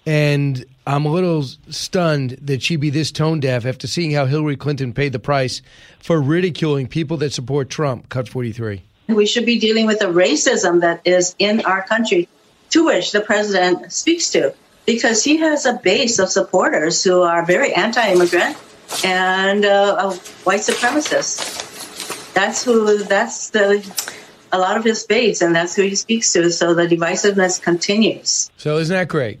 And 0.05 0.65
I'm 0.87 1.05
a 1.05 1.11
little 1.11 1.43
stunned 1.69 2.31
that 2.41 2.61
she'd 2.61 2.79
be 2.79 2.91
this 2.91 3.11
tone 3.11 3.39
deaf 3.39 3.65
after 3.65 3.87
seeing 3.87 4.11
how 4.11 4.25
Hillary 4.25 4.55
Clinton 4.55 4.93
paid 4.93 5.13
the 5.13 5.19
price 5.19 5.61
for 5.99 6.21
ridiculing 6.21 6.87
people 6.87 7.17
that 7.17 7.33
support 7.33 7.69
Trump. 7.69 8.09
Cut 8.09 8.29
43. 8.29 8.83
We 9.07 9.25
should 9.25 9.45
be 9.45 9.59
dealing 9.59 9.87
with 9.87 9.99
the 9.99 10.05
racism 10.05 10.81
that 10.81 11.01
is 11.05 11.35
in 11.39 11.65
our 11.65 11.83
country, 11.83 12.27
to 12.71 12.85
which 12.85 13.11
the 13.11 13.21
president 13.21 13.91
speaks 13.91 14.29
to, 14.31 14.53
because 14.85 15.23
he 15.23 15.37
has 15.37 15.65
a 15.65 15.73
base 15.73 16.19
of 16.19 16.29
supporters 16.29 17.03
who 17.03 17.21
are 17.21 17.45
very 17.45 17.73
anti 17.73 18.11
immigrant 18.11 18.57
and 19.03 19.65
uh, 19.65 20.11
white 20.43 20.61
supremacists. 20.61 22.33
That's 22.33 22.63
who, 22.63 23.03
that's 23.03 23.51
the, 23.51 23.83
a 24.51 24.59
lot 24.59 24.77
of 24.77 24.83
his 24.83 25.03
base, 25.03 25.41
and 25.41 25.55
that's 25.55 25.75
who 25.75 25.83
he 25.83 25.95
speaks 25.95 26.33
to. 26.33 26.51
So 26.51 26.73
the 26.73 26.87
divisiveness 26.87 27.61
continues. 27.61 28.51
So 28.57 28.77
isn't 28.77 28.93
that 28.93 29.07
great? 29.07 29.39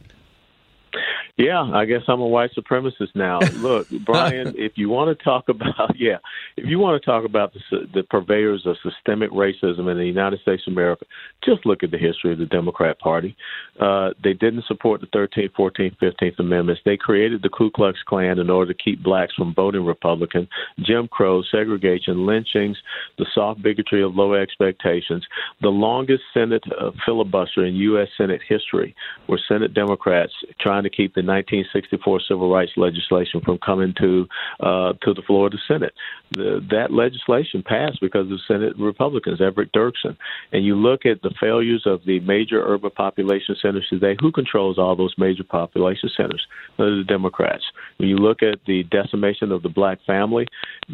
Yeah, 1.37 1.63
I 1.63 1.83
guess 1.83 2.03
I'm 2.07 2.21
a 2.21 2.27
white 2.27 2.51
supremacist 2.57 3.13
now. 3.13 3.39
Look, 3.55 3.89
Brian, 4.05 4.53
if 4.57 4.73
you 4.77 4.87
want 4.87 5.17
to 5.17 5.21
talk 5.21 5.49
about 5.49 5.91
yeah, 5.95 6.17
if 6.55 6.65
you 6.65 6.79
want 6.79 7.01
to 7.01 7.05
talk 7.05 7.25
about 7.25 7.53
the, 7.53 7.87
the 7.93 8.03
purveyors 8.03 8.65
of 8.65 8.77
systemic 8.81 9.31
racism 9.31 9.91
in 9.91 9.97
the 9.97 10.05
United 10.05 10.39
States 10.39 10.63
of 10.65 10.71
America, 10.71 11.05
just 11.43 11.65
look 11.65 11.83
at 11.83 11.91
the 11.91 11.97
history 11.97 12.31
of 12.31 12.39
the 12.39 12.45
Democrat 12.45 12.99
Party. 12.99 13.35
Uh, 13.81 14.11
they 14.23 14.31
didn't 14.31 14.63
support 14.65 15.01
the 15.01 15.07
13th, 15.07 15.51
14th, 15.59 15.97
15th 16.01 16.39
Amendments. 16.39 16.81
They 16.85 16.95
created 16.95 17.41
the 17.41 17.49
Ku 17.49 17.69
Klux 17.69 17.99
Klan 18.07 18.39
in 18.39 18.49
order 18.49 18.71
to 18.71 18.79
keep 18.81 19.03
blacks 19.03 19.33
from 19.33 19.53
voting 19.53 19.85
Republican. 19.85 20.47
Jim 20.79 21.09
Crow, 21.09 21.43
segregation, 21.51 22.25
lynchings, 22.25 22.77
the 23.17 23.25
soft 23.35 23.61
bigotry 23.61 24.01
of 24.01 24.15
low 24.15 24.35
expectations. 24.35 25.25
The 25.61 25.67
longest 25.67 26.23
Senate 26.33 26.63
uh, 26.79 26.91
filibuster 27.05 27.65
in 27.65 27.75
U.S. 27.75 28.07
Senate 28.17 28.41
history 28.47 28.95
were 29.27 29.39
Senate 29.49 29.73
Democrats 29.73 30.31
trying 30.61 30.83
to 30.83 30.89
keep 30.89 31.13
the 31.13 31.24
1964 31.25 32.21
civil 32.27 32.51
rights 32.51 32.71
legislation 32.77 33.41
from 33.41 33.57
coming 33.57 33.93
to 33.99 34.27
uh, 34.59 34.93
to 35.01 35.13
the 35.13 35.21
floor 35.25 35.47
of 35.47 35.51
the 35.51 35.59
Senate. 35.67 35.93
The, 36.31 36.65
that 36.71 36.91
legislation 36.91 37.63
passed 37.63 37.99
because 38.01 38.31
of 38.31 38.39
Senate 38.47 38.73
Republicans, 38.77 39.41
Everett 39.41 39.71
Dirksen. 39.73 40.17
And 40.51 40.65
you 40.65 40.75
look 40.75 41.05
at 41.05 41.21
the 41.21 41.33
failures 41.39 41.83
of 41.85 42.01
the 42.05 42.19
major 42.21 42.61
urban 42.65 42.91
population 42.91 43.55
centers 43.61 43.87
today. 43.89 44.15
Who 44.19 44.31
controls 44.31 44.77
all 44.77 44.95
those 44.95 45.13
major 45.17 45.43
population 45.43 46.09
centers? 46.15 46.45
They're 46.77 46.97
the 46.97 47.03
Democrats. 47.03 47.63
When 47.97 48.09
you 48.09 48.17
look 48.17 48.43
at 48.43 48.59
the 48.65 48.83
decimation 48.83 49.51
of 49.51 49.63
the 49.63 49.69
black 49.69 49.99
family, 50.05 50.47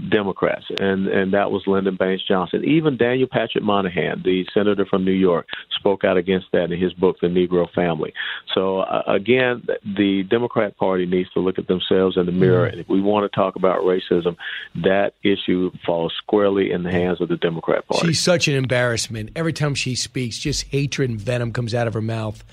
Democrats, 0.09 0.65
and 0.79 1.07
and 1.07 1.33
that 1.33 1.51
was 1.51 1.63
Lyndon 1.67 1.97
Baines 1.99 2.23
Johnson. 2.27 2.63
Even 2.65 2.97
Daniel 2.97 3.27
Patrick 3.29 3.63
Moynihan, 3.63 4.21
the 4.23 4.45
senator 4.53 4.85
from 4.85 5.05
New 5.05 5.11
York, 5.11 5.47
spoke 5.77 6.03
out 6.03 6.17
against 6.17 6.47
that 6.53 6.71
in 6.71 6.79
his 6.79 6.93
book, 6.93 7.17
The 7.21 7.27
Negro 7.27 7.71
Family. 7.73 8.13
So 8.53 8.79
uh, 8.79 9.03
again, 9.07 9.63
the 9.83 10.20
Democrat 10.23 10.77
Party 10.77 11.05
needs 11.05 11.29
to 11.31 11.39
look 11.39 11.57
at 11.59 11.67
themselves 11.67 12.17
in 12.17 12.25
the 12.25 12.31
mirror, 12.31 12.65
and 12.65 12.79
if 12.79 12.87
we 12.89 13.01
want 13.01 13.29
to 13.29 13.35
talk 13.35 13.55
about 13.55 13.79
racism, 13.81 14.35
that 14.83 15.13
issue 15.23 15.71
falls 15.85 16.13
squarely 16.17 16.71
in 16.71 16.83
the 16.83 16.91
hands 16.91 17.21
of 17.21 17.29
the 17.29 17.37
Democrat 17.37 17.87
Party. 17.87 18.07
She's 18.07 18.21
such 18.21 18.47
an 18.47 18.55
embarrassment. 18.55 19.31
Every 19.35 19.53
time 19.53 19.75
she 19.75 19.95
speaks, 19.95 20.37
just 20.37 20.63
hatred 20.67 21.09
and 21.09 21.19
venom 21.19 21.51
comes 21.53 21.73
out 21.73 21.87
of 21.87 21.93
her 21.93 22.01
mouth. 22.01 22.43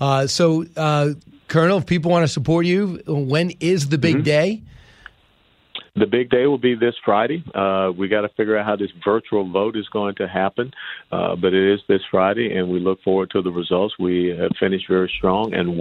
Uh, 0.00 0.26
so 0.26 0.64
uh, 0.76 1.10
Colonel, 1.48 1.78
if 1.78 1.86
people 1.86 2.10
want 2.10 2.24
to 2.24 2.28
support 2.28 2.66
you, 2.66 3.00
when 3.06 3.52
is 3.60 3.88
the 3.88 3.98
big 3.98 4.16
Mhm. 4.16 4.24
day? 4.24 4.62
The 5.98 6.06
big 6.06 6.30
day 6.30 6.46
will 6.46 6.58
be 6.58 6.74
this 6.76 6.94
Friday. 7.04 7.42
Uh, 7.54 7.90
we 7.96 8.06
got 8.06 8.20
to 8.20 8.28
figure 8.30 8.56
out 8.56 8.64
how 8.66 8.76
this 8.76 8.90
virtual 9.04 9.50
vote 9.50 9.76
is 9.76 9.88
going 9.88 10.14
to 10.16 10.28
happen, 10.28 10.72
uh, 11.10 11.34
but 11.34 11.52
it 11.54 11.74
is 11.74 11.80
this 11.88 12.02
Friday, 12.08 12.56
and 12.56 12.68
we 12.68 12.78
look 12.78 13.02
forward 13.02 13.30
to 13.30 13.42
the 13.42 13.50
results. 13.50 13.94
We 13.98 14.28
have 14.38 14.52
finished 14.60 14.86
very 14.88 15.10
strong, 15.18 15.52
and 15.54 15.80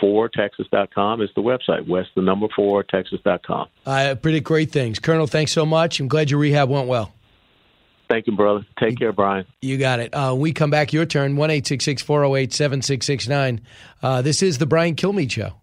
west4texas.com 0.00 1.22
is 1.22 1.30
the 1.34 1.42
website. 1.42 1.88
West, 1.88 2.10
the 2.14 2.22
number 2.22 2.46
four, 2.54 2.84
texas.com. 2.84 3.66
I 3.84 4.14
predict 4.14 4.46
great 4.46 4.70
things. 4.70 5.00
Colonel, 5.00 5.26
thanks 5.26 5.50
so 5.50 5.66
much. 5.66 5.98
I'm 5.98 6.06
glad 6.08 6.30
your 6.30 6.38
rehab 6.38 6.68
went 6.68 6.86
well. 6.86 7.12
Thank 8.08 8.26
you, 8.26 8.36
brother. 8.36 8.64
Take 8.78 8.98
care, 8.98 9.12
Brian. 9.12 9.44
You 9.60 9.76
got 9.76 10.00
it. 10.00 10.14
Uh, 10.14 10.34
we 10.36 10.52
come 10.52 10.70
back, 10.70 10.92
your 10.92 11.04
turn, 11.04 11.36
1 11.36 11.48
408 11.48 12.52
7669. 12.52 13.60
Uh, 14.02 14.22
This 14.22 14.42
is 14.42 14.58
the 14.58 14.66
Brian 14.66 14.94
Kilmeade 14.94 15.30
Show. 15.32 15.54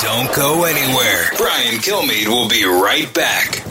Don't 0.00 0.34
go 0.34 0.64
anywhere. 0.64 1.26
Brian 1.36 1.74
Kilmeade 1.80 2.26
will 2.28 2.48
be 2.48 2.64
right 2.64 3.12
back. 3.14 3.62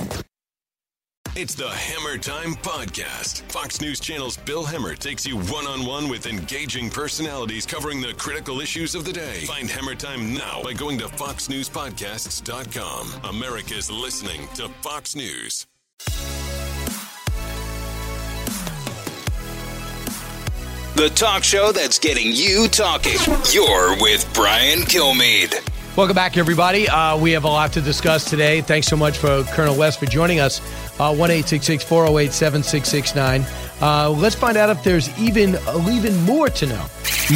It's 1.35 1.55
the 1.55 1.65
Hemmer 1.67 2.21
Time 2.21 2.53
Podcast. 2.55 3.41
Fox 3.51 3.81
News 3.81 3.99
Channel's 3.99 4.37
Bill 4.37 4.63
Hemmer 4.63 4.97
takes 4.97 5.25
you 5.25 5.35
one 5.37 5.65
on 5.67 5.85
one 5.85 6.07
with 6.09 6.25
engaging 6.27 6.89
personalities 6.89 7.65
covering 7.65 7.99
the 8.01 8.13
critical 8.13 8.61
issues 8.61 8.95
of 8.95 9.03
the 9.03 9.11
day. 9.13 9.41
Find 9.45 9.67
Hemmer 9.67 9.97
Time 9.97 10.33
now 10.33 10.61
by 10.63 10.71
going 10.73 10.97
to 10.99 11.05
FoxNewsPodcasts.com. 11.05 13.29
America's 13.29 13.91
listening 13.91 14.47
to 14.55 14.69
Fox 14.81 15.15
News. 15.15 15.67
The 20.95 21.09
talk 21.15 21.43
show 21.43 21.71
that's 21.71 21.97
getting 21.97 22.27
you 22.31 22.67
talking. 22.67 23.17
You're 23.51 23.99
with 23.99 24.29
Brian 24.35 24.81
Kilmeade. 24.81 25.59
Welcome 25.95 26.15
back, 26.15 26.37
everybody. 26.37 26.89
Uh, 26.89 27.17
we 27.19 27.33
have 27.33 27.43
a 27.43 27.47
lot 27.49 27.71
to 27.73 27.81
discuss 27.81 28.27
today. 28.27 28.61
Thanks 28.61 28.87
so 28.87 28.95
much 28.95 29.19
for 29.19 29.43
Colonel 29.53 29.77
West 29.77 29.99
for 29.99 30.07
joining 30.07 30.39
us. 30.39 30.59
Uh, 30.99 31.13
One 31.13 31.29
eight 31.29 31.47
six 31.47 31.67
six 31.67 31.83
four 31.83 32.07
zero 32.07 32.17
eight 32.17 32.31
seven 32.33 32.63
six 32.63 32.89
six 32.89 33.13
nine. 33.13 33.45
Uh, 33.79 34.09
let's 34.09 34.33
find 34.33 34.57
out 34.57 34.71
if 34.71 34.83
there's 34.83 35.15
even 35.19 35.55
even 35.87 36.19
more 36.23 36.49
to 36.49 36.65
know. 36.65 36.83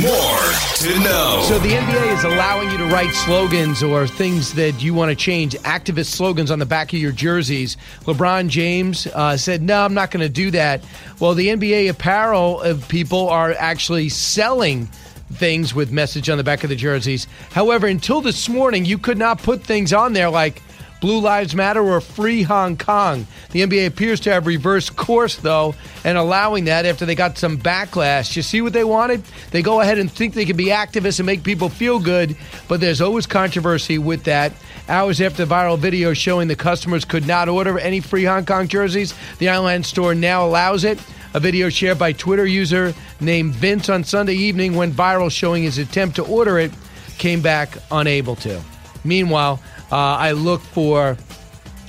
More 0.01 0.51
to 0.77 0.99
know. 1.03 1.43
So 1.47 1.59
the 1.59 1.69
NBA 1.69 2.17
is 2.17 2.23
allowing 2.23 2.71
you 2.71 2.79
to 2.79 2.85
write 2.85 3.13
slogans 3.13 3.83
or 3.83 4.07
things 4.07 4.53
that 4.53 4.81
you 4.81 4.95
want 4.95 5.11
to 5.11 5.15
change, 5.15 5.53
activist 5.59 6.07
slogans 6.07 6.49
on 6.49 6.57
the 6.57 6.65
back 6.65 6.91
of 6.93 6.99
your 6.99 7.11
jerseys. 7.11 7.77
LeBron 8.05 8.47
James 8.47 9.05
uh, 9.13 9.37
said, 9.37 9.61
"No, 9.61 9.85
I'm 9.85 9.93
not 9.93 10.09
going 10.09 10.23
to 10.23 10.33
do 10.33 10.49
that." 10.51 10.83
Well, 11.19 11.35
the 11.35 11.49
NBA 11.49 11.91
apparel 11.91 12.59
of 12.61 12.87
people 12.87 13.29
are 13.29 13.53
actually 13.53 14.09
selling 14.09 14.89
things 15.33 15.73
with 15.73 15.91
message 15.91 16.29
on 16.29 16.37
the 16.37 16.43
back 16.43 16.63
of 16.63 16.69
the 16.69 16.75
jerseys. 16.75 17.27
However, 17.51 17.87
until 17.87 18.21
this 18.21 18.47
morning, 18.49 18.85
you 18.85 18.97
could 18.97 19.17
not 19.17 19.43
put 19.43 19.63
things 19.63 19.93
on 19.93 20.13
there 20.13 20.29
like 20.29 20.61
Blue 20.99 21.19
Lives 21.19 21.53
Matter 21.53 21.81
or 21.81 22.01
Free 22.01 22.41
Hong 22.41 22.75
Kong. 22.75 23.27
The 23.51 23.61
NBA 23.61 23.85
appears 23.85 24.19
to 24.21 24.31
have 24.31 24.47
reversed 24.47 24.95
course, 24.95 25.35
though, 25.35 25.75
and 26.03 26.17
allowing 26.17 26.65
that 26.65 26.85
after 26.85 27.05
they 27.05 27.13
got 27.13 27.37
some 27.37 27.57
backlash. 27.57 28.35
You 28.35 28.41
see 28.41 28.61
what 28.61 28.73
they 28.73 28.83
wanted? 28.83 29.23
They 29.51 29.61
go 29.61 29.81
ahead 29.81 29.99
and 29.99 30.11
think 30.11 30.33
they 30.33 30.45
can 30.45 30.57
be 30.57 30.67
activists 30.67 31.19
and 31.19 31.25
make 31.25 31.43
people 31.43 31.69
feel 31.69 31.99
good, 31.99 32.35
but 32.67 32.79
there's 32.79 33.01
always 33.01 33.27
controversy 33.27 33.99
with 33.99 34.23
that. 34.23 34.53
Hours 34.89 35.21
after 35.21 35.45
viral 35.45 35.77
video 35.77 36.13
showing 36.13 36.47
the 36.47 36.55
customers 36.55 37.05
could 37.05 37.27
not 37.27 37.49
order 37.49 37.77
any 37.77 37.99
Free 37.99 38.23
Hong 38.23 38.45
Kong 38.45 38.67
jerseys, 38.67 39.13
the 39.37 39.49
online 39.49 39.83
store 39.83 40.15
now 40.15 40.47
allows 40.47 40.83
it. 40.83 40.99
A 41.33 41.39
video 41.39 41.69
shared 41.69 41.99
by 41.99 42.13
Twitter 42.13 42.45
user 42.45 42.93
named 43.19 43.53
Vince 43.55 43.89
on 43.89 44.03
Sunday 44.03 44.35
evening 44.35 44.75
went 44.75 44.93
viral 44.95 45.31
showing 45.31 45.63
his 45.63 45.77
attempt 45.77 46.15
to 46.15 46.23
order 46.23 46.57
it 46.57 46.71
came 47.17 47.41
back 47.41 47.77
unable 47.91 48.35
to. 48.37 48.61
Meanwhile, 49.03 49.61
uh, 49.91 49.95
I 49.95 50.31
look 50.31 50.61
for 50.61 51.17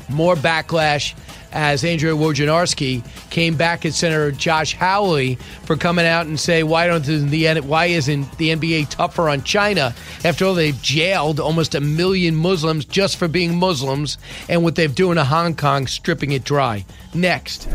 more 0.09 0.35
backlash 0.35 1.15
as 1.53 1.85
Adrian 1.85 2.17
Wojnarowski 2.17 3.03
came 3.31 3.57
back 3.57 3.87
at 3.87 3.95
Senator 3.95 4.31
Josh 4.33 4.75
Hawley 4.75 5.37
for 5.65 5.77
coming 5.77 6.05
out 6.07 6.27
and 6.27 6.39
say 6.39 6.63
why 6.63 6.87
don't 6.87 7.05
the 7.05 7.61
why 7.61 7.87
isn't 7.87 8.37
the 8.39 8.51
NBA 8.51 8.91
tougher 8.91 9.29
on 9.29 9.43
China? 9.43 9.95
After 10.25 10.45
all, 10.45 10.55
they've 10.55 10.81
jailed 10.83 11.41
almost 11.41 11.75
a 11.75 11.81
million 11.81 12.35
Muslims 12.35 12.85
just 12.85 13.17
for 13.17 13.29
being 13.29 13.57
Muslims, 13.57 14.19
and 14.49 14.63
what 14.63 14.75
they've 14.75 14.95
doing 14.95 15.17
to 15.17 15.25
Hong 15.25 15.55
Kong, 15.55 15.87
stripping 15.87 16.33
it 16.33 16.45
dry. 16.45 16.85
Next. 17.15 17.69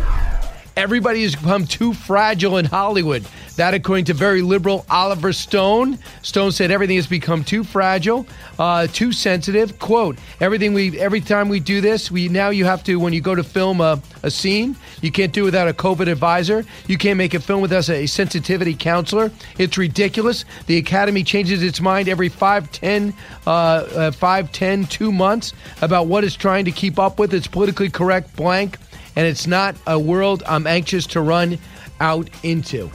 Everybody 0.76 1.22
has 1.22 1.36
become 1.36 1.68
too 1.68 1.94
fragile 1.94 2.58
in 2.58 2.66
Hollywood. 2.66 3.24
That, 3.58 3.76
according 3.76 4.06
to 4.06 4.16
very 4.16 4.42
liberal 4.42 4.84
Oliver 4.90 5.32
Stone. 5.32 6.00
Stone 6.24 6.54
said 6.54 6.72
everything 6.72 6.96
has 6.96 7.06
become 7.06 7.44
too 7.44 7.64
fragile, 7.64 8.26
uh, 8.58 8.88
too 8.88 9.12
sensitive. 9.12 9.78
"Quote: 9.78 10.18
Everything 10.42 10.74
we, 10.74 11.00
every 11.00 11.22
time 11.22 11.50
we 11.50 11.60
do 11.60 11.80
this, 11.80 12.10
we 12.10 12.30
now 12.30 12.50
you 12.50 12.66
have 12.66 12.84
to 12.86 13.00
when 13.00 13.14
you 13.14 13.22
go 13.22 13.36
to 13.36 13.44
film 13.44 13.80
a, 13.80 14.02
a 14.24 14.32
scene, 14.32 14.76
you 15.02 15.12
can't 15.12 15.32
do 15.32 15.44
it 15.44 15.46
without 15.46 15.68
a 15.68 15.74
COVID 15.74 16.08
advisor. 16.08 16.66
You 16.88 16.98
can't 16.98 17.18
make 17.18 17.36
a 17.36 17.40
film 17.40 17.62
without 17.62 17.88
a 17.90 18.08
sensitivity 18.08 18.74
counselor. 18.74 19.30
It's 19.60 19.78
ridiculous. 19.78 20.46
The 20.66 20.78
Academy 20.78 21.24
changes 21.24 21.62
its 21.62 21.80
mind 21.80 22.10
every 22.10 22.30
five, 22.30 22.72
ten, 22.72 23.14
uh, 23.46 23.50
uh, 23.50 24.12
five, 24.12 24.52
ten, 24.52 24.86
two 24.86 25.12
months 25.12 25.54
about 25.84 26.08
what 26.08 26.24
it's 26.24 26.36
trying 26.36 26.66
to 26.66 26.72
keep 26.72 26.98
up 26.98 27.20
with. 27.20 27.32
It's 27.36 27.46
politically 27.46 27.92
correct 27.92 28.36
blank." 28.36 28.80
And 29.16 29.28
it's 29.28 29.48
not 29.48 29.76
a 29.88 29.98
world 29.98 30.44
I'm 30.46 30.68
anxious 30.68 31.06
to 31.08 31.22
run 31.22 31.58
out 32.00 32.30
into. 32.44 32.92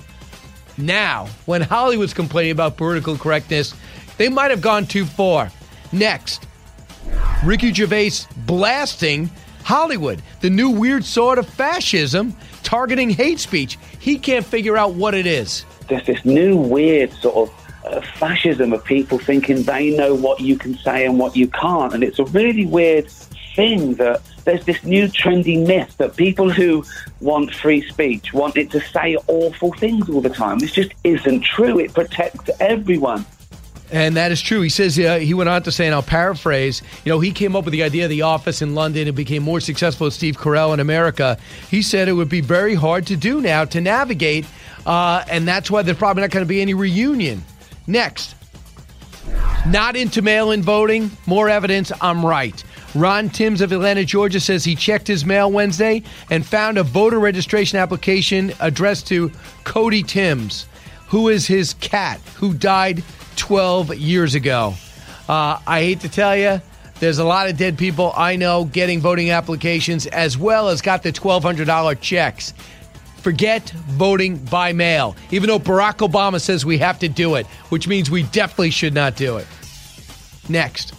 Now, 0.76 1.26
when 1.46 1.62
Hollywood's 1.62 2.14
complaining 2.14 2.52
about 2.52 2.76
political 2.76 3.16
correctness, 3.16 3.74
they 4.16 4.28
might 4.28 4.50
have 4.50 4.60
gone 4.60 4.86
too 4.86 5.04
far. 5.04 5.50
Next, 5.92 6.46
Ricky 7.44 7.72
Gervais 7.72 8.26
blasting 8.46 9.30
Hollywood, 9.64 10.22
the 10.40 10.50
new 10.50 10.70
weird 10.70 11.04
sort 11.04 11.38
of 11.38 11.48
fascism 11.48 12.34
targeting 12.62 13.10
hate 13.10 13.38
speech. 13.38 13.78
He 13.98 14.18
can't 14.18 14.44
figure 14.44 14.76
out 14.76 14.94
what 14.94 15.14
it 15.14 15.26
is. 15.26 15.64
There's 15.88 16.06
this 16.06 16.24
new 16.24 16.56
weird 16.56 17.12
sort 17.12 17.48
of 17.48 17.68
uh, 17.84 18.00
fascism 18.00 18.72
of 18.72 18.84
people 18.84 19.18
thinking 19.18 19.62
they 19.62 19.96
know 19.96 20.14
what 20.14 20.40
you 20.40 20.56
can 20.56 20.76
say 20.78 21.06
and 21.06 21.18
what 21.18 21.36
you 21.36 21.48
can't. 21.48 21.94
And 21.94 22.04
it's 22.04 22.18
a 22.18 22.24
really 22.24 22.66
weird 22.66 23.10
thing 23.54 23.94
that 23.94 24.20
there's 24.48 24.64
this 24.64 24.82
new 24.82 25.08
trendy 25.08 25.64
myth 25.66 25.94
that 25.98 26.16
people 26.16 26.50
who 26.50 26.82
want 27.20 27.52
free 27.52 27.86
speech 27.86 28.32
want 28.32 28.56
it 28.56 28.70
to 28.70 28.80
say 28.80 29.14
awful 29.26 29.72
things 29.74 30.08
all 30.08 30.22
the 30.22 30.30
time. 30.30 30.58
This 30.58 30.72
just 30.72 30.92
isn't 31.04 31.44
true. 31.44 31.78
It 31.78 31.92
protects 31.92 32.48
everyone. 32.58 33.26
And 33.92 34.16
that 34.16 34.32
is 34.32 34.40
true. 34.40 34.62
He 34.62 34.70
says 34.70 34.98
uh, 34.98 35.18
he 35.18 35.34
went 35.34 35.50
on 35.50 35.62
to 35.64 35.72
say, 35.72 35.84
and 35.86 35.94
I'll 35.94 36.02
paraphrase. 36.02 36.80
You 37.04 37.12
know, 37.12 37.20
he 37.20 37.30
came 37.30 37.56
up 37.56 37.64
with 37.64 37.72
the 37.72 37.82
idea 37.82 38.04
of 38.04 38.10
the 38.10 38.22
office 38.22 38.62
in 38.62 38.74
London 38.74 39.06
and 39.06 39.14
became 39.14 39.42
more 39.42 39.60
successful 39.60 40.06
as 40.06 40.14
Steve 40.14 40.38
Carell 40.38 40.72
in 40.72 40.80
America. 40.80 41.36
He 41.70 41.82
said 41.82 42.08
it 42.08 42.14
would 42.14 42.30
be 42.30 42.40
very 42.40 42.74
hard 42.74 43.06
to 43.08 43.16
do 43.16 43.42
now 43.42 43.66
to 43.66 43.80
navigate, 43.82 44.46
uh, 44.86 45.24
and 45.30 45.46
that's 45.46 45.70
why 45.70 45.82
there's 45.82 45.98
probably 45.98 46.22
not 46.22 46.30
going 46.30 46.44
to 46.44 46.48
be 46.48 46.62
any 46.62 46.74
reunion. 46.74 47.44
Next, 47.86 48.34
not 49.66 49.96
into 49.96 50.22
mail-in 50.22 50.62
voting. 50.62 51.10
More 51.26 51.48
evidence. 51.48 51.92
I'm 52.00 52.24
right. 52.24 52.62
Ron 52.94 53.28
Timms 53.28 53.60
of 53.60 53.72
Atlanta, 53.72 54.04
Georgia 54.04 54.40
says 54.40 54.64
he 54.64 54.74
checked 54.74 55.06
his 55.06 55.24
mail 55.24 55.50
Wednesday 55.52 56.02
and 56.30 56.44
found 56.44 56.78
a 56.78 56.82
voter 56.82 57.18
registration 57.18 57.78
application 57.78 58.52
addressed 58.60 59.06
to 59.08 59.30
Cody 59.64 60.02
Timms, 60.02 60.66
who 61.08 61.28
is 61.28 61.46
his 61.46 61.74
cat 61.74 62.20
who 62.36 62.54
died 62.54 63.02
12 63.36 63.96
years 63.96 64.34
ago. 64.34 64.74
Uh, 65.28 65.58
I 65.66 65.82
hate 65.82 66.00
to 66.00 66.08
tell 66.08 66.36
you, 66.36 66.62
there's 67.00 67.18
a 67.18 67.24
lot 67.24 67.48
of 67.48 67.56
dead 67.56 67.78
people 67.78 68.12
I 68.16 68.36
know 68.36 68.64
getting 68.64 69.00
voting 69.00 69.30
applications 69.30 70.06
as 70.06 70.36
well 70.36 70.68
as 70.68 70.80
got 70.80 71.02
the 71.02 71.12
$1,200 71.12 72.00
checks. 72.00 72.54
Forget 73.18 73.70
voting 73.70 74.36
by 74.36 74.72
mail, 74.72 75.14
even 75.30 75.48
though 75.48 75.58
Barack 75.58 75.98
Obama 76.08 76.40
says 76.40 76.64
we 76.64 76.78
have 76.78 76.98
to 77.00 77.08
do 77.08 77.34
it, 77.34 77.46
which 77.68 77.86
means 77.86 78.10
we 78.10 78.22
definitely 78.24 78.70
should 78.70 78.94
not 78.94 79.16
do 79.16 79.36
it. 79.36 79.46
Next. 80.48 80.94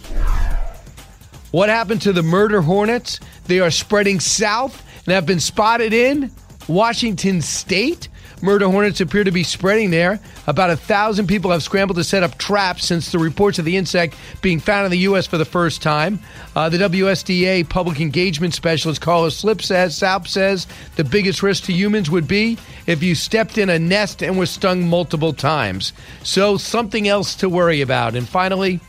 What 1.52 1.70
happened 1.70 2.04
to 2.04 2.14
the 2.14 2.22
murder 2.22 2.62
hornets? 2.62 3.20
They 3.46 3.60
are 3.60 3.72
spreading 3.72 4.20
south 4.20 4.86
and 5.06 5.14
have 5.14 5.26
been 5.26 5.40
spotted 5.40 5.94
in 5.94 6.32
Washington 6.68 7.42
state. 7.42 8.08
Murder 8.42 8.70
hornets 8.70 9.02
appear 9.02 9.24
to 9.24 9.32
be 9.32 9.44
spreading 9.44 9.90
there. 9.90 10.20
About 10.48 10.70
a 10.70 10.78
thousand 10.78 11.28
people 11.28 11.52
have 11.52 11.64
scrambled 11.64 11.98
to 11.98 12.04
set 12.04 12.24
up 12.24 12.38
traps 12.38 12.86
since 12.86 13.12
the 13.12 13.18
reports 13.20 13.60
of 13.60 13.66
the 13.66 13.76
insect 13.76 14.16
being 14.42 14.60
found 14.60 14.86
in 14.86 14.92
the 14.92 15.00
U.S. 15.00 15.26
for 15.26 15.38
the 15.38 15.44
first 15.44 15.82
time. 15.82 16.20
Uh, 16.56 16.70
the 16.70 16.78
WSDA 16.78 17.68
public 17.68 18.00
engagement 18.00 18.54
specialist 18.54 19.02
Carlos 19.02 19.36
Slip 19.36 19.62
says, 19.62 19.98
Salp 19.98 20.28
says 20.28 20.68
the 20.96 21.04
biggest 21.04 21.42
risk 21.42 21.66
to 21.66 21.74
humans 21.74 22.10
would 22.12 22.28
be 22.28 22.58
if 22.86 23.02
you 23.04 23.16
stepped 23.16 23.58
in 23.58 23.70
a 23.70 23.80
nest 23.80 24.22
and 24.22 24.38
were 24.38 24.46
stung 24.46 24.88
multiple 24.88 25.34
times. 25.34 25.92
So 26.24 26.58
something 26.58 27.08
else 27.08 27.36
to 27.36 27.50
worry 27.50 27.82
about. 27.82 28.16
And 28.16 28.30
finally, 28.30 28.80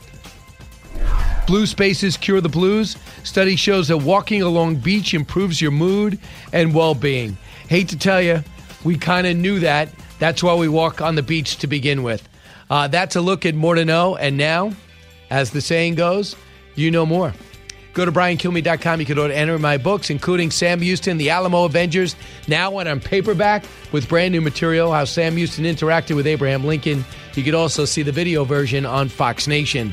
Blue 1.47 1.67
spaces 1.67 2.17
cure 2.17 2.41
the 2.41 2.49
blues. 2.49 2.97
Study 3.25 3.57
shows 3.57 3.89
that 3.89 3.99
walking 3.99 4.43
along 4.43 4.77
beach 4.77 5.15
improves 5.15 5.61
your 5.61 5.71
mood 5.71 6.19
and 6.53 6.75
well-being. 6.75 7.37
Hate 7.69 7.89
to 7.89 7.99
tell 7.99 8.21
you, 8.23 8.43
we 8.85 8.97
kind 8.97 9.27
of 9.27 9.37
knew 9.37 9.61
that. 9.61 9.89
That's 10.19 10.43
why 10.43 10.55
we 10.55 10.69
walk 10.69 11.01
on 11.01 11.15
the 11.15 11.23
beach 11.23 11.57
to 11.59 11.67
begin 11.67 12.03
with. 12.03 12.29
Uh, 12.69 12.87
that's 12.89 13.17
a 13.17 13.21
look 13.21 13.45
at 13.47 13.55
more 13.55 13.75
to 13.75 13.85
know. 13.85 14.17
And 14.17 14.37
now, 14.37 14.73
As 15.31 15.53
the 15.53 15.61
saying 15.61 15.95
goes, 15.95 16.35
you 16.75 16.91
know 16.91 17.07
more. 17.07 17.33
Go 17.95 18.05
to 18.05 18.13
briankilmeade.com. 18.13 19.01
You 19.01 19.07
can 19.07 19.19
order 19.19 19.35
enter 19.35 19.59
my 19.59 19.77
books, 19.77 20.11
including 20.11 20.51
Sam 20.51 20.81
Houston, 20.81 21.19
The 21.19 21.31
Alamo 21.31 21.65
Avengers, 21.65 22.15
now 22.47 22.77
on 22.77 23.01
paperback 23.01 23.65
with 23.93 24.09
brand 24.09 24.33
new 24.33 24.41
material, 24.41 24.93
how 24.93 25.05
Sam 25.05 25.37
Houston 25.37 25.65
interacted 25.65 26.17
with 26.17 26.27
Abraham 26.27 26.65
Lincoln. 26.65 27.05
You 27.35 27.43
could 27.43 27.55
also 27.55 27.85
see 27.85 28.03
the 28.03 28.13
video 28.13 28.45
version 28.45 28.87
on 28.87 29.09
Fox 29.09 29.47
Nation, 29.47 29.93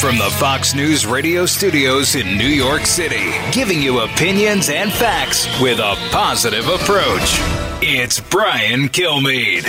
From 0.00 0.16
the 0.16 0.30
Fox 0.38 0.76
News 0.76 1.04
radio 1.04 1.44
studios 1.44 2.14
in 2.14 2.38
New 2.38 2.46
York 2.46 2.86
City, 2.86 3.32
giving 3.50 3.82
you 3.82 3.98
opinions 3.98 4.68
and 4.68 4.92
facts 4.92 5.48
with 5.60 5.80
a 5.80 5.96
positive 6.12 6.68
approach. 6.68 7.36
It's 7.82 8.20
Brian 8.20 8.88
Kilmeade. 8.90 9.64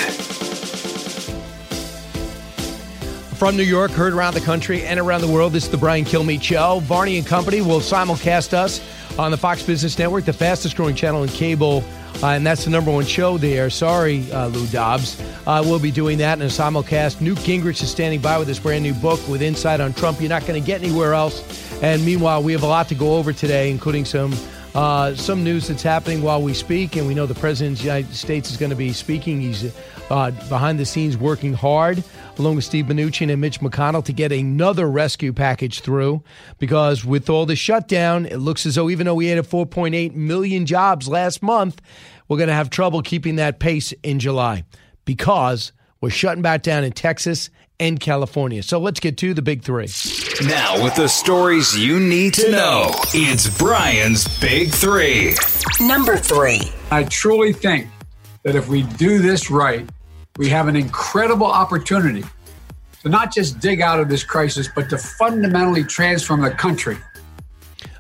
From 3.38 3.58
New 3.58 3.64
York, 3.64 3.90
heard 3.90 4.14
around 4.14 4.36
the 4.36 4.42
country 4.42 4.84
and 4.86 5.00
around 5.00 5.22
the 5.22 5.28
world, 5.28 5.54
this 5.54 5.64
is 5.64 5.72
the 5.72 5.78
Brian 5.78 6.06
Kilmeade 6.06 6.44
Show. 6.44 6.80
Varney 6.82 7.18
and 7.18 7.26
Company 7.26 7.62
will 7.62 7.80
simulcast 7.80 8.54
us 8.54 8.82
on 9.18 9.32
the 9.32 9.38
Fox 9.38 9.64
Business 9.64 9.98
Network, 9.98 10.26
the 10.26 10.34
fastest 10.34 10.76
growing 10.76 10.96
channel 10.96 11.24
in 11.24 11.30
cable. 11.30 11.84
Uh, 12.22 12.28
and 12.28 12.46
that's 12.46 12.66
the 12.66 12.70
number 12.70 12.92
one 12.92 13.06
show 13.06 13.38
there. 13.38 13.70
Sorry, 13.70 14.30
uh, 14.32 14.48
Lou 14.48 14.68
Dobbs. 14.68 15.22
Uh, 15.48 15.64
we'll 15.66 15.80
be 15.80 15.92
doing 15.92 16.18
that 16.18 16.38
in 16.38 16.42
a 16.42 16.50
simulcast. 16.50 17.22
Newt 17.22 17.38
Gingrich 17.40 17.82
is 17.82 17.90
standing 17.90 18.20
by 18.20 18.38
with 18.38 18.48
his 18.48 18.60
brand 18.60 18.84
new 18.84 18.94
book 18.94 19.26
with 19.30 19.42
insight 19.42 19.80
on 19.80 19.94
Trump. 19.94 20.20
You're 20.20 20.30
not 20.30 20.46
going 20.46 20.62
to 20.62 20.66
get 20.66 20.82
anywhere 20.84 21.14
else. 21.14 21.42
And 21.82 22.06
meanwhile, 22.06 22.44
we 22.44 22.52
have 22.52 22.64
a 22.64 22.68
lot 22.68 22.90
to 22.90 22.96
go 22.96 23.16
over 23.16 23.32
today, 23.32 23.72
including 23.72 24.04
some 24.04 24.34
uh, 24.76 25.16
some 25.16 25.44
news 25.44 25.68
that's 25.68 25.82
happening 25.82 26.22
while 26.22 26.42
we 26.42 26.54
speak. 26.54 26.96
And 26.96 27.08
we 27.08 27.16
know 27.16 27.26
the 27.26 27.36
President 27.36 27.78
of 27.78 27.80
the 27.80 27.86
United 27.86 28.14
States 28.14 28.52
is 28.52 28.58
going 28.58 28.70
to 28.70 28.76
be 28.76 28.92
speaking. 28.92 29.40
He's 29.40 29.74
uh, 30.10 30.32
behind 30.50 30.78
the 30.78 30.86
scenes 30.86 31.18
working 31.18 31.54
hard 31.54 32.04
along 32.40 32.56
with 32.56 32.66
Steve 32.66 32.86
Mnuchin 32.86 33.32
and 33.32 33.42
Mitch 33.42 33.60
McConnell 33.60 34.04
to 34.06 34.14
get 34.14 34.32
another 34.32 34.90
rescue 34.90 35.34
package 35.34 35.82
through 35.82 36.24
because 36.58 37.06
with 37.06 37.30
all 37.30 37.46
the 37.46 37.56
shutdown, 37.56 38.26
it 38.26 38.38
looks 38.38 38.66
as 38.66 38.76
though 38.76 38.90
even 38.90 39.06
though 39.06 39.16
we 39.16 39.32
added 39.32 39.46
4.8 39.46 40.14
million 40.16 40.66
jobs 40.66 41.08
last 41.08 41.44
month, 41.44 41.82
we're 42.28 42.38
going 42.38 42.48
to 42.48 42.54
have 42.54 42.70
trouble 42.70 43.02
keeping 43.02 43.36
that 43.36 43.60
pace 43.60 43.94
in 44.04 44.20
July 44.20 44.64
because 45.06 45.72
we're 46.02 46.10
shutting 46.10 46.42
back 46.42 46.62
down 46.62 46.84
in 46.84 46.94
Texas 46.94 47.50
and 47.80 48.00
California. 48.00 48.64
So 48.64 48.80
let's 48.80 49.00
get 49.00 49.18
to 49.18 49.34
the 49.34 49.42
big 49.42 49.64
three. 49.64 49.88
Now, 50.48 50.84
with 50.84 50.96
the 50.96 51.08
stories 51.08 51.78
you 51.78 52.00
need 52.00 52.34
to 52.36 52.52
know, 52.52 52.92
it's 53.14 53.58
Brian's 53.58 54.40
Big 54.40 54.70
Three. 54.70 55.36
Number 55.80 56.18
three. 56.18 56.62
I 56.92 57.04
truly 57.06 57.54
think 57.54 57.88
that 58.44 58.56
if 58.56 58.68
we 58.68 58.84
do 58.84 59.20
this 59.20 59.50
right, 59.50 59.88
we 60.40 60.48
have 60.48 60.70
an 60.70 60.76
incredible 60.78 61.46
opportunity 61.46 62.24
to 63.04 63.10
not 63.10 63.32
just 63.34 63.60
dig 63.60 63.82
out 63.82 64.00
of 64.00 64.08
this 64.08 64.24
crisis, 64.24 64.70
but 64.74 64.90
to 64.90 64.98
fundamentally 64.98 65.84
transform 65.84 66.42
the 66.42 66.50
country. 66.50 66.98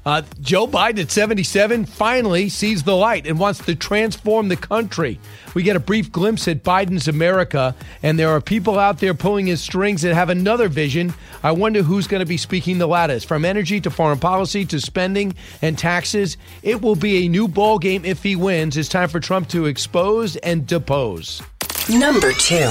Uh, 0.05 0.21
Joe 0.39 0.65
Biden 0.65 1.01
at 1.01 1.11
77 1.11 1.85
finally 1.85 2.47
sees 2.47 2.83
the 2.83 2.95
light 2.95 3.27
and 3.27 3.37
wants 3.37 3.59
to 3.65 3.75
transform 3.75 4.47
the 4.47 4.55
country. 4.55 5.19
We 5.53 5.63
get 5.63 5.75
a 5.75 5.81
brief 5.81 6.13
glimpse 6.13 6.47
at 6.47 6.63
Biden's 6.63 7.09
America, 7.09 7.75
and 8.01 8.17
there 8.17 8.29
are 8.29 8.39
people 8.39 8.79
out 8.79 8.99
there 8.99 9.13
pulling 9.13 9.47
his 9.47 9.59
strings 9.59 10.01
that 10.03 10.15
have 10.15 10.29
another 10.29 10.69
vision. 10.69 11.13
I 11.43 11.51
wonder 11.51 11.83
who's 11.83 12.07
going 12.07 12.21
to 12.21 12.25
be 12.25 12.37
speaking 12.37 12.77
the 12.77 12.87
loudest. 12.87 13.27
From 13.27 13.43
energy 13.43 13.81
to 13.81 13.91
foreign 13.91 14.19
policy 14.19 14.65
to 14.67 14.79
spending 14.79 15.35
and 15.61 15.77
taxes, 15.77 16.37
it 16.63 16.81
will 16.81 16.95
be 16.95 17.25
a 17.25 17.27
new 17.27 17.49
ballgame 17.49 18.05
if 18.05 18.23
he 18.23 18.37
wins. 18.37 18.77
It's 18.77 18.87
time 18.87 19.09
for 19.09 19.19
Trump 19.19 19.49
to 19.49 19.65
expose 19.65 20.37
and 20.37 20.65
depose. 20.65 21.41
Number 21.87 22.31
two. 22.33 22.69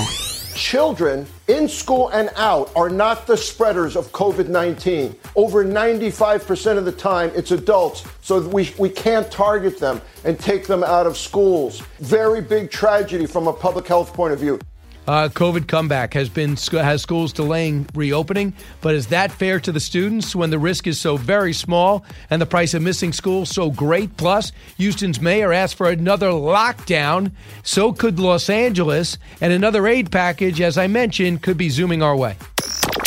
Children 0.54 1.26
in 1.46 1.68
school 1.68 2.08
and 2.08 2.30
out 2.36 2.70
are 2.74 2.88
not 2.88 3.26
the 3.26 3.36
spreaders 3.36 3.96
of 3.96 4.10
COVID 4.12 4.48
19. 4.48 5.14
Over 5.36 5.64
95% 5.64 6.78
of 6.78 6.84
the 6.84 6.92
time, 6.92 7.30
it's 7.34 7.52
adults, 7.52 8.04
so 8.22 8.40
we, 8.40 8.74
we 8.76 8.88
can't 8.88 9.30
target 9.30 9.78
them 9.78 10.00
and 10.24 10.38
take 10.38 10.66
them 10.66 10.82
out 10.82 11.06
of 11.06 11.16
schools. 11.16 11.80
Very 12.00 12.40
big 12.40 12.70
tragedy 12.70 13.26
from 13.26 13.46
a 13.46 13.52
public 13.52 13.86
health 13.86 14.12
point 14.12 14.32
of 14.32 14.40
view. 14.40 14.58
Uh, 15.08 15.26
COVID 15.30 15.66
comeback 15.66 16.12
has 16.12 16.28
been 16.28 16.54
has 16.70 17.00
schools 17.00 17.32
delaying 17.32 17.88
reopening, 17.94 18.52
but 18.82 18.94
is 18.94 19.06
that 19.06 19.32
fair 19.32 19.58
to 19.58 19.72
the 19.72 19.80
students 19.80 20.36
when 20.36 20.50
the 20.50 20.58
risk 20.58 20.86
is 20.86 21.00
so 21.00 21.16
very 21.16 21.54
small 21.54 22.04
and 22.28 22.42
the 22.42 22.46
price 22.46 22.74
of 22.74 22.82
missing 22.82 23.14
school 23.14 23.46
so 23.46 23.70
great? 23.70 24.14
Plus, 24.18 24.52
Houston's 24.76 25.18
mayor 25.18 25.50
asked 25.50 25.76
for 25.76 25.88
another 25.88 26.28
lockdown. 26.28 27.32
So 27.62 27.90
could 27.90 28.20
Los 28.20 28.50
Angeles, 28.50 29.16
and 29.40 29.50
another 29.50 29.86
aid 29.86 30.12
package, 30.12 30.60
as 30.60 30.76
I 30.76 30.88
mentioned, 30.88 31.40
could 31.40 31.56
be 31.56 31.70
zooming 31.70 32.02
our 32.02 32.14
way. 32.14 32.36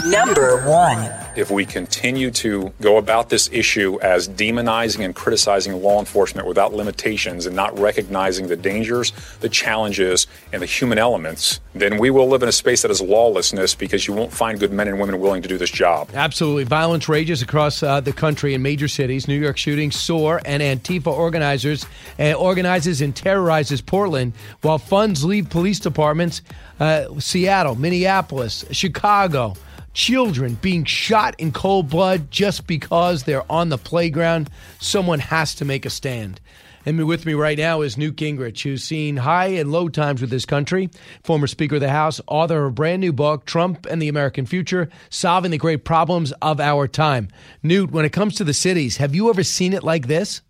Number 0.04 0.68
one. 0.68 1.20
If 1.34 1.49
we 1.49 1.65
continue 1.65 2.29
to 2.32 2.73
go 2.82 2.97
about 2.97 3.29
this 3.29 3.49
issue 3.53 3.97
as 4.01 4.27
demonizing 4.27 5.05
and 5.05 5.15
criticizing 5.15 5.82
law 5.82 5.99
enforcement 5.99 6.45
without 6.45 6.73
limitations 6.73 7.45
and 7.45 7.55
not 7.55 7.77
recognizing 7.79 8.47
the 8.47 8.57
dangers, 8.57 9.13
the 9.39 9.47
challenges, 9.47 10.27
and 10.51 10.61
the 10.61 10.65
human 10.65 10.97
elements, 10.97 11.61
then 11.73 11.97
we 11.99 12.09
will 12.09 12.27
live 12.27 12.43
in 12.43 12.49
a 12.49 12.51
space 12.51 12.82
that 12.82 12.91
is 12.91 13.01
lawlessness 13.01 13.73
because 13.75 14.07
you 14.07 14.13
won't 14.13 14.34
find 14.34 14.59
good 14.59 14.73
men 14.73 14.89
and 14.89 14.99
women 14.99 15.21
willing 15.21 15.41
to 15.41 15.47
do 15.47 15.57
this 15.57 15.69
job. 15.69 16.09
Absolutely. 16.13 16.65
Violence 16.65 17.07
rages 17.07 17.41
across 17.41 17.82
uh, 17.82 18.01
the 18.01 18.11
country 18.11 18.53
in 18.53 18.61
major 18.61 18.89
cities. 18.89 19.25
New 19.29 19.39
York 19.39 19.57
shootings 19.57 19.97
soar, 19.97 20.41
and 20.43 20.61
Antifa 20.61 21.07
organizers 21.07 21.86
uh, 22.19 22.34
organizes 22.34 22.99
and 22.99 23.15
terrorizes 23.15 23.79
Portland 23.79 24.34
while 24.63 24.77
funds 24.77 25.23
leave 25.23 25.49
police 25.49 25.79
departments. 25.79 26.41
Uh, 26.77 27.05
Seattle, 27.19 27.75
Minneapolis, 27.75 28.65
Chicago 28.71 29.55
children 29.94 30.56
being 30.62 30.86
shot 30.86 31.36
in 31.38 31.52
cold 31.52 31.89
blood 31.89 32.32
just 32.32 32.68
because 32.68 33.24
they're 33.24 33.50
on 33.52 33.70
the 33.70 33.78
playground. 33.78 34.50
Someone 34.80 35.20
has 35.20 35.56
to 35.56 35.66
make 35.66 35.86
a 35.86 35.89
stand. 35.89 36.39
And 36.86 37.06
with 37.08 37.26
me 37.26 37.34
right 37.34 37.58
now 37.58 37.82
is 37.82 37.98
Newt 37.98 38.16
Gingrich, 38.16 38.64
who's 38.64 38.84
seen 38.84 39.18
high 39.18 39.48
and 39.48 39.72
low 39.72 39.88
times 39.88 40.22
with 40.22 40.32
this 40.32 40.46
country, 40.46 40.89
former 41.24 41.46
Speaker 41.46 41.76
of 41.76 41.82
the 41.82 41.89
House, 41.89 42.20
author 42.28 42.66
of 42.66 42.72
a 42.72 42.74
brand 42.74 43.02
new 43.02 43.14
book, 43.14 43.46
Trump 43.46 43.86
and 43.86 44.02
the 44.02 44.08
American 44.08 44.46
Future 44.46 44.89
Solving 45.10 45.52
the 45.52 45.58
Great 45.58 45.86
Problems 45.86 46.32
of 46.42 46.60
Our 46.60 46.88
Time. 46.88 47.28
Newt, 47.62 47.92
when 47.92 48.06
it 48.06 48.14
comes 48.14 48.36
to 48.36 48.44
the 48.44 48.54
cities, 48.54 48.98
have 48.98 49.14
you 49.14 49.30
ever 49.30 49.44
seen 49.44 49.74
it 49.74 49.84
like 49.84 50.08
this? 50.08 50.42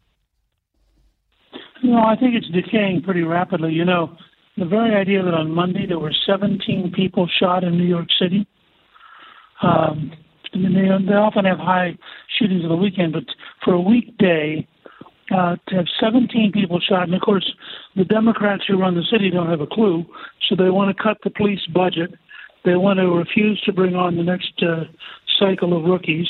No, 1.83 1.97
I 1.97 2.15
think 2.15 2.35
it's 2.35 2.47
decaying 2.49 3.01
pretty 3.01 3.23
rapidly. 3.23 3.73
You 3.73 3.83
know, 3.83 4.15
the 4.55 4.65
very 4.65 4.95
idea 4.95 5.23
that 5.23 5.33
on 5.33 5.51
Monday 5.51 5.85
there 5.85 5.99
were 5.99 6.13
17 6.25 6.93
people 6.95 7.27
shot 7.39 7.65
in 7.65 7.77
New 7.77 7.87
York 7.87 8.07
City 8.21 8.47
um, 9.61 10.11
mean, 10.57 10.73
they, 10.73 11.05
they 11.05 11.13
often 11.13 11.45
have 11.45 11.59
high 11.59 11.97
shootings 12.37 12.63
of 12.63 12.69
the 12.69 12.75
weekend, 12.75 13.13
but 13.13 13.23
for 13.63 13.73
a 13.73 13.81
weekday, 13.81 14.67
uh, 15.35 15.55
to 15.67 15.75
have 15.75 15.85
17 15.99 16.51
people 16.51 16.79
shot, 16.81 17.03
and 17.03 17.13
of 17.13 17.21
course, 17.21 17.49
the 17.95 18.03
Democrats 18.03 18.63
who 18.67 18.77
run 18.77 18.95
the 18.95 19.03
city 19.09 19.29
don't 19.29 19.49
have 19.49 19.61
a 19.61 19.67
clue, 19.67 20.03
so 20.49 20.55
they 20.55 20.69
want 20.69 20.95
to 20.95 21.03
cut 21.03 21.17
the 21.23 21.29
police 21.29 21.65
budget. 21.73 22.11
They 22.65 22.75
want 22.75 22.99
to 22.99 23.07
refuse 23.07 23.61
to 23.61 23.73
bring 23.73 23.95
on 23.95 24.17
the 24.17 24.23
next 24.23 24.61
uh, 24.61 24.83
cycle 25.39 25.75
of 25.77 25.85
rookies. 25.85 26.27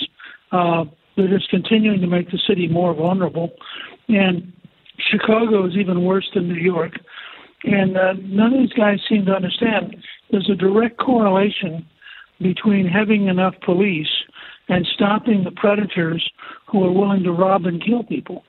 Uh, 0.51 0.85
they're 1.17 1.27
just 1.27 1.49
continuing 1.49 1.99
to 2.01 2.07
make 2.07 2.29
the 2.29 2.39
city 2.47 2.67
more 2.67 2.93
vulnerable. 2.93 3.51
And 4.07 4.53
Chicago 5.09 5.65
is 5.65 5.73
even 5.75 6.05
worse 6.05 6.29
than 6.33 6.47
New 6.47 6.61
York. 6.61 6.93
And 7.63 7.97
uh, 7.97 8.13
none 8.21 8.53
of 8.53 8.59
these 8.59 8.73
guys 8.73 8.99
seem 9.09 9.25
to 9.25 9.33
understand 9.33 9.95
there's 10.31 10.49
a 10.49 10.55
direct 10.55 10.99
correlation 10.99 11.85
between 12.41 12.87
having 12.87 13.27
enough 13.27 13.55
police 13.63 14.09
and 14.67 14.87
stopping 14.93 15.43
the 15.43 15.51
predators 15.51 16.27
who 16.67 16.83
are 16.83 16.91
willing 16.91 17.23
to 17.23 17.31
rob 17.31 17.65
and 17.65 17.83
kill 17.83 18.03
people. 18.03 18.43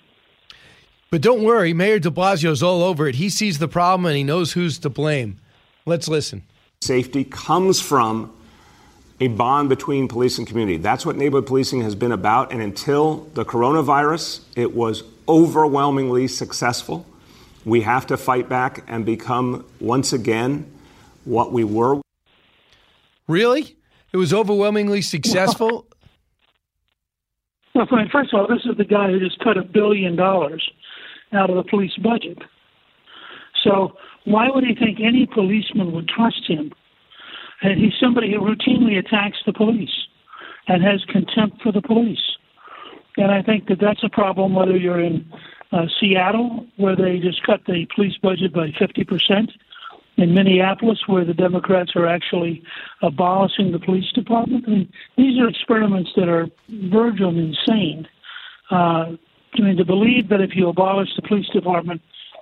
But 1.11 1.21
don't 1.21 1.43
worry, 1.43 1.75
Mayor 1.75 1.99
de 1.99 2.11
Blasio's 2.11 2.63
all 2.63 2.83
over 2.83 3.07
it. 3.07 3.17
He 3.17 3.29
sees 3.29 3.59
the 3.59 3.69
problem 3.69 4.07
and 4.07 4.17
he 4.17 4.25
knows 4.25 4.53
who's 4.53 4.79
to 4.79 4.89
blame. 4.89 5.39
Let's 5.85 6.09
listen. 6.09 6.45
Safety 6.81 7.25
comes 7.25 7.81
from 7.81 8.33
a 9.21 9.29
bond 9.29 9.69
between 9.69 10.09
police 10.09 10.39
and 10.39 10.47
community. 10.47 10.79
That's 10.79 11.05
what 11.05 11.17
neighborhood 11.17 11.47
policing 11.47 11.83
has 11.83 11.95
been 11.95 12.13
about. 12.13 12.51
And 12.51 12.63
until 12.63 13.29
the 13.35 13.45
coronavirus, 13.45 14.41
it 14.57 14.75
was 14.75 15.05
overwhelmingly 15.29 16.29
successful. 16.29 17.07
We 17.65 17.83
have 17.83 18.07
to 18.07 18.17
fight 18.17 18.49
back 18.49 18.85
and 18.89 19.05
become 19.05 19.65
once 19.81 20.13
again 20.13 20.67
what 21.25 21.53
we 21.53 21.63
were. 21.63 22.01
Really? 23.29 23.77
It 24.13 24.17
was 24.17 24.33
overwhelmingly 24.33 25.03
successful. 25.03 25.87
Well, 27.75 27.87
mean, 27.91 28.09
first 28.13 28.35
of 28.35 28.41
all, 28.41 28.47
this 28.47 28.65
is 28.67 28.77
the 28.77 28.85
guy 28.85 29.11
who 29.11 29.19
just 29.19 29.39
cut 29.39 29.57
a 29.57 29.63
billion 29.63 30.17
dollars 30.17 30.69
out 31.33 31.49
of 31.49 31.57
the 31.57 31.65
police 31.65 31.97
budget. 31.97 32.39
So 33.65 33.97
why 34.25 34.49
would 34.51 34.65
he 34.65 34.75
think 34.75 34.99
any 35.01 35.27
policeman 35.27 35.93
would 35.93 36.09
trust 36.09 36.47
him? 36.47 36.73
And 37.63 37.81
he's 37.81 37.95
somebody 38.01 38.33
who 38.33 38.41
routinely 38.41 38.99
attacks 38.99 39.39
the 39.47 39.53
police 39.53 40.07
and 40.69 40.83
has 40.83 41.05
contempt 41.09 41.63
for 41.63 41.73
the 41.73 41.81
police. 41.81 42.37
And 43.17 43.31
I 43.31 43.43
think 43.43 43.69
that 43.69 43.79
that's 43.81 44.03
a 44.05 44.09
problem 44.09 44.55
whether 44.55 44.77
you're 44.77 45.01
in 45.01 45.31
uh, 45.71 45.87
Seattle, 46.01 46.67
where 46.77 46.97
they 46.97 47.19
just 47.19 47.43
cut 47.45 47.61
the 47.67 47.87
police 47.95 48.17
budget 48.23 48.53
by 48.53 48.69
50%, 48.69 49.49
in 50.17 50.35
Minneapolis, 50.35 50.99
where 51.07 51.25
the 51.25 51.35
Democrats 51.35 51.93
are 51.97 52.07
actually 52.07 52.63
abolishing 53.01 53.73
the 53.73 53.79
police 53.79 54.11
department. 54.15 54.65
I 54.67 54.71
mean, 54.71 54.93
these 55.17 55.39
are 55.41 55.49
experiments 55.49 56.11
that 56.17 56.29
are 56.29 56.47
verge 56.69 57.21
on 57.21 57.37
insane. 57.39 58.07
Uh, 58.71 59.17
I 59.55 59.61
mean, 59.61 59.77
to 59.77 59.85
believe 59.85 60.29
that 60.29 60.41
if 60.41 60.51
you 60.55 60.69
abolish 60.69 61.09
the 61.17 61.23
police 61.23 61.49
department 61.49 62.01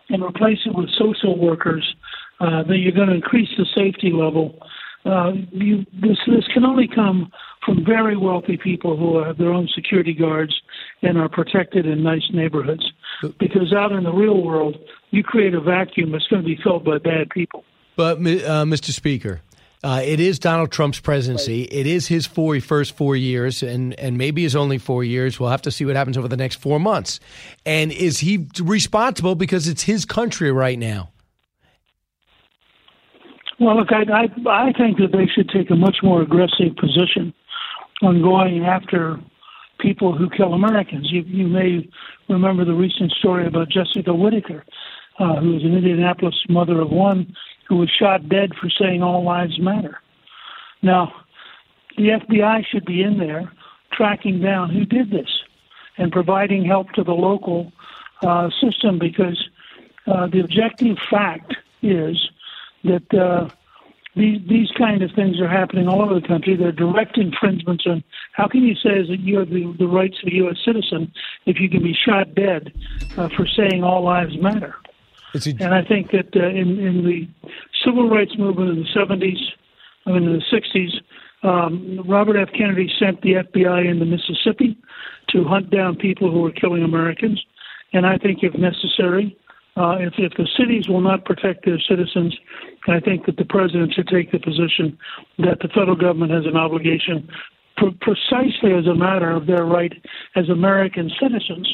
and 0.09 0.23
replace 0.23 0.59
it 0.66 0.75
with 0.75 0.91
social 0.99 1.39
workers, 1.39 1.95
uh, 2.41 2.62
that 2.64 2.79
you're 2.79 2.93
going 2.93 3.09
to 3.09 3.14
increase 3.14 3.49
the 3.57 3.66
safety 3.77 4.11
level. 4.12 4.59
Uh, 5.05 5.33
you, 5.51 5.85
this 6.01 6.18
this 6.27 6.47
can 6.53 6.64
only 6.64 6.89
come 6.89 7.31
from 7.64 7.85
very 7.85 8.16
wealthy 8.16 8.57
people 8.57 8.97
who 8.97 9.23
have 9.23 9.39
their 9.39 9.53
own 9.53 9.68
security 9.75 10.12
guards 10.12 10.55
and 11.03 11.18
are 11.18 11.28
protected 11.28 11.86
in 11.86 12.03
nice 12.03 12.28
neighborhoods. 12.32 12.92
Because 13.38 13.72
out 13.72 13.92
in 13.92 14.05
the 14.05 14.12
real 14.12 14.42
world, 14.42 14.76
you 15.11 15.22
create 15.22 15.55
a 15.55 15.61
vacuum 15.61 16.12
that's 16.12 16.26
going 16.28 16.42
to 16.42 16.46
be 16.46 16.59
filled 16.62 16.84
by 16.84 16.98
bad 16.98 17.30
people. 17.30 17.64
But, 17.96 18.18
uh, 18.18 18.64
Mr. 18.64 18.92
Speaker, 18.92 19.40
uh, 19.82 20.03
it 20.05 20.20
is 20.20 20.38
Donald 20.38 20.70
Trump's 20.70 21.01
presidency. 21.01 21.62
It 21.64 21.86
is 21.86 22.07
his 22.07 22.26
four, 22.26 22.61
first 22.61 22.96
four 22.96 23.16
years, 23.16 23.62
and, 23.62 23.98
and 23.98 24.18
maybe 24.18 24.42
his 24.42 24.55
only 24.55 24.78
four 24.78 25.05
years. 25.05 25.40
We'll 25.40 25.51
have 25.51 25.62
to 25.62 25.70
see 25.70 25.86
what 25.86 25.96
happens 25.96 26.18
over 26.18 26.28
the 26.28 26.36
next 26.36 26.57
four 26.57 26.78
months. 26.78 27.18
And 27.64 27.90
is 27.90 28.18
he 28.18 28.46
responsible 28.62 29.34
because 29.34 29.68
it's 29.68 29.82
his 29.82 30.05
country 30.05 30.53
right 30.53 30.78
now? 30.78 31.11
Well, 33.59 33.76
look, 33.76 33.88
I, 33.90 34.03
I, 34.11 34.68
I 34.68 34.72
think 34.72 34.98
that 34.98 35.12
they 35.12 35.26
should 35.26 35.51
take 35.51 35.70
a 35.70 35.76
much 35.76 35.98
more 36.03 36.22
aggressive 36.22 36.76
position 36.78 37.34
on 38.03 38.22
going 38.22 38.64
after 38.64 39.18
people 39.81 40.16
who 40.16 40.28
kill 40.31 40.55
Americans. 40.55 41.11
You, 41.11 41.22
you 41.22 41.47
may 41.47 41.89
remember 42.28 42.64
the 42.64 42.74
recent 42.74 43.12
story 43.12 43.47
about 43.47 43.68
Jessica 43.68 44.14
Whitaker, 44.14 44.64
uh, 45.18 45.37
who 45.37 45.55
was 45.55 45.64
an 45.64 45.76
Indianapolis 45.76 46.35
mother 46.49 46.81
of 46.81 46.91
one 46.91 47.35
who 47.68 47.76
was 47.76 47.91
shot 47.91 48.28
dead 48.28 48.53
for 48.61 48.68
saying 48.68 49.03
all 49.03 49.24
lives 49.24 49.59
matter. 49.61 50.01
Now, 50.83 51.12
the 51.97 52.09
FBI 52.09 52.64
should 52.66 52.85
be 52.85 53.03
in 53.03 53.18
there 53.18 53.51
tracking 53.93 54.41
down 54.41 54.70
who 54.70 54.85
did 54.85 55.11
this 55.11 55.28
and 55.99 56.11
providing 56.11 56.64
help 56.64 56.91
to 56.93 57.05
the 57.05 57.12
local 57.12 57.72
uh, 58.22 58.49
system 58.61 58.99
because 58.99 59.39
uh, 60.07 60.26
the 60.26 60.41
objective 60.41 60.97
fact 61.11 61.55
is 61.83 62.16
that 62.85 63.14
uh, 63.14 63.49
these 64.16 64.40
these 64.48 64.68
kind 64.76 65.02
of 65.02 65.11
things 65.14 65.40
are 65.40 65.48
happening 65.48 65.86
all 65.86 66.02
over 66.02 66.14
the 66.18 66.26
country. 66.26 66.56
They're 66.56 66.72
direct 66.72 67.16
infringements 67.16 67.84
on. 67.86 68.02
How 68.32 68.48
can 68.48 68.62
you 68.62 68.74
say 68.74 69.02
that 69.08 69.20
you 69.20 69.38
have 69.38 69.50
the, 69.50 69.74
the 69.78 69.86
rights 69.86 70.16
of 70.22 70.32
a 70.32 70.34
U.S. 70.36 70.56
citizen 70.64 71.12
if 71.46 71.61
you 71.61 71.68
can 71.68 71.82
be 71.82 71.94
shot 71.94 72.34
dead 72.34 72.72
uh, 73.16 73.28
for 73.36 73.46
saying 73.46 73.84
all 73.84 74.04
lives 74.04 74.36
matter? 74.40 74.74
and 75.61 75.72
I 75.74 75.84
think 75.84 76.11
that 76.11 76.34
uh, 76.34 76.48
in 76.48 76.78
in 76.80 77.04
the 77.04 77.28
civil 77.84 78.08
rights 78.11 78.32
movement 78.36 78.70
in 78.70 78.76
the 78.82 78.88
70s, 78.98 79.38
I 80.06 80.11
mean 80.11 80.24
in 80.24 80.32
the 80.32 80.58
60s, 80.58 81.48
um, 81.48 82.00
Robert 82.06 82.36
F. 82.36 82.48
Kennedy 82.56 82.90
sent 82.98 83.22
the 83.22 83.34
FBI 83.34 83.88
into 83.88 84.04
Mississippi 84.04 84.76
to 85.30 85.44
hunt 85.44 85.70
down 85.70 85.96
people 85.96 86.30
who 86.30 86.40
were 86.40 86.52
killing 86.52 86.82
Americans. 86.82 87.42
And 87.92 88.06
I 88.06 88.18
think, 88.18 88.40
if 88.42 88.54
necessary, 88.54 89.36
uh, 89.81 89.97
if, 89.99 90.12
if 90.18 90.33
the 90.37 90.47
cities 90.59 90.89
will 90.89 91.01
not 91.01 91.24
protect 91.24 91.64
their 91.64 91.81
citizens, 91.89 92.37
I 92.87 93.01
think 93.01 93.24
that 93.24 93.39
the 93.39 93.47
president 93.47 93.95
should 93.95 94.09
take 94.09 94.31
the 94.31 94.39
position 94.39 94.99
that 95.39 95.59
the 95.61 95.68
federal 95.68 95.97
government 95.97 96.33
has 96.33 96.45
an 96.45 96.57
obligation, 96.57 97.26
pr- 97.78 97.97
precisely 98.03 98.74
as 98.74 98.87
a 98.87 98.95
matter 98.95 99.31
of 99.31 99.47
their 99.47 99.64
right 99.64 99.93
as 100.37 100.51
American 100.51 101.11
citizens, 101.18 101.66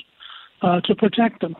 uh, 0.62 0.80
to 0.82 0.94
protect 0.94 1.40
them. 1.40 1.56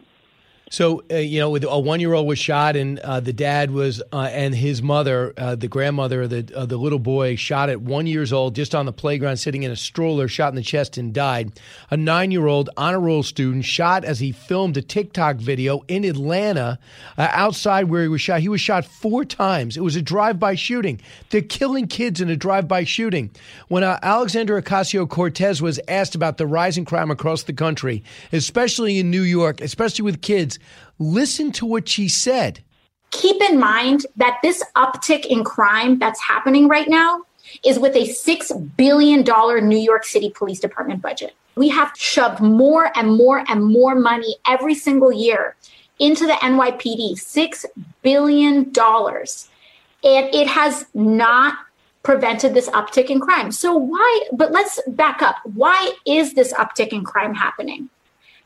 So 0.69 1.05
uh, 1.13 1.19
you 1.19 1.39
know, 1.39 1.55
a 1.55 1.79
one-year-old 1.79 2.27
was 2.27 2.41
shot, 2.41 2.75
and 2.75 2.99
uh, 2.99 3.21
the 3.21 3.33
dad 3.33 3.71
was, 3.71 4.03
uh, 4.13 4.29
and 4.33 4.53
his 4.53 4.83
mother, 4.83 5.33
uh, 5.37 5.55
the 5.55 5.69
grandmother 5.69 6.27
the 6.27 6.43
the 6.43 6.77
little 6.77 6.99
boy, 6.99 7.37
shot 7.37 7.69
at 7.69 7.81
one 7.81 8.09
years 8.09 8.33
old, 8.33 8.57
just 8.57 8.75
on 8.75 8.85
the 8.85 8.93
playground, 8.93 9.37
sitting 9.37 9.63
in 9.63 9.71
a 9.71 9.77
stroller, 9.77 10.27
shot 10.27 10.49
in 10.49 10.57
the 10.57 10.63
chest 10.63 10.99
and 10.99 11.15
died. 11.15 11.53
A 11.91 11.97
nine-year-old 11.97 12.71
honor 12.77 12.99
roll 12.99 13.23
student 13.23 13.65
shot 13.65 14.05
as 14.05 14.19
he 14.19 14.33
filmed 14.33 14.77
a 14.77 14.83
TikTok 14.83 15.37
video 15.37 15.85
in 15.87 16.03
Atlanta, 16.03 16.81
uh, 17.17 17.29
outside 17.31 17.85
where 17.85 18.03
he 18.03 18.09
was 18.09 18.21
shot. 18.21 18.41
He 18.41 18.49
was 18.49 18.61
shot 18.61 18.85
four 18.85 19.25
times. 19.25 19.77
It 19.77 19.83
was 19.83 19.95
a 19.95 20.03
drive-by 20.03 20.57
shooting. 20.57 21.01
They're 21.31 21.43
killing 21.43 21.87
kids 21.87 22.21
in 22.21 22.29
a 22.29 22.37
drive-by 22.37 22.85
shooting. 22.85 23.31
When 23.69 23.85
uh, 23.85 24.01
Alexandria 24.03 24.63
Ocasio 24.63 25.09
Cortez 25.09 25.63
was 25.63 25.79
asked 25.87 26.17
about 26.17 26.39
the 26.39 26.47
rising 26.47 26.85
crime 26.85 27.13
across 27.13 27.45
the 27.45 27.53
country, 27.53 28.03
especially 28.33 28.99
in 28.99 29.13
New 29.13 29.23
York, 29.23 29.61
especially 29.61 30.05
with 30.05 30.23
kids 30.23 30.56
Listen 30.99 31.53
to 31.53 31.67
what 31.67 31.89
she 31.89 32.09
said. 32.09 32.63
Keep 33.11 33.43
in 33.43 33.59
mind 33.59 34.07
that 34.17 34.39
this 34.43 34.63
uptick 34.77 35.25
in 35.27 35.45
crime 35.45 35.99
that's 35.99 36.21
happening 36.21 36.69
right 36.69 36.89
now 36.89 37.23
is 37.65 37.79
with 37.79 37.95
a 37.95 38.09
$6 38.09 38.77
billion 38.77 39.23
New 39.69 39.79
York 39.79 40.05
City 40.05 40.31
Police 40.31 40.61
Department 40.61 41.01
budget. 41.01 41.35
We 41.55 41.69
have 41.71 41.93
shoved 41.97 42.41
more 42.41 42.91
and 42.97 43.17
more 43.17 43.45
and 43.49 43.65
more 43.65 43.95
money 43.95 44.37
every 44.47 44.75
single 44.75 45.13
year 45.13 45.57
into 45.99 46.27
the 46.27 46.35
NYPD, 46.35 47.13
$6 47.13 47.65
billion. 48.03 48.67
And 48.67 50.35
it 50.35 50.47
has 50.47 50.85
not 50.93 51.57
prevented 52.03 52.55
this 52.55 52.69
uptick 52.71 53.07
in 53.07 53.21
crime. 53.21 53.51
So, 53.51 53.75
why? 53.75 54.29
But 54.33 54.53
let's 54.53 54.81
back 54.87 55.23
up. 55.23 55.37
Why 55.45 55.93
is 56.07 56.35
this 56.35 56.53
uptick 56.53 56.89
in 56.89 57.05
crime 57.05 57.35
happening? 57.35 57.89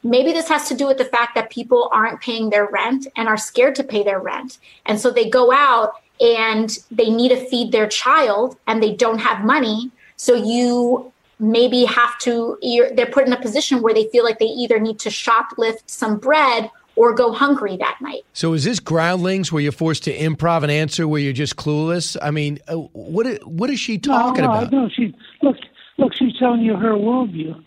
Maybe 0.02 0.32
this 0.32 0.48
has 0.48 0.68
to 0.68 0.74
do 0.74 0.86
with 0.86 0.98
the 0.98 1.04
fact 1.04 1.34
that 1.34 1.50
people 1.50 1.90
aren't 1.92 2.20
paying 2.20 2.50
their 2.50 2.66
rent 2.66 3.06
and 3.16 3.28
are 3.28 3.36
scared 3.36 3.74
to 3.76 3.84
pay 3.84 4.02
their 4.02 4.20
rent. 4.20 4.58
And 4.86 4.98
so 4.98 5.10
they 5.10 5.28
go 5.28 5.52
out 5.52 5.94
and 6.20 6.78
they 6.90 7.10
need 7.10 7.30
to 7.30 7.36
feed 7.48 7.72
their 7.72 7.86
child 7.86 8.56
and 8.66 8.82
they 8.82 8.94
don't 8.94 9.18
have 9.18 9.44
money. 9.44 9.90
So 10.16 10.34
you 10.34 11.12
maybe 11.38 11.84
have 11.84 12.18
to, 12.18 12.58
they're 12.94 13.06
put 13.06 13.26
in 13.26 13.32
a 13.32 13.40
position 13.40 13.82
where 13.82 13.94
they 13.94 14.08
feel 14.08 14.24
like 14.24 14.38
they 14.38 14.46
either 14.46 14.78
need 14.78 14.98
to 15.00 15.08
shoplift 15.08 15.82
some 15.86 16.18
bread 16.18 16.70
or 16.96 17.14
go 17.14 17.32
hungry 17.32 17.76
that 17.78 17.98
night. 18.00 18.22
So 18.32 18.52
is 18.52 18.64
this 18.64 18.78
groundlings 18.78 19.50
where 19.50 19.62
you're 19.62 19.72
forced 19.72 20.04
to 20.04 20.16
improv 20.16 20.62
an 20.62 20.70
answer 20.70 21.08
where 21.08 21.20
you're 21.20 21.32
just 21.32 21.56
clueless? 21.56 22.16
I 22.20 22.30
mean, 22.30 22.58
uh, 22.68 22.76
what 22.76 23.42
what 23.46 23.70
is 23.70 23.80
she 23.80 23.96
talking 23.96 24.44
no, 24.44 24.50
no, 24.50 24.58
about? 24.58 24.72
No, 24.72 24.88
she 24.88 25.14
look 25.40 25.56
look. 25.96 26.14
She's 26.14 26.36
telling 26.36 26.60
you 26.60 26.76
her 26.76 26.92
worldview. 26.92 27.62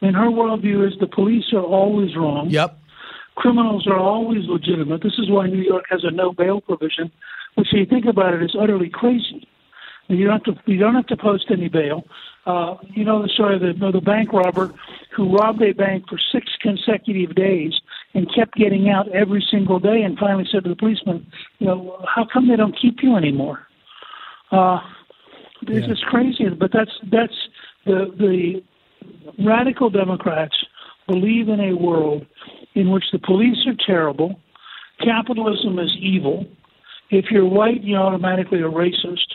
In 0.00 0.14
her 0.14 0.28
worldview, 0.28 0.86
is 0.86 0.98
the 1.00 1.06
police 1.06 1.52
are 1.52 1.62
always 1.62 2.16
wrong. 2.16 2.50
Yep. 2.50 2.78
Criminals 3.36 3.86
are 3.86 3.98
always 3.98 4.44
legitimate. 4.46 5.02
This 5.02 5.18
is 5.18 5.30
why 5.30 5.46
New 5.46 5.62
York 5.62 5.84
has 5.90 6.04
a 6.04 6.10
no 6.10 6.32
bail 6.32 6.60
provision, 6.60 7.10
which, 7.54 7.68
if 7.72 7.78
you 7.78 7.86
think 7.86 8.06
about 8.06 8.34
it, 8.34 8.42
is 8.42 8.56
utterly 8.58 8.90
crazy. 8.90 9.48
You 10.08 10.26
don't 10.26 10.44
have 10.44 10.56
to. 10.56 10.72
You 10.72 10.78
don't 10.78 10.94
have 10.94 11.06
to 11.08 11.16
post 11.16 11.46
any 11.50 11.68
bail. 11.68 12.04
Uh, 12.46 12.76
you 12.94 13.04
know 13.04 13.20
the 13.20 13.28
story 13.28 13.56
of 13.56 13.60
the, 13.60 13.92
the 13.92 14.00
bank 14.00 14.32
robber 14.32 14.72
who 15.14 15.36
robbed 15.36 15.60
a 15.60 15.72
bank 15.72 16.04
for 16.08 16.18
six 16.32 16.46
consecutive 16.62 17.34
days 17.34 17.74
and 18.14 18.26
kept 18.34 18.54
getting 18.54 18.88
out 18.88 19.06
every 19.12 19.46
single 19.50 19.78
day, 19.78 20.00
and 20.02 20.16
finally 20.18 20.48
said 20.50 20.64
to 20.64 20.70
the 20.70 20.76
policeman, 20.76 21.30
"You 21.58 21.66
know, 21.66 22.04
how 22.08 22.26
come 22.32 22.48
they 22.48 22.56
don't 22.56 22.76
keep 22.80 23.02
you 23.02 23.16
anymore?" 23.16 23.66
Uh, 24.50 24.80
this 25.66 25.84
yeah. 25.84 25.92
is 25.92 26.00
crazy, 26.06 26.48
but 26.48 26.72
that's 26.72 26.92
that's 27.10 27.34
the 27.84 28.10
the 28.16 28.62
radical 29.44 29.90
Democrats 29.90 30.54
believe 31.06 31.48
in 31.48 31.60
a 31.60 31.72
world 31.74 32.26
in 32.74 32.90
which 32.90 33.04
the 33.12 33.18
police 33.18 33.58
are 33.66 33.74
terrible, 33.86 34.38
capitalism 35.00 35.78
is 35.78 35.94
evil. 36.00 36.46
If 37.10 37.26
you're 37.30 37.48
white, 37.48 37.82
you're 37.82 38.00
automatically 38.00 38.60
a 38.60 38.70
racist, 38.70 39.26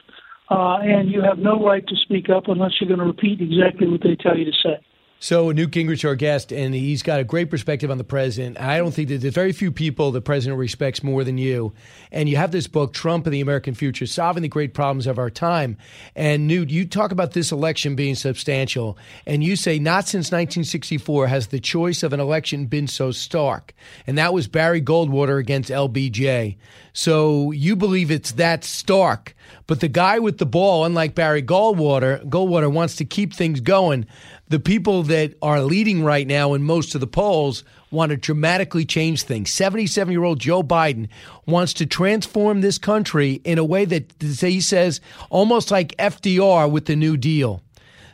uh, 0.49 0.77
and 0.81 1.09
you 1.09 1.21
have 1.21 1.39
no 1.39 1.63
right 1.63 1.85
to 1.87 1.95
speak 2.03 2.29
up 2.29 2.47
unless 2.47 2.73
you're 2.79 2.87
going 2.87 2.99
to 2.99 3.05
repeat 3.05 3.41
exactly 3.41 3.87
what 3.87 4.01
they 4.01 4.15
tell 4.15 4.37
you 4.37 4.45
to 4.45 4.51
say. 4.63 4.85
So 5.23 5.51
Newt 5.51 5.71
Gingrich, 5.71 6.03
our 6.03 6.15
guest, 6.15 6.51
and 6.51 6.75
he's 6.75 7.01
got 7.01 7.21
a 7.21 7.23
great 7.23 7.49
perspective 7.49 7.89
on 7.89 7.97
the 7.97 8.03
president. 8.03 8.59
I 8.59 8.77
don't 8.77 8.93
think 8.93 9.07
that 9.07 9.21
there's 9.21 9.33
very 9.33 9.53
few 9.53 9.71
people 9.71 10.11
the 10.11 10.19
president 10.19 10.59
respects 10.59 11.01
more 11.01 11.23
than 11.23 11.37
you. 11.37 11.71
And 12.11 12.27
you 12.27 12.35
have 12.35 12.51
this 12.51 12.67
book, 12.67 12.91
Trump 12.91 13.25
and 13.25 13.33
the 13.33 13.39
American 13.39 13.73
Future, 13.73 14.05
solving 14.05 14.43
the 14.43 14.49
great 14.49 14.73
problems 14.73 15.07
of 15.07 15.17
our 15.17 15.29
time. 15.29 15.77
And 16.13 16.45
Newt, 16.45 16.69
you 16.69 16.85
talk 16.85 17.13
about 17.13 17.31
this 17.31 17.53
election 17.53 17.95
being 17.95 18.15
substantial, 18.15 18.97
and 19.25 19.41
you 19.41 19.55
say 19.55 19.79
not 19.79 20.09
since 20.09 20.25
1964 20.25 21.27
has 21.27 21.47
the 21.47 21.61
choice 21.61 22.03
of 22.03 22.11
an 22.11 22.19
election 22.19 22.65
been 22.65 22.87
so 22.87 23.11
stark. 23.11 23.73
And 24.05 24.17
that 24.17 24.33
was 24.33 24.49
Barry 24.49 24.81
Goldwater 24.81 25.39
against 25.39 25.69
LBJ. 25.69 26.57
So 26.91 27.51
you 27.51 27.77
believe 27.77 28.11
it's 28.11 28.33
that 28.33 28.65
stark. 28.65 29.35
But 29.67 29.79
the 29.79 29.87
guy 29.87 30.19
with 30.19 30.37
the 30.37 30.45
ball, 30.45 30.85
unlike 30.85 31.15
Barry 31.15 31.41
Goldwater, 31.41 32.23
Goldwater 32.25 32.71
wants 32.71 32.97
to 32.97 33.05
keep 33.05 33.33
things 33.33 33.61
going. 33.61 34.05
The 34.53 34.59
people 34.59 35.01
that 35.01 35.33
are 35.41 35.61
leading 35.61 36.03
right 36.03 36.27
now 36.27 36.53
in 36.53 36.61
most 36.61 36.93
of 36.93 37.01
the 37.01 37.07
polls 37.07 37.63
want 37.89 38.11
to 38.11 38.17
dramatically 38.17 38.85
change 38.85 39.23
things. 39.23 39.49
77 39.49 40.11
year 40.11 40.23
old 40.23 40.39
Joe 40.39 40.61
Biden 40.61 41.07
wants 41.47 41.73
to 41.73 41.87
transform 41.87 42.61
this 42.61 42.77
country 42.77 43.41
in 43.45 43.57
a 43.57 43.65
way 43.65 43.83
that 43.85 44.13
he 44.21 44.61
says 44.61 45.01
almost 45.31 45.71
like 45.71 45.97
FDR 45.97 46.69
with 46.69 46.85
the 46.85 46.95
New 46.95 47.17
Deal. 47.17 47.63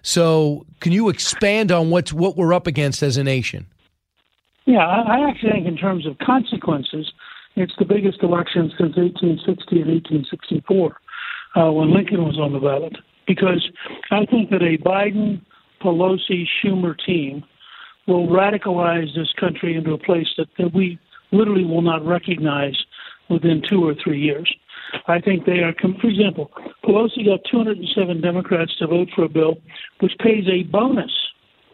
So, 0.01 0.65
can 0.79 0.93
you 0.93 1.09
expand 1.09 1.73
on 1.73 1.89
what's 1.89 2.13
what 2.13 2.37
we're 2.37 2.53
up 2.53 2.67
against 2.67 3.03
as 3.03 3.17
a 3.17 3.23
nation? 3.25 3.65
Yeah, 4.63 4.87
I 4.87 5.29
actually 5.29 5.51
think 5.51 5.67
in 5.67 5.75
terms 5.75 6.07
of 6.07 6.19
consequences, 6.19 7.11
it's 7.57 7.73
the 7.77 7.83
biggest 7.83 8.23
election 8.23 8.71
since 8.77 8.95
1860 8.95 9.81
and 9.81 9.91
1864 9.91 10.95
uh, 11.57 11.69
when 11.73 11.93
Lincoln 11.93 12.23
was 12.23 12.39
on 12.39 12.53
the 12.53 12.59
ballot. 12.59 12.95
Because 13.27 13.69
I 14.09 14.25
think 14.25 14.51
that 14.51 14.61
a 14.61 14.77
Biden, 14.77 15.41
Pelosi, 15.81 16.45
Schumer 16.63 16.95
team 17.05 17.43
will 18.07 18.27
radicalize 18.27 19.13
this 19.15 19.31
country 19.39 19.75
into 19.75 19.93
a 19.93 19.97
place 19.97 20.27
that, 20.37 20.47
that 20.57 20.73
we 20.73 20.99
literally 21.31 21.65
will 21.65 21.81
not 21.81 22.05
recognize 22.05 22.75
within 23.29 23.61
two 23.67 23.87
or 23.87 23.93
three 24.03 24.19
years. 24.19 24.51
I 25.07 25.19
think 25.19 25.45
they 25.45 25.59
are, 25.59 25.73
for 26.01 26.07
example, 26.07 26.51
Pelosi 26.83 27.25
got 27.25 27.41
207 27.51 28.21
Democrats 28.21 28.75
to 28.77 28.87
vote 28.87 29.09
for 29.15 29.25
a 29.25 29.29
bill 29.29 29.59
which 29.99 30.13
pays 30.19 30.45
a 30.47 30.63
bonus 30.63 31.11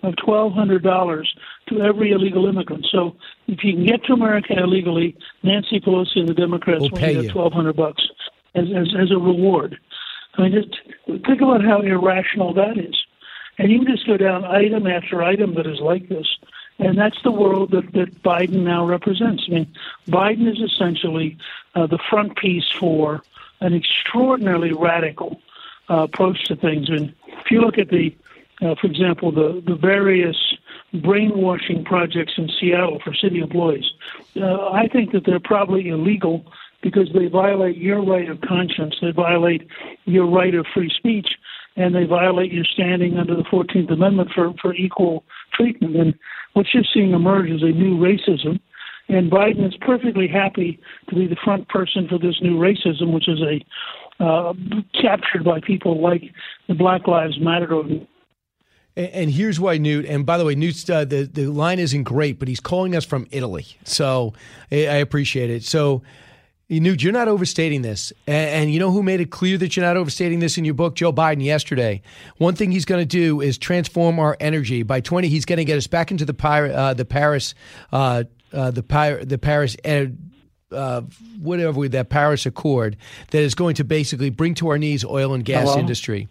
of 0.03 0.14
$1,200 0.16 1.26
to 1.70 1.82
every 1.82 2.12
illegal 2.12 2.45
immigrant. 2.47 2.86
So 2.91 3.16
if 3.47 3.64
you 3.64 3.74
can 3.74 3.86
get 3.86 4.03
to 4.06 4.14
America 4.14 4.53
illegally, 4.58 5.16
Nancy 5.43 5.80
Pelosi 5.80 6.18
and 6.18 6.30
the 6.30 6.34
Democrats 6.34 6.82
will 6.82 6.91
pay 6.91 7.14
you 7.14 7.30
1200 7.30 7.76
bucks 7.76 8.03
as, 8.53 8.66
as, 8.76 8.88
as 9.01 9.12
a 9.12 9.18
reward. 9.18 9.78
I 10.38 10.43
mean, 10.43 10.51
just 10.51 10.76
think 11.26 11.41
about 11.41 11.64
how 11.64 11.82
irrational 11.82 12.53
that 12.56 12.78
is. 12.78 12.95
And 13.58 13.72
you 13.72 13.86
just 13.86 14.06
go 14.06 14.18
down 14.18 14.43
item 14.45 14.88
after 14.88 15.24
item 15.24 15.56
that 15.56 15.68
is 15.68 15.80
like 15.80 16.10
this. 16.10 16.28
And 16.78 16.97
that's 16.97 17.22
the 17.24 17.32
world 17.32 17.72
that, 17.72 17.93
that 17.93 18.22
Biden 18.22 18.64
now 18.64 18.86
represents. 18.86 19.43
I 19.47 19.51
mean, 19.51 19.74
Biden 20.08 20.51
is 20.51 20.60
essentially 20.60 21.38
uh, 21.74 21.88
the 21.88 21.99
front 22.10 22.36
piece 22.36 22.70
for 22.78 23.22
an 23.62 23.74
extraordinarily 23.74 24.74
radical 24.74 25.39
uh, 25.89 26.03
approach 26.03 26.43
to 26.45 26.56
things. 26.56 26.89
And 26.89 27.14
if 27.28 27.49
you 27.49 27.62
look 27.62 27.78
at 27.78 27.89
the, 27.89 28.16
uh, 28.62 28.76
for 28.76 28.88
example, 28.88 29.32
the, 29.32 29.64
the 29.66 29.76
various 29.76 30.36
brainwashing 30.93 31.86
projects 31.86 32.34
in 32.38 32.49
Seattle 32.60 32.99
for 33.03 33.14
city 33.14 33.39
employees, 33.39 33.86
uh, 34.36 34.70
I 34.70 34.88
think 34.88 35.14
that 35.14 35.26
they're 35.26 35.39
probably 35.39 35.88
illegal 35.88 36.45
because 36.82 37.10
they 37.14 37.28
violate 37.28 37.78
your 37.78 38.03
right 38.03 38.30
of 38.30 38.41
conscience, 38.41 38.95
they 39.01 39.12
violate 39.12 39.68
your 40.06 40.28
right 40.28 40.53
of 40.53 40.68
free 40.74 40.91
speech, 40.95 41.30
and 41.76 41.93
they 41.93 42.05
violate 42.05 42.51
your 42.51 42.65
standing 42.65 43.17
under 43.17 43.36
the 43.36 43.43
14th 43.43 43.91
Amendment 43.91 44.30
for, 44.34 44.53
for 44.61 44.73
equal 44.73 45.23
treatment. 45.53 45.95
And 45.95 46.13
what 46.53 46.67
you're 46.73 46.84
seeing 46.93 47.11
emerge 47.11 47.49
is 47.49 47.61
a 47.61 47.71
new 47.71 47.97
racism. 47.97 48.59
And 49.07 49.32
Biden 49.32 49.67
is 49.67 49.76
perfectly 49.82 50.28
happy 50.28 50.80
to 51.09 51.15
be 51.15 51.28
the 51.28 51.36
front 51.43 51.67
person 51.69 52.07
for 52.07 52.17
this 52.17 52.41
new 52.41 52.57
racism, 52.57 53.13
which 53.13 53.28
is 53.28 53.39
a 53.41 54.23
uh, 54.23 54.53
captured 54.99 55.43
by 55.43 55.59
people 55.59 56.01
like 56.01 56.23
the 56.67 56.73
Black 56.73 57.07
Lives 57.07 57.38
Matter. 57.39 57.82
And 58.95 59.30
here's 59.30 59.59
why 59.59 59.78
Newt. 59.78 60.05
And 60.05 60.26
by 60.26 60.38
the 60.38 60.45
way, 60.45 60.55
Newt's 60.55 60.89
uh, 60.89 61.03
the 61.03 61.23
the 61.32 61.47
line 61.47 61.80
isn't 61.80 62.03
great, 62.03 62.39
but 62.39 62.47
he's 62.47 62.61
calling 62.61 62.95
us 62.95 63.03
from 63.03 63.28
Italy, 63.30 63.65
so 63.84 64.34
I 64.71 64.76
appreciate 64.76 65.49
it. 65.49 65.63
So 65.63 66.01
Newt, 66.68 67.03
you're 67.03 67.13
not 67.13 67.28
overstating 67.28 67.84
this. 67.84 68.11
And, 68.26 68.49
and, 68.49 68.74
you 68.74 68.80
know 68.80 68.91
who 68.91 69.03
made 69.03 69.22
it 69.22 69.30
clear 69.30 69.57
that 69.59 69.76
you're 69.76 69.86
not 69.86 69.97
overstating 69.97 70.39
this 70.39 70.57
in 70.57 70.66
your 70.66 70.74
book? 70.74 70.95
Joe 70.95 71.13
Biden 71.13 71.43
yesterday. 71.43 72.01
One 72.38 72.55
thing 72.55 72.72
he's 72.72 72.86
going 72.86 73.01
to 73.01 73.05
do 73.05 73.39
is 73.39 73.57
transform 73.57 74.20
our 74.20 74.36
energy. 74.39 74.82
By 74.82 75.01
20, 75.01 75.28
he's 75.28 75.45
going 75.45 75.57
to 75.57 75.66
get 75.66 75.78
us 75.78 75.86
back 75.86 76.09
into 76.09 76.26
the, 76.26 76.36
uh, 76.43 76.93
the 76.95 77.05
Paris, 77.05 77.53
uh, 77.91 78.24
uh, 78.51 78.72
the, 78.72 78.82
the 79.24 79.38
Paris, 79.38 79.78
uh, 80.72 81.01
whatever, 81.39 81.80
with 81.80 81.91
that 81.91 82.09
Paris 82.09 82.45
Accord 82.47 82.97
that 83.30 83.41
is 83.41 83.53
going 83.53 83.76
to 83.76 83.84
basically 83.84 84.32
bring 84.32 84.55
to 84.55 84.70
our 84.70 84.80
knees 84.80 85.05
oil 85.05 85.34
and 85.34 85.45
gas 85.45 85.68
Hello? 85.68 85.80
industry. 85.80 86.28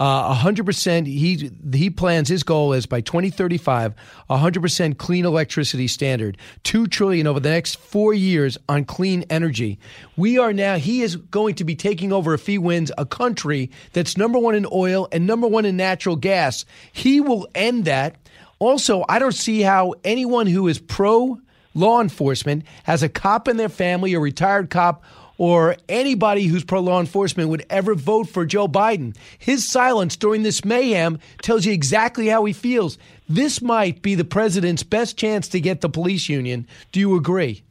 Uh, 0.00 0.32
100%, 0.32 1.06
he, 1.06 1.50
he 1.76 1.90
plans, 1.90 2.28
his 2.28 2.44
goal 2.44 2.72
is 2.72 2.86
by 2.86 3.00
2035, 3.00 3.94
100% 4.30 4.96
clean 4.96 5.24
electricity 5.24 5.88
standard, 5.88 6.38
2 6.62 6.86
trillion 6.86 7.26
over 7.26 7.40
the 7.40 7.48
next 7.48 7.78
four 7.78 8.14
years 8.14 8.56
on 8.68 8.84
clean 8.84 9.24
energy. 9.28 9.76
We 10.16 10.38
are 10.38 10.52
now, 10.52 10.76
he 10.76 11.02
is 11.02 11.16
going 11.16 11.56
to 11.56 11.64
be 11.64 11.74
taking 11.74 12.12
over 12.12 12.32
if 12.32 12.46
he 12.46 12.58
wins 12.58 12.92
a 12.96 13.04
country 13.04 13.72
that's 13.92 14.16
number 14.16 14.38
one 14.38 14.54
in 14.54 14.66
oil 14.72 15.08
and 15.10 15.26
number 15.26 15.48
one 15.48 15.64
in 15.64 15.76
natural 15.76 16.14
gas. 16.14 16.64
He 16.92 17.20
will 17.20 17.48
end 17.56 17.86
that. 17.86 18.16
Also, 18.60 19.04
I 19.08 19.18
don't 19.18 19.32
see 19.32 19.62
how 19.62 19.94
anyone 20.04 20.46
who 20.46 20.68
is 20.68 20.78
pro 20.78 21.40
law 21.74 22.00
enforcement 22.00 22.64
has 22.84 23.02
a 23.02 23.08
cop 23.08 23.48
in 23.48 23.56
their 23.56 23.68
family, 23.68 24.14
a 24.14 24.20
retired 24.20 24.70
cop, 24.70 25.02
or 25.38 25.76
anybody 25.88 26.46
who's 26.46 26.64
pro 26.64 26.80
law 26.80 27.00
enforcement 27.00 27.48
would 27.48 27.64
ever 27.70 27.94
vote 27.94 28.28
for 28.28 28.44
Joe 28.44 28.68
Biden. 28.68 29.16
His 29.38 29.66
silence 29.66 30.16
during 30.16 30.42
this 30.42 30.64
mayhem 30.64 31.18
tells 31.40 31.64
you 31.64 31.72
exactly 31.72 32.26
how 32.26 32.44
he 32.44 32.52
feels. 32.52 32.98
This 33.28 33.62
might 33.62 34.02
be 34.02 34.14
the 34.14 34.24
president's 34.24 34.82
best 34.82 35.16
chance 35.16 35.48
to 35.48 35.60
get 35.60 35.80
the 35.80 35.88
police 35.88 36.28
union. 36.28 36.66
Do 36.92 37.00
you 37.00 37.16
agree? 37.16 37.62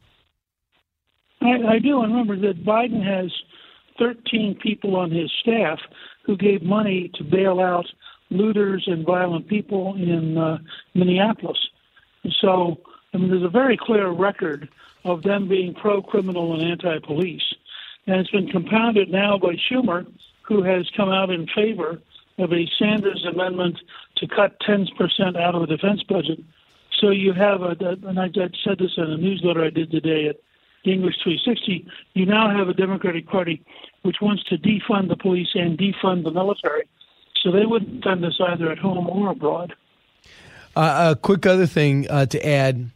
I, 1.42 1.76
I 1.76 1.80
do. 1.80 2.02
And 2.02 2.14
remember 2.14 2.38
that 2.48 2.66
Biden 2.66 3.04
has 3.06 3.32
13 4.00 4.58
people 4.62 4.96
on 4.96 5.12
his 5.12 5.32
staff 5.42 5.80
who 6.26 6.38
gave 6.38 6.62
money 6.62 7.12
to 7.16 7.24
bail 7.24 7.60
out 7.60 7.86
looters 8.30 8.84
and 8.88 9.06
violent 9.06 9.48
people 9.48 9.96
in 9.96 10.38
uh, 10.38 10.58
Minneapolis. 10.94 11.58
So, 12.42 12.78
I 13.14 13.18
mean, 13.18 13.30
there's 13.30 13.44
a 13.44 13.50
very 13.50 13.78
clear 13.80 14.10
record 14.10 14.70
of 15.06 15.24
them 15.24 15.48
being 15.48 15.74
pro 15.74 16.02
criminal 16.02 16.54
and 16.54 16.70
anti 16.70 17.00
police. 17.00 17.54
And 18.08 18.16
it's 18.22 18.32
been 18.32 18.48
compounded 18.48 19.10
now 19.12 19.38
by 19.38 19.56
Schumer, 19.70 20.08
who 20.44 20.64
has 20.64 20.90
come 20.96 21.10
out 21.10 21.30
in 21.30 21.46
favor 21.54 22.02
of 22.38 22.54
a 22.54 22.70
Sanders 22.80 23.26
amendment 23.30 23.78
to 24.18 24.28
cut 24.28 24.58
10% 24.62 24.88
out 25.36 25.56
of 25.56 25.62
the 25.62 25.76
defense 25.76 26.04
budget. 26.04 26.40
So 27.00 27.10
you 27.10 27.34
have, 27.34 27.62
a, 27.62 27.76
and 28.08 28.20
I 28.20 28.30
said 28.64 28.80
this 28.80 28.92
in 28.98 29.04
a 29.04 29.18
newsletter 29.18 29.64
I 29.64 29.70
did 29.70 29.92
today 29.92 30.28
at 30.30 30.38
Gingrich 30.86 31.22
360, 31.24 31.86
you 32.14 32.26
now 32.26 32.50
have 32.56 32.70
a 32.70 32.74
Democratic 32.74 33.28
Party 33.28 33.64
which 34.04 34.18
wants 34.22 34.44
to 34.46 34.58
defund 34.58 35.10
the 35.10 35.18
police 35.18 35.50
and 35.54 35.78
defund 35.78 36.24
the 36.24 36.32
military. 36.32 36.88
So 37.44 37.52
they 37.52 37.66
wouldn't 37.66 38.04
fund 38.04 38.24
this 38.24 38.40
either 38.40 38.72
at 38.72 38.78
home 38.78 39.08
or 39.08 39.32
abroad. 39.32 39.74
Uh, 40.76 41.14
a 41.14 41.20
quick 41.20 41.46
other 41.46 41.66
thing 41.66 42.10
uh, 42.10 42.26
to 42.28 42.48
add 42.48 42.90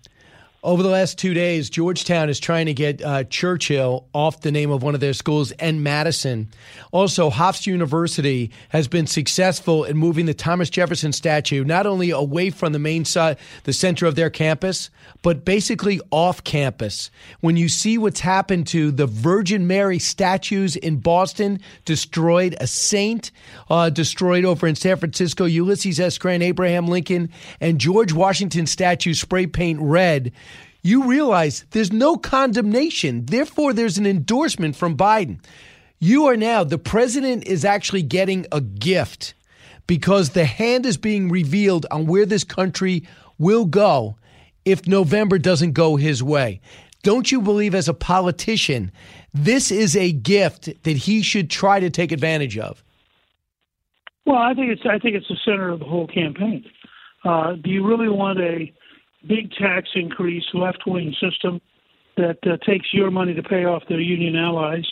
over 0.63 0.83
the 0.83 0.89
last 0.89 1.17
two 1.17 1.33
days, 1.33 1.71
Georgetown 1.71 2.29
is 2.29 2.39
trying 2.39 2.67
to 2.67 2.73
get 2.73 3.01
uh, 3.01 3.23
Churchill 3.23 4.07
off 4.13 4.41
the 4.41 4.51
name 4.51 4.69
of 4.69 4.83
one 4.83 4.93
of 4.93 5.01
their 5.01 5.13
schools 5.13 5.51
and 5.53 5.83
Madison. 5.83 6.49
Also, 6.91 7.31
Hofstra 7.31 7.67
University 7.67 8.51
has 8.69 8.87
been 8.87 9.07
successful 9.07 9.83
in 9.83 9.97
moving 9.97 10.27
the 10.27 10.35
Thomas 10.35 10.69
Jefferson 10.69 11.13
statue 11.13 11.63
not 11.63 11.87
only 11.87 12.11
away 12.11 12.51
from 12.51 12.73
the 12.73 12.79
main 12.79 13.05
side, 13.05 13.37
the 13.63 13.73
center 13.73 14.05
of 14.05 14.13
their 14.13 14.29
campus, 14.29 14.91
but 15.23 15.43
basically 15.43 15.99
off 16.11 16.43
campus. 16.43 17.09
When 17.39 17.57
you 17.57 17.67
see 17.67 17.97
what's 17.97 18.19
happened 18.19 18.67
to 18.67 18.91
the 18.91 19.07
Virgin 19.07 19.65
Mary 19.65 19.97
statues 19.97 20.75
in 20.75 20.97
Boston, 20.97 21.59
destroyed, 21.85 22.55
a 22.59 22.67
saint 22.67 23.31
uh, 23.71 23.89
destroyed 23.89 24.45
over 24.45 24.67
in 24.67 24.75
San 24.75 24.97
Francisco, 24.97 25.45
Ulysses 25.45 25.99
S. 25.99 26.19
Grant, 26.19 26.43
Abraham 26.43 26.87
Lincoln, 26.87 27.31
and 27.59 27.79
George 27.79 28.13
Washington 28.13 28.67
statue 28.67 29.15
spray 29.15 29.47
paint 29.47 29.79
red 29.81 30.31
you 30.81 31.07
realize 31.07 31.65
there's 31.71 31.91
no 31.91 32.17
condemnation. 32.17 33.25
Therefore, 33.25 33.73
there's 33.73 33.97
an 33.97 34.05
endorsement 34.05 34.75
from 34.75 34.97
Biden. 34.97 35.39
You 35.99 36.25
are 36.25 36.37
now, 36.37 36.63
the 36.63 36.79
president 36.79 37.45
is 37.45 37.63
actually 37.63 38.01
getting 38.01 38.47
a 38.51 38.61
gift 38.61 39.35
because 39.85 40.31
the 40.31 40.45
hand 40.45 40.85
is 40.85 40.97
being 40.97 41.29
revealed 41.29 41.85
on 41.91 42.07
where 42.07 42.25
this 42.25 42.43
country 42.43 43.07
will 43.37 43.65
go 43.65 44.15
if 44.65 44.87
November 44.87 45.37
doesn't 45.37 45.73
go 45.73 45.95
his 45.95 46.23
way. 46.23 46.61
Don't 47.03 47.31
you 47.31 47.41
believe, 47.41 47.73
as 47.73 47.87
a 47.87 47.93
politician, 47.93 48.91
this 49.33 49.71
is 49.71 49.95
a 49.95 50.11
gift 50.11 50.69
that 50.83 50.97
he 50.97 51.21
should 51.21 51.49
try 51.49 51.79
to 51.79 51.89
take 51.89 52.11
advantage 52.11 52.57
of? 52.57 52.83
Well, 54.25 54.37
I 54.37 54.53
think 54.53 54.71
it's 54.71 54.81
I 54.85 54.99
think 54.99 55.15
it's 55.15 55.27
the 55.27 55.37
center 55.43 55.69
of 55.69 55.79
the 55.79 55.85
whole 55.85 56.07
campaign. 56.07 56.63
Uh, 57.23 57.53
do 57.53 57.71
you 57.71 57.85
really 57.87 58.09
want 58.09 58.39
a 58.39 58.71
big 59.27 59.51
tax 59.53 59.89
increase, 59.95 60.43
left 60.53 60.83
wing 60.87 61.13
system 61.21 61.61
that 62.17 62.37
uh, 62.45 62.57
takes 62.65 62.87
your 62.93 63.11
money 63.11 63.33
to 63.33 63.43
pay 63.43 63.65
off 63.65 63.83
their 63.87 63.99
union 63.99 64.35
allies 64.35 64.85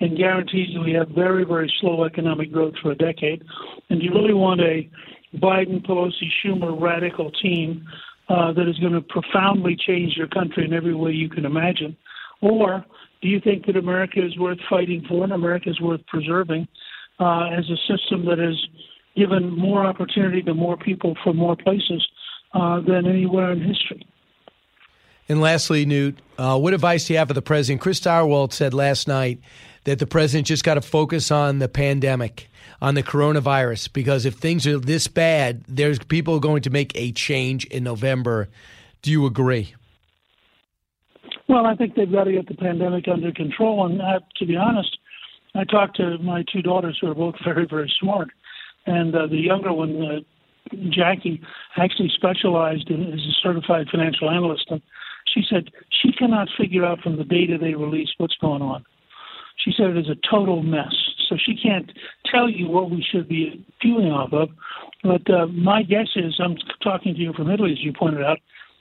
and 0.00 0.16
guarantees 0.16 0.68
that 0.74 0.80
we 0.80 0.92
have 0.92 1.08
very, 1.08 1.44
very 1.44 1.72
slow 1.80 2.04
economic 2.04 2.52
growth 2.52 2.74
for 2.82 2.92
a 2.92 2.94
decade. 2.94 3.42
And 3.90 4.00
do 4.00 4.06
you 4.06 4.12
really 4.14 4.34
want 4.34 4.60
a 4.60 4.88
Biden, 5.36 5.84
Pelosi, 5.86 6.28
Schumer 6.42 6.80
radical 6.80 7.30
team 7.30 7.86
uh, 8.28 8.52
that 8.52 8.68
is 8.68 8.78
going 8.78 8.92
to 8.92 9.02
profoundly 9.02 9.76
change 9.76 10.14
your 10.16 10.28
country 10.28 10.64
in 10.64 10.72
every 10.72 10.94
way 10.94 11.10
you 11.12 11.28
can 11.28 11.44
imagine? 11.44 11.96
Or 12.40 12.84
do 13.20 13.28
you 13.28 13.40
think 13.40 13.66
that 13.66 13.76
America 13.76 14.24
is 14.24 14.38
worth 14.38 14.58
fighting 14.68 15.04
for 15.08 15.24
and 15.24 15.32
America 15.32 15.68
is 15.68 15.80
worth 15.80 16.04
preserving 16.06 16.66
uh, 17.18 17.48
as 17.50 17.64
a 17.68 17.76
system 17.92 18.24
that 18.26 18.38
has 18.38 18.56
given 19.16 19.50
more 19.56 19.84
opportunity 19.84 20.40
to 20.42 20.54
more 20.54 20.76
people 20.76 21.14
from 21.22 21.36
more 21.36 21.56
places 21.56 22.06
uh, 22.52 22.80
than 22.80 23.06
anywhere 23.06 23.52
in 23.52 23.60
history. 23.60 24.06
And 25.28 25.40
lastly, 25.40 25.86
Newt, 25.86 26.18
uh, 26.38 26.58
what 26.58 26.74
advice 26.74 27.06
do 27.06 27.12
you 27.12 27.18
have 27.18 27.28
for 27.28 27.34
the 27.34 27.42
president? 27.42 27.80
Chris 27.80 28.00
Stirewalt 28.00 28.52
said 28.52 28.74
last 28.74 29.06
night 29.06 29.40
that 29.84 29.98
the 29.98 30.06
president 30.06 30.48
just 30.48 30.64
got 30.64 30.74
to 30.74 30.80
focus 30.80 31.30
on 31.30 31.60
the 31.60 31.68
pandemic, 31.68 32.48
on 32.82 32.94
the 32.94 33.02
coronavirus, 33.02 33.92
because 33.92 34.26
if 34.26 34.34
things 34.34 34.66
are 34.66 34.78
this 34.78 35.06
bad, 35.06 35.64
there's 35.68 35.98
people 36.00 36.40
going 36.40 36.62
to 36.62 36.70
make 36.70 36.92
a 36.96 37.12
change 37.12 37.64
in 37.66 37.84
November. 37.84 38.48
Do 39.02 39.10
you 39.10 39.24
agree? 39.26 39.74
Well, 41.48 41.66
I 41.66 41.74
think 41.74 41.94
they've 41.94 42.10
got 42.10 42.24
to 42.24 42.32
get 42.32 42.48
the 42.48 42.54
pandemic 42.54 43.06
under 43.08 43.32
control. 43.32 43.86
And 43.86 44.00
uh, 44.00 44.20
to 44.36 44.46
be 44.46 44.56
honest, 44.56 44.98
I 45.54 45.64
talked 45.64 45.96
to 45.96 46.18
my 46.18 46.44
two 46.52 46.62
daughters 46.62 46.98
who 47.00 47.10
are 47.10 47.14
both 47.14 47.34
very, 47.44 47.66
very 47.66 47.92
smart. 48.00 48.28
And 48.86 49.14
uh, 49.14 49.26
the 49.26 49.36
younger 49.36 49.72
one, 49.72 50.02
uh, 50.02 50.20
Jackie, 50.90 51.40
actually 51.76 52.10
specialized 52.14 52.90
in, 52.90 53.12
as 53.12 53.20
a 53.20 53.32
certified 53.42 53.88
financial 53.90 54.30
analyst. 54.30 54.66
And 54.70 54.82
she 55.32 55.42
said 55.48 55.70
she 56.02 56.12
cannot 56.12 56.48
figure 56.58 56.84
out 56.84 57.00
from 57.00 57.16
the 57.16 57.24
data 57.24 57.58
they 57.58 57.74
release 57.74 58.10
what's 58.18 58.36
going 58.40 58.62
on. 58.62 58.84
She 59.64 59.72
said 59.76 59.90
it 59.90 59.98
is 59.98 60.08
a 60.08 60.16
total 60.28 60.62
mess. 60.62 60.94
So 61.28 61.36
she 61.36 61.54
can't 61.54 61.92
tell 62.30 62.48
you 62.48 62.68
what 62.68 62.90
we 62.90 63.04
should 63.08 63.28
be 63.28 63.64
viewing 63.82 64.10
off 64.10 64.32
of. 64.32 64.48
But 65.02 65.28
uh, 65.30 65.46
my 65.46 65.82
guess 65.82 66.08
is, 66.16 66.38
I'm 66.42 66.56
talking 66.82 67.14
to 67.14 67.20
you 67.20 67.32
from 67.34 67.50
Italy, 67.50 67.72
as 67.72 67.80
you 67.80 67.92
pointed 67.92 68.22
out, 68.22 68.38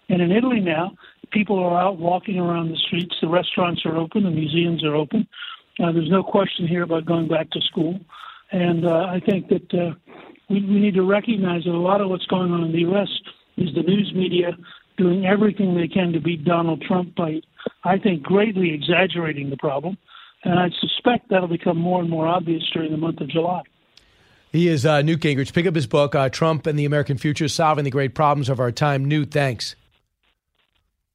and 0.09 0.21
in 0.21 0.31
Italy 0.31 0.59
now, 0.59 0.93
people 1.31 1.59
are 1.59 1.79
out 1.79 1.99
walking 1.99 2.39
around 2.39 2.69
the 2.69 2.77
streets. 2.77 3.15
The 3.21 3.27
restaurants 3.27 3.85
are 3.85 3.95
open, 3.95 4.23
the 4.23 4.31
museums 4.31 4.83
are 4.83 4.95
open. 4.95 5.27
Uh, 5.79 5.91
there's 5.91 6.09
no 6.09 6.23
question 6.23 6.67
here 6.67 6.83
about 6.83 7.05
going 7.05 7.27
back 7.27 7.49
to 7.51 7.61
school. 7.61 7.99
And 8.51 8.85
uh, 8.85 9.05
I 9.09 9.19
think 9.19 9.47
that 9.49 9.73
uh, 9.73 9.93
we, 10.49 10.61
we 10.65 10.79
need 10.79 10.95
to 10.95 11.03
recognize 11.03 11.63
that 11.63 11.71
a 11.71 11.77
lot 11.77 12.01
of 12.01 12.09
what's 12.09 12.25
going 12.25 12.51
on 12.51 12.63
in 12.63 12.71
the 12.71 12.79
U.S. 12.79 13.07
is 13.57 13.73
the 13.75 13.83
news 13.83 14.11
media 14.15 14.57
doing 14.97 15.25
everything 15.25 15.75
they 15.75 15.87
can 15.87 16.11
to 16.11 16.19
beat 16.19 16.43
Donald 16.43 16.81
Trump 16.81 17.15
by, 17.15 17.41
I 17.83 17.97
think, 17.97 18.23
greatly 18.23 18.73
exaggerating 18.73 19.49
the 19.49 19.57
problem. 19.57 19.97
And 20.43 20.59
I 20.59 20.69
suspect 20.79 21.29
that'll 21.29 21.47
become 21.47 21.77
more 21.77 22.01
and 22.01 22.09
more 22.09 22.27
obvious 22.27 22.63
during 22.73 22.91
the 22.91 22.97
month 22.97 23.21
of 23.21 23.29
July. 23.29 23.61
He 24.51 24.67
is 24.67 24.85
uh, 24.85 25.01
Newt 25.01 25.19
Gingrich. 25.19 25.53
Pick 25.53 25.67
up 25.67 25.75
his 25.75 25.85
book, 25.85 26.15
uh, 26.15 26.29
Trump 26.29 26.65
and 26.65 26.77
the 26.77 26.85
American 26.85 27.17
Future 27.17 27.47
Solving 27.47 27.83
the 27.83 27.91
Great 27.91 28.15
Problems 28.15 28.49
of 28.49 28.59
Our 28.59 28.71
Time. 28.71 29.05
Newt, 29.05 29.31
thanks. 29.31 29.75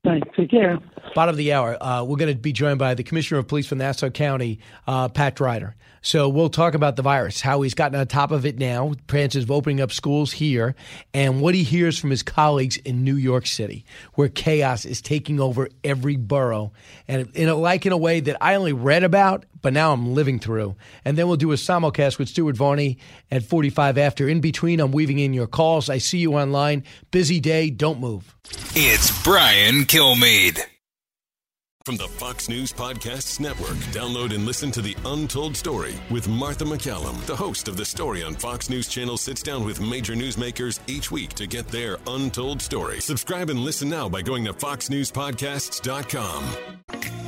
Thanks. 0.04 0.28
Take 0.36 0.50
care. 0.50 0.78
Bottom 1.14 1.32
of 1.32 1.36
the 1.38 1.52
hour, 1.52 1.82
uh, 1.82 2.04
we're 2.04 2.16
going 2.16 2.34
to 2.34 2.38
be 2.38 2.52
joined 2.52 2.78
by 2.78 2.94
the 2.94 3.02
Commissioner 3.02 3.40
of 3.40 3.48
Police 3.48 3.66
from 3.66 3.78
Nassau 3.78 4.10
County, 4.10 4.58
uh, 4.86 5.08
Pat 5.08 5.40
Ryder. 5.40 5.74
So 6.02 6.28
we'll 6.28 6.50
talk 6.50 6.74
about 6.74 6.96
the 6.96 7.02
virus, 7.02 7.40
how 7.40 7.62
he's 7.62 7.72
gotten 7.72 7.98
on 7.98 8.06
top 8.06 8.30
of 8.30 8.44
it 8.44 8.58
now, 8.58 8.92
chances 9.10 9.44
of 9.44 9.50
opening 9.50 9.80
up 9.80 9.90
schools 9.90 10.32
here, 10.32 10.74
and 11.14 11.40
what 11.40 11.54
he 11.54 11.62
hears 11.62 11.98
from 11.98 12.10
his 12.10 12.22
colleagues 12.22 12.76
in 12.76 13.04
New 13.04 13.16
York 13.16 13.46
City, 13.46 13.86
where 14.12 14.28
chaos 14.28 14.84
is 14.84 15.00
taking 15.00 15.40
over 15.40 15.70
every 15.82 16.16
borough, 16.16 16.72
and 17.08 17.34
in 17.34 17.48
a, 17.48 17.54
like 17.54 17.86
in 17.86 17.92
a 17.92 17.96
way 17.96 18.20
that 18.20 18.36
I 18.42 18.56
only 18.56 18.74
read 18.74 19.04
about, 19.04 19.46
but 19.64 19.72
now 19.72 19.92
I'm 19.94 20.14
living 20.14 20.38
through. 20.38 20.76
And 21.06 21.16
then 21.16 21.26
we'll 21.26 21.38
do 21.38 21.52
a 21.52 21.56
simulcast 21.56 22.18
with 22.18 22.28
Stuart 22.28 22.54
Varney 22.54 22.98
at 23.30 23.42
45 23.42 23.96
after. 23.96 24.28
In 24.28 24.42
between, 24.42 24.78
I'm 24.78 24.92
weaving 24.92 25.18
in 25.18 25.32
your 25.32 25.46
calls. 25.46 25.88
I 25.88 25.96
see 25.98 26.18
you 26.18 26.34
online. 26.34 26.84
Busy 27.10 27.40
day. 27.40 27.70
Don't 27.70 27.98
move. 27.98 28.36
It's 28.76 29.24
Brian 29.24 29.86
Kilmeade. 29.86 30.60
From 31.86 31.96
the 31.96 32.08
Fox 32.08 32.46
News 32.48 32.72
Podcasts 32.72 33.40
Network, 33.40 33.76
download 33.92 34.34
and 34.34 34.46
listen 34.46 34.70
to 34.70 34.80
The 34.82 34.96
Untold 35.04 35.56
Story 35.56 35.94
with 36.10 36.28
Martha 36.28 36.64
McCallum. 36.64 37.18
The 37.26 37.36
host 37.36 37.68
of 37.68 37.78
The 37.78 37.84
Story 37.84 38.22
on 38.22 38.34
Fox 38.34 38.70
News 38.70 38.88
Channel 38.88 39.16
sits 39.16 39.42
down 39.42 39.64
with 39.64 39.80
major 39.80 40.12
newsmakers 40.14 40.78
each 40.86 41.10
week 41.10 41.32
to 41.34 41.46
get 41.46 41.68
their 41.68 41.98
untold 42.06 42.60
story. 42.62 43.00
Subscribe 43.00 43.48
and 43.50 43.60
listen 43.60 43.88
now 43.88 44.10
by 44.10 44.22
going 44.22 44.44
to 44.44 44.52
foxnewspodcasts.com. 44.52 47.23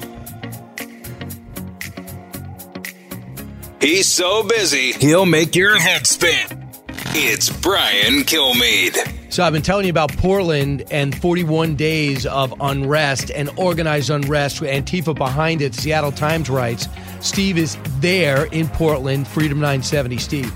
He's 3.80 4.08
so 4.08 4.42
busy, 4.42 4.92
he'll 4.92 5.26
make 5.26 5.54
your 5.54 5.78
head 5.78 6.06
spin. 6.06 6.70
It's 7.18 7.50
Brian 7.60 8.24
Kilmeade. 8.24 9.32
So 9.32 9.44
I've 9.44 9.52
been 9.52 9.62
telling 9.62 9.84
you 9.84 9.90
about 9.90 10.16
Portland 10.16 10.84
and 10.90 11.14
41 11.16 11.76
days 11.76 12.26
of 12.26 12.54
unrest 12.60 13.30
and 13.30 13.50
organized 13.56 14.10
unrest 14.10 14.60
with 14.60 14.70
Antifa 14.70 15.14
behind 15.14 15.60
it. 15.60 15.74
Seattle 15.74 16.12
Times 16.12 16.48
writes. 16.48 16.88
Steve 17.20 17.58
is 17.58 17.76
there 18.00 18.46
in 18.46 18.68
Portland, 18.68 19.28
Freedom 19.28 19.58
970. 19.58 20.18
Steve. 20.18 20.52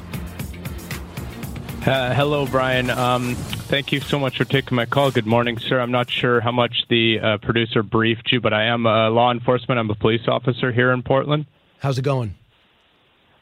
Uh, 1.87 2.15
hello, 2.15 2.47
Brian. 2.47 2.91
Um, 2.91 3.35
thank 3.35 3.93
you 3.93 4.01
so 4.01 4.19
much 4.19 4.39
for 4.39 4.45
taking 4.45 4.77
my 4.77 4.87
call. 4.87 5.11
Good 5.11 5.27
morning, 5.27 5.59
sir. 5.59 5.79
I'm 5.79 5.93
not 5.93 6.11
sure 6.11 6.41
how 6.41 6.53
much 6.53 6.85
the 6.89 7.21
uh, 7.21 7.39
producer 7.39 7.83
briefed 7.83 8.33
you, 8.33 8.41
but 8.41 8.53
I 8.53 8.65
am 8.65 8.87
a 8.87 9.11
law 9.11 9.31
enforcement. 9.31 9.79
I'm 9.79 9.91
a 9.91 9.95
police 9.95 10.27
officer 10.27 10.73
here 10.73 10.91
in 10.93 11.03
Portland. 11.03 11.47
How's 11.79 11.99
it 11.99 12.03
going? 12.03 12.35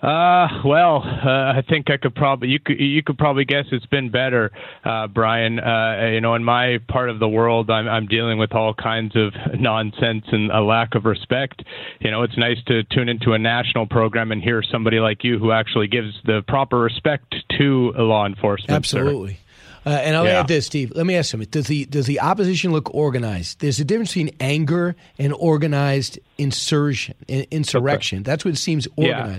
Uh, 0.00 0.46
well, 0.64 1.02
uh, 1.04 1.54
I 1.58 1.62
think 1.68 1.90
I 1.90 1.96
could 1.96 2.14
probably 2.14 2.50
you 2.50 2.60
could 2.60 2.78
you 2.78 3.02
could 3.02 3.18
probably 3.18 3.44
guess 3.44 3.64
it's 3.72 3.84
been 3.86 4.10
better, 4.10 4.52
uh, 4.84 5.08
Brian. 5.08 5.58
Uh, 5.58 6.10
you 6.12 6.20
know, 6.20 6.36
in 6.36 6.44
my 6.44 6.78
part 6.88 7.10
of 7.10 7.18
the 7.18 7.28
world, 7.28 7.68
I'm 7.68 7.88
I'm 7.88 8.06
dealing 8.06 8.38
with 8.38 8.52
all 8.54 8.74
kinds 8.74 9.16
of 9.16 9.32
nonsense 9.58 10.24
and 10.30 10.52
a 10.52 10.60
lack 10.60 10.94
of 10.94 11.04
respect. 11.04 11.64
You 11.98 12.12
know, 12.12 12.22
it's 12.22 12.36
nice 12.38 12.58
to 12.68 12.84
tune 12.84 13.08
into 13.08 13.32
a 13.32 13.38
national 13.38 13.86
program 13.86 14.30
and 14.30 14.40
hear 14.40 14.62
somebody 14.62 15.00
like 15.00 15.24
you 15.24 15.36
who 15.36 15.50
actually 15.50 15.88
gives 15.88 16.14
the 16.24 16.44
proper 16.46 16.78
respect 16.78 17.34
to 17.58 17.90
law 17.98 18.24
enforcement. 18.24 18.70
Absolutely. 18.70 19.38
Uh, 19.84 19.90
and 19.90 20.14
I'll 20.16 20.26
Yeah. 20.26 20.40
add 20.40 20.48
this, 20.48 20.66
Steve. 20.66 20.92
Let 20.94 21.06
me 21.06 21.16
ask 21.16 21.32
you: 21.34 21.44
Does 21.44 21.66
the 21.66 21.86
does 21.86 22.06
the 22.06 22.20
opposition 22.20 22.70
look 22.70 22.94
organized? 22.94 23.58
There's 23.60 23.80
a 23.80 23.84
difference 23.84 24.10
between 24.10 24.30
anger 24.38 24.94
and 25.18 25.32
organized 25.32 26.20
insurrection. 26.38 27.16
in- 27.26 27.46
Insurrection. 27.50 28.22
That's 28.22 28.44
what 28.44 28.56
seems 28.56 28.86
Yeah. 28.96 29.38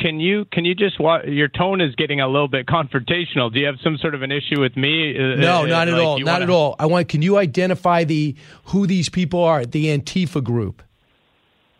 Organized. 0.00 0.02
Can 0.02 0.20
you 0.20 0.44
can 0.52 0.64
you 0.64 0.74
just 0.74 0.98
wa- 1.00 1.22
your 1.26 1.48
tone 1.48 1.80
is 1.80 1.94
getting 1.96 2.20
a 2.20 2.26
little 2.28 2.48
bit 2.48 2.66
confrontational. 2.66 3.52
Do 3.52 3.60
you 3.60 3.66
have 3.66 3.76
some 3.82 3.96
sort 3.98 4.14
of 4.14 4.22
an 4.22 4.32
issue 4.32 4.60
with 4.60 4.76
me? 4.76 5.16
Uh, 5.16 5.36
No, 5.36 5.62
uh, 5.62 5.66
not 5.66 5.88
at 5.88 5.94
like 5.94 6.02
all. 6.06 6.18
Not 6.18 6.26
wanna- 6.32 6.44
at 6.44 6.50
all. 6.50 6.76
I 6.78 6.86
want. 6.86 7.08
Can 7.08 7.22
you 7.22 7.36
identify 7.38 8.04
the 8.04 8.34
who 8.64 8.86
these 8.86 9.08
people 9.08 9.42
are? 9.44 9.64
The 9.64 9.86
Antifa 9.96 10.42
group. 10.42 10.82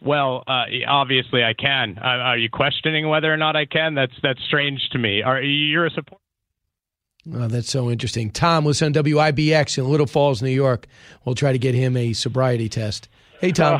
Well, 0.02 0.44
uh, 0.46 0.64
obviously 0.88 1.44
I 1.44 1.52
can. 1.52 1.98
Uh, 1.98 2.06
are 2.06 2.38
you 2.38 2.48
questioning 2.48 3.08
whether 3.08 3.30
or 3.32 3.36
not 3.36 3.54
I 3.56 3.66
can? 3.66 3.94
That's 3.94 4.14
that's 4.22 4.42
strange 4.44 4.80
to 4.92 4.98
me. 4.98 5.22
Are 5.22 5.40
you're 5.42 5.86
a 5.86 5.90
support? 5.90 6.20
Oh, 7.34 7.48
that's 7.48 7.68
so 7.70 7.90
interesting. 7.90 8.30
Tom 8.30 8.64
was 8.64 8.80
on 8.82 8.94
WIBX 8.94 9.76
in 9.76 9.84
Little 9.84 10.06
Falls, 10.06 10.40
New 10.40 10.48
York. 10.48 10.86
We'll 11.24 11.34
try 11.34 11.52
to 11.52 11.58
get 11.58 11.74
him 11.74 11.94
a 11.94 12.14
sobriety 12.14 12.70
test. 12.70 13.10
Hey, 13.42 13.52
Tom. 13.52 13.78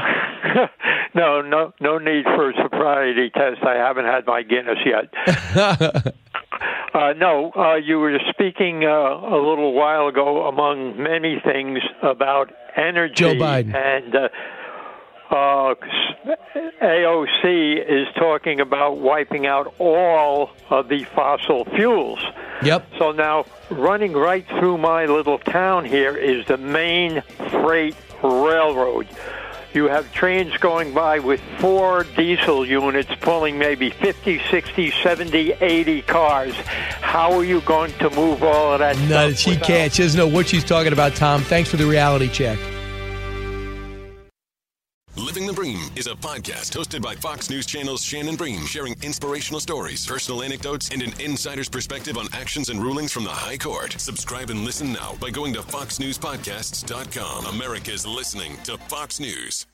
no, 1.14 1.41
no, 1.41 1.72
no 1.80 1.97
need 1.99 2.24
for 2.24 2.51
a 2.51 2.53
sobriety 2.81 3.31
test. 3.31 3.62
I 3.62 3.74
haven't 3.74 4.07
had 4.07 4.26
my 4.26 4.43
Guinness 4.43 4.78
yet. 4.85 5.12
uh, 6.95 7.12
no, 7.16 7.53
uh, 7.55 7.74
you 7.76 7.99
were 7.99 8.18
speaking 8.31 8.85
uh, 8.85 8.89
a 8.89 9.37
little 9.37 9.72
while 9.72 10.09
ago, 10.09 10.47
among 10.49 11.01
many 11.03 11.41
things, 11.45 11.81
about 12.03 12.53
energy. 12.76 13.14
Joe 13.14 13.35
Biden. 13.35 13.74
And 13.74 14.14
uh, 14.14 14.28
uh, 15.31 15.74
AOC 16.83 17.85
is 17.89 18.09
talking 18.16 18.61
about 18.61 18.99
wiping 18.99 19.47
out 19.47 19.74
all 19.78 20.51
of 20.70 20.89
the 20.89 21.05
fossil 21.05 21.64
fuels. 21.76 22.20
Yep. 22.62 22.87
So 22.99 23.12
now, 23.12 23.47
running 23.70 24.12
right 24.12 24.47
through 24.47 24.78
my 24.78 25.07
little 25.07 25.39
town 25.39 25.85
here 25.85 26.16
is 26.16 26.47
the 26.47 26.59
main 26.59 27.22
freight 27.51 27.97
railroad. 28.22 29.09
You 29.72 29.84
have 29.88 30.12
trains 30.12 30.56
going 30.56 30.92
by 30.92 31.20
with 31.20 31.40
four 31.58 32.04
diesel 32.16 32.66
units 32.66 33.10
pulling 33.20 33.56
maybe 33.58 33.90
50, 33.90 34.40
60, 34.50 34.90
70, 34.90 35.52
80 35.60 36.02
cars. 36.02 36.54
How 37.00 37.32
are 37.34 37.44
you 37.44 37.60
going 37.60 37.92
to 37.98 38.10
move 38.10 38.42
all 38.42 38.72
of 38.72 38.80
that 38.80 38.98
No, 39.08 39.32
she 39.32 39.50
without- 39.50 39.66
can't. 39.66 39.92
She 39.92 40.02
doesn't 40.02 40.18
know 40.18 40.26
what 40.26 40.48
she's 40.48 40.64
talking 40.64 40.92
about, 40.92 41.14
Tom. 41.14 41.42
Thanks 41.42 41.70
for 41.70 41.76
the 41.76 41.86
reality 41.86 42.28
check. 42.28 42.58
Living 45.16 45.46
the 45.46 45.52
Bream 45.52 45.90
is 45.96 46.06
a 46.06 46.14
podcast 46.14 46.76
hosted 46.76 47.02
by 47.02 47.14
Fox 47.16 47.50
News 47.50 47.66
Channel's 47.66 48.02
Shannon 48.02 48.36
Bream, 48.36 48.64
sharing 48.64 48.94
inspirational 49.02 49.61
stories, 49.61 50.06
personal 50.06 50.42
anecdotes, 50.42 50.88
and 50.90 51.02
an 51.02 51.12
insider's 51.20 51.68
perspective 51.68 52.16
on 52.16 52.28
actions 52.32 52.68
and 52.68 52.80
rulings 52.80 53.12
from 53.12 53.24
the 53.24 53.30
High 53.30 53.56
Court. 53.58 53.92
Subscribe 53.98 54.50
and 54.50 54.64
listen 54.64 54.92
now 54.92 55.16
by 55.20 55.30
going 55.30 55.52
to 55.54 55.61
foxnewspodcasts.com. 55.62 57.46
America's 57.46 58.06
listening 58.06 58.56
to 58.64 58.78
Fox 58.78 59.18
News. 59.20 59.66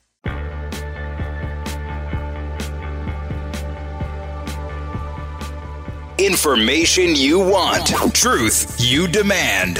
Information 6.19 7.15
you 7.15 7.37
want, 7.37 7.89
truth 8.15 8.75
you 8.79 9.07
demand. 9.07 9.77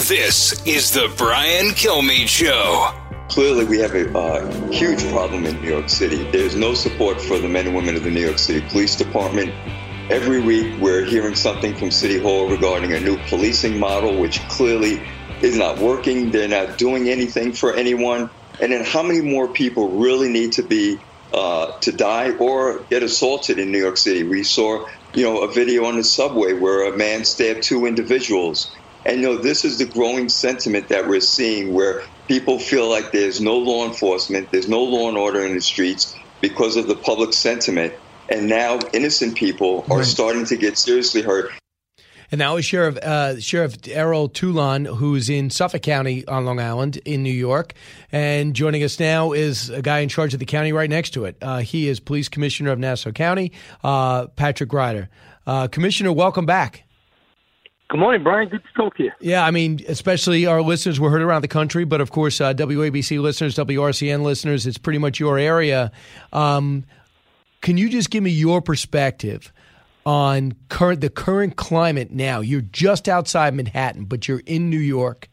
This 0.00 0.64
is 0.64 0.92
the 0.92 1.12
Brian 1.18 1.70
Kilmeade 1.70 2.28
Show. 2.28 2.99
Clearly, 3.30 3.64
we 3.64 3.78
have 3.78 3.94
a 3.94 4.18
uh, 4.18 4.70
huge 4.72 5.08
problem 5.12 5.46
in 5.46 5.62
New 5.62 5.68
York 5.68 5.88
City. 5.88 6.28
There's 6.32 6.56
no 6.56 6.74
support 6.74 7.20
for 7.20 7.38
the 7.38 7.48
men 7.48 7.64
and 7.68 7.76
women 7.76 7.94
of 7.94 8.02
the 8.02 8.10
New 8.10 8.22
York 8.22 8.40
City 8.40 8.60
Police 8.70 8.96
Department. 8.96 9.54
Every 10.10 10.40
week, 10.40 10.80
we're 10.80 11.04
hearing 11.04 11.36
something 11.36 11.76
from 11.76 11.92
City 11.92 12.18
Hall 12.18 12.48
regarding 12.48 12.92
a 12.92 12.98
new 12.98 13.16
policing 13.28 13.78
model, 13.78 14.20
which 14.20 14.40
clearly 14.48 15.00
is 15.42 15.56
not 15.56 15.78
working. 15.78 16.32
They're 16.32 16.48
not 16.48 16.76
doing 16.76 17.08
anything 17.08 17.52
for 17.52 17.72
anyone. 17.72 18.30
And 18.60 18.72
then 18.72 18.84
how 18.84 19.04
many 19.04 19.20
more 19.20 19.46
people 19.46 19.90
really 19.90 20.28
need 20.28 20.50
to 20.54 20.64
be 20.64 20.98
uh, 21.32 21.78
to 21.82 21.92
die 21.92 22.32
or 22.32 22.80
get 22.90 23.04
assaulted 23.04 23.60
in 23.60 23.70
New 23.70 23.78
York 23.78 23.96
City? 23.96 24.24
We 24.24 24.42
saw, 24.42 24.88
you 25.14 25.22
know, 25.22 25.42
a 25.42 25.52
video 25.52 25.84
on 25.84 25.94
the 25.94 26.02
subway 26.02 26.52
where 26.52 26.92
a 26.92 26.96
man 26.96 27.24
stabbed 27.24 27.62
two 27.62 27.86
individuals. 27.86 28.74
And 29.06 29.20
you 29.20 29.28
know, 29.28 29.36
this 29.36 29.64
is 29.64 29.78
the 29.78 29.86
growing 29.86 30.28
sentiment 30.28 30.88
that 30.88 31.06
we're 31.06 31.20
seeing 31.20 31.72
where 31.72 32.02
people 32.30 32.60
feel 32.60 32.88
like 32.88 33.10
there's 33.10 33.40
no 33.40 33.56
law 33.58 33.84
enforcement, 33.84 34.48
there's 34.52 34.68
no 34.68 34.84
law 34.84 35.08
and 35.08 35.18
order 35.18 35.44
in 35.44 35.52
the 35.52 35.60
streets 35.60 36.14
because 36.40 36.76
of 36.76 36.86
the 36.86 36.94
public 36.94 37.32
sentiment. 37.32 37.92
And 38.28 38.48
now 38.48 38.78
innocent 38.92 39.36
people 39.36 39.84
are 39.90 39.98
Right. 39.98 40.06
starting 40.06 40.44
to 40.46 40.56
get 40.56 40.78
seriously 40.78 41.22
hurt. 41.22 41.50
And 42.30 42.40
that 42.40 42.50
was 42.54 42.64
Sheriff 42.64 42.96
uh, 42.98 43.40
Sheriff 43.40 43.74
Errol 43.88 44.28
Toulon, 44.28 44.84
who's 44.84 45.28
in 45.28 45.50
Suffolk 45.50 45.82
County 45.82 46.24
on 46.28 46.44
Long 46.44 46.60
Island 46.60 47.00
in 47.04 47.24
New 47.24 47.32
York. 47.32 47.74
And 48.12 48.54
joining 48.54 48.84
us 48.84 49.00
now 49.00 49.32
is 49.32 49.68
a 49.68 49.82
guy 49.82 49.98
in 49.98 50.08
charge 50.08 50.32
of 50.32 50.38
the 50.38 50.46
county 50.46 50.72
right 50.72 50.88
next 50.88 51.10
to 51.14 51.24
it. 51.24 51.36
Uh, 51.42 51.58
he 51.58 51.88
is 51.88 51.98
Police 51.98 52.28
Commissioner 52.28 52.70
of 52.70 52.78
Nassau 52.78 53.10
County, 53.10 53.50
uh, 53.82 54.28
Patrick 54.36 54.72
Ryder. 54.72 55.08
Uh, 55.48 55.66
Commissioner, 55.66 56.12
welcome 56.12 56.46
back. 56.46 56.84
Good 57.90 57.98
morning, 57.98 58.22
Brian. 58.22 58.48
Good 58.48 58.62
to 58.62 58.72
talk 58.80 58.96
to 58.98 59.02
you. 59.02 59.10
Yeah, 59.18 59.44
I 59.44 59.50
mean, 59.50 59.80
especially 59.88 60.46
our 60.46 60.62
listeners 60.62 61.00
were 61.00 61.10
heard 61.10 61.22
around 61.22 61.42
the 61.42 61.48
country, 61.48 61.84
but 61.84 62.00
of 62.00 62.12
course, 62.12 62.40
uh, 62.40 62.54
WABC 62.54 63.20
listeners, 63.20 63.56
WRCN 63.56 64.22
listeners, 64.22 64.64
it's 64.64 64.78
pretty 64.78 65.00
much 65.00 65.18
your 65.18 65.38
area. 65.38 65.90
Um, 66.32 66.84
can 67.62 67.76
you 67.76 67.88
just 67.88 68.10
give 68.10 68.22
me 68.22 68.30
your 68.30 68.62
perspective 68.62 69.52
on 70.06 70.54
current 70.68 71.00
the 71.00 71.10
current 71.10 71.56
climate 71.56 72.12
now? 72.12 72.38
You're 72.38 72.60
just 72.60 73.08
outside 73.08 73.54
Manhattan, 73.54 74.04
but 74.04 74.28
you're 74.28 74.42
in 74.46 74.70
New 74.70 74.78
York, 74.78 75.28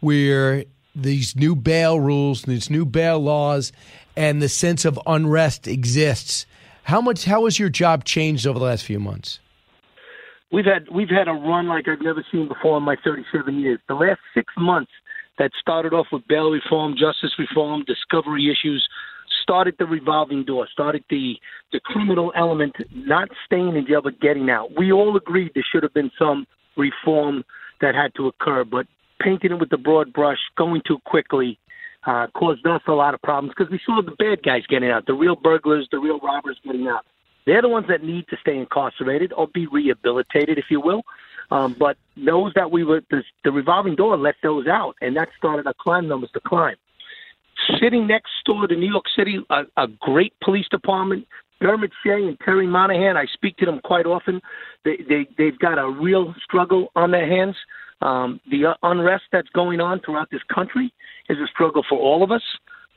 where 0.00 0.66
these 0.94 1.34
new 1.34 1.56
bail 1.56 1.98
rules, 1.98 2.42
these 2.42 2.68
new 2.68 2.84
bail 2.84 3.20
laws, 3.20 3.72
and 4.16 4.42
the 4.42 4.50
sense 4.50 4.84
of 4.84 5.00
unrest 5.06 5.66
exists. 5.66 6.44
How 6.82 7.00
much? 7.00 7.24
How 7.24 7.46
has 7.46 7.58
your 7.58 7.70
job 7.70 8.04
changed 8.04 8.46
over 8.46 8.58
the 8.58 8.66
last 8.66 8.84
few 8.84 9.00
months? 9.00 9.40
We've 10.52 10.66
had 10.66 10.86
we've 10.94 11.08
had 11.08 11.28
a 11.28 11.32
run 11.32 11.66
like 11.66 11.88
I've 11.88 12.02
never 12.02 12.24
seen 12.30 12.46
before 12.46 12.76
in 12.76 12.82
my 12.82 12.96
37 13.02 13.58
years. 13.58 13.80
The 13.88 13.94
last 13.94 14.20
six 14.34 14.52
months 14.58 14.92
that 15.38 15.50
started 15.58 15.94
off 15.94 16.08
with 16.12 16.28
bail 16.28 16.50
reform, 16.50 16.92
justice 16.92 17.32
reform, 17.38 17.84
discovery 17.86 18.50
issues, 18.50 18.86
started 19.42 19.74
the 19.78 19.86
revolving 19.86 20.44
door, 20.44 20.68
started 20.70 21.04
the 21.08 21.36
the 21.72 21.80
criminal 21.80 22.32
element 22.36 22.76
not 22.94 23.28
staying 23.46 23.76
in 23.76 23.86
jail 23.86 24.02
but 24.02 24.20
getting 24.20 24.50
out. 24.50 24.68
We 24.76 24.92
all 24.92 25.16
agreed 25.16 25.52
there 25.54 25.64
should 25.72 25.82
have 25.84 25.94
been 25.94 26.10
some 26.18 26.46
reform 26.76 27.44
that 27.80 27.94
had 27.94 28.14
to 28.16 28.28
occur, 28.28 28.64
but 28.64 28.86
painting 29.22 29.52
it 29.52 29.58
with 29.58 29.70
the 29.70 29.78
broad 29.78 30.12
brush, 30.12 30.38
going 30.56 30.82
too 30.86 30.98
quickly, 31.06 31.58
uh, 32.06 32.26
caused 32.34 32.66
us 32.66 32.82
a 32.88 32.92
lot 32.92 33.14
of 33.14 33.22
problems 33.22 33.54
because 33.56 33.70
we 33.70 33.80
saw 33.86 34.02
the 34.02 34.12
bad 34.18 34.42
guys 34.42 34.62
getting 34.68 34.90
out, 34.90 35.06
the 35.06 35.14
real 35.14 35.36
burglars, 35.36 35.88
the 35.90 35.98
real 35.98 36.18
robbers 36.20 36.58
getting 36.64 36.88
out. 36.88 37.06
They're 37.46 37.62
the 37.62 37.68
ones 37.68 37.86
that 37.88 38.02
need 38.02 38.26
to 38.28 38.36
stay 38.40 38.56
incarcerated 38.56 39.32
or 39.32 39.48
be 39.48 39.66
rehabilitated, 39.66 40.58
if 40.58 40.66
you 40.70 40.80
will. 40.80 41.02
Um, 41.50 41.76
but 41.78 41.96
those 42.16 42.52
that 42.54 42.70
we 42.70 42.84
were, 42.84 43.02
the, 43.10 43.22
the 43.44 43.52
revolving 43.52 43.96
door 43.96 44.16
let 44.16 44.36
those 44.42 44.66
out, 44.66 44.94
and 45.00 45.16
that 45.16 45.28
started 45.36 45.66
our 45.66 45.74
crime 45.74 46.08
numbers 46.08 46.30
to 46.34 46.40
climb. 46.40 46.76
Sitting 47.80 48.06
next 48.06 48.30
door 48.46 48.66
to 48.66 48.74
New 48.74 48.90
York 48.90 49.04
City, 49.16 49.38
a, 49.50 49.62
a 49.76 49.86
great 50.00 50.32
police 50.42 50.66
department, 50.70 51.26
Dermot 51.60 51.92
Shea 52.02 52.26
and 52.26 52.38
Terry 52.40 52.66
Monahan. 52.66 53.16
I 53.16 53.26
speak 53.32 53.56
to 53.58 53.66
them 53.66 53.80
quite 53.84 54.06
often. 54.06 54.40
They, 54.84 54.96
they 55.08 55.28
they've 55.38 55.58
got 55.58 55.78
a 55.78 55.88
real 55.88 56.34
struggle 56.42 56.90
on 56.96 57.12
their 57.12 57.26
hands. 57.26 57.54
Um, 58.00 58.40
the 58.50 58.74
unrest 58.82 59.24
that's 59.30 59.48
going 59.50 59.80
on 59.80 60.00
throughout 60.00 60.28
this 60.30 60.42
country 60.52 60.92
is 61.28 61.38
a 61.38 61.46
struggle 61.46 61.84
for 61.88 61.98
all 61.98 62.24
of 62.24 62.32
us. 62.32 62.42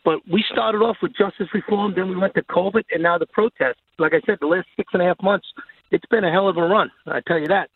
But 0.06 0.20
we 0.32 0.45
started 0.49 0.78
off 0.78 0.97
with 1.01 1.14
justice 1.18 1.47
reform, 1.53 1.93
then 1.95 2.08
we 2.08 2.16
went 2.16 2.36
to 2.36 2.43
COVID, 2.43 2.84
and 2.91 3.01
now 3.01 3.18
the 3.18 3.26
protests. 3.26 3.82
Like 3.97 4.14
I 4.14 4.22
said, 4.26 4.38
the 4.39 4.47
last 4.47 4.68
six 4.78 4.93
and 4.93 5.01
a 5.01 5.06
half 5.06 5.22
months, 5.22 5.47
it's 5.91 6.06
been 6.06 6.24
a 6.24 6.32
hell 6.32 6.47
of 6.47 6.58
a 6.58 6.62
run. 6.62 6.91
I 7.08 7.22
tell 7.28 7.39
you 7.39 7.47
that. 7.47 7.70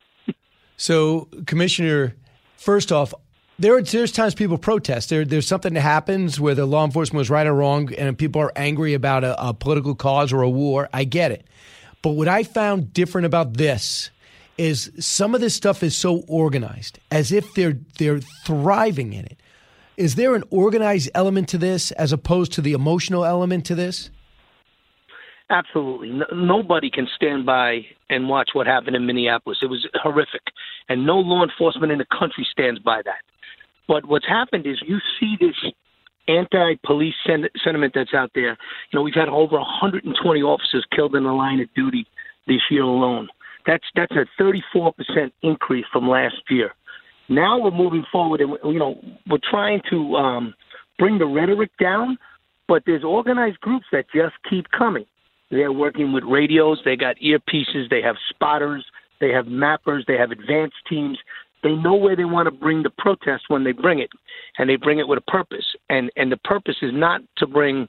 So, 0.77 1.27
Commissioner, 1.47 2.15
first 2.55 2.91
off, 2.91 3.13
there 3.57 3.75
are, 3.75 3.81
there's 3.81 4.11
times 4.11 4.35
people 4.35 4.57
protest. 4.57 5.09
There, 5.09 5.25
there's 5.25 5.47
something 5.47 5.73
that 5.73 5.81
happens 5.81 6.39
where 6.39 6.55
the 6.55 6.65
law 6.65 6.85
enforcement 6.85 7.17
was 7.17 7.29
right 7.29 7.47
or 7.47 7.53
wrong, 7.53 7.93
and 7.95 8.17
people 8.17 8.41
are 8.41 8.53
angry 8.55 8.93
about 8.93 9.23
a, 9.23 9.49
a 9.49 9.53
political 9.53 9.95
cause 9.95 10.31
or 10.31 10.43
a 10.43 10.49
war. 10.49 10.87
I 10.93 11.03
get 11.03 11.31
it. 11.31 11.45
But 12.01 12.11
what 12.11 12.27
I 12.27 12.43
found 12.43 12.93
different 12.93 13.25
about 13.25 13.55
this 13.55 14.11
is 14.57 14.91
some 14.99 15.35
of 15.35 15.41
this 15.41 15.55
stuff 15.55 15.83
is 15.83 15.97
so 15.97 16.23
organized, 16.27 16.99
as 17.11 17.31
if 17.31 17.53
they're 17.55 17.79
they're 17.97 18.19
thriving 18.45 19.13
in 19.13 19.25
it. 19.25 19.39
Is 19.99 20.15
there 20.15 20.33
an 20.33 20.45
organized 20.49 21.09
element 21.13 21.49
to 21.49 21.57
this 21.57 21.91
as 21.91 22.13
opposed 22.13 22.53
to 22.53 22.61
the 22.61 22.71
emotional 22.71 23.25
element 23.25 23.65
to 23.65 23.75
this? 23.75 24.09
Absolutely. 25.49 26.11
No, 26.11 26.25
nobody 26.33 26.89
can 26.89 27.05
stand 27.17 27.45
by 27.45 27.85
and 28.09 28.29
watch 28.29 28.51
what 28.53 28.65
happened 28.65 28.95
in 28.95 29.05
Minneapolis. 29.05 29.57
It 29.61 29.65
was 29.65 29.85
horrific. 29.95 30.39
And 30.87 31.05
no 31.05 31.17
law 31.17 31.43
enforcement 31.43 31.91
in 31.91 31.97
the 31.97 32.05
country 32.17 32.47
stands 32.49 32.79
by 32.79 33.01
that. 33.03 33.23
But 33.89 34.05
what's 34.05 34.25
happened 34.25 34.65
is 34.65 34.81
you 34.87 34.99
see 35.19 35.35
this 35.37 35.73
anti 36.29 36.75
police 36.85 37.15
sen- 37.27 37.49
sentiment 37.61 37.91
that's 37.93 38.13
out 38.13 38.31
there. 38.33 38.51
You 38.91 38.99
know, 38.99 39.01
we've 39.01 39.13
had 39.13 39.27
over 39.27 39.57
120 39.57 40.41
officers 40.43 40.85
killed 40.95 41.13
in 41.13 41.23
the 41.25 41.33
line 41.33 41.59
of 41.59 41.67
duty 41.73 42.07
this 42.47 42.61
year 42.71 42.83
alone. 42.83 43.27
That's 43.65 43.83
that's 43.97 44.13
a 44.13 44.25
34% 44.41 44.93
increase 45.41 45.85
from 45.91 46.07
last 46.07 46.37
year. 46.49 46.73
Now 47.29 47.59
we're 47.59 47.71
moving 47.71 48.05
forward, 48.11 48.41
and 48.41 48.57
you 48.63 48.79
know 48.79 48.99
we're 49.29 49.37
trying 49.49 49.81
to 49.91 50.15
um, 50.15 50.53
bring 50.97 51.19
the 51.19 51.25
rhetoric 51.25 51.69
down, 51.79 52.17
but 52.67 52.83
there's 52.85 53.03
organized 53.03 53.59
groups 53.61 53.85
that 53.91 54.05
just 54.13 54.33
keep 54.49 54.65
coming. 54.71 55.05
They're 55.51 55.71
working 55.71 56.11
with 56.11 56.23
radios. 56.23 56.79
They 56.83 56.95
got 56.95 57.17
earpieces. 57.17 57.89
They 57.89 58.01
have 58.01 58.15
spotters. 58.29 58.85
They 59.19 59.29
have 59.29 59.45
mappers. 59.45 60.05
They 60.07 60.17
have 60.17 60.31
advanced 60.31 60.75
teams. 60.87 61.17
They 61.61 61.73
know 61.73 61.95
where 61.95 62.15
they 62.15 62.25
want 62.25 62.47
to 62.47 62.51
bring 62.51 62.83
the 62.83 62.89
protest 62.89 63.45
when 63.47 63.63
they 63.63 63.73
bring 63.73 63.99
it, 63.99 64.09
and 64.57 64.69
they 64.69 64.75
bring 64.75 64.99
it 64.99 65.07
with 65.07 65.19
a 65.19 65.31
purpose. 65.31 65.75
And 65.89 66.09
and 66.15 66.31
the 66.31 66.37
purpose 66.37 66.77
is 66.81 66.91
not 66.93 67.21
to 67.37 67.47
bring 67.47 67.87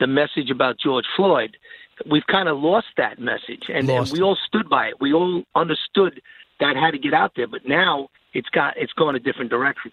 the 0.00 0.06
message 0.06 0.50
about 0.50 0.76
George 0.78 1.06
Floyd. 1.16 1.56
We've 2.10 2.26
kind 2.26 2.48
of 2.48 2.58
lost 2.58 2.88
that 2.96 3.20
message, 3.20 3.64
and, 3.72 3.88
and 3.88 4.10
we 4.10 4.20
all 4.20 4.36
stood 4.48 4.68
by 4.68 4.88
it. 4.88 4.94
We 5.00 5.12
all 5.12 5.44
understood 5.54 6.20
that 6.60 6.76
had 6.76 6.92
to 6.92 6.98
get 6.98 7.14
out 7.14 7.32
there, 7.36 7.46
but 7.46 7.66
now 7.66 8.08
it's 8.32 8.48
got 8.50 8.76
it's 8.76 8.92
going 8.92 9.16
a 9.16 9.20
different 9.20 9.50
direction. 9.50 9.92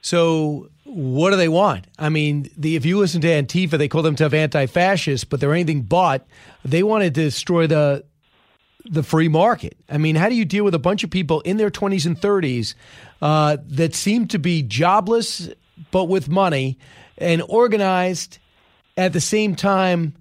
So, 0.00 0.68
what 0.84 1.30
do 1.30 1.36
they 1.36 1.48
want? 1.48 1.86
I 1.98 2.10
mean, 2.10 2.50
the, 2.58 2.76
if 2.76 2.84
you 2.84 2.98
listen 2.98 3.22
to 3.22 3.28
Antifa, 3.28 3.78
they 3.78 3.88
call 3.88 4.02
themselves 4.02 4.34
anti-fascist, 4.34 5.30
but 5.30 5.40
they're 5.40 5.54
anything 5.54 5.80
but. 5.80 6.26
They 6.62 6.82
want 6.82 7.04
to 7.04 7.10
destroy 7.10 7.66
the 7.66 8.04
the 8.84 9.02
free 9.02 9.28
market. 9.28 9.78
I 9.88 9.96
mean, 9.96 10.14
how 10.14 10.28
do 10.28 10.34
you 10.34 10.44
deal 10.44 10.62
with 10.62 10.74
a 10.74 10.78
bunch 10.78 11.04
of 11.04 11.10
people 11.10 11.40
in 11.40 11.56
their 11.56 11.70
twenties 11.70 12.04
and 12.04 12.20
thirties 12.20 12.74
uh, 13.22 13.56
that 13.66 13.94
seem 13.94 14.28
to 14.28 14.38
be 14.38 14.62
jobless 14.62 15.48
but 15.90 16.04
with 16.04 16.28
money 16.28 16.78
and 17.16 17.42
organized 17.48 18.38
at 18.96 19.12
the 19.12 19.20
same 19.20 19.54
time? 19.56 20.14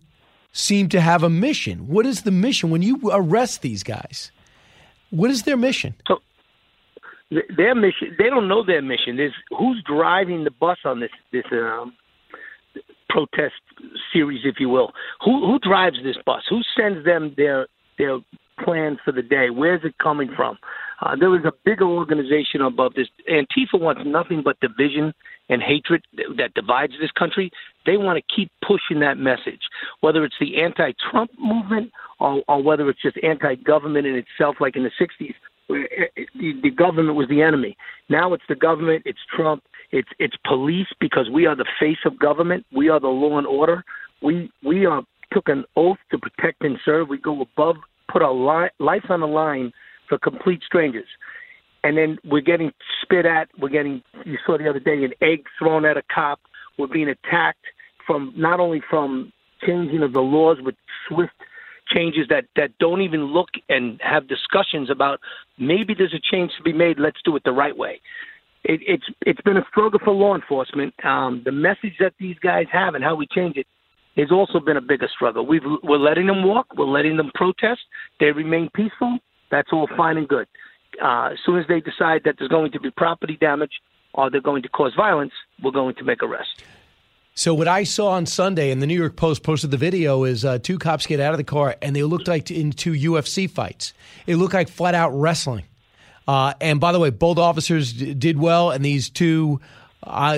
Seem 0.55 0.87
to 0.89 1.01
have 1.01 1.23
a 1.23 1.31
mission. 1.31 1.87
What 1.87 2.05
is 2.05 2.21
the 2.21 2.31
mission 2.31 2.69
when 2.69 2.83
you 2.83 3.01
arrest 3.11 3.63
these 3.63 3.81
guys? 3.81 4.31
What 5.13 5.29
is 5.29 5.43
their 5.43 5.57
mission? 5.57 5.93
So 6.07 6.21
their 7.55 7.75
mission, 7.75 8.15
they 8.17 8.29
don't 8.29 8.47
know 8.47 8.65
their 8.65 8.81
mission. 8.81 9.15
There's 9.15 9.33
who's 9.51 9.81
driving 9.85 10.43
the 10.43 10.49
bus 10.49 10.79
on 10.85 11.01
this 11.01 11.11
this 11.31 11.45
um, 11.51 11.93
protest 13.09 13.53
series, 14.11 14.41
if 14.43 14.55
you 14.59 14.69
will. 14.69 14.91
Who 15.23 15.45
who 15.45 15.59
drives 15.59 15.97
this 16.03 16.17
bus? 16.25 16.41
Who 16.49 16.61
sends 16.75 17.05
them 17.05 17.35
their 17.37 17.67
their 17.99 18.17
plans 18.63 18.97
for 19.05 19.11
the 19.11 19.21
day? 19.21 19.51
Where's 19.51 19.81
it 19.83 19.95
coming 19.99 20.31
from? 20.35 20.57
Uh, 20.99 21.15
there 21.15 21.35
is 21.37 21.45
a 21.45 21.53
bigger 21.63 21.85
organization 21.85 22.61
above 22.61 22.95
this. 22.95 23.07
Antifa 23.29 23.79
wants 23.79 24.01
nothing 24.05 24.41
but 24.43 24.59
division 24.61 25.13
and 25.49 25.61
hatred 25.61 26.03
that 26.37 26.53
divides 26.53 26.93
this 26.99 27.11
country. 27.11 27.51
They 27.85 27.97
want 27.97 28.17
to 28.17 28.35
keep 28.35 28.51
pushing 28.65 28.99
that 29.01 29.17
message, 29.17 29.61
whether 30.01 30.23
it's 30.23 30.35
the 30.39 30.61
anti-Trump 30.61 31.31
movement 31.37 31.91
or, 32.19 32.43
or 32.47 32.63
whether 32.63 32.89
it's 32.89 33.01
just 33.01 33.17
anti-government 33.23 34.07
in 34.07 34.15
itself, 34.15 34.55
like 34.59 34.75
in 34.75 34.83
the 34.83 34.91
'60s, 34.99 35.33
where 35.67 35.83
eh, 35.83 36.05
eh, 36.17 36.23
the, 36.35 36.53
the 36.63 36.69
government 36.71 37.15
was 37.15 37.27
the 37.29 37.41
enemy. 37.41 37.75
Now 38.09 38.33
it's 38.33 38.43
the 38.47 38.55
government, 38.55 39.03
it's 39.05 39.19
Trump, 39.35 39.63
it's 39.91 40.09
it's 40.17 40.35
police 40.45 40.87
because 40.99 41.29
we 41.31 41.45
are 41.45 41.55
the 41.55 41.69
face 41.79 41.99
of 42.05 42.17
government. 42.17 42.65
We 42.75 42.89
are 42.89 42.99
the 42.99 43.07
law 43.07 43.37
and 43.37 43.45
order. 43.45 43.83
We 44.21 44.51
we 44.63 44.85
are 44.85 45.03
took 45.31 45.49
an 45.49 45.65
oath 45.75 45.97
to 46.11 46.17
protect 46.17 46.63
and 46.63 46.77
serve. 46.83 47.09
We 47.09 47.17
go 47.17 47.41
above, 47.41 47.75
put 48.11 48.21
our 48.21 48.33
li- 48.33 48.69
life 48.79 49.05
on 49.09 49.19
the 49.19 49.27
line 49.27 49.71
for 50.07 50.17
complete 50.17 50.61
strangers. 50.65 51.07
And 51.83 51.97
then 51.97 52.17
we're 52.23 52.41
getting 52.41 52.71
spit 53.01 53.25
at. 53.25 53.49
We're 53.59 53.69
getting, 53.69 54.01
you 54.25 54.37
saw 54.45 54.57
the 54.57 54.69
other 54.69 54.79
day, 54.79 55.03
an 55.03 55.13
egg 55.21 55.45
thrown 55.59 55.85
at 55.85 55.97
a 55.97 56.03
cop. 56.13 56.39
We're 56.77 56.87
being 56.87 57.09
attacked 57.09 57.65
from 58.07 58.33
not 58.35 58.59
only 58.59 58.81
from 58.89 59.31
changing 59.65 60.01
of 60.03 60.13
the 60.13 60.21
laws 60.21 60.57
with 60.61 60.75
swift 61.07 61.33
changes 61.93 62.27
that, 62.29 62.45
that 62.55 62.71
don't 62.79 63.01
even 63.01 63.25
look 63.25 63.49
and 63.69 63.99
have 64.01 64.27
discussions 64.27 64.89
about 64.89 65.19
maybe 65.57 65.93
there's 65.93 66.13
a 66.13 66.21
change 66.31 66.51
to 66.57 66.63
be 66.63 66.73
made. 66.73 66.99
Let's 66.99 67.19
do 67.23 67.35
it 67.35 67.43
the 67.43 67.51
right 67.51 67.77
way. 67.77 67.99
it, 68.63 68.79
it's 68.87 69.03
it's 69.21 69.41
been 69.41 69.57
a 69.57 69.65
struggle 69.69 69.99
for 70.03 70.13
law 70.13 70.35
enforcement. 70.35 70.93
Um, 71.05 71.41
the 71.45 71.51
message 71.51 71.95
that 71.99 72.13
these 72.19 72.37
guys 72.39 72.67
have 72.71 72.95
and 72.95 73.03
how 73.03 73.15
we 73.15 73.27
change 73.27 73.57
it 73.57 73.67
has 74.15 74.31
also 74.31 74.59
been 74.59 74.77
a 74.77 74.81
bigger 74.81 75.09
struggle. 75.13 75.45
We've, 75.45 75.63
we're 75.81 75.97
letting 75.97 76.27
them 76.27 76.43
walk. 76.43 76.67
We're 76.77 76.85
letting 76.85 77.17
them 77.17 77.31
protest. 77.33 77.81
They 78.19 78.31
remain 78.31 78.69
peaceful. 78.75 79.17
That's 79.51 79.69
all 79.71 79.89
fine 79.97 80.17
and 80.17 80.27
good. 80.27 80.47
Uh, 81.01 81.29
as 81.33 81.39
soon 81.45 81.57
as 81.57 81.67
they 81.67 81.79
decide 81.79 82.21
that 82.25 82.35
there's 82.37 82.49
going 82.49 82.71
to 82.71 82.79
be 82.79 82.91
property 82.91 83.37
damage 83.39 83.81
or 84.13 84.29
they're 84.29 84.41
going 84.41 84.63
to 84.63 84.69
cause 84.69 84.93
violence, 84.95 85.33
we're 85.61 85.71
going 85.71 85.95
to 85.95 86.03
make 86.03 86.21
arrests. 86.21 86.55
So 87.35 87.55
what 87.55 87.67
I 87.67 87.83
saw 87.83 88.09
on 88.09 88.27
Sunday, 88.27 88.69
and 88.69 88.79
the 88.79 88.85
New 88.85 88.97
York 88.97 89.15
Post 89.15 89.41
posted 89.41 89.71
the 89.71 89.77
video, 89.77 90.23
is 90.23 90.45
uh, 90.45 90.59
two 90.59 90.77
cops 90.77 91.07
get 91.07 91.19
out 91.19 91.33
of 91.33 91.39
the 91.39 91.43
car 91.43 91.75
and 91.81 91.95
they 91.95 92.03
looked 92.03 92.27
like 92.27 92.51
in 92.51 92.71
two 92.71 92.93
UFC 92.93 93.49
fights. 93.49 93.93
It 94.27 94.35
looked 94.35 94.53
like 94.53 94.69
flat 94.69 94.93
out 94.93 95.09
wrestling. 95.09 95.65
Uh, 96.27 96.53
and 96.61 96.79
by 96.79 96.91
the 96.91 96.99
way, 96.99 97.09
both 97.09 97.39
officers 97.39 97.91
d- 97.91 98.13
did 98.13 98.37
well, 98.37 98.71
and 98.71 98.85
these 98.85 99.09
two 99.09 99.59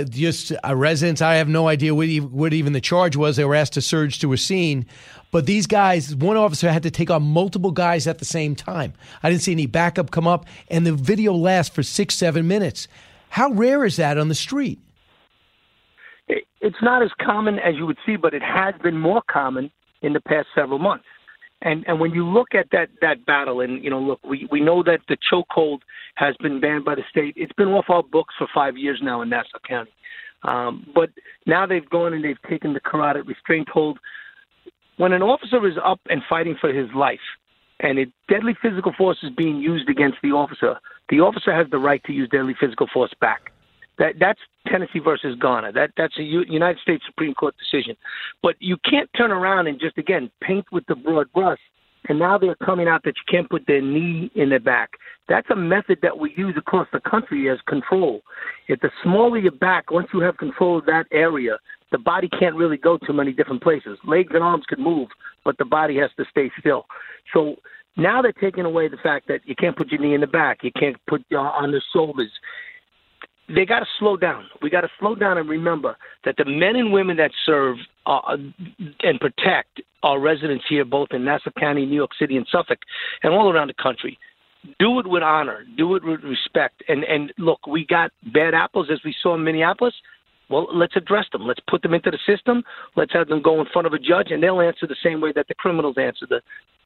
just 0.09 0.51
uh, 0.63 0.76
residents, 0.76 1.22
I 1.22 1.36
have 1.36 1.47
no 1.47 1.68
idea 1.68 1.95
what, 1.95 2.07
even, 2.07 2.32
what 2.32 2.53
even 2.53 2.74
the 2.74 2.82
charge 2.82 3.16
was. 3.16 3.36
They 3.36 3.45
were 3.45 3.55
asked 3.55 3.74
to 3.74 3.82
surge 3.82 4.20
to 4.20 4.34
a 4.34 4.38
scene. 4.38 4.86
But 5.32 5.45
these 5.45 5.68
guys, 5.68 6.16
one 6.16 6.38
officer 6.38 6.72
had 6.72 6.84
to 6.84 6.91
take 6.91 7.09
on 7.09 7.24
multiple 7.24 7.72
guys 7.72 8.07
at 8.07 8.20
the 8.20 8.26
same 8.26 8.55
time. 8.55 8.93
I 9.22 9.30
didn't 9.30 9.41
see 9.41 9.51
any 9.51 9.66
backup 9.66 10.11
come 10.11 10.28
up, 10.28 10.45
and 10.70 10.86
the 10.86 10.93
video 10.93 11.34
lasts 11.34 11.74
for 11.74 11.84
six, 11.84 12.16
seven 12.16 12.47
minutes. 12.47 12.88
How 13.30 13.51
rare 13.51 13.84
is 13.84 13.97
that 13.97 14.18
on 14.18 14.30
the 14.30 14.36
street? 14.36 14.80
It, 16.28 16.45
it's 16.61 16.82
not 16.82 17.03
as 17.03 17.09
common 17.20 17.59
as 17.59 17.76
you 17.76 17.86
would 17.86 17.97
see, 18.05 18.16
but 18.16 18.34
it 18.34 18.43
has 18.43 18.76
been 18.82 18.97
more 18.97 19.22
common 19.30 19.72
in 20.01 20.13
the 20.13 20.22
past 20.22 20.47
several 20.55 20.80
months. 20.80 21.05
And 21.66 21.84
and 21.88 21.99
when 21.99 22.11
you 22.11 22.26
look 22.26 22.49
at 22.53 22.68
that 22.72 22.89
that 23.01 23.26
battle, 23.26 23.59
and 23.59 23.84
you 23.84 23.89
know, 23.89 23.99
look, 23.99 24.20
we 24.24 24.47
we 24.51 24.61
know 24.61 24.84
that 24.84 24.99
the 25.09 25.18
chokehold 25.30 25.80
has 26.13 26.36
been 26.38 26.61
banned 26.61 26.86
by 26.86 26.93
the 26.93 27.01
state. 27.09 27.34
It's 27.36 27.51
been 27.53 27.70
off 27.70 27.86
our 27.89 28.03
books 28.03 28.36
for 28.38 28.47
five 28.53 28.78
years 28.78 28.99
now 29.01 29.24
in 29.24 29.30
Nassau 29.30 29.57
County. 29.68 29.91
Um, 30.43 30.86
but 30.93 31.09
now 31.47 31.66
they've 31.66 31.89
gone 31.89 32.13
and 32.13 32.24
they've 32.24 32.41
taken 32.47 32.74
the 32.74 32.80
carotid 32.80 33.28
restraint 33.28 33.68
hold. 33.68 33.97
When 34.97 35.11
an 35.11 35.24
officer 35.24 35.68
is 35.68 35.74
up 35.84 35.99
and 36.07 36.22
fighting 36.30 36.55
for 36.61 36.72
his 36.72 36.88
life, 36.95 37.20
and 37.80 37.97
a 37.97 38.05
deadly 38.30 38.55
physical 38.61 38.93
force 38.95 39.18
is 39.24 39.32
being 39.36 39.57
used 39.57 39.89
against 39.89 40.18
the 40.22 40.30
officer, 40.30 40.80
the 41.09 41.20
officer 41.20 41.51
has 41.51 41.68
the 41.72 41.80
right 41.80 42.03
to 42.03 42.13
use 42.13 42.30
deadly 42.30 42.55
physical 42.59 42.88
force 42.93 43.11
back. 43.20 43.51
That 43.97 44.15
that's 44.19 44.39
Tennessee 44.67 44.99
versus 44.99 45.37
Garner. 45.39 45.71
That 45.71 45.91
that's 45.97 46.17
a 46.17 46.23
U, 46.23 46.43
United 46.47 46.79
States 46.81 47.03
Supreme 47.05 47.33
Court 47.33 47.55
decision. 47.57 47.95
But 48.41 48.55
you 48.59 48.77
can't 48.89 49.09
turn 49.17 49.31
around 49.31 49.67
and 49.67 49.79
just 49.79 49.97
again 49.97 50.29
paint 50.41 50.65
with 50.71 50.85
the 50.87 50.95
broad 50.95 51.31
brush. 51.33 51.59
And 52.07 52.19
now 52.19 52.37
they're 52.37 52.55
coming 52.55 52.87
out 52.87 53.03
that 53.03 53.15
you 53.15 53.23
can't 53.27 53.49
put 53.49 53.65
their 53.65 53.81
knee 53.81 54.29
in 54.35 54.49
their 54.49 54.59
back. 54.59 54.91
That's 55.27 55.49
a 55.49 55.55
method 55.55 55.99
that 56.03 56.17
we 56.17 56.33
use 56.37 56.53
across 56.55 56.87
the 56.93 56.99
country 56.99 57.49
as 57.49 57.57
control. 57.67 58.21
If 58.67 58.79
the 58.81 58.91
smaller 59.01 59.39
your 59.39 59.51
back, 59.53 59.89
once 59.89 60.07
you 60.13 60.19
have 60.19 60.37
control 60.37 60.77
of 60.77 60.85
that 60.85 61.05
area, 61.11 61.57
the 61.91 61.97
body 61.97 62.29
can't 62.39 62.55
really 62.55 62.77
go 62.77 62.99
to 62.99 63.13
many 63.13 63.31
different 63.31 63.63
places. 63.63 63.97
Legs 64.05 64.31
and 64.35 64.43
arms 64.43 64.65
can 64.67 64.83
move, 64.83 65.09
but 65.43 65.57
the 65.57 65.65
body 65.65 65.97
has 65.97 66.11
to 66.17 66.25
stay 66.29 66.51
still. 66.59 66.85
So 67.33 67.55
now 67.97 68.21
they're 68.21 68.33
taking 68.33 68.65
away 68.65 68.87
the 68.87 68.97
fact 68.97 69.27
that 69.27 69.41
you 69.45 69.55
can't 69.55 69.75
put 69.75 69.91
your 69.91 70.01
knee 70.01 70.13
in 70.13 70.21
the 70.21 70.27
back, 70.27 70.59
you 70.63 70.71
can't 70.77 70.97
put 71.07 71.23
your 71.29 71.39
on 71.39 71.71
the 71.71 71.81
shoulders 71.91 72.31
they 73.47 73.65
got 73.65 73.79
to 73.79 73.85
slow 73.99 74.17
down. 74.17 74.45
We 74.61 74.69
got 74.69 74.81
to 74.81 74.89
slow 74.99 75.15
down 75.15 75.37
and 75.37 75.47
remember 75.47 75.97
that 76.23 76.35
the 76.37 76.45
men 76.45 76.75
and 76.75 76.91
women 76.91 77.17
that 77.17 77.31
serve 77.45 77.77
uh, 78.05 78.37
and 79.03 79.19
protect 79.19 79.81
our 80.03 80.19
residents 80.19 80.65
here, 80.67 80.85
both 80.85 81.09
in 81.11 81.25
Nassau 81.25 81.51
County, 81.59 81.85
New 81.85 81.95
York 81.95 82.11
City, 82.19 82.37
and 82.37 82.47
Suffolk, 82.51 82.79
and 83.23 83.33
all 83.33 83.51
around 83.51 83.67
the 83.67 83.81
country, 83.81 84.17
do 84.79 84.99
it 84.99 85.07
with 85.07 85.21
honor, 85.21 85.63
do 85.77 85.95
it 85.95 86.03
with 86.03 86.23
respect. 86.23 86.83
And 86.87 87.03
and 87.03 87.33
look, 87.37 87.67
we 87.67 87.85
got 87.85 88.11
bad 88.33 88.53
apples 88.53 88.87
as 88.91 88.99
we 89.05 89.15
saw 89.21 89.35
in 89.35 89.43
Minneapolis. 89.43 89.93
Well, 90.49 90.67
let's 90.71 90.95
address 90.95 91.25
them. 91.31 91.47
Let's 91.47 91.61
put 91.67 91.81
them 91.81 91.95
into 91.95 92.11
the 92.11 92.19
system. 92.25 92.63
Let's 92.95 93.13
have 93.13 93.27
them 93.27 93.41
go 93.41 93.59
in 93.59 93.67
front 93.73 93.87
of 93.87 93.93
a 93.93 93.99
judge, 93.99 94.27
and 94.29 94.43
they'll 94.43 94.61
answer 94.61 94.85
the 94.85 94.95
same 95.03 95.19
way 95.19 95.31
that 95.35 95.47
the 95.47 95.55
criminals 95.55 95.95
answer 95.97 96.27
the 96.29 96.41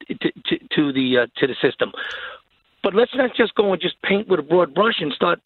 to, 0.08 0.32
to, 0.46 0.58
to 0.76 0.92
the 0.92 1.18
uh, 1.22 1.26
to 1.40 1.46
the 1.46 1.54
system. 1.62 1.92
But 2.82 2.94
let's 2.94 3.14
not 3.14 3.30
just 3.36 3.54
go 3.54 3.72
and 3.72 3.80
just 3.80 4.00
paint 4.02 4.28
with 4.28 4.40
a 4.40 4.42
broad 4.42 4.74
brush 4.74 5.00
and 5.00 5.12
start 5.12 5.40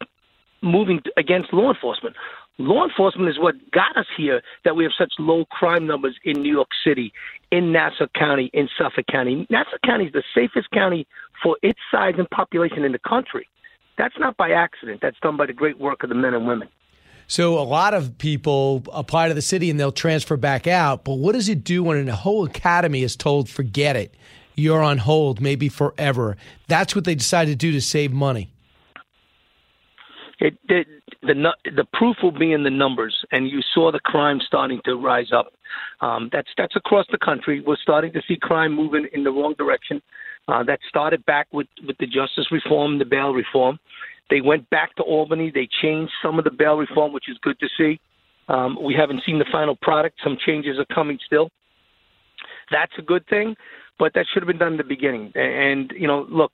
moving 0.65 1.01
against 1.17 1.53
law 1.53 1.73
enforcement. 1.73 2.17
Law 2.59 2.85
enforcement 2.85 3.29
is 3.29 3.39
what 3.39 3.55
got 3.73 3.97
us 3.97 4.07
here 4.17 4.41
that 4.65 4.77
we 4.77 4.85
have 4.85 4.93
such 4.97 5.13
low 5.19 5.45
crime 5.47 5.87
numbers 5.87 6.17
in 6.25 6.41
New 6.41 6.53
York 6.53 6.69
City, 6.87 7.13
in 7.51 7.73
Nassau 7.73 8.07
County, 8.15 8.51
in 8.53 8.69
Suffolk 8.79 9.07
County. 9.11 9.47
Nassau 9.51 9.77
County 9.85 10.07
is 10.07 10.13
the 10.13 10.23
safest 10.35 10.71
county 10.71 11.07
for 11.43 11.57
its 11.63 11.79
size 11.91 12.15
and 12.17 12.31
population 12.31 12.85
in 12.85 12.93
the 12.93 12.99
country. 12.99 13.49
That's 13.99 14.15
not 14.19 14.37
by 14.37 14.51
accident. 14.51 15.01
That's 15.03 15.19
done 15.21 15.37
by 15.37 15.47
the 15.47 15.53
great 15.53 15.79
work 15.79 16.03
of 16.03 16.09
the 16.09 16.15
men 16.15 16.35
and 16.35 16.47
women. 16.47 16.69
So 17.27 17.59
a 17.59 17.63
lot 17.63 17.95
of 17.95 18.19
people 18.19 18.83
apply 18.93 19.29
to 19.29 19.35
the 19.35 19.43
city 19.43 19.71
and 19.71 19.81
they'll 19.81 19.93
transfer 19.93 20.37
back 20.37 20.67
out. 20.67 21.05
But 21.05 21.15
what 21.15 21.33
does 21.33 21.49
it 21.49 21.65
do 21.65 21.83
when 21.83 22.09
a 22.09 22.15
whole 22.15 22.45
academy 22.45 23.03
is 23.03 23.17
told, 23.17 23.49
forget 23.49 23.97
it, 23.97 24.15
you're 24.55 24.83
on 24.83 24.99
hold, 24.99 25.41
maybe 25.41 25.69
forever? 25.69 26.37
That's 26.69 26.95
what 26.95 27.05
they 27.05 27.15
decide 27.15 27.47
to 27.47 27.57
do 27.57 27.73
to 27.73 27.81
save 27.81 28.13
money. 28.13 28.54
It, 30.41 30.59
the 30.69 31.53
the 31.65 31.87
proof 31.93 32.17
will 32.23 32.33
be 32.33 32.53
in 32.53 32.65
the 32.65 32.71
numbers, 32.71 33.17
and 33.31 33.49
you 33.49 33.61
saw 33.73 33.93
the 33.93 34.01
crime 34.01 34.41
starting 34.47 34.81
to 34.85 34.97
rise 34.97 35.31
up. 35.33 35.53
Um, 36.01 36.29
that's 36.33 36.49
that's 36.57 36.77
across 36.77 37.07
the 37.11 37.19
country. 37.19 37.61
We're 37.61 37.77
starting 37.77 38.13
to 38.13 38.23
see 38.27 38.37
crime 38.41 38.75
moving 38.75 39.07
in 39.13 39.25
the 39.25 39.31
wrong 39.31 39.55
direction. 39.57 40.03
Uh, 40.47 40.63
that 40.65 40.81
started 40.89 41.25
back 41.25 41.47
with 41.53 41.69
with 41.87 41.97
the 41.99 42.07
justice 42.07 42.47
reform, 42.51 42.99
the 42.99 43.05
bail 43.05 43.33
reform. 43.33 43.79
They 44.31 44.41
went 44.41 44.69
back 44.71 44.95
to 44.97 45.03
Albany. 45.03 45.53
They 45.55 45.69
changed 45.83 46.13
some 46.23 46.39
of 46.39 46.45
the 46.45 46.51
bail 46.51 46.77
reform, 46.77 47.13
which 47.13 47.29
is 47.29 47.39
good 47.43 47.59
to 47.61 47.69
see. 47.77 48.01
Um, 48.49 48.77
we 48.83 48.95
haven't 48.95 49.23
seen 49.25 49.39
the 49.39 49.47
final 49.51 49.77
product. 49.81 50.19
Some 50.23 50.37
changes 50.45 50.79
are 50.79 50.95
coming 50.95 51.19
still. 51.25 51.49
That's 52.71 52.93
a 52.99 53.03
good 53.03 53.27
thing, 53.29 53.55
but 53.99 54.13
that 54.15 54.27
should 54.33 54.43
have 54.43 54.49
been 54.49 54.59
done 54.59 54.73
in 54.73 54.79
the 54.79 54.85
beginning. 54.85 55.33
And 55.35 55.93
you 55.97 56.09
know, 56.09 56.27
look, 56.29 56.53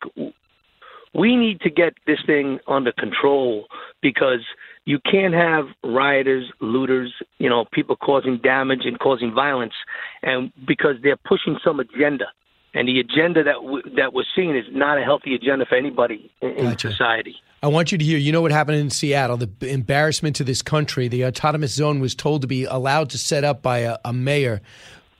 we 1.14 1.36
need 1.36 1.61
to 1.61 1.70
get 1.70 1.94
this 2.06 2.18
thing 2.24 2.61
under 2.68 2.92
control 2.92 3.66
because 4.00 4.40
you 4.84 4.98
can't 4.98 5.34
have 5.34 5.66
rioters, 5.84 6.50
looters, 6.61 7.12
you 7.38 7.48
know, 7.48 7.64
people 7.72 7.96
causing 7.96 8.38
damage 8.38 8.80
and 8.84 8.98
causing 8.98 9.32
violence, 9.34 9.74
and 10.22 10.52
because 10.66 10.96
they're 11.02 11.16
pushing 11.16 11.58
some 11.64 11.80
agenda, 11.80 12.26
and 12.74 12.88
the 12.88 13.00
agenda 13.00 13.42
that 13.44 13.54
w- 13.54 13.82
that 13.96 14.12
we're 14.12 14.24
seeing 14.34 14.56
is 14.56 14.64
not 14.70 14.98
a 14.98 15.02
healthy 15.02 15.34
agenda 15.34 15.66
for 15.66 15.76
anybody 15.76 16.30
in, 16.40 16.50
in 16.50 16.64
gotcha. 16.66 16.90
society. 16.90 17.36
I 17.62 17.66
want 17.66 17.92
you 17.92 17.98
to 17.98 18.04
hear. 18.04 18.16
You 18.16 18.32
know 18.32 18.40
what 18.40 18.52
happened 18.52 18.78
in 18.78 18.90
Seattle? 18.90 19.36
The 19.36 19.50
embarrassment 19.68 20.36
to 20.36 20.44
this 20.44 20.62
country. 20.62 21.08
The 21.08 21.26
autonomous 21.26 21.74
zone 21.74 22.00
was 22.00 22.14
told 22.14 22.40
to 22.42 22.46
be 22.46 22.64
allowed 22.64 23.11
to 23.11 23.18
set 23.18 23.44
up 23.44 23.61
by 23.61 23.78
a, 23.78 23.98
a 24.04 24.12
mayor 24.12 24.62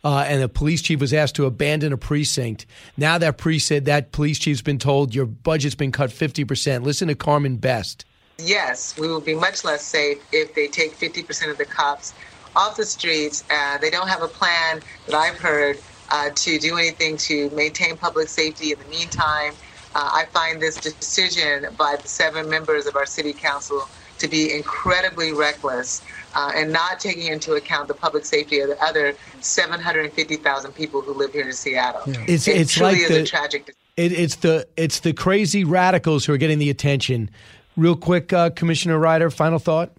uh, 0.05 0.25
and 0.27 0.43
the 0.43 0.49
police 0.49 0.83
chief 0.83 1.01
was 1.01 1.13
asked 1.13 1.37
to 1.37 1.47
abandon 1.47 1.93
a 1.93 1.97
precinct. 1.97 2.67
Now 2.97 3.19
that 3.19 3.39
precinct, 3.39 3.87
that 3.87 4.13
police 4.13 4.39
chief's 4.39 4.63
been 4.63 4.79
told 4.79 5.15
your 5.15 5.27
budget's 5.27 5.75
been 5.75 5.93
cut 5.93 6.11
50%. 6.11 6.83
Listen 6.83 7.09
to 7.09 7.15
Carmen 7.15 7.57
Best. 7.57 8.05
Yes, 8.39 8.99
we 8.99 9.09
will 9.09 9.21
be 9.21 9.35
much 9.35 9.65
less 9.65 9.83
safe 9.83 10.19
if 10.33 10.55
they 10.55 10.67
take 10.67 10.97
50% 10.97 11.51
of 11.51 11.59
the 11.59 11.67
cops 11.67 12.15
off 12.57 12.77
the 12.77 12.87
streets. 12.87 13.45
Uh, 13.51 13.79
they 13.79 13.91
don't 13.91 14.09
have 14.09 14.23
a 14.23 14.29
plan 14.29 14.81
that 15.07 15.15
I've 15.15 15.39
heard 15.39 15.79
uh, 16.11 16.31
to 16.35 16.59
do 16.59 16.77
anything 16.77 17.17
to 17.19 17.51
maintain 17.51 17.97
public 17.97 18.29
safety 18.29 18.73
in 18.73 18.79
the 18.79 18.85
meantime. 18.87 19.53
Uh, 19.95 20.09
I 20.13 20.25
find 20.33 20.61
this 20.61 20.77
decision 20.77 21.67
by 21.77 21.97
the 22.01 22.09
seven 22.09 22.49
members 22.49 22.87
of 22.87 22.97
our 22.97 23.07
city 23.07 23.33
council 23.33 23.89
to 24.21 24.29
be 24.29 24.55
incredibly 24.55 25.33
reckless 25.33 26.03
uh, 26.35 26.53
and 26.55 26.73
not 26.73 27.01
taking 27.01 27.27
into 27.27 27.55
account 27.55 27.89
the 27.89 27.95
public 27.95 28.25
safety 28.25 28.61
of 28.61 28.69
the 28.69 28.83
other 28.83 29.15
750,000 29.41 30.73
people 30.73 31.01
who 31.01 31.13
live 31.13 31.33
here 31.33 31.47
in 31.47 31.53
Seattle. 31.53 32.03
Yeah. 32.07 32.25
It's, 32.29 32.47
it 32.47 32.57
it's 32.57 32.73
truly 32.73 32.93
like 32.93 33.03
is 33.03 33.09
the, 33.09 33.23
a 33.23 33.27
tragic. 33.27 33.75
It, 33.97 34.13
it's 34.13 34.37
the 34.37 34.67
it's 34.77 35.01
the 35.01 35.13
crazy 35.13 35.65
radicals 35.65 36.25
who 36.25 36.33
are 36.33 36.39
getting 36.39 36.59
the 36.59 36.71
attention. 36.71 37.31
Real 37.77 37.97
quick, 37.97 38.33
uh, 38.33 38.51
Commissioner 38.51 38.99
Ryder, 38.99 39.31
final 39.31 39.59
thought. 39.59 39.93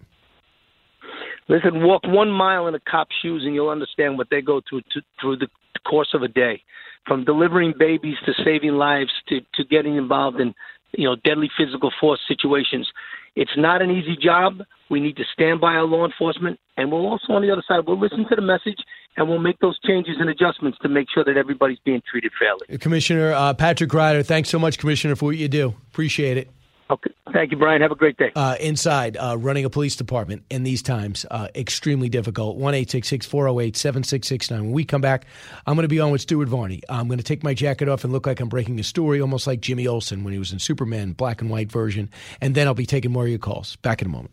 Listen, 1.48 1.82
walk 1.82 2.02
one 2.04 2.30
mile 2.30 2.66
in 2.66 2.74
a 2.74 2.80
cop's 2.80 3.14
shoes, 3.20 3.42
and 3.44 3.54
you'll 3.54 3.68
understand 3.68 4.16
what 4.16 4.28
they 4.30 4.40
go 4.40 4.60
through 4.68 4.82
to, 4.92 5.02
through 5.20 5.36
the 5.36 5.48
course 5.86 6.10
of 6.14 6.22
a 6.22 6.28
day, 6.28 6.62
from 7.06 7.24
delivering 7.24 7.74
babies 7.78 8.16
to 8.24 8.32
saving 8.44 8.72
lives 8.72 9.10
to, 9.28 9.40
to 9.54 9.64
getting 9.64 9.96
involved 9.96 10.40
in 10.40 10.54
you 10.92 11.04
know 11.04 11.16
deadly 11.16 11.50
physical 11.56 11.92
force 12.00 12.20
situations. 12.26 12.90
It's 13.34 13.56
not 13.56 13.80
an 13.80 13.90
easy 13.90 14.16
job. 14.16 14.62
We 14.90 15.00
need 15.00 15.16
to 15.16 15.24
stand 15.32 15.60
by 15.60 15.72
our 15.72 15.84
law 15.84 16.04
enforcement, 16.04 16.60
and 16.76 16.92
we'll 16.92 17.06
also 17.06 17.32
on 17.32 17.42
the 17.42 17.50
other 17.50 17.62
side 17.66 17.80
we'll 17.86 17.98
listen 17.98 18.26
to 18.28 18.36
the 18.36 18.42
message 18.42 18.78
and 19.16 19.28
we'll 19.28 19.38
make 19.38 19.58
those 19.60 19.78
changes 19.80 20.16
and 20.18 20.28
adjustments 20.28 20.78
to 20.82 20.88
make 20.88 21.06
sure 21.12 21.24
that 21.24 21.36
everybody's 21.36 21.78
being 21.84 22.02
treated 22.10 22.32
fairly. 22.38 22.78
Commissioner 22.78 23.32
uh, 23.32 23.54
Patrick 23.54 23.92
Ryder, 23.92 24.22
thanks 24.22 24.48
so 24.48 24.58
much, 24.58 24.78
Commissioner, 24.78 25.16
for 25.16 25.26
what 25.26 25.36
you 25.36 25.48
do. 25.48 25.74
Appreciate 25.90 26.36
it. 26.36 26.48
Okay, 26.90 27.10
Thank 27.32 27.50
you, 27.50 27.56
Brian. 27.56 27.80
Have 27.80 27.92
a 27.92 27.96
great 27.96 28.16
day. 28.18 28.30
Uh, 28.36 28.56
inside, 28.60 29.16
uh, 29.16 29.36
running 29.38 29.64
a 29.64 29.70
police 29.70 29.96
department 29.96 30.44
in 30.50 30.64
these 30.64 30.82
times, 30.82 31.24
uh, 31.30 31.48
extremely 31.54 32.08
difficult. 32.08 32.56
1 32.56 32.74
408 32.84 33.76
7669. 33.76 34.62
When 34.64 34.72
we 34.72 34.84
come 34.84 35.00
back, 35.00 35.26
I'm 35.66 35.74
going 35.74 35.84
to 35.84 35.88
be 35.88 36.00
on 36.00 36.10
with 36.10 36.20
Stuart 36.20 36.48
Varney. 36.48 36.82
I'm 36.88 37.08
going 37.08 37.18
to 37.18 37.24
take 37.24 37.42
my 37.42 37.54
jacket 37.54 37.88
off 37.88 38.04
and 38.04 38.12
look 38.12 38.26
like 38.26 38.40
I'm 38.40 38.48
breaking 38.48 38.78
a 38.80 38.82
story, 38.82 39.20
almost 39.20 39.46
like 39.46 39.60
Jimmy 39.60 39.86
Olsen 39.86 40.24
when 40.24 40.32
he 40.32 40.38
was 40.38 40.52
in 40.52 40.58
Superman, 40.58 41.12
black 41.12 41.40
and 41.40 41.50
white 41.50 41.72
version. 41.72 42.10
And 42.40 42.54
then 42.54 42.66
I'll 42.66 42.74
be 42.74 42.86
taking 42.86 43.12
more 43.12 43.24
of 43.24 43.30
your 43.30 43.38
calls. 43.38 43.76
Back 43.76 44.02
in 44.02 44.08
a 44.08 44.10
moment. 44.10 44.32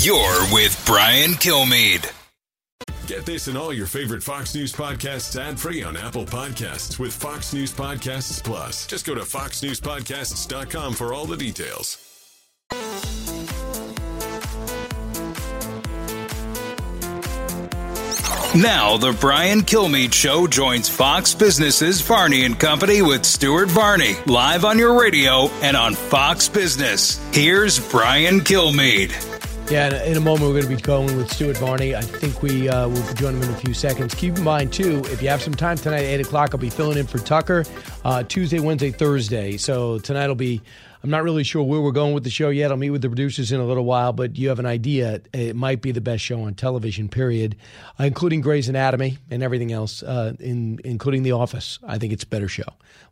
You're 0.00 0.52
with 0.52 0.82
Brian 0.86 1.32
Kilmeade. 1.32 2.19
Get 3.10 3.26
this 3.26 3.48
and 3.48 3.58
all 3.58 3.72
your 3.72 3.88
favorite 3.88 4.22
Fox 4.22 4.54
News 4.54 4.72
podcasts 4.72 5.34
ad 5.34 5.58
free 5.58 5.82
on 5.82 5.96
Apple 5.96 6.24
Podcasts 6.24 6.96
with 7.00 7.12
Fox 7.12 7.52
News 7.52 7.72
Podcasts 7.72 8.40
Plus. 8.40 8.86
Just 8.86 9.04
go 9.04 9.16
to 9.16 9.22
foxnewspodcasts.com 9.22 10.94
for 10.94 11.12
all 11.12 11.26
the 11.26 11.36
details. 11.36 11.98
Now, 18.54 18.96
the 18.96 19.16
Brian 19.20 19.62
Kilmeade 19.62 20.12
Show 20.12 20.46
joins 20.46 20.88
Fox 20.88 21.34
Business's 21.34 22.00
Varney 22.02 22.44
and 22.44 22.56
Company 22.56 23.02
with 23.02 23.24
Stuart 23.24 23.70
Varney, 23.70 24.14
live 24.26 24.64
on 24.64 24.78
your 24.78 25.00
radio 25.00 25.48
and 25.62 25.76
on 25.76 25.96
Fox 25.96 26.48
Business. 26.48 27.18
Here's 27.34 27.80
Brian 27.90 28.38
Kilmeade. 28.38 29.39
Yeah, 29.70 30.02
in 30.02 30.16
a 30.16 30.20
moment 30.20 30.42
we're 30.52 30.60
going 30.60 30.64
to 30.64 30.76
be 30.76 30.82
going 30.82 31.16
with 31.16 31.30
Stuart 31.30 31.56
Varney. 31.58 31.94
I 31.94 32.00
think 32.00 32.42
we 32.42 32.68
uh, 32.68 32.88
will 32.88 33.14
join 33.14 33.36
him 33.36 33.42
in 33.42 33.50
a 33.50 33.56
few 33.56 33.72
seconds. 33.72 34.16
Keep 34.16 34.38
in 34.38 34.42
mind 34.42 34.72
too, 34.72 35.00
if 35.06 35.22
you 35.22 35.28
have 35.28 35.40
some 35.40 35.54
time 35.54 35.76
tonight 35.76 35.98
at 35.98 36.06
eight 36.06 36.20
o'clock, 36.20 36.50
I'll 36.52 36.58
be 36.58 36.70
filling 36.70 36.98
in 36.98 37.06
for 37.06 37.18
Tucker 37.18 37.64
uh, 38.04 38.24
Tuesday, 38.24 38.58
Wednesday, 38.58 38.90
Thursday. 38.90 39.56
So 39.56 40.00
tonight 40.00 40.26
will 40.26 40.34
be 40.34 40.60
I'm 41.02 41.08
not 41.08 41.22
really 41.22 41.44
sure 41.44 41.62
where 41.62 41.80
we're 41.80 41.92
going 41.92 42.12
with 42.12 42.24
the 42.24 42.30
show 42.30 42.50
yet. 42.50 42.70
I'll 42.70 42.76
meet 42.76 42.90
with 42.90 43.00
the 43.00 43.08
producers 43.08 43.52
in 43.52 43.60
a 43.60 43.64
little 43.64 43.86
while, 43.86 44.12
but 44.12 44.36
you 44.36 44.50
have 44.50 44.58
an 44.58 44.66
idea. 44.66 45.22
It 45.32 45.56
might 45.56 45.80
be 45.80 45.92
the 45.92 46.00
best 46.02 46.22
show 46.22 46.42
on 46.42 46.52
television, 46.54 47.08
period, 47.08 47.56
uh, 47.98 48.04
including 48.04 48.42
Grey's 48.42 48.68
Anatomy 48.68 49.16
and 49.30 49.42
everything 49.42 49.72
else, 49.72 50.02
uh, 50.02 50.34
in, 50.38 50.78
including 50.84 51.22
The 51.22 51.32
Office. 51.32 51.78
I 51.86 51.96
think 51.96 52.12
it's 52.12 52.24
a 52.24 52.26
better 52.26 52.48
show. 52.48 52.66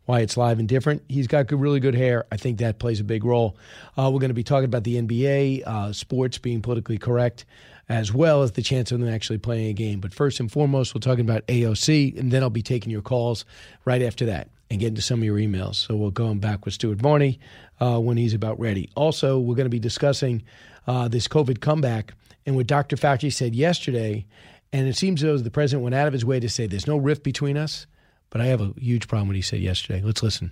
Why 0.05 0.19
it's 0.19 0.37
live 0.37 0.59
and 0.59 0.69
different. 0.69 1.01
He's 1.09 1.25
got 1.25 1.47
good, 1.47 1.59
really 1.59 1.79
good 1.79 1.95
hair. 1.95 2.25
I 2.31 2.37
think 2.37 2.59
that 2.59 2.77
plays 2.77 2.99
a 2.99 3.03
big 3.03 3.23
role. 3.23 3.57
Uh, 3.97 4.11
we're 4.13 4.19
going 4.19 4.29
to 4.29 4.35
be 4.35 4.43
talking 4.43 4.65
about 4.65 4.83
the 4.83 5.01
NBA, 5.01 5.65
uh, 5.65 5.91
sports 5.91 6.37
being 6.37 6.61
politically 6.61 6.99
correct 6.99 7.45
as 7.89 8.13
well 8.13 8.43
as 8.43 8.51
the 8.51 8.61
chance 8.61 8.91
of 8.91 8.99
them 8.99 9.09
actually 9.09 9.39
playing 9.39 9.67
a 9.67 9.73
game. 9.73 9.99
But 9.99 10.13
first 10.13 10.39
and 10.39 10.51
foremost, 10.51 10.93
we're 10.93 10.99
talking 10.99 11.25
about 11.25 11.47
AOC, 11.47 12.19
and 12.19 12.31
then 12.31 12.43
I'll 12.43 12.51
be 12.51 12.61
taking 12.61 12.91
your 12.91 13.01
calls 13.01 13.45
right 13.83 14.03
after 14.03 14.27
that 14.27 14.49
and 14.69 14.79
getting 14.79 14.95
to 14.95 15.01
some 15.01 15.19
of 15.19 15.25
your 15.25 15.37
emails. 15.37 15.75
So 15.75 15.95
we'll 15.95 16.11
go 16.11 16.27
on 16.27 16.37
back 16.37 16.65
with 16.65 16.75
Stuart 16.75 16.99
Varney 16.99 17.39
uh, 17.79 17.99
when 17.99 18.17
he's 18.17 18.33
about 18.33 18.59
ready. 18.59 18.89
Also, 18.95 19.39
we're 19.39 19.55
going 19.55 19.65
to 19.65 19.69
be 19.69 19.79
discussing 19.79 20.43
uh, 20.87 21.07
this 21.07 21.27
COVID 21.27 21.61
comeback 21.61 22.13
and 22.45 22.55
what 22.55 22.67
Dr. 22.67 22.95
Fauci 22.95 23.31
said 23.31 23.55
yesterday. 23.55 24.25
And 24.71 24.87
it 24.87 24.95
seems 24.95 25.23
as 25.23 25.27
though 25.27 25.43
the 25.43 25.51
president 25.51 25.83
went 25.83 25.95
out 25.95 26.07
of 26.07 26.13
his 26.13 26.25
way 26.25 26.39
to 26.39 26.49
say 26.49 26.67
there's 26.67 26.87
no 26.87 26.97
rift 26.97 27.23
between 27.23 27.57
us. 27.57 27.87
But 28.29 28.41
I 28.41 28.45
have 28.45 28.61
a 28.61 28.73
huge 28.77 29.07
problem 29.07 29.27
with 29.27 29.33
what 29.33 29.37
he 29.37 29.41
said 29.41 29.59
yesterday. 29.59 30.01
Let's 30.03 30.21
listen. 30.21 30.51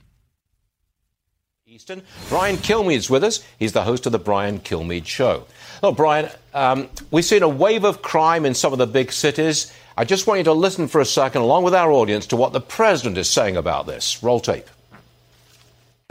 Easton. 1.68 2.02
Brian 2.30 2.56
Kilmeade 2.56 2.96
is 2.96 3.10
with 3.10 3.24
us. 3.24 3.46
He's 3.60 3.74
the 3.74 3.84
host 3.84 4.06
of 4.06 4.12
the 4.12 4.20
Brian 4.20 4.60
Kilmeade 4.60 5.06
Show. 5.06 5.46
Look, 5.84 5.98
Brian, 5.98 6.30
um, 6.54 6.88
we've 7.12 7.26
seen 7.26 7.44
a 7.44 7.50
wave 7.50 7.84
of 7.84 8.02
crime 8.02 8.46
in 8.46 8.54
some 8.54 8.72
of 8.72 8.80
the 8.80 8.88
big 8.88 9.12
cities. 9.12 9.72
I 9.98 10.06
just 10.06 10.26
want 10.26 10.40
you 10.40 10.44
to 10.46 10.54
listen 10.54 10.88
for 10.88 11.02
a 11.02 11.06
second, 11.06 11.42
along 11.42 11.64
with 11.64 11.76
our 11.76 11.92
audience, 11.92 12.26
to 12.28 12.36
what 12.36 12.54
the 12.54 12.62
president 12.62 13.18
is 13.18 13.30
saying 13.30 13.58
about 13.58 13.86
this. 13.86 14.24
Roll 14.24 14.40
tape. 14.40 14.70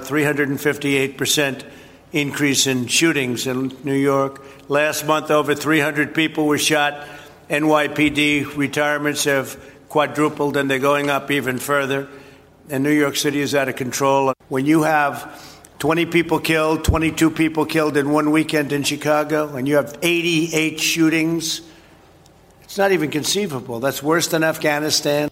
358% 0.06 1.64
increase 2.12 2.66
in 2.66 2.86
shootings 2.86 3.46
in 3.46 3.76
New 3.82 3.94
York. 3.94 4.44
Last 4.68 5.06
month, 5.06 5.30
over 5.30 5.54
300 5.54 6.14
people 6.14 6.46
were 6.46 6.58
shot. 6.58 7.08
NYPD 7.48 8.56
retirements 8.56 9.24
have 9.24 9.58
quadrupled 9.88 10.56
and 10.56 10.70
they're 10.70 10.78
going 10.78 11.10
up 11.10 11.30
even 11.30 11.58
further. 11.58 12.08
And 12.68 12.84
New 12.84 12.90
York 12.90 13.16
City 13.16 13.40
is 13.40 13.54
out 13.54 13.68
of 13.68 13.76
control. 13.76 14.32
When 14.48 14.66
you 14.66 14.82
have 14.82 15.42
20 15.78 16.06
people 16.06 16.40
killed, 16.40 16.84
22 16.84 17.30
people 17.30 17.64
killed 17.64 17.96
in 17.96 18.10
one 18.10 18.30
weekend 18.30 18.72
in 18.72 18.82
Chicago, 18.82 19.56
and 19.56 19.66
you 19.66 19.76
have 19.76 19.96
88 20.02 20.78
shootings, 20.80 21.62
it's 22.62 22.78
not 22.78 22.92
even 22.92 23.10
conceivable. 23.10 23.80
That's 23.80 24.02
worse 24.02 24.28
than 24.28 24.42
Afghanistan. 24.42 25.30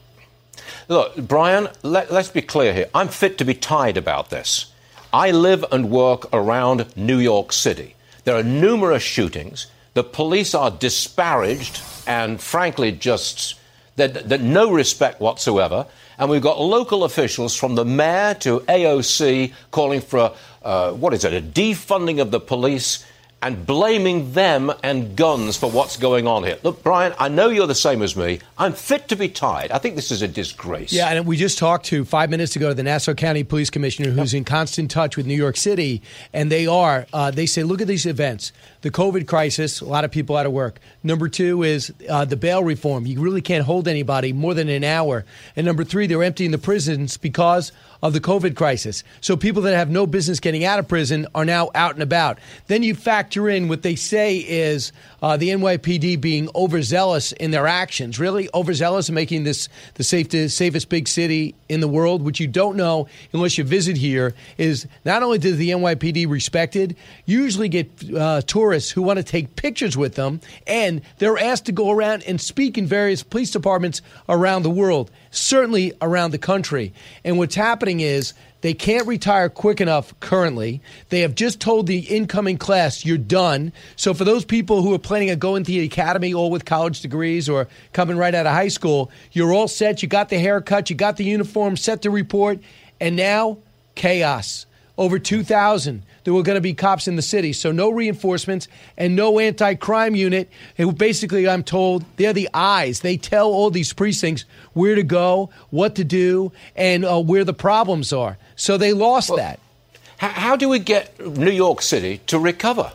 Look, 0.89 1.17
Brian, 1.17 1.69
let, 1.83 2.11
us 2.11 2.31
be 2.31 2.43
clear 2.43 2.75
here. 2.75 2.91
I'm 2.95 3.09
fit 3.09 3.39
to 3.39 3.45
be 3.45 3.55
tied 3.55 3.97
about 3.97 4.31
this. 4.31 4.73
I 5.13 5.31
live 5.31 5.65
and 5.73 5.91
work 5.91 6.29
around 6.33 6.95
New 6.97 7.19
York 7.19 7.53
City. 7.53 7.95
There 8.25 8.37
are 8.37 8.43
numerous 8.43 9.03
shootings. 9.03 9.69
The 9.95 10.05
police 10.05 10.55
are 10.55 10.71
disparaged 10.71 11.81
and, 12.07 12.41
frankly, 12.41 12.93
just 12.93 13.55
that, 13.97 14.29
that 14.29 14.43
no 14.43 14.73
respect 14.73 15.21
whatsoever. 15.21 15.87
And 16.19 16.29
we've 16.29 16.43
got 16.43 16.61
local 16.61 17.05
officials 17.05 17.57
from 17.57 17.77
the 17.77 17.85
mayor 17.85 18.35
to 18.41 18.61
AOC 18.61 19.53
calling 19.71 20.01
for 20.01 20.19
a, 20.19 20.33
uh, 20.67 20.93
what 20.93 21.15
is 21.15 21.25
it, 21.25 21.33
a 21.33 21.41
defunding 21.41 22.21
of 22.21 22.31
the 22.31 22.41
police 22.41 23.07
and 23.45 23.67
blaming 23.67 24.33
them 24.33 24.73
and 24.83 25.15
guns 25.15 25.59
for 25.59 25.71
what's 25.71 25.99
going 25.99 26.27
on 26.27 26.45
here. 26.45 26.57
Look, 26.63 26.83
Brian, 26.83 27.13
I 27.19 27.29
know 27.29 27.51
you're 27.51 27.67
the 27.67 27.75
same 27.75 28.01
as 28.01 28.17
me. 28.17 28.41
I'm 28.57 28.73
fit 28.73 29.09
to 29.09 29.17
be 29.17 29.29
tied. 29.29 29.71
I 29.71 29.77
think 29.77 29.97
this 29.97 30.11
is 30.11 30.23
a 30.23 30.29
disgrace. 30.29 30.95
Yeah, 30.95 31.11
and 31.11 31.27
we 31.27 31.37
just 31.37 31.59
talked 31.59 31.85
to 31.87 32.07
five 32.07 32.31
minutes 32.31 32.57
ago 32.57 32.69
to 32.69 32.75
the 32.75 32.83
Nassau 32.83 33.13
County 33.13 33.45
Police 33.45 33.69
Commissioner, 33.69 34.11
who's 34.11 34.33
yep. 34.33 34.39
in 34.39 34.45
constant 34.45 34.91
touch 34.91 35.19
with 35.19 35.27
New 35.27 35.35
York 35.35 35.59
City, 35.59 36.01
and 36.33 36.51
they 36.51 36.67
are. 36.67 37.07
Uh, 37.13 37.31
they 37.31 37.45
say, 37.45 37.63
look 37.65 37.83
at 37.83 37.87
these 37.87 38.07
events: 38.07 38.51
the 38.81 38.91
COVID 38.91 39.27
crisis, 39.27 39.83
a 39.83 39.85
lot 39.85 40.05
of 40.05 40.11
people 40.11 40.37
out 40.37 40.47
of 40.47 40.53
work. 40.53 40.81
Number 41.03 41.29
two 41.29 41.63
is 41.63 41.93
uh, 42.09 42.25
the 42.25 42.37
bail 42.37 42.65
reform. 42.65 43.05
You 43.05 43.21
really 43.21 43.43
can't 43.43 43.65
hold 43.65 43.89
anybody 43.89 44.33
more 44.33 44.55
than 44.55 44.71
an 44.71 44.85
hour. 44.85 45.27
And 45.55 45.67
number 45.67 45.85
three, 45.85 46.07
they're 46.07 46.23
emptying 46.23 46.51
the 46.51 46.59
prisons 46.59 47.19
because 47.19 47.73
of 48.03 48.13
the 48.13 48.21
COVID 48.21 48.55
crisis. 48.55 49.03
So 49.23 49.35
people 49.35 49.63
that 49.63 49.75
have 49.75 49.89
no 49.89 50.07
business 50.07 50.39
getting 50.39 50.63
out 50.63 50.79
of 50.79 50.87
prison 50.87 51.27
are 51.35 51.47
now 51.47 51.71
out 51.75 51.95
and 51.95 52.03
about. 52.03 52.39
Then 52.67 52.83
you 52.83 52.95
factor 52.95 53.34
in 53.37 53.69
what 53.69 53.83
they 53.83 53.97
say 53.97 54.37
is 54.37 54.93
uh, 55.23 55.37
the 55.37 55.51
NYPD 55.51 56.21
being 56.21 56.49
overzealous 56.55 57.33
in 57.33 57.51
their 57.51 57.67
actions, 57.67 58.19
really 58.19 58.49
overzealous 58.55 59.09
in 59.09 59.15
making 59.15 59.45
this 59.45 59.69
the 59.95 60.05
safest, 60.05 60.57
safest 60.57 60.89
big 60.89 61.09
city 61.09 61.55
in 61.69 61.81
the 61.81 61.89
world, 61.89 62.23
which 62.23 62.41
you 62.41 62.47
don't 62.47 62.77
know 62.77 63.09
unless 63.33 63.59
you 63.59 63.65
visit 63.65 63.97
here. 63.97 64.35
Is 64.59 64.87
not 65.05 65.23
only 65.23 65.39
does 65.39 65.57
the 65.57 65.71
NYPD 65.71 66.29
respected, 66.29 66.97
usually 67.27 67.69
get 67.69 67.91
uh, 68.15 68.43
tourists 68.43 68.91
who 68.91 69.03
want 69.03 69.19
to 69.19 69.23
take 69.23 69.57
pictures 69.57 69.97
with 69.97 70.15
them, 70.15 70.41
and 70.67 71.03
they're 71.19 71.39
asked 71.39 71.67
to 71.67 71.73
go 71.73 71.91
around 71.91 72.23
and 72.25 72.41
speak 72.41 72.79
in 72.79 72.87
various 72.87 73.23
police 73.23 73.51
departments 73.51 74.03
around 74.29 74.63
the 74.63 74.71
world, 74.71 75.11
certainly 75.31 75.93
around 76.01 76.31
the 76.31 76.39
country. 76.39 76.93
And 77.25 77.39
what's 77.39 77.55
happening 77.55 78.01
is 78.01 78.35
they 78.65 78.73
can't 78.73 79.07
retire 79.07 79.51
quick 79.51 79.83
enough 79.83 80.19
currently. 80.21 80.81
They 81.11 81.21
have 81.21 81.35
just 81.35 81.61
told 81.61 81.87
the 81.87 81.99
incoming 81.99 82.57
class, 82.57 83.05
you're 83.05 83.19
done. 83.19 83.75
So, 83.95 84.15
for 84.15 84.25
those 84.25 84.47
people 84.47 84.81
who 84.81 84.95
are 84.95 84.99
planning 84.99 85.31
on 85.31 85.39
going 85.39 85.65
to 85.65 85.71
the 85.71 85.85
academy, 85.85 86.33
all 86.33 86.51
with 86.51 86.65
college 86.65 87.03
degrees 87.03 87.47
or 87.47 87.69
coming 87.93 88.17
right 88.17 88.35
out 88.35 88.47
of 88.47 88.55
high 88.55 88.69
school, 88.69 89.11
you're 89.33 89.53
all 89.53 89.69
set. 89.69 90.01
You 90.03 90.09
got 90.09 90.31
the 90.31 90.39
haircut, 90.39 90.89
you 90.89 90.97
got 90.97 91.19
the 91.19 91.25
uniform, 91.25 91.77
set 91.77 92.01
to 92.03 92.11
report, 92.11 92.59
and 93.01 93.17
now 93.17 93.59
chaos. 93.97 94.65
Over 94.97 95.19
2,000 95.19 96.03
there 96.25 96.33
were 96.33 96.43
going 96.43 96.57
to 96.57 96.63
be 96.63 96.75
cops 96.75 97.07
in 97.07 97.17
the 97.17 97.23
city. 97.23 97.53
So 97.53 97.71
no 97.71 97.91
reinforcements 97.91 98.67
and 98.97 99.15
no 99.15 99.39
anti-crime 99.39 100.15
unit. 100.15 100.49
And 100.79 100.97
basically, 100.97 101.47
I'm 101.49 101.63
told 101.63 102.05
they're 102.17 102.33
the 102.33 102.49
eyes. 102.53 103.01
They 103.01 103.17
tell 103.17 103.49
all 103.49 103.71
these 103.71 103.93
precincts 103.93 104.45
where 104.73 104.95
to 104.95 105.03
go, 105.03 105.51
what 105.71 105.95
to 105.97 106.05
do, 106.05 106.51
and 106.75 107.05
uh, 107.05 107.21
where 107.21 107.45
the 107.45 107.55
problems 107.55 108.13
are. 108.13 108.39
So 108.57 108.79
they 108.79 108.93
lost 108.95 109.31
well, 109.31 109.39
that. 109.39 109.61
How 110.17 110.57
do 110.57 110.69
we 110.69 110.79
get 110.79 111.21
New 111.21 111.51
York 111.51 111.83
City 111.83 112.19
to 112.29 112.39
recover? 112.39 112.93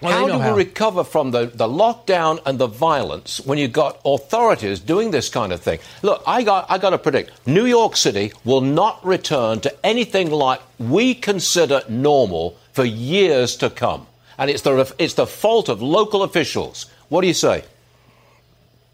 Well, 0.00 0.12
how 0.12 0.26
do 0.28 0.34
we 0.34 0.40
how. 0.40 0.54
recover 0.54 1.02
from 1.02 1.32
the, 1.32 1.46
the 1.46 1.66
lockdown 1.66 2.40
and 2.46 2.58
the 2.58 2.68
violence 2.68 3.40
when 3.40 3.58
you've 3.58 3.72
got 3.72 4.00
authorities 4.04 4.78
doing 4.78 5.10
this 5.10 5.28
kind 5.28 5.52
of 5.52 5.60
thing? 5.60 5.80
Look, 6.02 6.22
I 6.26 6.44
got, 6.44 6.70
I 6.70 6.78
got 6.78 6.90
to 6.90 6.98
predict 6.98 7.32
New 7.46 7.66
York 7.66 7.96
City 7.96 8.32
will 8.44 8.60
not 8.60 9.04
return 9.04 9.60
to 9.60 9.74
anything 9.84 10.30
like 10.30 10.60
we 10.78 11.14
consider 11.14 11.82
normal 11.88 12.56
for 12.72 12.84
years 12.84 13.56
to 13.56 13.70
come. 13.70 14.06
And 14.38 14.48
it's 14.50 14.62
the, 14.62 14.94
it's 14.98 15.14
the 15.14 15.26
fault 15.26 15.68
of 15.68 15.82
local 15.82 16.22
officials. 16.22 16.86
What 17.08 17.22
do 17.22 17.26
you 17.26 17.34
say? 17.34 17.64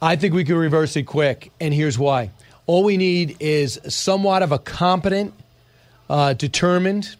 I 0.01 0.17
think 0.17 0.33
we 0.33 0.45
can 0.45 0.57
reverse 0.57 0.97
it 0.97 1.03
quick, 1.05 1.53
and 1.61 1.75
here's 1.75 1.99
why. 1.99 2.31
All 2.67 2.83
we 2.83 2.97
need 2.97 3.37
is 3.41 3.79
somewhat 3.89 4.43
of 4.43 4.53
a 4.53 4.59
competent, 4.59 5.35
uh, 6.09 6.33
determined, 6.33 7.17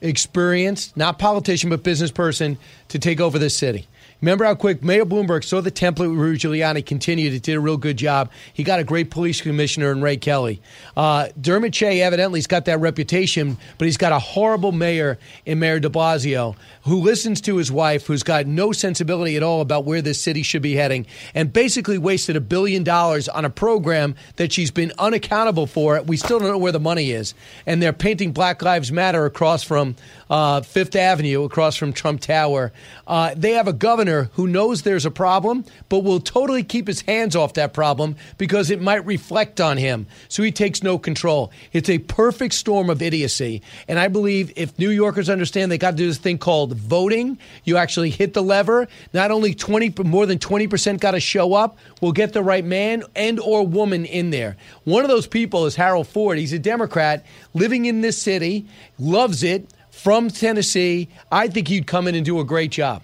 experienced, 0.00 0.96
not 0.96 1.18
politician, 1.18 1.70
but 1.70 1.82
business 1.82 2.10
person 2.10 2.58
to 2.88 2.98
take 2.98 3.20
over 3.20 3.38
this 3.38 3.56
city. 3.56 3.86
Remember 4.20 4.44
how 4.44 4.54
quick 4.54 4.82
Mayor 4.82 5.04
Bloomberg 5.04 5.44
saw 5.44 5.60
the 5.60 5.70
template 5.70 6.10
with 6.10 6.18
Rudy 6.18 6.38
Giuliani 6.38 6.84
continued. 6.84 7.34
It 7.34 7.42
did 7.42 7.54
a 7.54 7.60
real 7.60 7.76
good 7.76 7.98
job. 7.98 8.30
He 8.52 8.62
got 8.62 8.80
a 8.80 8.84
great 8.84 9.10
police 9.10 9.40
commissioner 9.40 9.92
in 9.92 10.00
Ray 10.00 10.16
Kelly. 10.16 10.62
Uh, 10.96 11.28
Dermot 11.38 11.74
Shea 11.74 12.00
evidently 12.00 12.38
has 12.38 12.46
got 12.46 12.64
that 12.64 12.80
reputation, 12.80 13.58
but 13.76 13.84
he's 13.84 13.98
got 13.98 14.12
a 14.12 14.18
horrible 14.18 14.72
mayor 14.72 15.18
in 15.44 15.58
Mayor 15.58 15.80
de 15.80 15.90
Blasio 15.90 16.56
who 16.86 17.00
listens 17.00 17.40
to 17.42 17.56
his 17.56 17.70
wife, 17.70 18.06
who's 18.06 18.22
got 18.22 18.46
no 18.46 18.70
sensibility 18.70 19.36
at 19.36 19.42
all 19.42 19.60
about 19.60 19.84
where 19.84 20.00
this 20.00 20.20
city 20.20 20.42
should 20.42 20.62
be 20.62 20.74
heading, 20.74 21.04
and 21.34 21.52
basically 21.52 21.98
wasted 21.98 22.36
a 22.36 22.40
billion 22.40 22.84
dollars 22.84 23.28
on 23.28 23.44
a 23.44 23.50
program 23.50 24.14
that 24.36 24.52
she's 24.52 24.70
been 24.70 24.92
unaccountable 24.98 25.66
for. 25.66 26.00
We 26.02 26.16
still 26.16 26.38
don't 26.38 26.48
know 26.48 26.58
where 26.58 26.72
the 26.72 26.80
money 26.80 27.10
is. 27.10 27.34
And 27.66 27.82
they're 27.82 27.92
painting 27.92 28.32
Black 28.32 28.62
Lives 28.62 28.92
Matter 28.92 29.26
across 29.26 29.64
from 29.64 29.96
uh, 30.30 30.60
Fifth 30.60 30.96
Avenue, 30.96 31.44
across 31.44 31.76
from 31.76 31.92
Trump 31.92 32.20
Tower. 32.20 32.72
Uh, 33.06 33.34
they 33.36 33.52
have 33.52 33.68
a 33.68 33.72
governor 33.72 34.30
who 34.34 34.46
knows 34.46 34.82
there's 34.82 35.06
a 35.06 35.10
problem, 35.10 35.64
but 35.88 36.00
will 36.00 36.20
totally 36.20 36.62
keep 36.62 36.86
his 36.86 37.02
hands 37.02 37.36
off 37.36 37.54
that 37.54 37.72
problem 37.72 38.16
because 38.38 38.70
it 38.70 38.80
might 38.80 39.04
reflect 39.06 39.60
on 39.60 39.76
him. 39.76 40.06
So 40.28 40.42
he 40.42 40.50
takes 40.50 40.82
no 40.82 40.98
control. 40.98 41.52
It's 41.72 41.88
a 41.88 41.98
perfect 41.98 42.54
storm 42.54 42.90
of 42.90 43.02
idiocy. 43.02 43.62
And 43.88 43.98
I 43.98 44.08
believe 44.08 44.52
if 44.56 44.78
New 44.78 44.90
Yorkers 44.90 45.30
understand 45.30 45.70
they 45.70 45.78
got 45.78 45.92
to 45.92 45.96
do 45.96 46.06
this 46.06 46.18
thing 46.18 46.38
called 46.38 46.76
voting, 46.76 47.38
you 47.64 47.76
actually 47.76 48.10
hit 48.10 48.34
the 48.34 48.42
lever. 48.42 48.88
Not 49.12 49.30
only 49.30 49.54
20, 49.54 49.94
more 50.04 50.26
than 50.26 50.38
20% 50.38 51.00
got 51.00 51.12
to 51.12 51.20
show 51.20 51.54
up, 51.54 51.78
we'll 52.00 52.12
get 52.12 52.32
the 52.32 52.42
right 52.42 52.64
man 52.64 53.04
and 53.14 53.38
or 53.40 53.66
woman 53.66 54.04
in 54.04 54.30
there. 54.30 54.56
One 54.84 55.04
of 55.04 55.08
those 55.08 55.26
people 55.26 55.66
is 55.66 55.76
Harold 55.76 56.08
Ford. 56.08 56.38
He's 56.38 56.52
a 56.52 56.58
Democrat 56.58 57.24
living 57.54 57.86
in 57.86 58.00
this 58.00 58.20
city, 58.20 58.66
loves 58.98 59.42
it, 59.42 59.72
from 59.96 60.28
Tennessee. 60.28 61.08
I 61.32 61.48
think 61.48 61.68
he'd 61.68 61.86
come 61.86 62.06
in 62.06 62.14
and 62.14 62.24
do 62.24 62.38
a 62.38 62.44
great 62.44 62.70
job. 62.70 63.02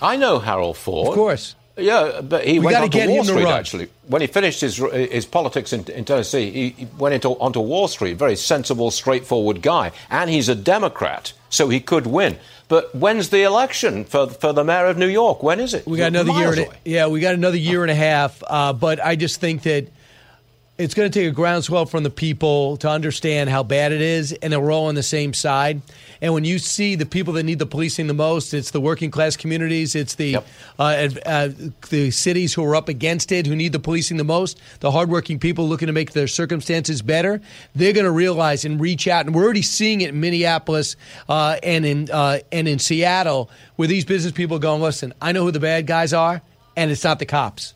I 0.00 0.16
know 0.16 0.38
Harold 0.38 0.76
Ford. 0.76 1.08
Of 1.08 1.14
course. 1.14 1.54
Yeah, 1.76 2.20
but 2.20 2.44
he 2.44 2.58
We 2.58 2.66
went 2.66 2.74
gotta 2.74 2.84
on 2.84 2.90
get 2.90 3.06
to 3.06 3.12
Wall 3.12 3.24
Street 3.24 3.46
actually. 3.46 3.88
When 4.06 4.20
he 4.20 4.26
finished 4.26 4.60
his 4.60 4.76
his 4.76 5.24
politics 5.24 5.72
in, 5.72 5.84
in 5.90 6.04
Tennessee, 6.04 6.50
he, 6.50 6.68
he 6.70 6.88
went 6.98 7.14
into 7.14 7.30
onto 7.30 7.60
Wall 7.60 7.88
Street. 7.88 8.16
Very 8.18 8.36
sensible, 8.36 8.90
straightforward 8.90 9.62
guy, 9.62 9.92
and 10.10 10.28
he's 10.28 10.48
a 10.48 10.54
Democrat, 10.54 11.32
so 11.48 11.68
he 11.68 11.80
could 11.80 12.06
win. 12.06 12.38
But 12.68 12.94
when's 12.94 13.30
the 13.30 13.42
election 13.42 14.04
for 14.04 14.28
for 14.28 14.52
the 14.52 14.64
mayor 14.64 14.86
of 14.86 14.98
New 14.98 15.08
York? 15.08 15.42
When 15.42 15.58
is 15.58 15.74
it? 15.74 15.86
We 15.86 15.96
got 15.98 16.08
another 16.08 16.32
year. 16.32 16.50
And 16.52 16.58
a, 16.60 16.68
yeah, 16.84 17.06
we 17.06 17.20
got 17.20 17.34
another 17.34 17.56
year 17.56 17.82
and 17.82 17.90
a 17.90 17.94
half. 17.94 18.42
Uh, 18.46 18.72
but 18.72 19.02
I 19.04 19.16
just 19.16 19.40
think 19.40 19.62
that 19.62 19.88
it's 20.80 20.94
going 20.94 21.10
to 21.10 21.20
take 21.20 21.28
a 21.28 21.34
groundswell 21.34 21.84
from 21.84 22.04
the 22.04 22.10
people 22.10 22.78
to 22.78 22.88
understand 22.88 23.50
how 23.50 23.62
bad 23.62 23.92
it 23.92 24.00
is, 24.00 24.32
and 24.32 24.52
that 24.52 24.60
we're 24.60 24.72
all 24.72 24.86
on 24.86 24.94
the 24.94 25.02
same 25.02 25.34
side. 25.34 25.82
And 26.22 26.32
when 26.32 26.44
you 26.44 26.58
see 26.58 26.94
the 26.94 27.04
people 27.04 27.34
that 27.34 27.42
need 27.42 27.58
the 27.58 27.66
policing 27.66 28.06
the 28.06 28.14
most, 28.14 28.54
it's 28.54 28.70
the 28.70 28.80
working 28.80 29.10
class 29.10 29.36
communities, 29.36 29.94
it's 29.94 30.14
the 30.14 30.36
uh, 30.78 31.08
uh, 31.26 31.48
the 31.90 32.10
cities 32.10 32.54
who 32.54 32.64
are 32.64 32.74
up 32.74 32.88
against 32.88 33.30
it, 33.30 33.46
who 33.46 33.54
need 33.54 33.72
the 33.72 33.78
policing 33.78 34.16
the 34.16 34.24
most, 34.24 34.58
the 34.80 34.90
hardworking 34.90 35.38
people 35.38 35.68
looking 35.68 35.86
to 35.86 35.92
make 35.92 36.12
their 36.12 36.26
circumstances 36.26 37.02
better. 37.02 37.42
They're 37.74 37.92
going 37.92 38.04
to 38.06 38.10
realize 38.10 38.64
and 38.64 38.80
reach 38.80 39.06
out, 39.06 39.26
and 39.26 39.34
we're 39.34 39.44
already 39.44 39.62
seeing 39.62 40.00
it 40.00 40.10
in 40.10 40.20
Minneapolis 40.20 40.96
uh, 41.28 41.58
and 41.62 41.84
in 41.84 42.10
uh, 42.10 42.38
and 42.50 42.66
in 42.66 42.78
Seattle, 42.78 43.50
where 43.76 43.88
these 43.88 44.06
business 44.06 44.32
people 44.32 44.56
are 44.56 44.60
going, 44.60 44.80
listen, 44.80 45.12
I 45.20 45.32
know 45.32 45.44
who 45.44 45.50
the 45.50 45.60
bad 45.60 45.86
guys 45.86 46.14
are, 46.14 46.40
and 46.74 46.90
it's 46.90 47.04
not 47.04 47.18
the 47.18 47.26
cops. 47.26 47.74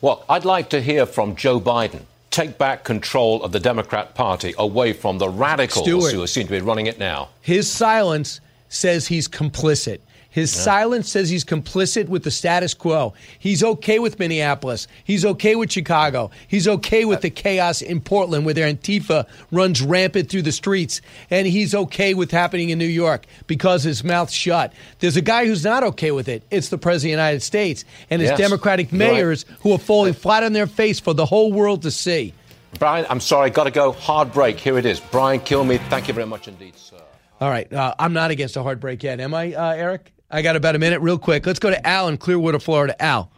Well, 0.00 0.24
I'd 0.28 0.44
like 0.44 0.70
to 0.70 0.82
hear 0.82 1.06
from 1.06 1.36
Joe 1.36 1.60
Biden. 1.60 2.02
Take 2.34 2.58
back 2.58 2.82
control 2.82 3.44
of 3.44 3.52
the 3.52 3.60
Democrat 3.60 4.16
Party 4.16 4.54
away 4.58 4.92
from 4.92 5.18
the 5.18 5.28
radicals 5.28 5.84
Stuart. 5.84 6.12
who 6.12 6.26
seem 6.26 6.48
to 6.48 6.50
be 6.50 6.60
running 6.60 6.86
it 6.86 6.98
now. 6.98 7.28
His 7.40 7.70
silence 7.70 8.40
says 8.68 9.06
he's 9.06 9.28
complicit. 9.28 10.00
His 10.34 10.52
Yeah. 10.52 10.62
silence 10.62 11.08
says 11.08 11.30
he's 11.30 11.44
complicit 11.44 12.08
with 12.08 12.24
the 12.24 12.30
status 12.32 12.74
quo. 12.74 13.14
He's 13.38 13.62
okay 13.62 14.00
with 14.00 14.18
Minneapolis. 14.18 14.88
He's 15.04 15.24
okay 15.24 15.54
with 15.54 15.70
Chicago. 15.70 16.32
He's 16.48 16.66
okay 16.66 17.04
with 17.04 17.20
the 17.20 17.30
chaos 17.30 17.80
in 17.80 18.00
Portland 18.00 18.44
where 18.44 18.52
their 18.52 18.66
Antifa 18.72 19.26
runs 19.52 19.80
rampant 19.80 20.28
through 20.30 20.42
the 20.42 20.50
streets. 20.50 21.00
And 21.30 21.46
he's 21.46 21.72
okay 21.72 22.14
with 22.14 22.32
happening 22.32 22.70
in 22.70 22.78
New 22.80 22.84
York 22.84 23.26
because 23.46 23.84
his 23.84 24.02
mouth's 24.02 24.32
shut. 24.32 24.72
There's 24.98 25.16
a 25.16 25.20
guy 25.20 25.46
who's 25.46 25.62
not 25.62 25.84
okay 25.84 26.10
with 26.10 26.28
it. 26.28 26.42
It's 26.50 26.68
the 26.68 26.78
President 26.78 27.12
of 27.12 27.18
the 27.18 27.22
United 27.22 27.42
States 27.44 27.84
and 28.10 28.20
his 28.20 28.30
Yes. 28.30 28.38
Democratic 28.40 28.90
You're 28.90 29.00
right. 29.06 29.12
mayors 29.12 29.44
who 29.60 29.70
are 29.70 29.78
falling 29.78 30.14
flat 30.14 30.42
on 30.42 30.52
their 30.52 30.66
face 30.66 30.98
for 30.98 31.14
the 31.14 31.26
whole 31.26 31.52
world 31.52 31.82
to 31.82 31.92
see. 31.92 32.32
Brian, 32.80 33.06
I'm 33.08 33.20
sorry, 33.20 33.50
got 33.50 33.64
to 33.64 33.70
go. 33.70 33.92
Hard 33.92 34.32
break. 34.32 34.58
Here 34.58 34.76
it 34.78 34.84
is. 34.84 34.98
Brian 34.98 35.38
Kilmeade, 35.38 35.88
thank 35.90 36.08
you 36.08 36.14
very 36.14 36.26
much 36.26 36.48
indeed, 36.48 36.76
sir. 36.76 36.96
All 37.40 37.50
right. 37.50 37.72
Uh, 37.72 37.94
I'm 38.00 38.12
not 38.12 38.32
against 38.32 38.56
a 38.56 38.64
hard 38.64 38.80
break 38.80 39.04
yet, 39.04 39.20
am 39.20 39.32
I, 39.32 39.54
uh, 39.54 39.74
Eric? 39.74 40.10
I 40.34 40.42
got 40.42 40.56
about 40.56 40.74
a 40.74 40.80
minute, 40.80 41.00
real 41.00 41.16
quick. 41.16 41.46
Let's 41.46 41.60
go 41.60 41.70
to 41.70 41.86
Al 41.86 42.08
in 42.08 42.16
Clearwater, 42.16 42.58
Florida. 42.58 43.00
Al. 43.00 43.30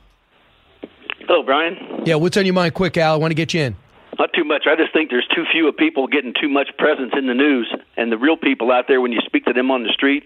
Hello, 1.19 1.43
Brian. 1.43 1.77
Yeah, 2.07 2.15
what's 2.15 2.39
on 2.39 2.47
your 2.47 2.55
mind? 2.55 2.73
Quick, 2.73 2.97
Al. 2.97 3.13
I 3.13 3.17
want 3.17 3.33
to 3.33 3.35
get 3.35 3.53
you 3.53 3.61
in. 3.61 3.77
Not 4.19 4.33
too 4.33 4.45
much. 4.45 4.63
I 4.67 4.77
just 4.77 4.95
think 4.95 5.11
there's 5.11 5.27
too 5.27 5.45
few 5.53 5.69
of 5.69 5.77
people 5.77 6.07
getting 6.07 6.33
too 6.33 6.49
much 6.49 6.71
presence 6.79 7.13
in 7.15 7.27
the 7.27 7.35
news. 7.35 7.71
And 7.99 8.11
the 8.11 8.17
real 8.17 8.39
people 8.39 8.73
out 8.73 8.87
there, 8.89 9.03
when 9.03 9.13
you 9.13 9.21
speak 9.27 9.45
to 9.45 9.53
them 9.53 9.71
on 9.71 9.83
the 9.83 9.91
street, 9.91 10.25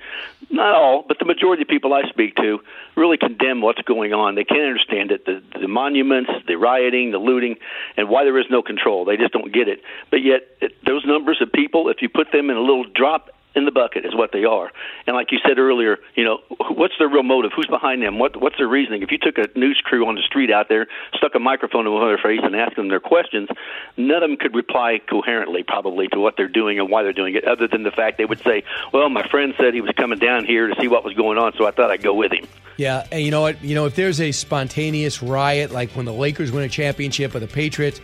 not 0.49 0.73
all, 0.77 1.05
but 1.09 1.19
the 1.19 1.25
majority 1.25 1.63
of 1.63 1.69
people 1.69 1.93
I 1.93 2.09
speak 2.09 2.37
to 2.37 2.61
really 2.95 3.17
condemn 3.17 3.63
what's 3.63 3.83
going 3.83 4.13
on. 4.13 4.37
They 4.37 4.45
can't 4.45 4.63
understand 4.63 5.11
it. 5.11 5.27
The, 5.27 5.43
the 5.61 5.67
monuments, 5.67 6.31
the 6.47 6.55
rioting, 6.55 7.11
the 7.11 7.19
looting, 7.19 7.57
and 7.97 8.09
why 8.09 8.23
there 8.23 8.39
is 8.39 8.47
no 8.49 8.63
control. 8.63 9.05
They 9.05 9.17
just 9.17 9.33
don't 9.33 9.53
get 9.53 9.67
it. 9.67 9.83
But 10.13 10.23
yet, 10.23 10.43
it, 10.61 10.75
those 10.87 11.05
numbers 11.05 11.43
of 11.43 11.51
people, 11.51 11.89
if 11.89 12.01
you 12.01 12.09
put 12.09 12.31
them 12.31 12.49
in 12.49 12.57
a 12.57 12.61
little 12.61 12.85
drop 12.85 13.31
in 13.55 13.65
the 13.65 13.71
bucket 13.71 14.05
is 14.05 14.15
what 14.15 14.31
they 14.33 14.45
are. 14.45 14.71
And 15.07 15.17
like 15.17 15.33
you 15.33 15.39
said 15.47 15.59
earlier, 15.59 15.99
you 16.15 16.25
know, 16.25 16.39
what's 16.71 16.95
their 16.99 17.09
real 17.09 17.23
motive? 17.23 17.53
Who's 17.55 17.67
behind 17.67 18.03
them? 18.03 18.19
What 18.19 18.41
what's 18.41 18.57
their 18.59 18.69
reasoning? 18.69 19.03
If 19.03 19.11
you 19.11 19.19
took 19.19 19.39
a 19.39 19.49
news 19.59 19.81
crew 19.85 20.07
on 20.07 20.15
the 20.15 20.23
street 20.23 20.51
out 20.51 20.69
there, 20.69 20.87
stuck 21.15 21.35
a 21.35 21.39
microphone 21.39 21.87
in 21.87 21.93
their 22.01 22.19
face 22.19 22.41
and 22.43 22.55
asked 22.55 22.77
them 22.77 22.89
their 22.89 23.01
questions, 23.01 23.49
none 23.97 24.23
of 24.23 24.31
them 24.31 24.37
could 24.37 24.55
reply 24.55 25.01
coherently 25.09 25.63
probably 25.63 26.09
to 26.09 26.21
what 26.21 26.37
they're 26.37 26.49
doing 26.49 26.79
and 26.79 26.91
why 26.91 27.03
they're 27.03 27.13
doing 27.13 27.35
it 27.35 27.45
other 27.45 27.67
than 27.67 27.83
the 27.83 27.91
fact 27.91 28.19
they 28.19 28.25
would 28.25 28.43
say, 28.43 28.63
"Well, 28.93 29.09
my 29.09 29.27
friend 29.29 29.55
said 29.57 29.75
he 29.75 29.81
was 29.81 29.93
coming 29.97 30.19
down 30.19 30.45
here 30.45 30.69
to 30.69 30.81
see 30.81 30.89
what 30.89 31.05
was 31.05 31.15
going 31.15 31.39
on, 31.39 31.53
so 31.57 31.67
I 31.67 31.71
thought 31.71 31.91
I'd 31.91 32.03
go 32.03 32.15
with 32.15 32.33
him." 32.33 32.47
Yeah, 32.77 33.07
and 33.13 33.23
you 33.23 33.31
know 33.31 33.43
what? 33.43 33.63
You 33.63 33.75
know, 33.75 33.87
if 33.87 33.95
there's 33.95 34.21
a 34.21 34.33
spontaneous 34.33 35.23
riot, 35.23 35.71
like 35.71 35.91
when 35.91 36.07
the 36.07 36.15
Lakers 36.15 36.51
win 36.51 36.65
a 36.65 36.69
championship 36.69 37.35
or 37.35 37.41
the 37.41 37.47
Patriots, 37.47 38.01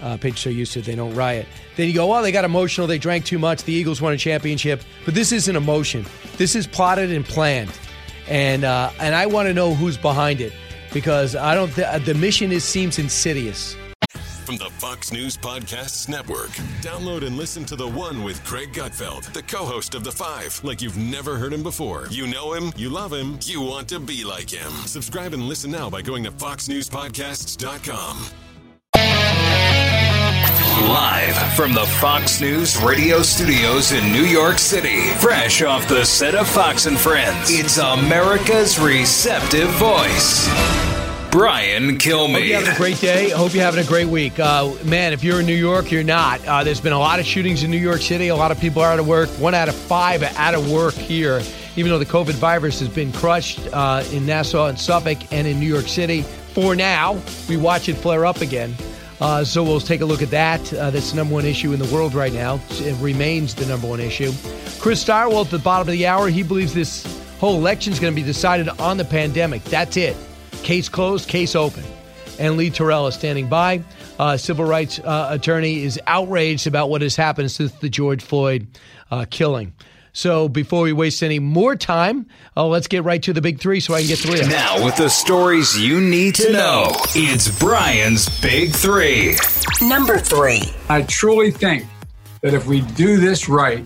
uh, 0.00 0.18
are 0.22 0.50
used 0.50 0.72
to 0.74 0.80
it, 0.80 0.84
they 0.84 0.94
don't 0.94 1.14
riot. 1.14 1.46
Then 1.76 1.88
you 1.88 1.94
go, 1.94 2.06
well, 2.06 2.22
they 2.22 2.32
got 2.32 2.44
emotional, 2.44 2.86
they 2.86 2.98
drank 2.98 3.24
too 3.24 3.38
much, 3.38 3.64
the 3.64 3.72
Eagles 3.72 4.00
won 4.00 4.12
a 4.12 4.16
championship. 4.16 4.82
But 5.04 5.14
this 5.14 5.32
isn't 5.32 5.56
emotion. 5.56 6.04
This 6.36 6.54
is 6.54 6.66
plotted 6.66 7.10
and 7.10 7.24
planned. 7.24 7.72
And 8.28 8.64
uh, 8.64 8.90
and 8.98 9.14
I 9.14 9.26
want 9.26 9.48
to 9.48 9.54
know 9.54 9.74
who's 9.74 9.96
behind 9.96 10.40
it 10.40 10.52
because 10.92 11.36
I 11.36 11.54
don't. 11.54 11.72
Th- 11.72 12.02
the 12.02 12.14
mission 12.14 12.50
is 12.50 12.64
seems 12.64 12.98
insidious. 12.98 13.76
From 14.44 14.56
the 14.58 14.70
Fox 14.70 15.12
News 15.12 15.36
Podcasts 15.36 16.08
Network. 16.08 16.50
Download 16.80 17.26
and 17.26 17.36
listen 17.36 17.64
to 17.64 17.74
The 17.74 17.88
One 17.88 18.22
with 18.22 18.44
Greg 18.44 18.72
Gutfeld, 18.72 19.32
the 19.32 19.42
co 19.42 19.64
host 19.64 19.96
of 19.96 20.04
The 20.04 20.12
Five, 20.12 20.60
like 20.62 20.80
you've 20.80 20.96
never 20.96 21.36
heard 21.36 21.52
him 21.52 21.64
before. 21.64 22.06
You 22.12 22.28
know 22.28 22.52
him, 22.52 22.72
you 22.76 22.88
love 22.88 23.12
him, 23.12 23.40
you 23.42 23.60
want 23.60 23.88
to 23.88 23.98
be 23.98 24.22
like 24.24 24.48
him. 24.48 24.70
Subscribe 24.86 25.34
and 25.34 25.48
listen 25.48 25.72
now 25.72 25.90
by 25.90 26.00
going 26.00 26.22
to 26.24 26.30
FoxNewsPodcasts.com. 26.30 28.45
Live 30.76 31.54
from 31.54 31.72
the 31.72 31.86
Fox 31.86 32.38
News 32.38 32.76
radio 32.82 33.22
studios 33.22 33.92
in 33.92 34.12
New 34.12 34.24
York 34.24 34.58
City, 34.58 35.08
fresh 35.14 35.62
off 35.62 35.88
the 35.88 36.04
set 36.04 36.34
of 36.34 36.46
Fox 36.46 36.84
and 36.84 36.98
Friends, 36.98 37.48
it's 37.50 37.78
America's 37.78 38.78
receptive 38.78 39.70
voice, 39.70 40.46
Brian 41.30 41.98
Hope 41.98 42.04
you're 42.04 42.58
having 42.58 42.74
a 42.74 42.76
great 42.76 43.00
day. 43.00 43.30
Hope 43.30 43.54
you're 43.54 43.64
having 43.64 43.82
a 43.82 43.88
great 43.88 44.08
week. 44.08 44.38
Uh, 44.38 44.74
man, 44.84 45.14
if 45.14 45.24
you're 45.24 45.40
in 45.40 45.46
New 45.46 45.54
York, 45.54 45.90
you're 45.90 46.04
not. 46.04 46.46
Uh, 46.46 46.62
there's 46.62 46.80
been 46.80 46.92
a 46.92 46.98
lot 46.98 47.20
of 47.20 47.26
shootings 47.26 47.62
in 47.62 47.70
New 47.70 47.78
York 47.78 48.02
City. 48.02 48.28
A 48.28 48.36
lot 48.36 48.50
of 48.50 48.60
people 48.60 48.82
are 48.82 48.92
out 48.92 48.98
of 48.98 49.08
work. 49.08 49.30
One 49.38 49.54
out 49.54 49.70
of 49.70 49.74
five 49.74 50.22
are 50.22 50.30
out 50.36 50.54
of 50.54 50.70
work 50.70 50.94
here, 50.94 51.40
even 51.76 51.90
though 51.90 51.98
the 51.98 52.04
COVID 52.04 52.34
virus 52.34 52.80
has 52.80 52.90
been 52.90 53.12
crushed 53.12 53.60
uh, 53.72 54.04
in 54.12 54.26
Nassau 54.26 54.66
and 54.66 54.78
Suffolk 54.78 55.32
and 55.32 55.46
in 55.46 55.58
New 55.58 55.72
York 55.72 55.88
City. 55.88 56.20
For 56.52 56.76
now, 56.76 57.18
we 57.48 57.56
watch 57.56 57.88
it 57.88 57.94
flare 57.94 58.26
up 58.26 58.42
again. 58.42 58.74
Uh, 59.20 59.42
so 59.42 59.62
we'll 59.62 59.80
take 59.80 60.02
a 60.02 60.04
look 60.04 60.22
at 60.22 60.30
that. 60.30 60.72
Uh, 60.72 60.90
that's 60.90 61.10
the 61.10 61.16
number 61.16 61.34
one 61.34 61.46
issue 61.46 61.72
in 61.72 61.78
the 61.78 61.92
world 61.94 62.14
right 62.14 62.32
now. 62.32 62.60
It 62.70 62.94
remains 63.00 63.54
the 63.54 63.66
number 63.66 63.86
one 63.86 64.00
issue. 64.00 64.32
Chris 64.78 65.02
Stirewalt 65.02 65.46
at 65.46 65.50
the 65.50 65.58
bottom 65.58 65.88
of 65.88 65.92
the 65.92 66.06
hour. 66.06 66.28
He 66.28 66.42
believes 66.42 66.74
this 66.74 67.04
whole 67.38 67.56
election 67.56 67.92
is 67.92 67.98
going 67.98 68.14
to 68.14 68.20
be 68.20 68.26
decided 68.26 68.68
on 68.68 68.96
the 68.96 69.04
pandemic. 69.04 69.64
That's 69.64 69.96
it. 69.96 70.16
Case 70.62 70.88
closed, 70.88 71.28
case 71.28 71.54
open. 71.54 71.84
And 72.38 72.56
Lee 72.56 72.70
Terrell 72.70 73.06
is 73.06 73.14
standing 73.14 73.48
by. 73.48 73.82
Uh, 74.18 74.36
civil 74.36 74.64
rights 74.64 74.98
uh, 74.98 75.28
attorney 75.30 75.82
is 75.82 75.98
outraged 76.06 76.66
about 76.66 76.90
what 76.90 77.02
has 77.02 77.16
happened 77.16 77.50
since 77.50 77.72
the 77.72 77.88
George 77.88 78.22
Floyd 78.22 78.66
uh, 79.10 79.24
killing. 79.30 79.72
So 80.16 80.48
before 80.48 80.80
we 80.80 80.94
waste 80.94 81.22
any 81.22 81.40
more 81.40 81.76
time, 81.76 82.24
uh, 82.56 82.66
let's 82.66 82.88
get 82.88 83.04
right 83.04 83.22
to 83.24 83.34
the 83.34 83.42
big 83.42 83.60
three 83.60 83.80
so 83.80 83.92
I 83.92 83.98
can 83.98 84.08
get 84.08 84.18
three 84.18 84.40
of 84.40 84.48
them. 84.48 84.48
Now, 84.48 84.82
with 84.82 84.96
the 84.96 85.10
stories 85.10 85.78
you 85.78 86.00
need 86.00 86.36
to 86.36 86.50
know, 86.54 86.92
it's 87.14 87.58
Brian's 87.58 88.26
Big 88.40 88.72
Three. 88.72 89.36
Number 89.82 90.16
three. 90.18 90.62
I 90.88 91.02
truly 91.02 91.50
think 91.50 91.84
that 92.40 92.54
if 92.54 92.66
we 92.66 92.80
do 92.80 93.18
this 93.18 93.46
right, 93.46 93.84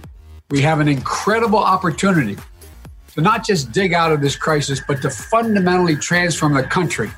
we 0.51 0.61
have 0.61 0.79
an 0.79 0.87
incredible 0.87 1.59
opportunity 1.59 2.37
to 3.17 3.21
not 3.21 3.45
just 3.45 3.73
dig 3.73 3.93
out 3.93 4.13
of 4.13 4.21
this 4.21 4.37
crisis, 4.37 4.81
but 4.87 5.03
to 5.03 5.11
fundamentally 5.11 5.97
transform 5.97 6.55
the 6.55 6.63
country. 6.63 7.11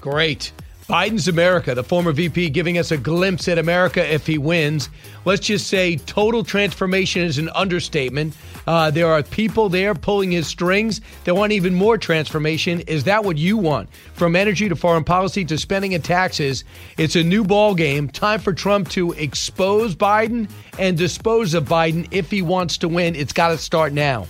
Great. 0.00 0.50
Biden's 0.88 1.28
America, 1.28 1.74
the 1.74 1.84
former 1.84 2.12
VP 2.12 2.50
giving 2.50 2.76
us 2.76 2.90
a 2.90 2.96
glimpse 2.96 3.48
at 3.48 3.58
America 3.58 4.12
if 4.12 4.26
he 4.26 4.36
wins. 4.36 4.88
Let's 5.24 5.46
just 5.46 5.68
say 5.68 5.96
total 5.96 6.42
transformation 6.42 7.22
is 7.22 7.38
an 7.38 7.48
understatement. 7.50 8.36
Uh, 8.66 8.90
there 8.90 9.06
are 9.06 9.22
people 9.22 9.68
there 9.68 9.94
pulling 9.94 10.32
his 10.32 10.46
strings 10.46 11.00
that 11.24 11.34
want 11.34 11.52
even 11.52 11.74
more 11.74 11.98
transformation. 11.98 12.80
Is 12.80 13.04
that 13.04 13.24
what 13.24 13.38
you 13.38 13.56
want? 13.56 13.88
From 14.14 14.34
energy 14.36 14.68
to 14.68 14.76
foreign 14.76 15.04
policy 15.04 15.44
to 15.46 15.56
spending 15.56 15.94
and 15.94 16.04
taxes, 16.04 16.64
it's 16.98 17.16
a 17.16 17.22
new 17.22 17.44
ball 17.44 17.74
game. 17.74 18.08
Time 18.08 18.40
for 18.40 18.52
Trump 18.52 18.88
to 18.90 19.12
expose 19.12 19.94
Biden 19.94 20.50
and 20.78 20.98
dispose 20.98 21.54
of 21.54 21.64
Biden 21.64 22.08
if 22.10 22.30
he 22.30 22.42
wants 22.42 22.76
to 22.78 22.88
win. 22.88 23.14
It's 23.14 23.32
got 23.32 23.48
to 23.48 23.58
start 23.58 23.92
now. 23.92 24.26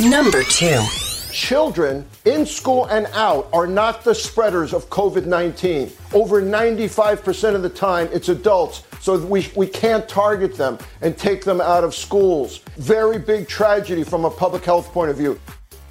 Number 0.00 0.42
two. 0.44 0.80
Children 1.32 2.04
in 2.24 2.44
school 2.44 2.86
and 2.86 3.06
out 3.12 3.48
are 3.52 3.66
not 3.66 4.04
the 4.04 4.14
spreaders 4.14 4.72
of 4.72 4.88
COVID 4.90 5.26
19. 5.26 5.90
Over 6.12 6.42
95% 6.42 7.54
of 7.54 7.62
the 7.62 7.68
time, 7.68 8.08
it's 8.12 8.28
adults. 8.28 8.82
So 9.00 9.18
we, 9.18 9.48
we 9.56 9.66
can't 9.66 10.08
target 10.08 10.56
them 10.56 10.78
and 11.00 11.16
take 11.16 11.44
them 11.44 11.60
out 11.60 11.84
of 11.84 11.94
schools. 11.94 12.58
Very 12.76 13.18
big 13.18 13.48
tragedy 13.48 14.04
from 14.04 14.24
a 14.24 14.30
public 14.30 14.64
health 14.64 14.92
point 14.92 15.10
of 15.10 15.16
view. 15.16 15.38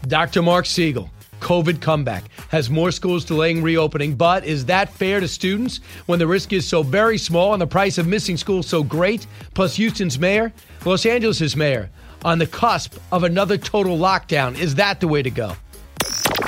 Dr. 0.07 0.41
Marc 0.41 0.66
Siegel. 0.66 1.10
COVID 1.40 1.80
comeback 1.80 2.26
has 2.49 2.70
more 2.70 2.91
schools 2.91 3.24
delaying 3.24 3.64
reopening, 3.64 4.14
but 4.16 4.44
is 4.44 4.66
that 4.66 4.91
fair 4.91 5.22
to 5.22 5.28
students 5.28 5.80
when 6.06 6.20
the 6.20 6.28
risk 6.28 6.52
is 6.52 6.68
so 6.68 6.84
very 6.84 7.18
small 7.18 7.53
and 7.53 7.61
the 7.61 7.68
price 7.68 7.98
of 7.98 8.07
missing 8.07 8.36
school 8.36 8.61
so 8.61 8.84
great? 8.84 9.26
Plus, 9.53 9.76
Houston's 9.78 10.20
mayor, 10.20 10.52
Los 10.86 11.06
Angeles' 11.06 11.56
mayor, 11.56 11.90
on 12.23 12.39
the 12.39 12.47
cusp 12.47 12.95
of 13.11 13.23
another 13.23 13.57
total 13.57 13.97
lockdown. 13.97 14.57
Is 14.57 14.75
that 14.75 14.99
the 14.99 15.07
way 15.07 15.21
to 15.21 15.29
go? 15.29 15.55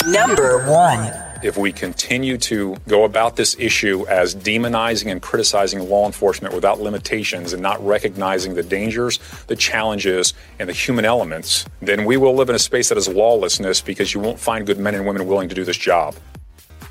Number 0.07 0.69
one. 0.69 1.11
If 1.43 1.57
we 1.57 1.71
continue 1.71 2.37
to 2.37 2.75
go 2.87 3.03
about 3.03 3.35
this 3.35 3.55
issue 3.57 4.05
as 4.07 4.35
demonizing 4.35 5.11
and 5.11 5.21
criticizing 5.21 5.89
law 5.89 6.05
enforcement 6.05 6.53
without 6.53 6.79
limitations 6.79 7.51
and 7.53 7.63
not 7.63 7.83
recognizing 7.83 8.53
the 8.53 8.61
dangers, 8.61 9.19
the 9.47 9.55
challenges, 9.55 10.35
and 10.59 10.69
the 10.69 10.73
human 10.73 11.03
elements, 11.03 11.65
then 11.81 12.05
we 12.05 12.15
will 12.15 12.35
live 12.35 12.49
in 12.49 12.55
a 12.55 12.59
space 12.59 12.89
that 12.89 12.97
is 12.97 13.07
lawlessness 13.07 13.81
because 13.81 14.13
you 14.13 14.19
won't 14.19 14.39
find 14.39 14.67
good 14.67 14.77
men 14.77 14.93
and 14.93 15.07
women 15.07 15.25
willing 15.25 15.49
to 15.49 15.55
do 15.55 15.65
this 15.65 15.77
job. 15.77 16.15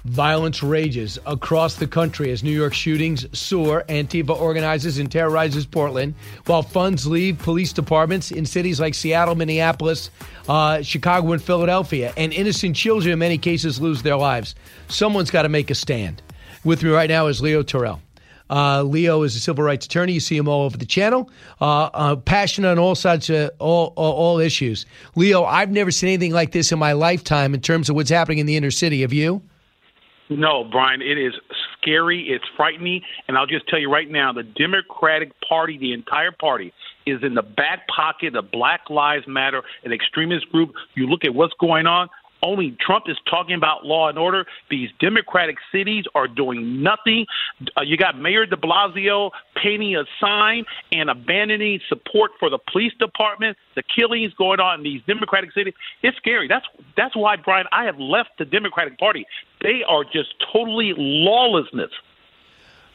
Violence 0.04 0.62
rages 0.62 1.18
across 1.26 1.74
the 1.74 1.86
country 1.86 2.30
as 2.30 2.42
New 2.42 2.50
York 2.50 2.72
shootings 2.72 3.26
soar. 3.38 3.84
Antifa 3.88 4.38
organizes 4.38 4.98
and 4.98 5.12
terrorizes 5.12 5.66
Portland, 5.66 6.14
while 6.46 6.62
funds 6.62 7.06
leave 7.06 7.38
police 7.38 7.72
departments 7.72 8.30
in 8.30 8.46
cities 8.46 8.80
like 8.80 8.94
Seattle, 8.94 9.34
Minneapolis, 9.34 10.10
uh, 10.48 10.80
Chicago, 10.82 11.32
and 11.32 11.42
Philadelphia. 11.42 12.14
And 12.16 12.32
innocent 12.32 12.76
children, 12.76 13.12
in 13.12 13.18
many 13.18 13.36
cases, 13.36 13.80
lose 13.80 14.02
their 14.02 14.16
lives. 14.16 14.54
Someone's 14.88 15.30
got 15.30 15.42
to 15.42 15.48
make 15.50 15.70
a 15.70 15.74
stand. 15.74 16.22
With 16.64 16.82
me 16.82 16.90
right 16.90 17.08
now 17.08 17.26
is 17.26 17.40
Leo 17.40 17.62
Terrell. 17.62 18.00
Uh, 18.48 18.82
Leo 18.82 19.22
is 19.22 19.36
a 19.36 19.40
civil 19.40 19.64
rights 19.64 19.86
attorney. 19.86 20.12
You 20.14 20.20
see 20.20 20.36
him 20.36 20.48
all 20.48 20.64
over 20.64 20.76
the 20.76 20.86
channel. 20.86 21.30
Uh, 21.60 21.84
uh, 21.84 22.16
passionate 22.16 22.68
on 22.68 22.78
all 22.78 22.94
sides, 22.94 23.30
of 23.30 23.50
all, 23.58 23.92
all, 23.96 24.12
all 24.12 24.38
issues. 24.40 24.86
Leo, 25.14 25.44
I've 25.44 25.70
never 25.70 25.90
seen 25.90 26.08
anything 26.08 26.32
like 26.32 26.52
this 26.52 26.72
in 26.72 26.78
my 26.78 26.92
lifetime 26.92 27.54
in 27.54 27.60
terms 27.60 27.88
of 27.88 27.96
what's 27.96 28.10
happening 28.10 28.38
in 28.38 28.46
the 28.46 28.56
inner 28.56 28.72
city. 28.72 29.02
Have 29.02 29.12
you? 29.12 29.42
No, 30.30 30.62
Brian, 30.62 31.02
it 31.02 31.18
is 31.18 31.34
scary. 31.76 32.28
It's 32.28 32.44
frightening. 32.56 33.02
And 33.26 33.36
I'll 33.36 33.46
just 33.46 33.66
tell 33.68 33.80
you 33.80 33.92
right 33.92 34.08
now 34.08 34.32
the 34.32 34.44
Democratic 34.44 35.32
Party, 35.46 35.76
the 35.76 35.92
entire 35.92 36.30
party, 36.30 36.72
is 37.04 37.18
in 37.22 37.34
the 37.34 37.42
back 37.42 37.86
pocket 37.94 38.36
of 38.36 38.50
Black 38.52 38.82
Lives 38.88 39.24
Matter, 39.26 39.62
an 39.84 39.92
extremist 39.92 40.48
group. 40.50 40.70
You 40.94 41.08
look 41.08 41.24
at 41.24 41.34
what's 41.34 41.54
going 41.60 41.86
on. 41.86 42.08
Only 42.42 42.76
Trump 42.80 43.04
is 43.08 43.16
talking 43.28 43.54
about 43.54 43.84
law 43.84 44.08
and 44.08 44.18
order. 44.18 44.46
These 44.70 44.90
Democratic 44.98 45.56
cities 45.72 46.04
are 46.14 46.28
doing 46.28 46.82
nothing. 46.82 47.26
Uh, 47.76 47.82
you 47.82 47.96
got 47.96 48.18
Mayor 48.18 48.46
de 48.46 48.56
Blasio 48.56 49.30
painting 49.62 49.96
a 49.96 50.04
sign 50.20 50.64
and 50.92 51.10
abandoning 51.10 51.80
support 51.88 52.32
for 52.38 52.48
the 52.48 52.58
police 52.72 52.92
department. 52.98 53.56
The 53.76 53.82
killings 53.82 54.32
going 54.34 54.60
on 54.60 54.80
in 54.80 54.84
these 54.84 55.02
Democratic 55.06 55.52
cities. 55.52 55.74
It's 56.02 56.16
scary. 56.16 56.48
That's 56.48 56.66
that's 56.96 57.14
why, 57.14 57.36
Brian, 57.36 57.66
I 57.72 57.84
have 57.84 57.98
left 57.98 58.30
the 58.38 58.44
Democratic 58.44 58.98
Party. 58.98 59.26
They 59.60 59.82
are 59.86 60.04
just 60.04 60.34
totally 60.52 60.94
lawlessness. 60.96 61.90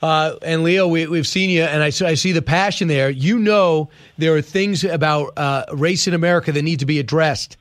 Uh, 0.02 0.38
and 0.42 0.64
Leo, 0.64 0.88
we, 0.88 1.02
have 1.02 1.28
seen 1.28 1.50
you, 1.50 1.64
and 1.64 1.82
I, 1.82 1.88
I, 1.88 2.14
see 2.14 2.32
the 2.32 2.42
passion 2.42 2.88
there. 2.88 3.10
You 3.10 3.40
know 3.40 3.90
there 4.18 4.36
are 4.36 4.42
things 4.42 4.84
about 4.84 5.34
uh, 5.38 5.66
race 5.74 6.08
in 6.08 6.14
America 6.14 6.52
that 6.52 6.62
need 6.62 6.80
to 6.80 6.86
be 6.86 7.00
addressed. 7.00 7.58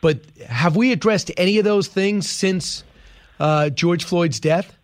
But 0.00 0.20
have 0.46 0.76
we 0.76 0.92
addressed 0.92 1.30
any 1.36 1.58
of 1.58 1.64
those 1.64 1.88
things 1.88 2.28
since 2.28 2.84
uh, 3.40 3.70
George 3.70 4.04
Floyd's 4.04 4.40
death? 4.40 4.77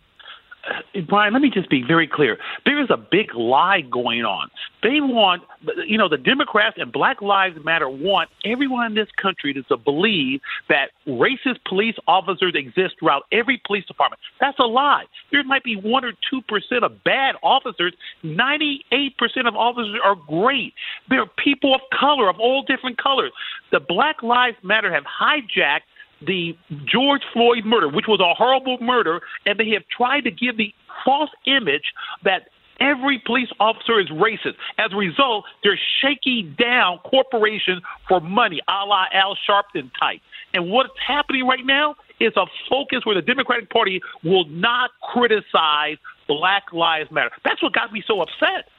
Uh, 0.67 1.01
Brian, 1.07 1.33
let 1.33 1.41
me 1.41 1.49
just 1.49 1.69
be 1.69 1.83
very 1.83 2.07
clear. 2.07 2.37
There 2.65 2.81
is 2.81 2.89
a 2.89 2.97
big 2.97 3.35
lie 3.35 3.81
going 3.81 4.23
on. 4.25 4.49
They 4.81 5.01
want, 5.01 5.43
you 5.85 5.97
know, 5.97 6.09
the 6.09 6.17
Democrats 6.17 6.77
and 6.79 6.91
Black 6.91 7.21
Lives 7.21 7.57
Matter 7.63 7.89
want 7.89 8.29
everyone 8.43 8.87
in 8.87 8.95
this 8.95 9.07
country 9.21 9.53
to, 9.53 9.77
believe 9.77 10.41
that 10.69 10.91
racist 11.07 11.59
police 11.67 11.95
officers 12.07 12.53
exist 12.55 12.95
throughout 12.99 13.23
every 13.31 13.61
police 13.65 13.85
department. 13.85 14.19
That's 14.39 14.57
a 14.59 14.63
lie. 14.63 15.05
There 15.31 15.43
might 15.43 15.63
be 15.63 15.75
one 15.75 16.05
or 16.05 16.13
two 16.29 16.41
percent 16.43 16.83
of 16.83 17.03
bad 17.03 17.35
officers. 17.43 17.93
Ninety-eight 18.23 19.17
percent 19.17 19.47
of 19.47 19.55
officers 19.55 19.99
are 20.03 20.15
great. 20.15 20.73
They're 21.09 21.25
people 21.25 21.75
of 21.75 21.81
color, 21.99 22.29
of 22.29 22.39
all 22.39 22.63
different 22.63 22.97
colors. 22.97 23.31
The 23.71 23.79
Black 23.79 24.23
Lives 24.23 24.57
Matter 24.63 24.91
have 24.93 25.03
hijacked 25.03 25.81
the 26.21 26.57
George 26.85 27.21
Floyd 27.33 27.65
murder, 27.65 27.89
which 27.89 28.05
was 28.07 28.19
a 28.19 28.33
horrible 28.33 28.77
murder, 28.81 29.21
and 29.45 29.59
they 29.59 29.69
have 29.71 29.83
tried 29.95 30.21
to 30.21 30.31
give 30.31 30.57
the 30.57 30.73
false 31.03 31.29
image 31.45 31.93
that 32.23 32.47
every 32.79 33.21
police 33.25 33.49
officer 33.59 33.99
is 33.99 34.09
racist. 34.09 34.55
As 34.77 34.91
a 34.91 34.95
result, 34.95 35.45
they're 35.63 35.79
shaking 36.01 36.55
down 36.57 36.99
corporations 36.99 37.81
for 38.07 38.19
money, 38.19 38.61
a 38.67 38.85
la 38.85 39.05
Al 39.13 39.37
Sharpton 39.47 39.91
type. 39.99 40.21
And 40.53 40.69
what's 40.69 40.93
happening 41.05 41.45
right 41.47 41.65
now 41.65 41.95
is 42.19 42.33
a 42.37 42.45
focus 42.69 43.05
where 43.05 43.15
the 43.15 43.21
Democratic 43.21 43.69
Party 43.69 44.01
will 44.23 44.45
not 44.45 44.91
criticize 45.13 45.97
Black 46.27 46.71
Lives 46.73 47.11
Matter. 47.11 47.31
That's 47.43 47.61
what 47.61 47.73
got 47.73 47.91
me 47.91 48.03
so 48.05 48.21
upset. 48.21 48.69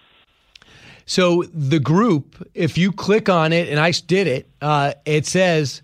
So 1.04 1.44
the 1.54 1.78
group, 1.78 2.48
if 2.54 2.76
you 2.76 2.90
click 2.90 3.28
on 3.28 3.52
it, 3.52 3.68
and 3.68 3.78
I 3.78 3.92
did 3.92 4.26
it, 4.26 4.48
uh, 4.60 4.94
it 5.04 5.26
says 5.26 5.82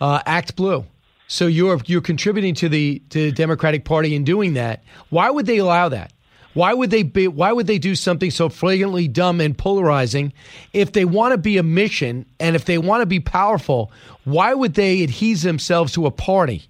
uh, 0.00 0.20
Act 0.26 0.56
Blue. 0.56 0.84
So 1.26 1.46
you're 1.46 1.80
you're 1.86 2.00
contributing 2.00 2.54
to 2.56 2.68
the 2.68 3.02
to 3.10 3.26
the 3.26 3.32
Democratic 3.32 3.84
Party 3.84 4.14
in 4.14 4.24
doing 4.24 4.54
that. 4.54 4.82
Why 5.10 5.30
would 5.30 5.46
they 5.46 5.58
allow 5.58 5.90
that? 5.90 6.12
Why 6.54 6.72
would 6.72 6.90
they 6.90 7.02
be? 7.02 7.28
Why 7.28 7.52
would 7.52 7.66
they 7.66 7.78
do 7.78 7.94
something 7.94 8.30
so 8.30 8.48
flagrantly 8.48 9.06
dumb 9.06 9.40
and 9.40 9.56
polarizing? 9.56 10.32
If 10.72 10.92
they 10.92 11.04
want 11.04 11.32
to 11.32 11.38
be 11.38 11.58
a 11.58 11.62
mission 11.62 12.26
and 12.40 12.56
if 12.56 12.64
they 12.64 12.78
want 12.78 13.02
to 13.02 13.06
be 13.06 13.20
powerful, 13.20 13.92
why 14.24 14.54
would 14.54 14.74
they 14.74 15.02
adhere 15.02 15.36
themselves 15.36 15.92
to 15.92 16.06
a 16.06 16.10
party? 16.10 16.68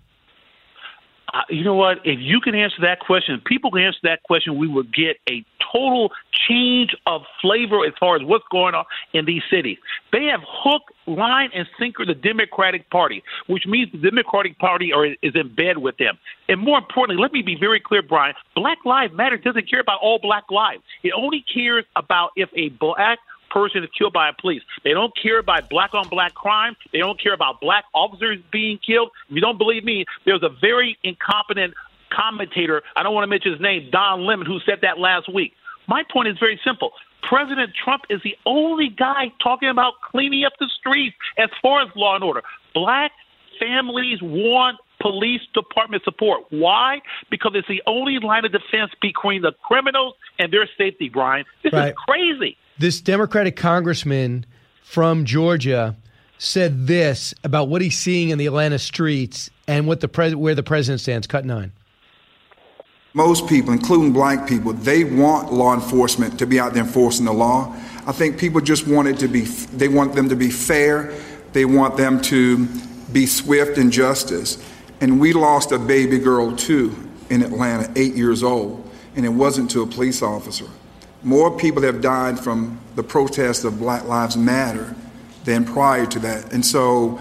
Uh, 1.33 1.43
you 1.51 1.63
know 1.63 1.75
what? 1.75 1.99
If 2.05 2.19
you 2.21 2.41
can 2.41 2.55
answer 2.55 2.83
that 2.83 3.01
question, 3.01 3.37
if 3.37 3.45
people 3.45 3.71
can 3.71 3.83
answer 3.83 4.01
that 4.05 4.23
question, 4.23 4.57
we 4.57 4.67
would 4.67 4.93
get 4.93 5.19
a 5.29 5.45
total 5.73 6.11
change 6.33 6.97
of 7.07 7.23
flavor 7.43 7.85
as 7.87 7.93
far 8.01 8.17
as 8.17 8.23
what's 8.23 8.47
going 8.51 8.75
on 8.75 8.85
in 9.13 9.27
these 9.27 9.43
cities. 9.51 9.77
They 10.11 10.25
have 10.25 10.41
hook, 10.47 10.83
line, 11.09 11.51
and 11.55 11.67
sinker 11.79 12.05
the 12.05 12.15
Democratic 12.15 12.89
Party, 12.91 13.23
which 13.47 13.67
means 13.67 13.91
the 13.93 13.99
Democratic 13.99 14.59
Party 14.59 14.93
are, 14.93 15.07
is 15.07 15.35
in 15.35 15.55
bed 15.55 15.79
with 15.79 15.97
them. 15.99 16.19
And 16.49 16.61
more 16.61 16.79
importantly, 16.79 17.21
let 17.21 17.33
me 17.33 17.43
be 17.43 17.57
very 17.59 17.81
clear, 17.81 18.03
Brian. 18.03 18.35
Black 18.55 18.79
Lives 18.85 19.15
Matter 19.15 19.37
doesn't 19.37 19.69
care 19.69 19.81
about 19.81 20.01
all 20.03 20.19
black 20.19 20.45
lives. 20.51 20.83
It 21.03 21.13
only 21.17 21.45
cares 21.53 21.85
about 21.97 22.31
if 22.37 22.49
a 22.57 22.69
black 22.69 23.19
person 23.51 23.83
is 23.83 23.91
killed 23.97 24.13
by 24.13 24.29
a 24.29 24.33
police. 24.39 24.63
They 24.85 24.93
don't 24.93 25.13
care 25.21 25.39
about 25.39 25.71
black 25.71 25.95
on 25.95 26.09
black 26.09 26.35
crime. 26.35 26.77
They 26.93 26.99
don't 26.99 27.21
care 27.21 27.33
about 27.33 27.61
black 27.61 27.85
officers 27.95 28.39
being 28.53 28.79
killed. 28.87 29.11
If 29.29 29.37
you 29.37 29.41
don't 29.41 29.59
believe 29.59 29.85
me, 29.85 30.05
there's 30.27 30.43
a 30.43 30.51
very 30.61 30.99
incompetent 31.03 31.75
commentator, 32.11 32.83
I 32.97 33.03
don't 33.03 33.15
want 33.15 33.25
to 33.25 33.29
mention 33.29 33.53
his 33.53 33.61
name, 33.61 33.89
Don 33.91 34.25
Lemon, 34.25 34.47
who 34.47 34.59
said 34.67 34.81
that 34.83 34.99
last 34.99 35.33
week. 35.33 35.53
My 35.87 36.03
point 36.13 36.29
is 36.29 36.37
very 36.39 36.61
simple. 36.65 36.93
President 37.23 37.73
Trump 37.83 38.03
is 38.09 38.21
the 38.23 38.37
only 38.47 38.89
guy 38.89 39.33
talking 39.43 39.69
about 39.69 39.95
cleaning 40.11 40.45
up 40.45 40.53
the 40.59 40.69
streets 40.79 41.17
as 41.37 41.51
far 41.61 41.83
as 41.83 41.89
law 41.95 42.15
and 42.15 42.25
order. 42.25 42.43
Black 42.75 43.13
families 43.59 44.19
want 44.23 44.79
police 45.01 45.41
department 45.55 46.03
support. 46.05 46.45
Why? 46.51 47.01
Because 47.31 47.53
it's 47.55 47.69
the 47.69 47.83
only 47.87 48.19
line 48.19 48.45
of 48.45 48.53
defense 48.53 48.93
between 49.01 49.43
the 49.43 49.53
criminals 49.63 50.15
and 50.39 50.53
their 50.53 50.69
safety, 50.77 51.09
Brian. 51.09 51.45
This 51.63 51.73
right. 51.73 51.89
is 51.89 51.95
crazy. 52.07 52.57
This 52.79 53.01
Democratic 53.01 53.57
congressman 53.57 54.47
from 54.83 55.25
Georgia 55.25 55.97
said 56.39 56.87
this 56.87 57.35
about 57.43 57.69
what 57.69 57.83
he's 57.83 57.99
seeing 57.99 58.31
in 58.31 58.39
the 58.39 58.47
Atlanta 58.47 58.79
streets 58.79 59.51
and 59.67 59.87
what 59.87 60.01
the 60.01 60.09
pres- 60.09 60.37
where 60.37 60.55
the 60.55 60.63
president 60.63 61.01
stands. 61.01 61.27
Cut 61.27 61.45
nine 61.45 61.73
most 63.15 63.49
people, 63.49 63.73
including 63.73 64.13
black 64.13 64.49
people, 64.49 64.73
they 64.73 65.05
want 65.05 65.53
law 65.53 65.75
enforcement 65.75 66.39
to 66.39 66.47
be 66.47 66.61
out 66.61 66.75
there 66.75 66.85
enforcing 66.85 67.25
the 67.25 67.33
law. 67.33 67.75
I 68.07 68.13
think 68.13 68.39
people 68.39 68.61
just 68.61 68.87
want 68.87 69.09
it 69.09 69.19
to 69.21 69.29
be, 69.29 69.43
they 69.43 69.89
want 69.89 70.15
them 70.15 70.29
to 70.29 70.37
be 70.37 70.51
fair. 70.51 71.13
They 71.53 71.65
want 71.65 71.97
them 71.97 72.21
to 72.23 72.67
be 73.13 73.27
swift 73.27 73.79
in 73.79 73.91
justice. 73.91 74.63
And 75.01 75.21
we 75.21 75.33
lost 75.33 75.73
a 75.73 75.79
baby 75.79 76.19
girl 76.19 76.55
too 76.55 76.95
in 77.31 77.43
Atlanta, 77.43 77.91
eight 77.97 78.15
years 78.15 78.43
old, 78.43 78.89
and 79.17 79.25
it 79.25 79.31
wasn't 79.31 79.71
to 79.73 79.83
a 79.83 79.87
police 79.87 80.23
officer. 80.23 80.67
More 81.23 81.57
people 81.57 81.83
have 81.83 82.01
died 82.01 82.39
from 82.39 82.79
the 82.95 83.03
protest 83.03 83.65
of 83.65 83.79
Black 83.79 84.05
Lives 84.05 84.37
Matter 84.37 84.95
than 85.45 85.65
prior 85.65 86.07
to 86.07 86.19
that. 86.21 86.53
And 86.53 86.65
so 86.65 87.19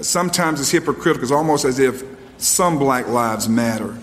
sometimes 0.00 0.60
it's 0.60 0.70
hypocritical. 0.70 1.22
It's 1.22 1.32
almost 1.32 1.64
as 1.64 1.78
if 1.78 2.04
some 2.38 2.78
black 2.78 3.08
lives 3.08 3.48
matter, 3.48 3.96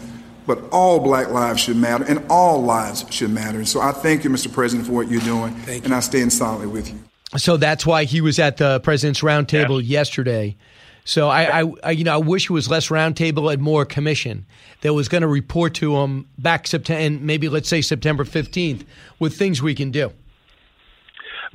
but 0.54 0.70
all 0.74 1.00
black 1.00 1.30
lives 1.30 1.62
should 1.62 1.78
matter, 1.78 2.04
and 2.04 2.22
all 2.30 2.62
lives 2.62 3.06
should 3.10 3.30
matter. 3.30 3.60
And 3.60 3.68
so 3.68 3.80
I 3.80 3.94
thank 3.94 4.26
you, 4.26 4.30
Mr. 4.30 4.52
President, 4.52 4.86
for 4.86 4.92
what 4.92 5.08
you're 5.10 5.22
doing, 5.22 5.56
and 5.66 5.94
I 5.94 6.02
stand 6.02 6.34
solidly 6.34 6.68
with 6.68 6.90
you. 6.90 7.00
So 7.38 7.56
that's 7.56 7.86
why 7.86 8.04
he 8.04 8.20
was 8.20 8.38
at 8.38 8.58
the 8.58 8.82
president's 8.82 9.22
roundtable 9.22 9.82
yesterday. 9.82 10.58
So 11.06 11.30
I, 11.30 11.62
I, 11.62 11.74
I, 11.86 11.92
you 11.92 12.04
know, 12.04 12.16
I 12.16 12.18
wish 12.18 12.50
it 12.50 12.54
was 12.54 12.70
less 12.70 12.90
roundtable 12.90 13.52
and 13.52 13.62
more 13.62 13.86
commission 13.86 14.46
that 14.82 14.94
was 14.94 15.08
going 15.08 15.22
to 15.22 15.28
report 15.30 15.74
to 15.76 15.96
him 15.96 16.28
back 16.38 16.68
September, 16.68 17.02
and 17.02 17.22
maybe 17.22 17.48
let's 17.48 17.70
say 17.70 17.80
September 17.80 18.26
fifteenth, 18.26 18.84
with 19.20 19.38
things 19.38 19.62
we 19.62 19.74
can 19.74 19.90
do. 19.90 20.12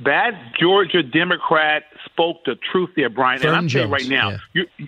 That 0.05 0.31
Georgia 0.59 1.03
Democrat 1.03 1.83
spoke 2.05 2.37
the 2.45 2.55
truth 2.71 2.89
there, 2.95 3.09
Brian. 3.09 3.39
Fern 3.39 3.49
and 3.49 3.57
I'm 3.57 3.69
saying 3.69 3.91
right 3.91 4.07
now, 4.07 4.31
yeah. 4.53 4.63
you, 4.79 4.87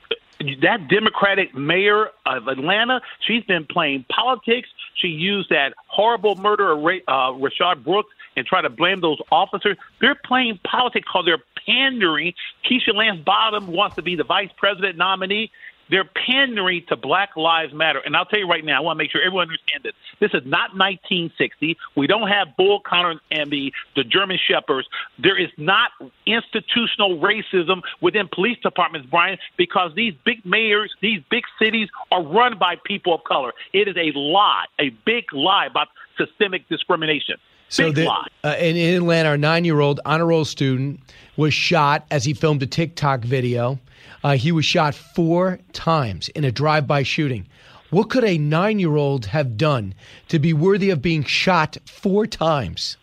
that 0.61 0.87
Democratic 0.89 1.53
mayor 1.53 2.07
of 2.25 2.47
Atlanta, 2.47 3.01
she's 3.27 3.43
been 3.43 3.65
playing 3.65 4.05
politics. 4.09 4.69
She 4.95 5.07
used 5.07 5.49
that 5.49 5.73
horrible 5.87 6.35
murder 6.35 6.71
of 6.71 6.81
Ray, 6.81 7.01
uh, 7.07 7.31
Rayshard 7.33 7.83
Brooks 7.83 8.09
and 8.35 8.45
try 8.45 8.61
to 8.61 8.69
blame 8.69 9.01
those 9.01 9.19
officers. 9.31 9.77
They're 9.99 10.15
playing 10.15 10.59
politics 10.63 11.07
because 11.07 11.25
they're 11.25 11.43
pandering. 11.65 12.33
Keisha 12.65 12.93
Lance 12.93 13.19
Bottom 13.25 13.67
wants 13.67 13.95
to 13.97 14.01
be 14.01 14.15
the 14.15 14.23
vice 14.23 14.49
president 14.57 14.97
nominee. 14.97 15.51
They're 15.89 16.09
pandering 16.25 16.85
to 16.89 16.95
Black 16.95 17.35
Lives 17.35 17.73
Matter. 17.73 17.99
And 17.99 18.15
I'll 18.15 18.25
tell 18.25 18.39
you 18.39 18.47
right 18.47 18.63
now, 18.63 18.77
I 18.77 18.79
want 18.81 18.97
to 18.97 19.03
make 19.03 19.11
sure 19.11 19.21
everyone 19.21 19.47
understands 19.47 19.83
this. 19.83 19.93
This 20.19 20.31
is 20.33 20.45
not 20.45 20.75
1960. 20.75 21.77
We 21.95 22.07
don't 22.07 22.27
have 22.27 22.55
Bull 22.57 22.79
Connor 22.79 23.19
and 23.31 23.51
the, 23.51 23.73
the 23.95 24.03
German 24.03 24.37
Shepherds. 24.47 24.87
There 25.17 25.37
is 25.37 25.49
not 25.57 25.91
institutional 26.25 27.19
racism 27.19 27.81
within 28.01 28.27
police 28.27 28.57
departments, 28.61 29.07
Brian, 29.09 29.37
because 29.57 29.91
these 29.95 30.13
big 30.25 30.45
mayors, 30.45 30.93
these 31.01 31.21
big 31.29 31.43
cities 31.57 31.89
are 32.11 32.23
run 32.23 32.57
by 32.57 32.75
people 32.85 33.13
of 33.13 33.23
color. 33.23 33.53
It 33.73 33.87
is 33.87 33.95
a 33.97 34.17
lie, 34.17 34.65
a 34.79 34.89
big 35.05 35.33
lie 35.33 35.65
about 35.65 35.87
systemic 36.17 36.67
discrimination. 36.69 37.37
So 37.69 37.85
Big 37.85 37.95
the, 37.95 38.05
lie. 38.05 38.27
uh, 38.43 38.55
in, 38.59 38.75
in 38.75 38.95
Atlanta, 38.95 39.29
our 39.29 39.37
nine-year-old 39.37 39.99
honor 40.03 40.25
roll 40.25 40.43
student 40.43 40.99
was 41.37 41.53
shot 41.53 42.05
as 42.09 42.25
he 42.25 42.33
filmed 42.33 42.63
a 42.63 42.67
TikTok 42.67 43.21
video. 43.21 43.79
Uh, 44.23 44.35
he 44.35 44.51
was 44.51 44.65
shot 44.65 44.95
four 44.95 45.59
times 45.73 46.29
in 46.29 46.43
a 46.43 46.51
drive-by 46.51 47.03
shooting. 47.03 47.47
What 47.89 48.09
could 48.09 48.23
a 48.23 48.37
nine-year-old 48.37 49.27
have 49.27 49.57
done 49.57 49.95
to 50.27 50.39
be 50.39 50.53
worthy 50.53 50.89
of 50.89 51.01
being 51.01 51.23
shot 51.23 51.77
four 51.85 52.27
times? 52.27 52.97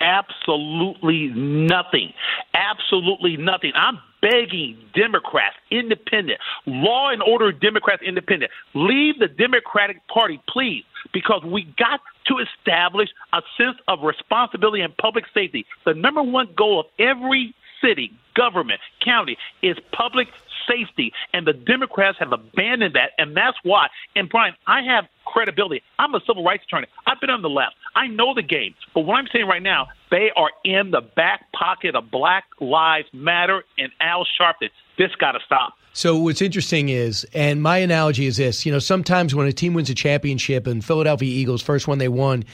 Absolutely 0.00 1.28
nothing. 1.28 2.12
Absolutely 2.54 3.36
nothing. 3.36 3.72
I'm 3.74 3.98
begging 4.20 4.78
Democrats, 4.94 5.56
independent, 5.70 6.40
law 6.66 7.10
and 7.10 7.22
order 7.22 7.52
Democrats, 7.52 8.02
independent, 8.02 8.50
leave 8.74 9.18
the 9.18 9.28
Democratic 9.28 10.06
Party, 10.08 10.40
please, 10.48 10.84
because 11.12 11.42
we 11.44 11.64
got 11.76 12.00
to 12.26 12.38
establish 12.38 13.08
a 13.32 13.42
sense 13.56 13.76
of 13.86 14.02
responsibility 14.02 14.82
and 14.82 14.96
public 14.96 15.24
safety. 15.32 15.66
The 15.84 15.94
number 15.94 16.22
one 16.22 16.48
goal 16.56 16.80
of 16.80 16.86
every 16.98 17.54
city, 17.80 18.12
government, 18.34 18.80
county 19.04 19.36
is 19.62 19.76
public 19.92 20.28
safety, 20.68 21.12
and 21.32 21.46
the 21.46 21.52
Democrats 21.52 22.18
have 22.18 22.32
abandoned 22.32 22.94
that, 22.94 23.12
and 23.18 23.36
that's 23.36 23.56
why. 23.62 23.88
And 24.14 24.28
Brian, 24.28 24.54
I 24.66 24.82
have 24.82 25.06
credibility. 25.24 25.82
I'm 25.98 26.14
a 26.14 26.20
civil 26.26 26.44
rights 26.44 26.64
attorney. 26.64 26.86
I've 27.06 27.20
been 27.20 27.30
on 27.30 27.42
the 27.42 27.48
left. 27.48 27.74
I 27.94 28.06
know 28.06 28.34
the 28.34 28.42
game. 28.42 28.74
But 28.94 29.02
what 29.02 29.16
I'm 29.16 29.26
saying 29.32 29.46
right 29.46 29.62
now, 29.62 29.88
they 30.10 30.30
are 30.36 30.50
in 30.64 30.90
the 30.90 31.00
back 31.00 31.50
pocket 31.52 31.94
of 31.94 32.10
Black 32.10 32.44
Lives 32.60 33.08
Matter 33.12 33.64
and 33.78 33.90
Al 34.00 34.26
Sharpton. 34.38 34.70
This 34.96 35.10
got 35.18 35.32
to 35.32 35.40
stop. 35.44 35.74
So 35.92 36.16
what's 36.18 36.42
interesting 36.42 36.90
is, 36.90 37.26
and 37.34 37.62
my 37.62 37.78
analogy 37.78 38.26
is 38.26 38.36
this: 38.36 38.64
you 38.64 38.72
know, 38.72 38.78
sometimes 38.78 39.34
when 39.34 39.46
a 39.46 39.52
team 39.52 39.74
wins 39.74 39.90
a 39.90 39.94
championship, 39.94 40.66
and 40.66 40.84
Philadelphia 40.84 41.28
Eagles 41.28 41.62
first 41.62 41.88
one 41.88 41.98
they 41.98 42.08
won, 42.08 42.44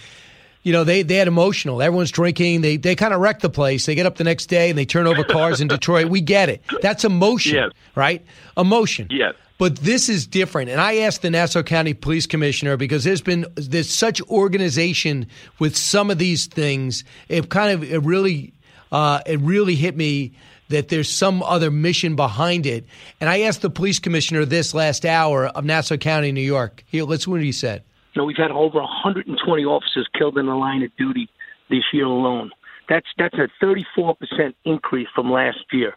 you 0.64 0.72
know, 0.72 0.82
they 0.82 1.02
they 1.02 1.14
had 1.14 1.28
emotional. 1.28 1.80
Everyone's 1.80 2.10
drinking. 2.10 2.62
They 2.62 2.76
they 2.76 2.96
kind 2.96 3.14
of 3.14 3.20
wreck 3.20 3.38
the 3.40 3.48
place. 3.50 3.86
They 3.86 3.94
get 3.94 4.06
up 4.06 4.16
the 4.16 4.24
next 4.24 4.46
day 4.46 4.70
and 4.70 4.78
they 4.78 4.84
turn 4.86 5.06
over 5.06 5.22
cars 5.22 5.60
in 5.60 5.68
Detroit. 5.68 6.06
We 6.08 6.20
get 6.20 6.48
it. 6.48 6.62
That's 6.82 7.04
emotion, 7.04 7.54
Yes. 7.54 7.70
right? 7.94 8.24
Emotion. 8.56 9.06
Yes. 9.10 9.34
But 9.56 9.76
this 9.76 10.08
is 10.08 10.26
different. 10.26 10.68
And 10.70 10.80
I 10.80 10.96
asked 10.98 11.22
the 11.22 11.30
Nassau 11.30 11.62
County 11.62 11.94
Police 11.94 12.26
Commissioner 12.26 12.76
because 12.76 13.04
there's 13.04 13.20
been 13.20 13.46
there's 13.54 13.88
such 13.88 14.20
organization 14.22 15.26
with 15.60 15.76
some 15.76 16.10
of 16.10 16.18
these 16.18 16.46
things. 16.46 17.04
It 17.28 17.50
kind 17.50 17.70
of 17.72 17.84
it 17.84 17.98
really 18.02 18.52
uh, 18.90 19.20
it 19.26 19.38
really 19.40 19.74
hit 19.76 19.96
me 19.96 20.32
that 20.70 20.88
there's 20.88 21.10
some 21.10 21.42
other 21.42 21.70
mission 21.70 22.16
behind 22.16 22.64
it. 22.66 22.86
And 23.20 23.28
I 23.28 23.42
asked 23.42 23.60
the 23.62 23.70
police 23.70 23.98
commissioner 23.98 24.44
this 24.46 24.72
last 24.74 25.04
hour 25.04 25.46
of 25.48 25.64
Nassau 25.64 25.98
County, 25.98 26.32
New 26.32 26.40
York. 26.40 26.82
Here, 26.86 27.04
let's 27.04 27.28
what 27.28 27.42
he 27.42 27.52
said. 27.52 27.82
You 28.14 28.22
know, 28.22 28.26
we've 28.26 28.36
had 28.36 28.50
over 28.50 28.78
120 28.78 29.64
officers 29.64 30.08
killed 30.16 30.38
in 30.38 30.46
the 30.46 30.54
line 30.54 30.82
of 30.82 30.90
duty 30.96 31.28
this 31.68 31.82
year 31.92 32.04
alone. 32.04 32.50
That's 32.88 33.06
that's 33.18 33.34
a 33.34 33.48
34 33.60 34.16
percent 34.16 34.56
increase 34.64 35.08
from 35.14 35.30
last 35.30 35.58
year. 35.72 35.94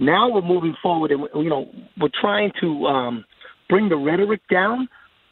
Now 0.00 0.28
we're 0.28 0.42
moving 0.42 0.74
forward, 0.82 1.12
and 1.12 1.28
you 1.34 1.50
know 1.50 1.70
we're 2.00 2.08
trying 2.20 2.52
to 2.60 2.86
um, 2.86 3.24
bring 3.68 3.88
the 3.88 3.96
rhetoric 3.96 4.40
down, 4.50 4.88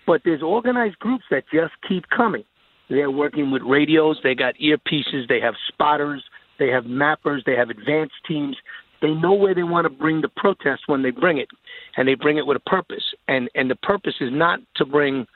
but 0.07 0.20
there's 0.24 0.43
organized 0.43 0.98
groups 0.98 1.24
that 1.31 1.44
just 1.52 1.73
keep 1.89 2.05
coming. 2.15 2.44
They're 2.89 3.11
working 3.11 3.51
with 3.51 3.62
radios. 3.62 4.19
They 4.23 4.35
got 4.35 4.55
earpieces. 4.57 5.28
They 5.28 5.40
have 5.40 5.55
spotters. 5.69 6.23
They 6.59 6.69
have 6.69 6.85
mappers. 6.85 7.44
They 7.47 7.57
have 7.57 7.70
advanced 7.70 8.15
teams. 8.28 8.57
They 9.01 9.15
know 9.15 9.32
where 9.32 9.55
they 9.55 9.62
want 9.62 9.86
to 9.86 9.90
bring 9.90 10.20
the 10.20 10.28
protest 10.28 10.82
when 10.86 11.02
they 11.02 11.11
bring 11.11 11.39
it, 11.39 11.48
and 11.97 12.07
they 12.07 12.15
bring 12.15 12.36
it 12.36 12.47
with 12.47 12.59
a 12.59 12.70
purpose. 12.70 13.05
And 13.27 13.48
and 13.55 13.70
the 13.70 13.77
purpose 13.77 14.15
is 14.20 14.31
not 14.31 14.61
to 14.77 14.85
bring 14.85 15.27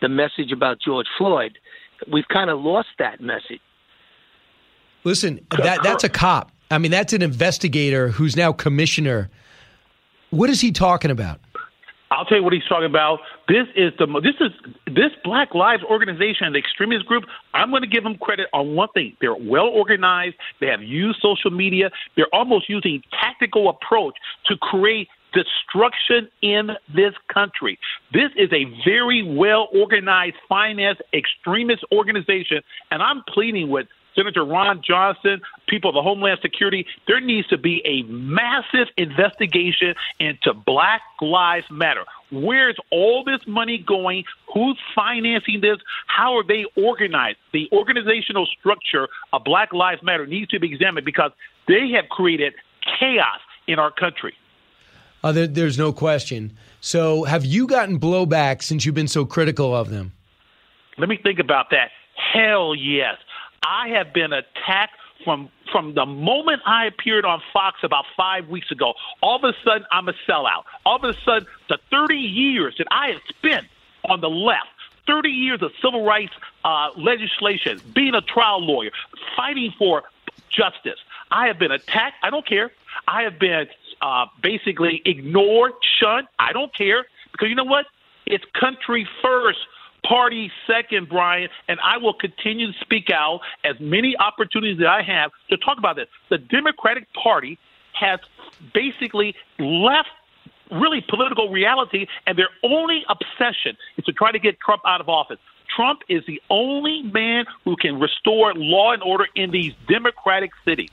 the 0.00 0.08
message 0.08 0.52
about 0.52 0.78
George 0.80 1.06
Floyd. 1.16 1.58
We've 2.10 2.28
kind 2.28 2.50
of 2.50 2.60
lost 2.60 2.88
that 2.98 3.20
message. 3.20 3.60
Listen, 5.04 5.40
that 5.50 5.82
that's 5.82 6.04
a 6.04 6.08
cop. 6.08 6.52
I 6.70 6.78
mean, 6.78 6.90
that's 6.90 7.12
an 7.12 7.22
investigator 7.22 8.08
who's 8.08 8.36
now 8.36 8.52
commissioner. 8.52 9.30
What 10.30 10.50
is 10.50 10.60
he 10.60 10.70
talking 10.70 11.10
about? 11.10 11.40
I'll 12.10 12.24
tell 12.24 12.38
you 12.38 12.44
what 12.44 12.52
he's 12.52 12.64
talking 12.68 12.86
about. 12.86 13.20
This 13.48 13.66
is 13.76 13.92
the 13.98 14.06
this 14.22 14.34
is 14.40 14.50
this 14.86 15.10
Black 15.24 15.54
Lives 15.54 15.82
organization, 15.84 16.52
the 16.52 16.58
extremist 16.58 17.06
group. 17.06 17.24
I'm 17.52 17.70
going 17.70 17.82
to 17.82 17.88
give 17.88 18.02
them 18.02 18.16
credit 18.16 18.48
on 18.52 18.74
one 18.74 18.88
thing: 18.94 19.16
they're 19.20 19.34
well 19.34 19.66
organized. 19.66 20.36
They 20.60 20.66
have 20.68 20.82
used 20.82 21.20
social 21.20 21.50
media. 21.50 21.90
They're 22.16 22.32
almost 22.32 22.68
using 22.68 23.02
tactical 23.10 23.68
approach 23.68 24.14
to 24.46 24.56
create 24.56 25.08
destruction 25.32 26.28
in 26.42 26.70
this 26.94 27.14
country. 27.32 27.78
This 28.12 28.30
is 28.36 28.50
a 28.52 28.64
very 28.84 29.22
well 29.22 29.68
organized, 29.74 30.36
finance 30.48 30.98
extremist 31.12 31.84
organization, 31.92 32.62
and 32.90 33.02
I'm 33.02 33.22
pleading 33.32 33.70
with 33.70 33.86
Senator 34.18 34.44
Ron 34.44 34.82
Johnson, 34.84 35.40
people 35.68 35.90
of 35.90 35.94
the 35.94 36.02
Homeland 36.02 36.40
Security, 36.42 36.84
there 37.06 37.20
needs 37.20 37.46
to 37.48 37.56
be 37.56 37.80
a 37.84 38.02
massive 38.10 38.88
investigation 38.96 39.94
into 40.18 40.52
Black 40.52 41.02
Lives 41.20 41.66
Matter. 41.70 42.04
Where's 42.32 42.76
all 42.90 43.22
this 43.24 43.40
money 43.46 43.78
going? 43.78 44.24
Who's 44.52 44.76
financing 44.94 45.60
this? 45.60 45.78
How 46.08 46.36
are 46.36 46.42
they 46.42 46.64
organized? 46.76 47.38
The 47.52 47.68
organizational 47.72 48.46
structure 48.58 49.08
of 49.32 49.44
Black 49.44 49.72
Lives 49.72 50.02
Matter 50.02 50.26
needs 50.26 50.50
to 50.50 50.58
be 50.58 50.72
examined 50.72 51.06
because 51.06 51.30
they 51.68 51.90
have 51.94 52.08
created 52.08 52.54
chaos 52.98 53.38
in 53.68 53.78
our 53.78 53.92
country. 53.92 54.34
Uh, 55.22 55.32
there, 55.32 55.46
there's 55.46 55.78
no 55.78 55.92
question. 55.92 56.56
So, 56.80 57.24
have 57.24 57.44
you 57.44 57.66
gotten 57.66 57.98
blowback 57.98 58.62
since 58.62 58.84
you've 58.86 58.94
been 58.94 59.08
so 59.08 59.24
critical 59.24 59.74
of 59.74 59.90
them? 59.90 60.12
Let 60.96 61.08
me 61.08 61.18
think 61.22 61.38
about 61.38 61.70
that. 61.70 61.90
Hell 62.14 62.74
yes. 62.74 63.16
I 63.62 63.88
have 63.88 64.12
been 64.12 64.32
attacked 64.32 64.94
from 65.24 65.50
from 65.72 65.94
the 65.94 66.06
moment 66.06 66.62
I 66.64 66.86
appeared 66.86 67.24
on 67.24 67.42
Fox 67.52 67.80
about 67.82 68.04
five 68.16 68.48
weeks 68.48 68.70
ago. 68.70 68.94
All 69.22 69.36
of 69.36 69.44
a 69.44 69.52
sudden, 69.64 69.86
I'm 69.92 70.08
a 70.08 70.14
sellout. 70.26 70.64
All 70.86 70.96
of 70.96 71.04
a 71.04 71.14
sudden, 71.24 71.46
the 71.68 71.78
30 71.90 72.16
years 72.16 72.74
that 72.78 72.86
I 72.90 73.08
have 73.08 73.20
spent 73.28 73.66
on 74.08 74.20
the 74.20 74.30
left, 74.30 74.68
30 75.06 75.28
years 75.28 75.62
of 75.62 75.72
civil 75.82 76.04
rights 76.04 76.32
uh, 76.64 76.90
legislation, 76.96 77.80
being 77.94 78.14
a 78.14 78.22
trial 78.22 78.64
lawyer, 78.64 78.90
fighting 79.36 79.74
for 79.76 80.04
justice. 80.48 80.98
I 81.30 81.48
have 81.48 81.58
been 81.58 81.72
attacked. 81.72 82.16
I 82.22 82.30
don't 82.30 82.46
care. 82.46 82.70
I 83.06 83.22
have 83.22 83.38
been 83.38 83.66
uh, 84.00 84.26
basically 84.42 85.02
ignored, 85.04 85.72
shunned. 86.00 86.28
I 86.38 86.52
don't 86.52 86.74
care 86.74 87.06
because 87.32 87.48
you 87.48 87.54
know 87.54 87.64
what? 87.64 87.86
It's 88.26 88.44
country 88.58 89.08
first 89.22 89.58
party 90.04 90.50
second, 90.66 91.08
Brian, 91.08 91.48
and 91.68 91.78
I 91.82 91.98
will 91.98 92.14
continue 92.14 92.72
to 92.72 92.78
speak 92.80 93.10
out 93.10 93.40
as 93.64 93.76
many 93.80 94.16
opportunities 94.16 94.78
that 94.78 94.86
I 94.86 95.02
have 95.02 95.30
to 95.50 95.56
talk 95.56 95.78
about 95.78 95.96
this. 95.96 96.08
The 96.30 96.38
Democratic 96.38 97.12
Party 97.12 97.58
has 97.92 98.20
basically 98.74 99.34
left 99.58 100.08
really 100.70 101.04
political 101.08 101.50
reality, 101.50 102.06
and 102.26 102.38
their 102.38 102.50
only 102.62 103.04
obsession 103.08 103.76
is 103.96 104.04
to 104.04 104.12
try 104.12 104.32
to 104.32 104.38
get 104.38 104.60
Trump 104.60 104.82
out 104.86 105.00
of 105.00 105.08
office. 105.08 105.38
Trump 105.74 106.00
is 106.08 106.24
the 106.26 106.40
only 106.50 107.02
man 107.02 107.44
who 107.64 107.76
can 107.76 107.98
restore 107.98 108.54
law 108.54 108.92
and 108.92 109.02
order 109.02 109.26
in 109.34 109.50
these 109.50 109.74
democratic 109.88 110.50
cities. 110.64 110.90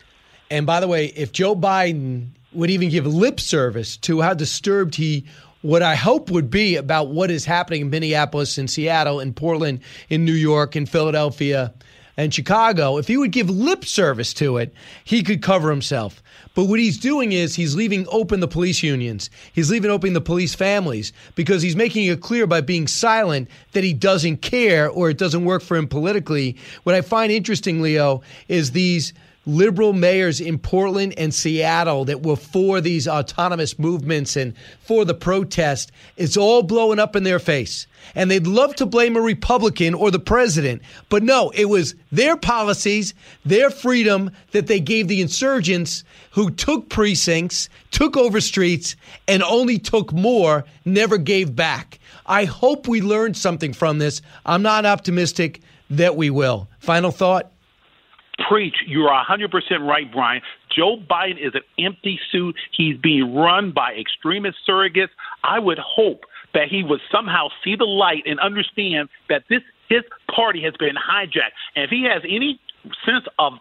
And 0.52 0.66
by 0.66 0.80
the 0.80 0.88
way, 0.88 1.08
if 1.08 1.32
Joe 1.32 1.56
Biden 1.56 2.30
would 2.56 2.70
even 2.70 2.90
give 2.90 3.06
lip 3.06 3.40
service 3.40 3.98
to 3.98 4.22
how 4.22 4.34
disturbed 4.34 4.96
he 4.96 5.26
what 5.62 5.82
I 5.82 5.96
hope 5.96 6.30
would 6.30 6.52
be 6.52 6.76
about 6.76 7.08
what 7.08 7.32
is 7.32 7.44
happening 7.44 7.82
in 7.82 7.90
Minneapolis 7.90 8.60
and 8.60 8.70
Seattle 8.70 9.20
and 9.20 9.36
Portland 9.36 9.80
in 10.10 10.24
New 10.24 10.34
York 10.34 10.76
and 10.76 10.88
Philadelphia 10.88 11.74
and 12.18 12.34
Chicago, 12.34 12.98
if 12.98 13.08
he 13.08 13.18
would 13.18 13.32
give 13.32 13.50
lip 13.50 13.84
service 13.84 14.34
to 14.36 14.58
it, 14.58 14.74
he 15.04 15.22
could 15.22 15.42
cover 15.42 15.70
himself. 15.70 16.24
But 16.54 16.66
what 16.66 16.80
he's 16.80 16.98
doing 16.98 17.34
is 17.34 17.56
he's 17.56 17.76
leaving 17.76 18.08
open 18.10 18.40
the 18.40 18.48
police 18.48 18.82
unions. 18.82 19.30
He's 19.52 19.70
leaving 19.70 19.92
open 19.92 20.14
the 20.14 20.22
police 20.22 20.56
families 20.56 21.12
because 21.36 21.62
he's 21.62 21.76
making 21.76 22.06
it 22.06 22.22
clear 22.22 22.48
by 22.48 22.62
being 22.62 22.88
silent 22.88 23.50
that 23.74 23.84
he 23.84 23.94
doesn't 23.94 24.38
care 24.38 24.90
or 24.90 25.10
it 25.10 25.18
doesn't 25.18 25.44
work 25.44 25.62
for 25.62 25.76
him 25.76 25.88
politically. 25.88 26.56
What 26.84 26.96
I 26.96 27.02
find 27.02 27.32
interesting, 27.32 27.82
Leo, 27.82 28.22
is 28.48 28.72
these 28.72 29.14
liberal 29.46 29.94
mayors 29.94 30.42
in 30.42 30.58
Portland 30.58 31.14
and 31.18 31.34
Seattle 31.34 32.06
that 32.06 32.24
were 32.24 32.36
for 32.36 32.82
these 32.82 33.08
autonomous 33.08 33.78
movements 33.78 34.36
and 34.36 34.54
for 34.80 35.06
the 35.06 35.14
protest, 35.14 35.92
it's 36.18 36.38
all 36.38 36.64
blowing 36.64 37.00
up 37.00 37.16
in 37.16 37.24
their 37.24 37.40
face. 37.40 37.88
And 38.14 38.30
they'd 38.30 38.48
love 38.48 38.76
to 38.76 38.86
blame 38.86 39.16
a 39.16 39.22
Republican 39.22 39.94
or 39.94 40.12
the 40.12 40.20
president, 40.20 40.82
but 41.10 41.24
no, 41.24 41.52
it 41.56 41.66
was 41.66 41.96
their 42.12 42.38
policies, 42.38 43.14
their 43.46 43.70
freedom 43.70 44.32
that 44.52 44.68
they 44.68 44.80
gave 44.80 45.08
the 45.08 45.22
insurgents 45.22 46.04
who 46.32 46.52
took 46.52 46.90
precincts, 46.90 47.70
took 47.92 48.16
over 48.16 48.42
streets, 48.42 48.96
and 49.28 49.42
only 49.44 49.80
took 49.80 50.14
more, 50.14 50.66
never 50.86 51.18
gave 51.18 51.56
back. 51.56 52.00
I 52.28 52.46
hope 52.46 52.88
we 52.88 53.02
learned 53.02 53.38
something 53.38 53.74
from 53.74 53.98
this. 54.00 54.22
I'm 54.46 54.62
not 54.62 54.86
optimistic 54.86 55.62
that 55.90 56.16
we 56.16 56.30
will. 56.30 56.68
Final 56.80 57.12
thought? 57.12 57.52
Preach. 58.48 58.76
You're 58.88 59.10
100% 59.10 59.52
right, 59.82 60.12
Brian. 60.12 60.42
Joe 60.76 60.98
Biden 61.10 61.38
is 61.46 61.54
an 61.54 61.62
empty 61.84 62.20
suit. 62.32 62.56
He's 62.72 62.98
being 62.98 63.36
run 63.36 63.72
by 63.72 63.94
extremist 63.94 64.58
surrogates. 64.68 65.10
I 65.44 65.60
would 65.60 65.80
hope 65.80 66.22
that 66.54 66.68
he 66.70 66.84
would 66.84 67.02
somehow 67.12 67.50
see 67.64 67.76
the 67.76 67.86
light 67.86 68.24
and 68.26 68.40
understand 68.40 69.10
that 69.30 69.44
this 69.50 69.62
his 69.88 70.02
party 70.34 70.64
has 70.64 70.74
been 70.80 70.96
hijacked. 70.96 71.54
And 71.76 71.86
if 71.86 71.92
he 71.92 72.08
has 72.12 72.24
any 72.28 72.60
sense 73.06 73.26
of 73.38 73.54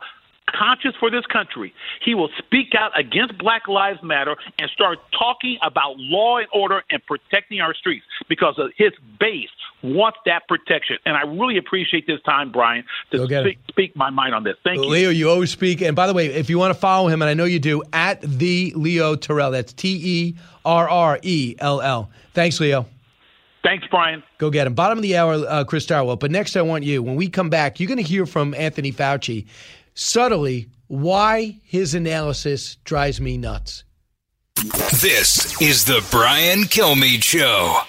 conscience 0.47 0.95
for 0.99 1.11
this 1.11 1.25
country, 1.27 1.73
he 2.05 2.15
will 2.15 2.31
speak 2.39 2.75
out 2.79 2.99
against 2.99 3.37
Black 3.39 3.69
Lives 3.69 4.03
Matter 4.03 4.37
and 4.59 4.71
start 4.71 4.99
talking 5.17 5.59
about 5.63 5.99
law 5.99 6.39
and 6.39 6.47
order 6.53 6.83
and 6.91 7.05
protecting 7.07 7.61
our 7.61 7.75
streets 7.75 8.05
because 8.29 8.59
of 8.59 8.71
his 8.77 8.93
base 9.19 9.49
wants 9.83 10.19
that 10.27 10.49
protection. 10.49 10.97
And 11.05 11.17
I 11.17 11.23
really 11.23 11.59
appreciate 11.59 12.07
this 12.07 12.21
time, 12.23 12.51
Brian, 12.51 12.85
to 13.11 13.27
speak, 13.27 13.59
speak, 13.69 13.97
my 13.97 14.11
mind 14.11 14.35
on 14.35 14.45
this. 14.45 14.57
Thank 14.65 14.79
you. 14.79 14.89
Leo, 14.89 15.11
you 15.11 15.29
always 15.29 15.51
speak. 15.51 15.83
And 15.83 15.95
by 15.95 16.07
the 16.07 16.15
way, 16.15 16.27
if 16.27 16.49
you 16.49 16.59
want 16.59 16.73
to 16.73 16.79
follow 16.79 17.09
him, 17.09 17.21
and 17.23 17.29
I 17.29 17.35
know 17.35 17.45
you 17.45 17.59
do, 17.59 17.83
at 17.93 18.21
the 18.23 18.73
Leo 18.75 19.17
Terrell. 19.17 19.51
That's 19.51 19.73
T 19.73 20.01
E 20.03 20.35
R 20.65 20.89
R 20.89 21.19
E 21.23 21.55
L 21.59 21.81
L. 21.81 22.11
Thanks, 22.33 22.59
Leo. 22.61 22.87
Thanks, 23.63 23.87
Brian. 23.91 24.23
Go 24.39 24.51
get 24.51 24.67
him. 24.67 24.75
Bottom 24.75 24.99
of 24.99 25.03
the 25.03 25.17
hour, 25.17 25.35
uh, 25.35 25.65
Chris 25.65 25.87
Stirewalt. 25.87 26.21
But 26.21 26.31
next, 26.31 26.55
I 26.55 26.63
want 26.63 26.85
you. 26.85 27.03
When 27.03 27.17
we 27.17 27.29
come 27.29 27.49
back, 27.49 27.81
you're 27.81 27.89
going 27.89 27.97
to 27.97 28.03
hear 28.03 28.27
from 28.27 28.53
Anthony 28.55 28.93
Fauci 28.93 29.47
subtly 29.95 30.71
why 30.87 31.61
his 31.65 31.95
analysis 31.95 32.77
drives 32.85 33.21
me 33.21 33.39
nuts. 33.39 33.85
This 35.01 35.61
is 35.61 35.85
the 35.85 36.05
Brian 36.11 36.61
Kilmeade 36.61 37.23
Show. 37.23 37.81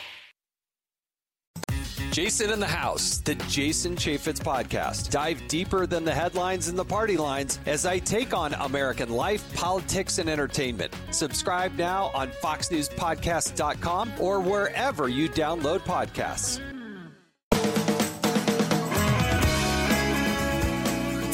Jason 2.16 2.50
in 2.50 2.62
the 2.62 2.66
House, 2.66 3.18
the 3.18 3.36
Jason 3.36 3.98
Chaffetz 3.98 4.40
podcast. 4.40 5.10
Dive 5.10 5.46
deeper 5.50 5.86
than 5.86 6.06
the 6.06 6.14
headlines 6.14 6.70
and 6.70 6.80
the 6.80 6.86
party 6.86 7.18
lines 7.18 7.60
as 7.66 7.86
I 7.86 8.00
take 8.00 8.34
on 8.34 8.54
American 8.54 9.10
life, 9.10 9.54
politics, 9.54 10.18
and 10.18 10.30
entertainment. 10.30 10.96
Subscribe 11.12 11.78
now 11.78 12.12
on 12.14 12.30
FoxNewsPodcast.com 12.30 14.14
or 14.18 14.40
wherever 14.40 15.10
you 15.10 15.28
download 15.28 15.80
podcasts. 15.82 16.62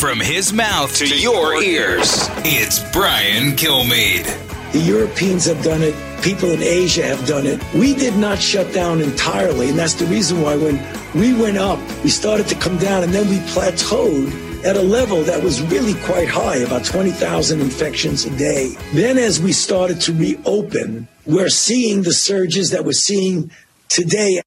From 0.02 0.20
his 0.20 0.52
mouth 0.52 0.98
to, 0.98 1.06
to 1.06 1.22
your 1.22 1.62
ears, 1.62 2.28
it's 2.38 2.80
Brian 2.92 3.56
Kilmeade. 3.56 4.26
The 4.72 4.80
Europeans 4.80 5.46
have 5.46 5.64
done 5.64 5.84
it. 5.84 5.94
People 6.24 6.50
in 6.50 6.64
Asia 6.64 7.04
have 7.04 7.28
done 7.28 7.46
it. 7.46 7.62
We 7.76 7.94
did 7.94 8.18
not 8.18 8.40
shut 8.40 8.74
down 8.74 9.00
entirely. 9.00 9.70
And 9.70 9.78
that's 9.78 9.94
the 9.94 10.08
reason 10.08 10.42
why 10.42 10.56
when 10.56 10.84
we 11.14 11.40
went 11.40 11.60
up, 11.60 11.78
we 12.04 12.10
started 12.10 12.48
to 12.48 12.56
come 12.56 12.80
down 12.80 13.04
and 13.04 13.14
then 13.14 13.30
we 13.30 13.38
plateaued 13.54 14.66
at 14.66 14.76
a 14.76 14.82
level 14.82 15.22
that 15.22 15.44
was 15.44 15.62
really 15.62 15.94
quite 16.04 16.28
high, 16.28 16.56
about 16.56 16.84
20,000 16.84 17.62
infections 17.62 18.26
a 18.26 18.36
day. 18.36 18.76
Then 18.94 19.20
as 19.20 19.40
we 19.40 19.54
started 19.54 20.02
to 20.02 20.14
reopen, 20.14 21.08
we're 21.28 21.50
seeing 21.50 22.02
the 22.02 22.14
surges 22.14 22.72
that 22.72 22.86
we're 22.86 22.94
seeing 22.94 23.52
today. 23.88 24.42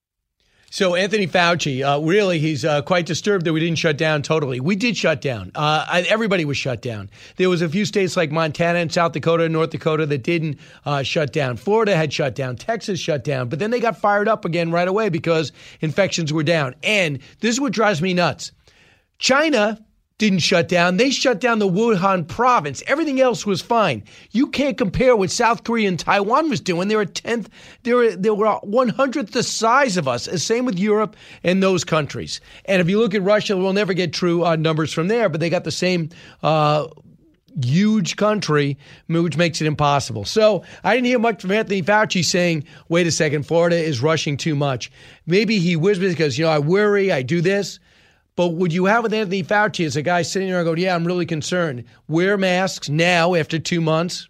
So 0.74 0.96
Anthony 0.96 1.28
Fauci, 1.28 1.84
uh, 1.84 2.02
really, 2.05 2.40
he's 2.40 2.64
uh, 2.64 2.82
quite 2.82 3.06
disturbed 3.06 3.44
that 3.44 3.52
we 3.52 3.60
didn't 3.60 3.78
shut 3.78 3.96
down 3.96 4.22
totally. 4.22 4.59
We 4.59 4.74
did 4.74 4.96
shut 4.96 5.20
down. 5.20 5.52
Uh, 5.55 5.86
I, 5.88 6.01
everybody 6.09 6.44
was 6.44 6.56
shut 6.56 6.82
down. 6.82 7.10
There 7.36 7.48
was 7.48 7.62
a 7.62 7.68
few 7.68 7.84
states 7.84 8.16
like 8.16 8.32
Montana 8.32 8.80
and 8.80 8.92
South 8.92 9.12
Dakota 9.12 9.44
and 9.44 9.52
North 9.52 9.70
Dakota 9.70 10.05
that 10.05 10.24
didn't 10.24 10.59
uh, 10.84 11.05
shut 11.05 11.32
down. 11.32 11.59
Florida 11.59 11.94
had 11.94 12.12
shut 12.12 12.34
down. 12.34 12.56
Texas 12.56 12.98
shut 12.98 13.22
down. 13.22 13.48
But 13.48 13.60
then 13.60 13.70
they 13.70 13.78
got 13.78 13.96
fired 13.98 14.26
up 14.26 14.44
again 14.44 14.72
right 14.72 14.88
away 14.88 15.10
because 15.10 15.52
infections 15.80 16.32
were 16.32 16.42
down. 16.42 16.74
And 16.82 17.20
this 17.38 17.55
is 17.55 17.60
what 17.60 17.72
drives 17.72 18.02
me 18.02 18.12
nuts. 18.12 18.51
China 19.18 19.78
didn't 20.19 20.39
shut 20.39 20.69
down. 20.69 20.97
They 20.97 21.11
shut 21.11 21.41
down 21.41 21.59
the 21.59 21.69
Wuhan 21.69 22.28
province. 22.28 22.82
Everything 22.86 23.20
else 23.20 23.45
was 23.45 23.61
fine. 23.61 24.05
You 24.31 24.47
can't 24.47 24.78
compare 24.78 25.16
what 25.16 25.31
South 25.31 25.65
Korea 25.65 25.89
and 25.89 25.99
Taiwan 25.99 26.49
was 26.49 26.61
doing. 26.61 26.89
They 26.89 26.97
were 26.97 27.05
tenth, 27.05 27.49
they 27.82 27.95
were 27.95 28.15
they 28.15 28.31
were 28.31 28.49
one 28.62 28.91
hundredth 28.91 29.32
the 29.32 29.43
size 29.43 29.97
of 29.97 30.07
us. 30.07 30.24
Same 30.43 30.65
with 30.65 30.78
Europe 30.78 31.16
and 31.43 31.62
those 31.62 31.85
countries. 31.85 32.41
And 32.66 32.81
if 32.81 32.89
you 32.89 32.99
look 32.99 33.15
at 33.15 33.23
Russia, 33.23 33.57
we'll 33.57 33.73
never 33.73 33.93
get 33.93 34.12
true 34.12 34.45
uh, 34.45 34.57
numbers 34.57 34.93
from 34.93 35.09
there, 35.09 35.28
but 35.28 35.41
they 35.41 35.51
got 35.51 35.65
the 35.65 35.73
same. 35.73 36.11
Uh, 36.43 36.86
huge 37.62 38.16
country, 38.16 38.77
which 39.09 39.36
makes 39.36 39.61
it 39.61 39.69
impossible. 39.69 40.24
So 40.24 40.65
I 40.82 40.97
didn't 40.97 41.07
hear 41.07 41.20
much 41.20 41.41
from 41.41 41.53
Anthony 41.53 41.82
Fauci 41.82 42.24
saying, 42.24 42.65
wait 42.89 43.07
a 43.07 43.12
second, 43.12 43.47
Florida 43.47 43.77
is 43.77 44.03
rushing 44.03 44.36
too 44.36 44.57
much. 44.57 44.91
Maybe 45.24 45.61
he 45.61 45.77
whispers 45.77 46.15
because, 46.15 46.36
you 46.36 46.47
know, 46.47 46.51
I 46.51 46.59
worry, 46.59 47.12
I 47.12 47.23
do 47.23 47.41
this. 47.41 47.78
But 48.36 48.48
what 48.48 48.73
you 48.73 48.86
have 48.86 49.05
with 49.05 49.15
Anthony 49.15 49.43
Fauci 49.43 49.85
is 49.85 49.97
a 49.97 50.02
guy 50.02 50.23
sitting 50.23 50.48
there 50.48 50.59
and 50.59 50.66
going, 50.66 50.78
Yeah, 50.78 50.94
I'm 50.94 51.06
really 51.06 51.27
concerned. 51.27 51.85
Wear 52.09 52.36
masks 52.36 52.89
now 52.89 53.35
after 53.35 53.59
two 53.59 53.81
months. 53.81 54.28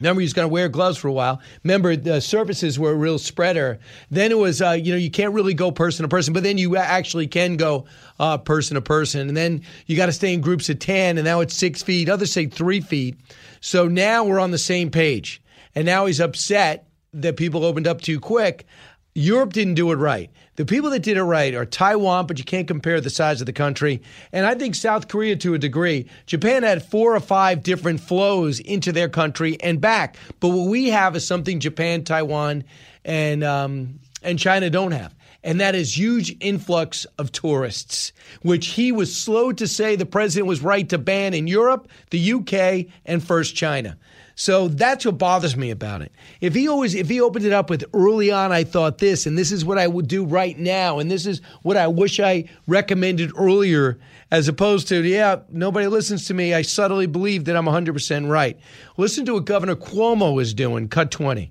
Remember, 0.00 0.20
he's 0.20 0.34
going 0.34 0.44
to 0.44 0.52
wear 0.52 0.68
gloves 0.68 0.98
for 0.98 1.08
a 1.08 1.12
while. 1.12 1.40
Remember, 1.64 1.96
the 1.96 2.20
surfaces 2.20 2.78
were 2.78 2.90
a 2.90 2.96
real 2.96 3.18
spreader. 3.18 3.78
Then 4.10 4.30
it 4.30 4.36
was, 4.36 4.60
uh, 4.60 4.72
you 4.72 4.92
know, 4.92 4.98
you 4.98 5.10
can't 5.10 5.32
really 5.32 5.54
go 5.54 5.70
person 5.72 6.02
to 6.02 6.08
person, 6.08 6.34
but 6.34 6.42
then 6.42 6.58
you 6.58 6.76
actually 6.76 7.26
can 7.26 7.56
go 7.56 7.86
uh, 8.20 8.36
person 8.36 8.74
to 8.74 8.82
person. 8.82 9.28
And 9.28 9.36
then 9.36 9.62
you 9.86 9.96
got 9.96 10.06
to 10.06 10.12
stay 10.12 10.34
in 10.34 10.42
groups 10.42 10.68
of 10.68 10.80
10, 10.80 11.16
and 11.16 11.24
now 11.24 11.40
it's 11.40 11.56
six 11.56 11.82
feet. 11.82 12.10
Others 12.10 12.30
say 12.30 12.44
three 12.44 12.82
feet. 12.82 13.16
So 13.62 13.88
now 13.88 14.22
we're 14.22 14.38
on 14.38 14.50
the 14.50 14.58
same 14.58 14.90
page. 14.90 15.40
And 15.74 15.86
now 15.86 16.04
he's 16.04 16.20
upset 16.20 16.88
that 17.14 17.38
people 17.38 17.64
opened 17.64 17.86
up 17.86 18.02
too 18.02 18.20
quick. 18.20 18.66
Europe 19.14 19.54
didn't 19.54 19.74
do 19.74 19.92
it 19.92 19.96
right. 19.96 20.30
The 20.56 20.64
people 20.64 20.88
that 20.90 21.02
did 21.02 21.18
it 21.18 21.22
right 21.22 21.54
are 21.54 21.66
Taiwan, 21.66 22.26
but 22.26 22.38
you 22.38 22.44
can't 22.44 22.66
compare 22.66 23.00
the 23.00 23.10
size 23.10 23.40
of 23.40 23.46
the 23.46 23.52
country. 23.52 24.02
And 24.32 24.46
I 24.46 24.54
think 24.54 24.74
South 24.74 25.06
Korea 25.06 25.36
to 25.36 25.52
a 25.52 25.58
degree. 25.58 26.06
Japan 26.24 26.62
had 26.62 26.82
four 26.82 27.14
or 27.14 27.20
five 27.20 27.62
different 27.62 28.00
flows 28.00 28.58
into 28.60 28.90
their 28.90 29.08
country 29.08 29.60
and 29.60 29.80
back. 29.80 30.16
But 30.40 30.48
what 30.48 30.68
we 30.68 30.88
have 30.88 31.14
is 31.14 31.26
something 31.26 31.60
Japan, 31.60 32.04
Taiwan, 32.04 32.64
and 33.04 33.44
um, 33.44 34.00
and 34.22 34.38
China 34.38 34.70
don't 34.70 34.92
have. 34.92 35.14
And 35.44 35.60
that 35.60 35.74
is 35.74 35.96
huge 35.96 36.34
influx 36.40 37.04
of 37.18 37.30
tourists, 37.30 38.12
which 38.42 38.68
he 38.68 38.90
was 38.90 39.14
slow 39.14 39.52
to 39.52 39.68
say 39.68 39.94
the 39.94 40.04
president 40.06 40.48
was 40.48 40.62
right 40.62 40.88
to 40.88 40.98
ban 40.98 41.34
in 41.34 41.46
Europe, 41.46 41.88
the 42.10 42.32
UK, 42.32 42.92
and 43.04 43.22
first 43.22 43.54
China. 43.54 43.96
So 44.38 44.68
that's 44.68 45.06
what 45.06 45.16
bothers 45.16 45.56
me 45.56 45.70
about 45.70 46.02
it. 46.02 46.12
If 46.42 46.54
he 46.54 46.68
always, 46.68 46.94
if 46.94 47.08
he 47.08 47.22
opened 47.22 47.46
it 47.46 47.54
up 47.54 47.70
with 47.70 47.84
early 47.94 48.30
on, 48.30 48.52
I 48.52 48.64
thought 48.64 48.98
this, 48.98 49.24
and 49.24 49.36
this 49.36 49.50
is 49.50 49.64
what 49.64 49.78
I 49.78 49.86
would 49.86 50.08
do 50.08 50.26
right 50.26 50.58
now, 50.58 50.98
and 50.98 51.10
this 51.10 51.24
is 51.24 51.40
what 51.62 51.78
I 51.78 51.88
wish 51.88 52.20
I 52.20 52.44
recommended 52.66 53.32
earlier, 53.34 53.98
as 54.30 54.46
opposed 54.46 54.88
to, 54.88 55.02
yeah, 55.02 55.40
nobody 55.48 55.86
listens 55.86 56.26
to 56.26 56.34
me. 56.34 56.52
I 56.52 56.60
subtly 56.60 57.06
believe 57.06 57.46
that 57.46 57.56
I'm 57.56 57.64
100% 57.64 58.28
right. 58.28 58.60
Listen 58.98 59.24
to 59.24 59.34
what 59.34 59.46
Governor 59.46 59.74
Cuomo 59.74 60.40
is 60.40 60.52
doing. 60.52 60.88
Cut 60.88 61.10
20. 61.10 61.50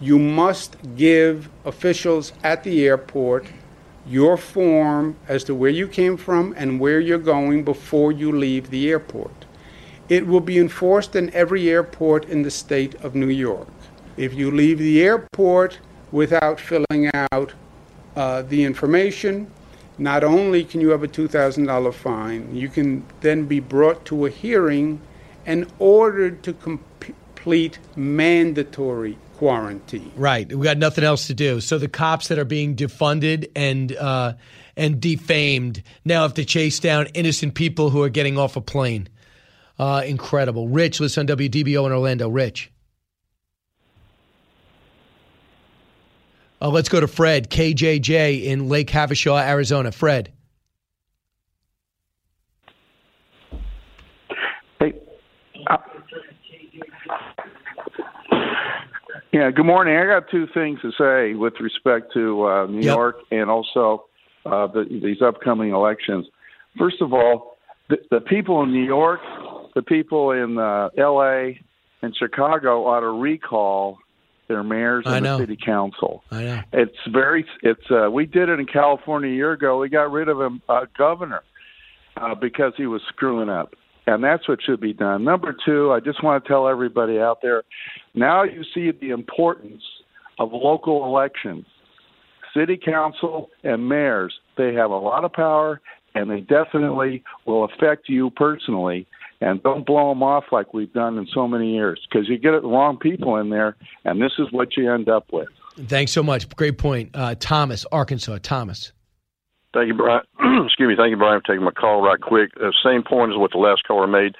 You 0.00 0.18
must 0.18 0.76
give 0.96 1.48
officials 1.64 2.32
at 2.42 2.64
the 2.64 2.84
airport 2.84 3.46
your 4.08 4.36
form 4.36 5.16
as 5.28 5.44
to 5.44 5.54
where 5.54 5.70
you 5.70 5.86
came 5.86 6.16
from 6.16 6.52
and 6.56 6.80
where 6.80 6.98
you're 6.98 7.16
going 7.16 7.62
before 7.62 8.10
you 8.10 8.32
leave 8.32 8.70
the 8.70 8.90
airport. 8.90 9.43
It 10.08 10.26
will 10.26 10.40
be 10.40 10.58
enforced 10.58 11.16
in 11.16 11.32
every 11.34 11.70
airport 11.70 12.26
in 12.26 12.42
the 12.42 12.50
state 12.50 12.94
of 12.96 13.14
New 13.14 13.28
York. 13.28 13.68
If 14.16 14.34
you 14.34 14.50
leave 14.50 14.78
the 14.78 15.02
airport 15.02 15.78
without 16.12 16.60
filling 16.60 17.10
out 17.14 17.52
uh, 18.14 18.42
the 18.42 18.64
information, 18.64 19.50
not 19.98 20.24
only 20.24 20.64
can 20.64 20.80
you 20.80 20.90
have 20.90 21.02
a 21.02 21.08
$2,000 21.08 21.94
fine, 21.94 22.54
you 22.54 22.68
can 22.68 23.04
then 23.20 23.46
be 23.46 23.60
brought 23.60 24.04
to 24.06 24.26
a 24.26 24.30
hearing 24.30 25.00
and 25.46 25.70
ordered 25.78 26.42
to 26.42 26.52
complete 26.52 27.78
mandatory 27.96 29.18
quarantine. 29.36 30.12
Right. 30.16 30.52
We 30.52 30.64
got 30.64 30.78
nothing 30.78 31.04
else 31.04 31.26
to 31.26 31.34
do. 31.34 31.60
So 31.60 31.78
the 31.78 31.88
cops 31.88 32.28
that 32.28 32.38
are 32.38 32.44
being 32.44 32.76
defunded 32.76 33.50
and 33.54 33.94
uh, 33.96 34.34
and 34.76 35.00
defamed 35.00 35.82
now 36.04 36.22
have 36.22 36.34
to 36.34 36.44
chase 36.44 36.80
down 36.80 37.06
innocent 37.14 37.54
people 37.54 37.90
who 37.90 38.02
are 38.02 38.08
getting 38.08 38.38
off 38.38 38.56
a 38.56 38.60
plane. 38.60 39.08
Uh, 39.78 40.02
incredible. 40.06 40.68
Rich, 40.68 41.00
listen 41.00 41.28
on 41.28 41.36
WDBO 41.36 41.86
in 41.86 41.92
Orlando. 41.92 42.28
Rich. 42.28 42.70
Uh, 46.62 46.68
let's 46.68 46.88
go 46.88 47.00
to 47.00 47.08
Fred, 47.08 47.50
KJJ 47.50 48.44
in 48.44 48.68
Lake 48.68 48.88
Havasu, 48.88 49.38
Arizona. 49.38 49.90
Fred. 49.92 50.32
Hey. 54.78 54.94
Uh, 55.66 55.76
yeah, 59.32 59.50
good 59.50 59.66
morning. 59.66 59.96
I 59.96 60.06
got 60.06 60.30
two 60.30 60.46
things 60.54 60.80
to 60.82 60.92
say 60.92 61.34
with 61.34 61.54
respect 61.60 62.12
to 62.14 62.46
uh, 62.46 62.66
New 62.66 62.76
yep. 62.76 62.96
York 62.96 63.16
and 63.30 63.50
also 63.50 64.06
uh, 64.46 64.68
the, 64.68 64.84
these 65.02 65.20
upcoming 65.20 65.72
elections. 65.72 66.26
First 66.78 67.02
of 67.02 67.12
all, 67.12 67.58
the, 67.88 67.96
the 68.10 68.20
people 68.20 68.62
in 68.62 68.72
New 68.72 68.84
York, 68.84 69.20
the 69.74 69.82
people 69.82 70.30
in 70.30 70.58
uh, 70.58 70.90
L.A. 70.96 71.60
and 72.02 72.16
Chicago 72.16 72.86
ought 72.86 73.00
to 73.00 73.08
recall 73.08 73.98
their 74.48 74.62
mayors 74.62 75.04
and 75.06 75.24
the 75.24 75.38
city 75.38 75.58
council. 75.62 76.22
I 76.30 76.42
know. 76.42 76.62
It's 76.72 76.96
very. 77.10 77.46
It's. 77.62 77.90
Uh, 77.90 78.10
we 78.10 78.26
did 78.26 78.48
it 78.48 78.60
in 78.60 78.66
California 78.66 79.30
a 79.30 79.34
year 79.34 79.52
ago. 79.52 79.78
We 79.78 79.88
got 79.88 80.10
rid 80.10 80.28
of 80.28 80.40
a 80.40 80.50
uh, 80.68 80.86
governor 80.96 81.42
uh, 82.16 82.34
because 82.34 82.72
he 82.76 82.86
was 82.86 83.02
screwing 83.08 83.48
up, 83.48 83.74
and 84.06 84.22
that's 84.22 84.48
what 84.48 84.60
should 84.62 84.80
be 84.80 84.92
done. 84.92 85.24
Number 85.24 85.56
two, 85.64 85.92
I 85.92 86.00
just 86.00 86.22
want 86.22 86.44
to 86.44 86.48
tell 86.48 86.68
everybody 86.68 87.18
out 87.18 87.38
there. 87.42 87.62
Now 88.14 88.42
you 88.42 88.64
see 88.74 88.90
the 88.90 89.10
importance 89.10 89.82
of 90.38 90.52
local 90.52 91.04
elections. 91.04 91.66
City 92.54 92.78
council 92.82 93.50
and 93.64 93.88
mayors, 93.88 94.32
they 94.56 94.74
have 94.74 94.90
a 94.90 94.96
lot 94.96 95.24
of 95.24 95.32
power, 95.32 95.80
and 96.14 96.30
they 96.30 96.40
definitely 96.40 97.24
will 97.46 97.64
affect 97.64 98.08
you 98.08 98.30
personally 98.30 99.08
and 99.44 99.62
don't 99.62 99.84
blow 99.84 100.08
them 100.08 100.22
off 100.22 100.44
like 100.52 100.72
we've 100.72 100.92
done 100.94 101.18
in 101.18 101.26
so 101.32 101.46
many 101.46 101.74
years 101.74 102.00
because 102.08 102.28
you 102.28 102.38
get 102.38 102.52
the 102.62 102.66
wrong 102.66 102.96
people 102.96 103.36
in 103.36 103.50
there, 103.50 103.76
and 104.04 104.20
this 104.20 104.32
is 104.38 104.46
what 104.50 104.76
you 104.76 104.90
end 104.90 105.08
up 105.08 105.26
with. 105.32 105.48
Thanks 105.86 106.12
so 106.12 106.22
much. 106.22 106.48
Great 106.56 106.78
point. 106.78 107.10
Uh, 107.14 107.34
Thomas, 107.38 107.84
Arkansas. 107.92 108.38
Thomas. 108.42 108.92
Thank 109.74 109.88
you, 109.88 109.94
Brian. 109.94 110.22
Excuse 110.64 110.88
me. 110.88 110.94
Thank 110.96 111.10
you, 111.10 111.16
Brian, 111.16 111.40
for 111.40 111.48
taking 111.48 111.64
my 111.64 111.72
call 111.72 112.00
right 112.00 112.20
quick. 112.20 112.52
Uh, 112.62 112.70
same 112.82 113.02
point 113.02 113.32
as 113.32 113.38
what 113.38 113.50
the 113.50 113.58
last 113.58 113.82
caller 113.86 114.06
made. 114.06 114.34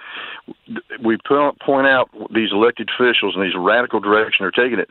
We 1.05 1.19
point 1.29 1.87
out 1.87 2.09
these 2.33 2.53
elected 2.53 2.89
officials 2.89 3.35
and 3.37 3.45
these 3.45 3.59
radical 3.59 4.01
direction 4.01 4.45
they're 4.45 4.65
taking 4.65 4.79
it. 4.79 4.89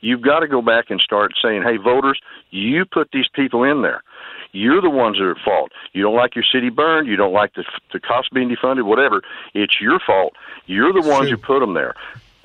You've 0.00 0.22
got 0.22 0.40
to 0.40 0.48
go 0.48 0.62
back 0.62 0.90
and 0.90 1.00
start 1.00 1.32
saying, 1.42 1.62
"Hey, 1.62 1.78
voters, 1.78 2.20
you 2.50 2.84
put 2.84 3.08
these 3.12 3.26
people 3.34 3.64
in 3.64 3.82
there. 3.82 4.02
You're 4.56 4.80
the 4.80 4.90
ones 4.90 5.18
that 5.18 5.24
are 5.24 5.32
at 5.32 5.44
fault. 5.44 5.72
You 5.92 6.02
don't 6.02 6.16
like 6.16 6.34
your 6.34 6.44
city 6.44 6.70
burned. 6.70 7.08
You 7.08 7.16
don't 7.16 7.32
like 7.32 7.54
the 7.54 7.64
the 7.92 8.00
cost 8.00 8.32
being 8.32 8.48
defunded. 8.48 8.84
Whatever. 8.84 9.22
It's 9.54 9.80
your 9.80 10.00
fault. 10.00 10.34
You're 10.66 10.92
the 10.92 11.06
ones 11.06 11.28
who 11.28 11.36
put 11.36 11.60
them 11.60 11.74
there 11.74 11.94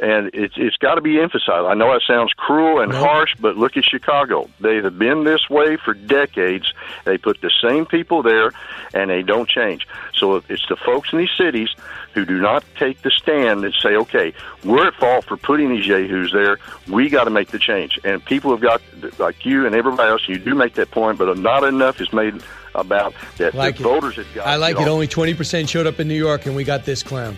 and 0.02 0.32
it's 0.34 0.56
it's 0.58 0.78
got 0.78 0.96
to 0.96 1.02
be 1.02 1.20
emphasized. 1.20 1.68
I 1.68 1.76
know 1.76 1.94
that 1.94 2.02
sounds 2.08 2.34
cruel 2.34 2.82
and 2.82 2.92
harsh, 2.92 3.36
but 3.40 3.56
look 3.56 3.78
at 3.78 3.86
Chicago. 3.86 4.50
They 4.60 4.78
have 4.78 4.98
been 4.98 5.24
this 5.24 5.50
way 5.50 5.78
for 5.78 5.94
decades. 5.94 6.74
They 7.06 7.20
put 7.20 7.40
the 7.42 7.52
same 7.62 7.86
people 7.86 8.24
there, 8.24 8.52
and 8.96 9.12
they 9.12 9.22
don't 9.22 9.48
change. 9.48 9.88
So 10.16 10.42
it's 10.50 10.68
the 10.68 10.76
folks 10.76 11.14
in 11.14 11.20
these 11.20 11.32
cities 11.38 11.70
who 12.16 12.26
do 12.26 12.40
not 12.40 12.66
take 12.78 13.04
the 13.04 13.12
stand 13.12 13.64
and 13.64 13.74
say, 13.76 13.96
"Okay, 13.96 14.34
we're 14.66 14.88
at 14.88 14.96
fault 14.96 15.26
for 15.26 15.38
putting 15.38 15.70
these 15.70 15.86
yahoos 15.86 16.32
there. 16.34 16.58
We 16.88 17.10
got 17.10 17.26
to 17.26 17.30
make 17.30 17.50
the 17.50 17.60
change." 17.60 18.00
And 18.04 18.26
people 18.26 18.50
have 18.52 18.62
got 18.62 18.82
like 19.20 19.46
you 19.46 19.68
and 19.68 19.76
everybody 19.76 20.10
else. 20.10 20.28
You 20.28 20.40
do 20.40 20.56
make 20.56 20.74
that 20.74 20.90
point, 20.90 21.20
but 21.20 21.38
not 21.38 21.64
enough 21.64 22.02
is 22.02 22.12
made 22.12 22.42
about 22.74 23.14
that. 23.38 23.54
Like 23.54 23.78
the 23.78 23.84
voters 23.84 24.16
have 24.16 24.34
got. 24.34 24.48
I 24.48 24.56
like 24.56 24.80
it. 24.80 24.88
Only 24.88 25.08
twenty 25.08 25.36
percent 25.36 25.70
showed 25.70 25.86
up 25.86 26.00
in 26.00 26.08
New 26.08 26.16
York, 26.16 26.48
and 26.48 26.56
we 26.56 26.64
got 26.64 26.86
this 26.86 27.04
clown. 27.04 27.38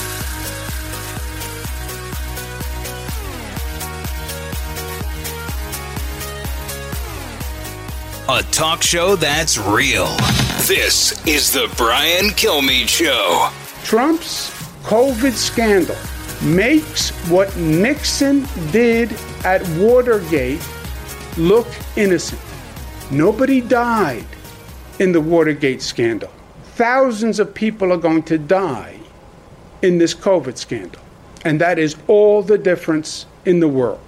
A 8.33 8.43
talk 8.43 8.81
show 8.81 9.17
that's 9.17 9.57
real. 9.57 10.05
This 10.65 11.11
is 11.27 11.51
the 11.51 11.69
Brian 11.75 12.27
Kilmeade 12.27 12.87
Show. 12.87 13.49
Trump's 13.83 14.51
COVID 14.83 15.33
scandal 15.33 15.97
makes 16.41 17.09
what 17.29 17.53
Nixon 17.57 18.47
did 18.71 19.11
at 19.43 19.67
Watergate 19.77 20.65
look 21.37 21.67
innocent. 21.97 22.39
Nobody 23.11 23.59
died 23.59 24.25
in 24.99 25.11
the 25.11 25.19
Watergate 25.19 25.81
scandal. 25.81 26.31
Thousands 26.75 27.37
of 27.37 27.53
people 27.53 27.91
are 27.91 27.97
going 27.97 28.23
to 28.23 28.37
die 28.37 28.97
in 29.81 29.97
this 29.97 30.15
COVID 30.15 30.57
scandal. 30.57 31.01
And 31.43 31.59
that 31.59 31.77
is 31.77 31.97
all 32.07 32.43
the 32.43 32.57
difference 32.57 33.25
in 33.43 33.59
the 33.59 33.67
world. 33.67 33.99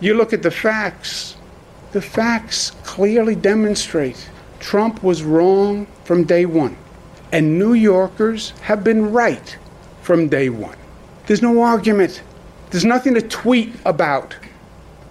You 0.00 0.12
look 0.12 0.34
at 0.34 0.42
the 0.42 0.50
facts, 0.50 1.36
the 1.94 2.02
facts 2.02 2.72
clearly 2.82 3.36
demonstrate 3.36 4.28
Trump 4.58 5.00
was 5.04 5.22
wrong 5.22 5.86
from 6.02 6.24
day 6.24 6.44
one. 6.44 6.76
And 7.30 7.56
New 7.56 7.74
Yorkers 7.74 8.50
have 8.62 8.82
been 8.82 9.12
right 9.12 9.56
from 10.02 10.28
day 10.28 10.48
one. 10.48 10.76
There's 11.28 11.40
no 11.40 11.62
argument. 11.62 12.20
There's 12.70 12.84
nothing 12.84 13.14
to 13.14 13.22
tweet 13.22 13.72
about. 13.84 14.34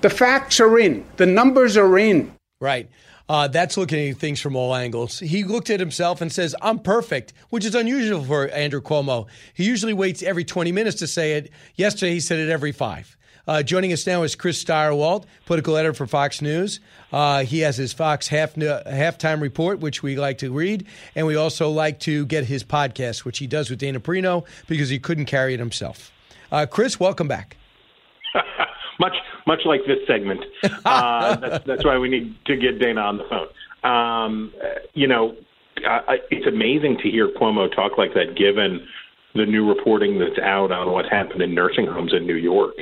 The 0.02 0.10
facts 0.10 0.60
are 0.60 0.78
in, 0.78 1.06
the 1.16 1.26
numbers 1.26 1.78
are 1.78 1.98
in. 1.98 2.34
Right. 2.60 2.90
Uh, 3.30 3.48
that's 3.48 3.78
looking 3.78 4.10
at 4.10 4.18
things 4.18 4.42
from 4.42 4.58
all 4.58 4.76
angles. 4.76 5.20
He 5.20 5.46
looked 5.46 5.70
at 5.70 5.80
himself 5.80 6.20
and 6.20 6.30
says, 6.30 6.54
I'm 6.62 6.80
perfect, 6.80 7.32
which 7.50 7.64
is 7.64 7.76
unusual 7.76 8.26
for 8.26 8.50
Andrew 8.50 8.82
Cuomo. 8.82 9.28
He 9.54 9.64
usually 9.64 9.94
waits 9.94 10.22
every 10.22 10.44
20 10.44 10.74
minutes 10.74 10.98
to 10.98 11.08
say 11.08 11.36
it. 11.38 11.50
Yesterday, 11.76 12.12
he 12.12 12.20
said 12.20 12.40
it 12.40 12.50
every 12.50 12.74
five. 12.74 13.16
Uh, 13.46 13.62
joining 13.62 13.92
us 13.92 14.08
now 14.08 14.24
is 14.24 14.36
Chris 14.36 14.64
Stirewalt, 14.64 15.26
political 15.46 15.76
editor 15.76 15.94
for 15.94 16.08
Fox 16.08 16.42
News. 16.42 16.80
Uh, 17.12 17.44
he 17.44 17.60
has 17.60 17.76
his 17.76 17.92
Fox 17.92 18.30
half 18.30 18.56
halftime 18.56 19.42
report, 19.42 19.80
which 19.80 20.02
we 20.02 20.16
like 20.16 20.38
to 20.38 20.54
read, 20.54 20.86
and 21.14 21.28
we 21.28 21.36
also 21.36 21.70
like 21.70 22.00
to 22.02 22.26
get 22.26 22.46
his 22.46 22.64
podcast, 22.64 23.26
which 23.26 23.40
he 23.40 23.48
does 23.48 23.70
with 23.70 23.80
Dana 23.80 24.00
Perino 24.00 24.46
because 24.68 24.88
he 24.88 24.98
couldn't 24.98 25.26
carry 25.26 25.54
it 25.54 25.60
himself. 25.60 26.12
Uh, 26.54 26.66
Chris, 26.66 27.02
welcome 27.02 27.28
back. 27.28 27.58
much 29.00 29.16
much 29.46 29.62
like 29.66 29.82
this 29.86 30.00
segment. 30.08 30.44
Uh, 30.86 31.36
that's, 31.38 31.66
that's, 31.66 31.86
why 31.86 31.98
we 31.98 32.10
need 32.10 32.36
to 32.46 32.56
get 32.58 32.80
Dana 32.80 33.02
on 33.02 33.18
the 33.18 33.24
phone. 33.30 33.90
Um, 33.90 34.54
you 34.94 35.08
know, 35.08 35.36
it's 36.30 36.46
amazing 36.46 36.98
to 37.04 37.10
hear 37.10 37.30
Cuomo 37.30 37.74
talk 37.74 37.98
like 37.98 38.14
that, 38.14 38.36
given 38.36 38.86
the 39.36 39.46
new 39.46 39.68
reporting 39.68 40.20
that's 40.20 40.38
out 40.40 40.72
on 40.72 40.92
what 40.92 41.06
happened 41.06 41.42
in 41.42 41.54
nursing 41.56 41.88
homes 41.88 42.14
in 42.14 42.28
New 42.28 42.36
York. 42.36 42.76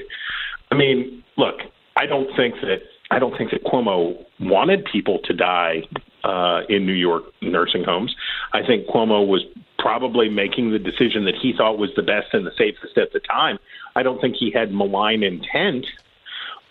I 0.71 0.75
mean, 0.75 1.23
look, 1.37 1.55
I 1.97 2.05
don't 2.05 2.29
think 2.35 2.55
that 2.61 2.79
I 3.11 3.19
don't 3.19 3.37
think 3.37 3.51
that 3.51 3.63
Cuomo 3.65 4.25
wanted 4.39 4.85
people 4.85 5.19
to 5.25 5.33
die 5.33 5.83
uh, 6.23 6.61
in 6.69 6.85
New 6.85 6.93
York 6.93 7.23
nursing 7.41 7.83
homes. 7.83 8.15
I 8.53 8.65
think 8.65 8.87
Cuomo 8.87 9.27
was 9.27 9.41
probably 9.77 10.29
making 10.29 10.71
the 10.71 10.79
decision 10.79 11.25
that 11.25 11.35
he 11.41 11.53
thought 11.57 11.77
was 11.77 11.89
the 11.95 12.03
best 12.03 12.27
and 12.33 12.45
the 12.45 12.51
safest 12.57 12.97
at 12.97 13.11
the 13.11 13.19
time. 13.19 13.57
I 13.95 14.03
don't 14.03 14.21
think 14.21 14.35
he 14.39 14.51
had 14.51 14.71
malign 14.71 15.23
intent, 15.23 15.85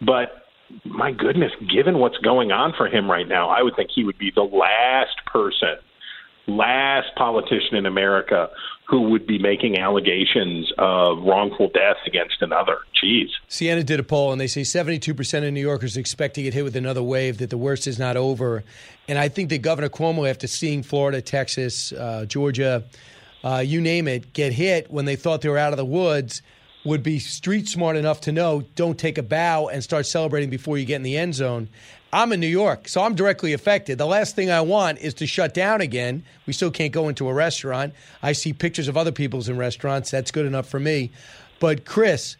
but 0.01 0.47
my 0.85 1.10
goodness, 1.12 1.52
given 1.68 1.98
what's 1.98 2.18
going 2.18 2.52
on 2.52 2.72
for 2.77 2.86
him 2.86 3.10
right 3.10 3.28
now, 3.28 3.48
I 3.51 3.62
would 3.62 3.74
think 3.77 3.90
he 3.94 4.05
would 4.05 4.18
be 4.18 4.32
the 4.35 4.43
last 4.43 5.16
person, 5.27 5.77
last 6.47 7.09
politician 7.16 7.77
in 7.77 7.86
America 7.86 8.48
who 8.90 9.02
would 9.02 9.24
be 9.24 9.38
making 9.38 9.78
allegations 9.78 10.72
of 10.76 11.22
wrongful 11.22 11.68
death 11.68 11.98
against 12.06 12.42
another. 12.42 12.78
Jeez. 13.00 13.28
Siena 13.46 13.84
did 13.84 14.00
a 14.00 14.02
poll, 14.02 14.32
and 14.32 14.40
they 14.40 14.48
say 14.48 14.62
72% 14.62 15.46
of 15.46 15.52
New 15.54 15.60
Yorkers 15.60 15.96
expect 15.96 16.34
to 16.34 16.42
get 16.42 16.52
hit 16.52 16.64
with 16.64 16.74
another 16.74 17.02
wave, 17.02 17.38
that 17.38 17.50
the 17.50 17.56
worst 17.56 17.86
is 17.86 18.00
not 18.00 18.16
over. 18.16 18.64
And 19.06 19.16
I 19.16 19.28
think 19.28 19.48
that 19.50 19.58
Governor 19.62 19.90
Cuomo, 19.90 20.28
after 20.28 20.48
seeing 20.48 20.82
Florida, 20.82 21.22
Texas, 21.22 21.92
uh, 21.92 22.24
Georgia, 22.26 22.82
uh, 23.44 23.62
you 23.64 23.80
name 23.80 24.08
it, 24.08 24.32
get 24.32 24.52
hit 24.52 24.90
when 24.90 25.04
they 25.04 25.14
thought 25.14 25.40
they 25.42 25.48
were 25.48 25.58
out 25.58 25.72
of 25.72 25.76
the 25.76 25.84
woods 25.84 26.42
would 26.84 27.02
be 27.02 27.18
street 27.18 27.68
smart 27.68 27.96
enough 27.96 28.22
to 28.22 28.32
know 28.32 28.62
don't 28.74 28.98
take 28.98 29.18
a 29.18 29.22
bow 29.22 29.68
and 29.68 29.84
start 29.84 30.06
celebrating 30.06 30.50
before 30.50 30.78
you 30.78 30.84
get 30.84 30.96
in 30.96 31.02
the 31.02 31.16
end 31.16 31.34
zone. 31.34 31.68
I'm 32.12 32.32
in 32.32 32.41
New 32.41 32.49
York, 32.49 32.89
so 32.89 33.03
I'm 33.03 33.15
directly 33.15 33.53
affected. 33.53 33.99
The 33.99 34.07
last 34.07 34.35
thing 34.35 34.51
I 34.51 34.61
want 34.62 34.99
is 34.99 35.15
to 35.15 35.27
shut 35.27 35.55
down 35.55 35.81
again. 35.81 36.24
We 36.47 36.53
still 36.53 36.70
can't 36.70 36.93
go 36.93 37.09
into 37.09 37.28
a 37.28 37.32
restaurant. 37.32 37.95
I 38.23 38.32
see 38.32 38.53
pictures 38.53 38.89
of 38.89 38.97
other 38.97 39.12
people's 39.12 39.49
in 39.49 39.57
restaurants. 39.57 40.11
That's 40.11 40.32
good 40.32 40.47
enough 40.47 40.69
for 40.69 40.81
me. 40.81 41.12
But 41.61 41.85
Chris, 41.85 42.37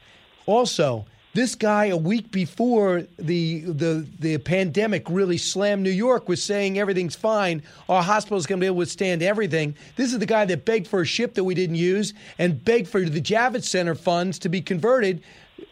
also, 0.47 1.07
this 1.35 1.55
guy 1.55 1.87
a 1.87 1.97
week 1.97 2.33
before 2.33 3.05
the 3.17 3.61
the 3.61 4.05
the 4.19 4.39
pandemic 4.39 5.09
really 5.09 5.39
slammed 5.39 5.85
New 5.85 5.91
York 5.91 6.29
was 6.29 6.43
saying 6.43 6.77
everything's 6.77 7.15
fine. 7.15 7.63
Our 7.89 8.03
hospital's 8.03 8.47
going 8.47 8.59
to 8.59 8.65
be 8.65 8.67
able 8.67 8.77
to 8.77 8.79
withstand 8.79 9.23
everything. 9.23 9.77
This 9.95 10.13
is 10.13 10.19
the 10.19 10.27
guy 10.27 10.45
that 10.47 10.65
begged 10.65 10.89
for 10.89 11.03
a 11.03 11.07
ship 11.07 11.35
that 11.35 11.45
we 11.45 11.55
didn't 11.55 11.77
use 11.77 12.13
and 12.39 12.65
begged 12.65 12.89
for 12.89 13.03
the 13.03 13.21
Javits 13.21 13.65
Center 13.65 13.95
funds 13.95 14.41
to 14.41 14.49
be 14.49 14.61
converted, 14.61 15.23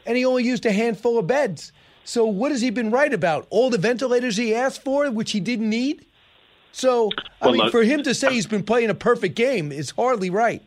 and 0.06 0.16
he 0.16 0.24
only 0.24 0.44
used 0.44 0.64
a 0.66 0.72
handful 0.72 1.18
of 1.18 1.26
beds. 1.26 1.72
So 2.08 2.24
what 2.24 2.52
has 2.52 2.62
he 2.62 2.70
been 2.70 2.90
right 2.90 3.12
about? 3.12 3.46
All 3.50 3.68
the 3.68 3.76
ventilators 3.76 4.38
he 4.38 4.54
asked 4.54 4.82
for, 4.82 5.10
which 5.10 5.32
he 5.32 5.40
didn't 5.40 5.68
need. 5.68 6.06
So 6.72 7.10
I 7.42 7.46
Well, 7.46 7.52
mean, 7.52 7.62
look- 7.64 7.70
for 7.72 7.82
him 7.82 8.02
to 8.04 8.14
say 8.14 8.32
he's 8.32 8.46
been 8.46 8.62
playing 8.62 8.88
a 8.88 8.94
perfect 8.94 9.34
game 9.34 9.70
is 9.70 9.90
hardly 9.90 10.30
right. 10.30 10.62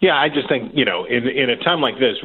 Yeah, 0.00 0.14
I 0.20 0.28
just 0.28 0.46
think 0.46 0.72
you 0.74 0.84
know, 0.84 1.06
in 1.06 1.26
in 1.26 1.48
a 1.48 1.56
time 1.56 1.80
like 1.80 1.98
this, 1.98 2.18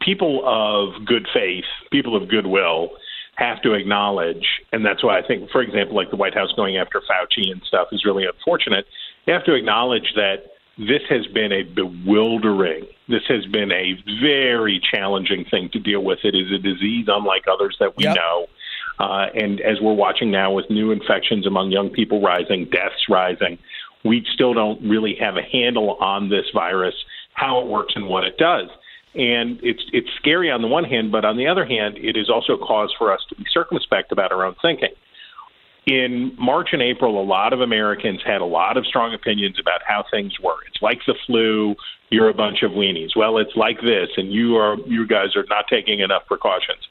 people 0.00 0.42
of 0.46 1.04
good 1.04 1.28
faith, 1.34 1.66
people 1.92 2.16
of 2.16 2.26
goodwill, 2.28 2.88
have 3.34 3.60
to 3.64 3.74
acknowledge, 3.74 4.46
and 4.72 4.82
that's 4.82 5.04
why 5.04 5.18
I 5.18 5.22
think, 5.22 5.50
for 5.50 5.60
example, 5.60 5.94
like 5.94 6.08
the 6.08 6.16
White 6.16 6.32
House 6.32 6.50
going 6.56 6.78
after 6.78 7.02
Fauci 7.02 7.50
and 7.52 7.60
stuff 7.68 7.88
is 7.92 8.06
really 8.06 8.24
unfortunate. 8.24 8.86
You 9.26 9.34
have 9.34 9.44
to 9.44 9.52
acknowledge 9.52 10.14
that 10.14 10.36
this 10.78 11.02
has 11.10 11.26
been 11.34 11.52
a 11.52 11.64
bewildering, 11.64 12.86
this 13.08 13.22
has 13.28 13.46
been 13.46 13.70
a 13.70 13.94
very 14.20 14.80
challenging 14.92 15.44
thing 15.50 15.68
to 15.72 15.78
deal 15.78 16.02
with. 16.02 16.18
It 16.24 16.34
is 16.34 16.50
a 16.52 16.58
disease 16.58 17.06
unlike 17.08 17.44
others 17.50 17.76
that 17.80 17.96
we 17.96 18.04
know. 18.04 18.46
Uh, 18.98 19.26
and 19.34 19.60
as 19.60 19.80
we're 19.80 19.94
watching 19.94 20.30
now 20.30 20.52
with 20.52 20.68
new 20.70 20.90
infections 20.90 21.46
among 21.46 21.70
young 21.70 21.90
people 21.90 22.22
rising, 22.22 22.64
deaths 22.64 23.06
rising, 23.08 23.58
we 24.04 24.24
still 24.32 24.54
don't 24.54 24.80
really 24.82 25.16
have 25.20 25.36
a 25.36 25.42
handle 25.42 25.96
on 26.00 26.30
this 26.30 26.46
virus, 26.54 26.94
how 27.34 27.60
it 27.60 27.66
works, 27.66 27.94
and 27.96 28.08
what 28.08 28.24
it 28.24 28.38
does. 28.38 28.68
And 29.14 29.58
it's 29.62 29.82
it's 29.92 30.08
scary 30.16 30.50
on 30.50 30.62
the 30.62 30.68
one 30.68 30.84
hand, 30.84 31.10
but 31.10 31.24
on 31.24 31.36
the 31.36 31.46
other 31.46 31.64
hand, 31.64 31.96
it 31.98 32.16
is 32.16 32.28
also 32.28 32.54
a 32.54 32.58
cause 32.58 32.94
for 32.98 33.12
us 33.12 33.20
to 33.30 33.34
be 33.34 33.44
circumspect 33.52 34.12
about 34.12 34.32
our 34.32 34.44
own 34.44 34.56
thinking. 34.60 34.90
In 35.86 36.34
March 36.38 36.70
and 36.72 36.82
April, 36.82 37.20
a 37.20 37.24
lot 37.24 37.52
of 37.52 37.60
Americans 37.60 38.20
had 38.26 38.40
a 38.40 38.44
lot 38.44 38.76
of 38.76 38.84
strong 38.86 39.14
opinions 39.14 39.58
about 39.60 39.80
how 39.86 40.04
things 40.10 40.32
were. 40.42 40.56
It's 40.66 40.82
like 40.82 40.98
the 41.06 41.14
flu. 41.26 41.76
You're 42.10 42.28
a 42.28 42.34
bunch 42.34 42.62
of 42.62 42.70
weenies. 42.72 43.10
Well, 43.16 43.38
it's 43.38 43.56
like 43.56 43.80
this, 43.80 44.08
and 44.16 44.32
you 44.32 44.56
are 44.56 44.76
you 44.86 45.06
guys 45.06 45.34
are 45.34 45.44
not 45.48 45.64
taking 45.68 46.00
enough 46.00 46.22
precautions. 46.26 46.82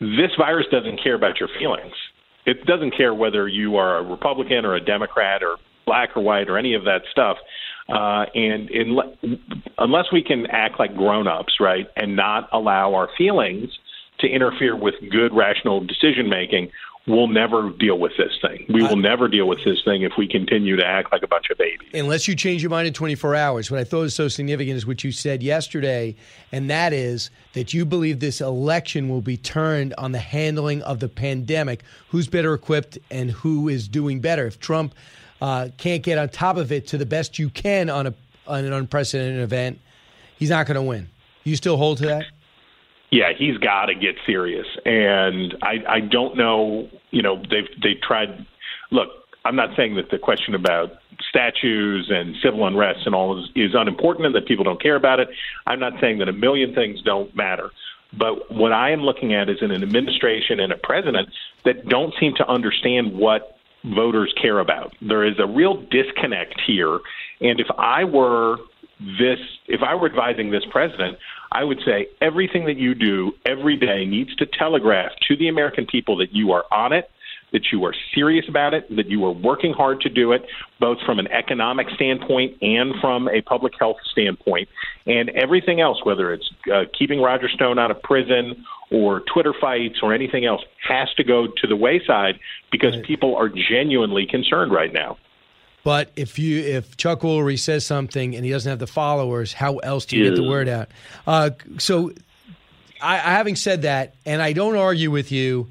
This 0.00 0.32
virus 0.36 0.66
doesn't 0.70 1.02
care 1.02 1.14
about 1.14 1.40
your 1.40 1.48
feelings. 1.58 1.94
It 2.44 2.66
doesn't 2.66 2.96
care 2.96 3.14
whether 3.14 3.48
you 3.48 3.76
are 3.76 3.98
a 3.98 4.02
Republican 4.02 4.64
or 4.64 4.74
a 4.74 4.84
Democrat 4.84 5.42
or 5.42 5.56
black 5.86 6.16
or 6.16 6.22
white 6.22 6.48
or 6.48 6.58
any 6.58 6.74
of 6.74 6.84
that 6.84 7.02
stuff. 7.10 7.38
Uh, 7.88 8.24
and 8.34 8.70
in, 8.70 8.98
unless 9.78 10.06
we 10.12 10.22
can 10.22 10.46
act 10.50 10.78
like 10.78 10.96
grown-ups, 10.96 11.54
right, 11.60 11.86
and 11.96 12.16
not 12.16 12.48
allow 12.52 12.94
our 12.94 13.08
feelings 13.16 13.68
to 14.20 14.28
interfere 14.28 14.76
with 14.76 14.94
good, 15.10 15.32
rational 15.32 15.80
decision 15.80 16.28
making, 16.28 16.70
we'll 17.06 17.28
never 17.28 17.70
deal 17.70 17.98
with 17.98 18.12
this 18.16 18.32
thing. 18.40 18.64
We 18.68 18.82
will 18.82 18.96
never 18.96 19.28
deal 19.28 19.48
with 19.48 19.64
this 19.64 19.82
thing 19.84 20.02
if 20.02 20.12
we 20.16 20.28
continue 20.28 20.76
to 20.76 20.86
act 20.86 21.10
like 21.12 21.22
a 21.22 21.26
bunch 21.26 21.50
of 21.50 21.58
babies. 21.58 21.88
unless 21.94 22.28
you 22.28 22.34
change 22.34 22.62
your 22.62 22.70
mind 22.70 22.86
in 22.86 22.94
24 22.94 23.34
hours. 23.34 23.70
What 23.70 23.80
I 23.80 23.84
thought 23.84 24.00
was 24.00 24.14
so 24.14 24.28
significant 24.28 24.76
is 24.76 24.86
what 24.86 25.02
you 25.02 25.12
said 25.12 25.42
yesterday, 25.42 26.14
and 26.52 26.70
that 26.70 26.92
is 26.92 27.30
that 27.54 27.74
you 27.74 27.84
believe 27.84 28.20
this 28.20 28.40
election 28.40 29.08
will 29.08 29.20
be 29.20 29.36
turned 29.36 29.94
on 29.98 30.12
the 30.12 30.18
handling 30.18 30.82
of 30.82 31.00
the 31.00 31.08
pandemic. 31.08 31.82
Who's 32.10 32.28
better 32.28 32.54
equipped 32.54 32.98
and 33.10 33.30
who 33.30 33.68
is 33.68 33.88
doing 33.88 34.20
better? 34.20 34.46
If 34.46 34.60
Trump 34.60 34.94
uh, 35.40 35.68
can't 35.76 36.02
get 36.02 36.18
on 36.18 36.28
top 36.28 36.56
of 36.56 36.70
it 36.70 36.86
to 36.88 36.98
the 36.98 37.06
best 37.06 37.38
you 37.38 37.50
can 37.50 37.90
on, 37.90 38.06
a, 38.06 38.14
on 38.46 38.64
an 38.64 38.72
unprecedented 38.72 39.40
event, 39.40 39.80
he's 40.38 40.50
not 40.50 40.66
going 40.66 40.76
to 40.76 40.82
win. 40.82 41.08
You 41.44 41.56
still 41.56 41.76
hold 41.76 41.98
to 41.98 42.06
that? 42.06 42.26
Yeah, 43.12 43.32
he's 43.38 43.58
got 43.58 43.86
to 43.86 43.94
get 43.94 44.16
serious. 44.26 44.66
And 44.86 45.54
I, 45.62 45.84
I 45.86 46.00
don't 46.00 46.36
know, 46.36 46.88
you 47.10 47.22
know, 47.22 47.36
they've 47.36 47.68
they 47.80 47.94
tried. 48.02 48.46
Look, 48.90 49.08
I'm 49.44 49.54
not 49.54 49.76
saying 49.76 49.96
that 49.96 50.10
the 50.10 50.18
question 50.18 50.54
about 50.54 50.92
statues 51.28 52.10
and 52.10 52.34
civil 52.42 52.66
unrest 52.66 53.00
and 53.04 53.14
all 53.14 53.38
is, 53.38 53.50
is 53.54 53.72
unimportant 53.74 54.26
and 54.26 54.34
that 54.34 54.48
people 54.48 54.64
don't 54.64 54.82
care 54.82 54.96
about 54.96 55.20
it. 55.20 55.28
I'm 55.66 55.78
not 55.78 55.92
saying 56.00 56.18
that 56.18 56.28
a 56.28 56.32
million 56.32 56.74
things 56.74 57.02
don't 57.02 57.34
matter. 57.36 57.70
But 58.18 58.50
what 58.50 58.72
I 58.72 58.90
am 58.90 59.00
looking 59.00 59.34
at 59.34 59.48
is 59.48 59.58
an 59.60 59.72
administration 59.72 60.60
and 60.60 60.72
a 60.72 60.76
president 60.76 61.28
that 61.64 61.88
don't 61.88 62.14
seem 62.18 62.34
to 62.36 62.48
understand 62.48 63.16
what 63.16 63.56
voters 63.84 64.32
care 64.40 64.58
about. 64.58 64.94
There 65.00 65.24
is 65.24 65.34
a 65.38 65.46
real 65.46 65.82
disconnect 65.90 66.60
here. 66.66 67.00
And 67.40 67.60
if 67.60 67.66
I 67.78 68.04
were 68.04 68.56
this, 69.18 69.38
if 69.66 69.80
I 69.82 69.94
were 69.94 70.06
advising 70.06 70.50
this 70.50 70.64
president, 70.70 71.18
I 71.52 71.64
would 71.64 71.80
say 71.84 72.08
everything 72.20 72.64
that 72.64 72.78
you 72.78 72.94
do 72.94 73.32
every 73.44 73.76
day 73.76 74.06
needs 74.06 74.34
to 74.36 74.46
telegraph 74.46 75.12
to 75.28 75.36
the 75.36 75.48
American 75.48 75.86
people 75.86 76.16
that 76.16 76.32
you 76.32 76.52
are 76.52 76.64
on 76.72 76.92
it, 76.94 77.10
that 77.52 77.66
you 77.70 77.84
are 77.84 77.94
serious 78.14 78.46
about 78.48 78.72
it, 78.72 78.88
that 78.96 79.08
you 79.08 79.22
are 79.26 79.32
working 79.32 79.74
hard 79.74 80.00
to 80.00 80.08
do 80.08 80.32
it, 80.32 80.42
both 80.80 80.96
from 81.04 81.18
an 81.18 81.26
economic 81.28 81.88
standpoint 81.94 82.56
and 82.62 82.94
from 83.02 83.28
a 83.28 83.42
public 83.42 83.74
health 83.78 83.98
standpoint. 84.10 84.66
And 85.06 85.28
everything 85.30 85.80
else, 85.80 85.98
whether 86.04 86.32
it's 86.32 86.48
uh, 86.72 86.84
keeping 86.98 87.20
Roger 87.20 87.50
Stone 87.50 87.78
out 87.78 87.90
of 87.90 88.00
prison 88.02 88.64
or 88.90 89.20
Twitter 89.32 89.52
fights 89.60 89.98
or 90.02 90.14
anything 90.14 90.46
else, 90.46 90.62
has 90.88 91.08
to 91.18 91.24
go 91.24 91.46
to 91.46 91.66
the 91.66 91.76
wayside 91.76 92.40
because 92.70 92.94
people 93.06 93.36
are 93.36 93.50
genuinely 93.50 94.26
concerned 94.26 94.72
right 94.72 94.92
now. 94.92 95.18
But 95.84 96.12
if 96.14 96.38
you 96.38 96.60
if 96.60 96.96
Chuck 96.96 97.20
Woolery 97.20 97.58
says 97.58 97.84
something 97.84 98.36
and 98.36 98.44
he 98.44 98.50
doesn't 98.50 98.70
have 98.70 98.78
the 98.78 98.86
followers, 98.86 99.52
how 99.52 99.78
else 99.78 100.04
do 100.04 100.16
you 100.16 100.24
get 100.24 100.36
the 100.36 100.48
word 100.48 100.68
out? 100.68 100.88
Uh, 101.26 101.50
so, 101.78 102.12
I, 103.00 103.16
I 103.16 103.18
having 103.18 103.56
said 103.56 103.82
that, 103.82 104.14
and 104.24 104.40
I 104.40 104.52
don't 104.52 104.76
argue 104.76 105.10
with 105.10 105.32
you. 105.32 105.68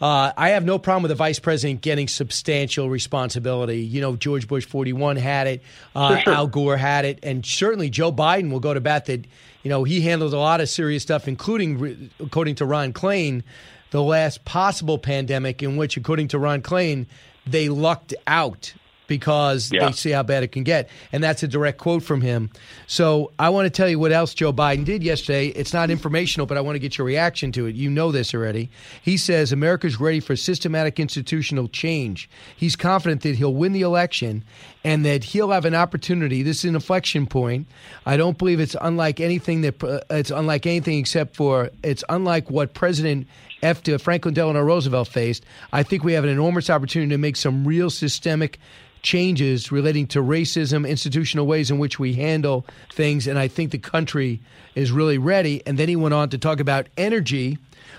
Uh, 0.00 0.32
I 0.36 0.50
have 0.50 0.64
no 0.64 0.78
problem 0.78 1.04
with 1.04 1.10
the 1.10 1.14
vice 1.14 1.38
president 1.38 1.80
getting 1.80 2.08
substantial 2.08 2.90
responsibility. 2.90 3.78
You 3.78 4.02
know, 4.02 4.16
George 4.16 4.46
Bush 4.46 4.66
41 4.66 5.16
had 5.16 5.46
it, 5.46 5.62
uh, 5.94 6.18
sure. 6.18 6.34
Al 6.34 6.46
Gore 6.46 6.76
had 6.76 7.06
it, 7.06 7.20
and 7.22 7.46
certainly 7.46 7.88
Joe 7.88 8.12
Biden 8.12 8.50
will 8.50 8.60
go 8.60 8.74
to 8.74 8.82
bat 8.82 9.06
that, 9.06 9.24
you 9.62 9.70
know, 9.70 9.84
he 9.84 10.02
handled 10.02 10.34
a 10.34 10.38
lot 10.38 10.60
of 10.60 10.68
serious 10.68 11.02
stuff, 11.02 11.26
including, 11.26 12.10
according 12.20 12.56
to 12.56 12.66
Ron 12.66 12.92
Klain, 12.92 13.44
the 13.92 14.02
last 14.02 14.44
possible 14.44 14.98
pandemic 14.98 15.62
in 15.62 15.76
which, 15.76 15.96
according 15.96 16.28
to 16.28 16.38
Ron 16.38 16.60
Klain, 16.60 17.06
they 17.46 17.68
lucked 17.68 18.12
out 18.26 18.74
because 19.06 19.70
Yeah. 19.72 19.86
they 19.86 19.92
see 19.92 20.10
how 20.10 20.22
bad 20.22 20.42
it 20.42 20.48
can 20.52 20.62
get. 20.64 20.88
And 21.12 21.22
that's 21.22 21.42
a 21.42 21.48
direct 21.48 21.78
quote 21.78 22.02
from 22.02 22.20
him. 22.20 22.50
So 22.86 23.32
I 23.38 23.48
want 23.50 23.66
to 23.66 23.70
tell 23.70 23.88
you 23.88 23.98
what 23.98 24.12
else 24.12 24.34
Joe 24.34 24.52
Biden 24.52 24.84
did 24.84 25.02
yesterday. 25.02 25.48
It's 25.48 25.72
not 25.72 25.90
informational, 25.90 26.46
but 26.46 26.56
I 26.56 26.60
want 26.60 26.76
to 26.76 26.78
get 26.78 26.96
your 26.98 27.06
reaction 27.06 27.52
to 27.52 27.66
it. 27.66 27.74
You 27.74 27.90
know 27.90 28.12
this 28.12 28.34
already. 28.34 28.70
He 29.02 29.16
says 29.16 29.52
America's 29.52 30.00
ready 30.00 30.20
for 30.20 30.36
systematic 30.36 30.98
institutional 30.98 31.68
change. 31.68 32.28
He's 32.56 32.76
confident 32.76 33.22
that 33.22 33.36
he'll 33.36 33.54
win 33.54 33.72
the 33.72 33.82
election 33.82 34.44
and 34.84 35.04
that 35.04 35.24
he'll 35.24 35.50
have 35.50 35.64
an 35.64 35.74
opportunity. 35.74 36.42
This 36.42 36.58
is 36.58 36.64
an 36.66 36.74
inflection 36.74 37.26
point. 37.26 37.66
I 38.06 38.16
don't 38.16 38.36
believe 38.38 38.60
it's 38.60 38.76
unlike 38.80 39.20
anything 39.20 39.62
that 39.62 39.82
uh, 39.82 40.00
it's 40.10 40.30
unlike 40.30 40.66
anything 40.66 40.98
except 40.98 41.36
for 41.36 41.70
it's 41.82 42.04
unlike 42.08 42.50
what 42.50 42.74
President 42.74 43.26
F. 43.64 43.82
Franklin 44.02 44.34
Delano 44.34 44.62
Roosevelt 44.62 45.08
faced. 45.08 45.44
I 45.72 45.82
think 45.82 46.04
we 46.04 46.12
have 46.12 46.24
an 46.24 46.30
enormous 46.30 46.68
opportunity 46.68 47.10
to 47.10 47.18
make 47.18 47.36
some 47.36 47.66
real 47.66 47.88
systemic 47.88 48.58
changes 49.04 49.70
relating 49.70 50.06
to 50.08 50.20
racism, 50.20 50.88
institutional 50.88 51.46
ways 51.46 51.70
in 51.70 51.78
which 51.78 51.98
we 51.98 52.14
handle 52.14 52.66
things, 52.92 53.26
and 53.26 53.38
I 53.38 53.48
think 53.48 53.70
the 53.70 53.78
country 53.78 54.40
is 54.74 54.90
really 54.90 55.18
ready. 55.18 55.62
And 55.66 55.78
then 55.78 55.88
he 55.88 55.94
went 55.94 56.14
on 56.14 56.30
to 56.30 56.38
talk 56.38 56.58
about 56.58 56.88
energy. 56.96 57.58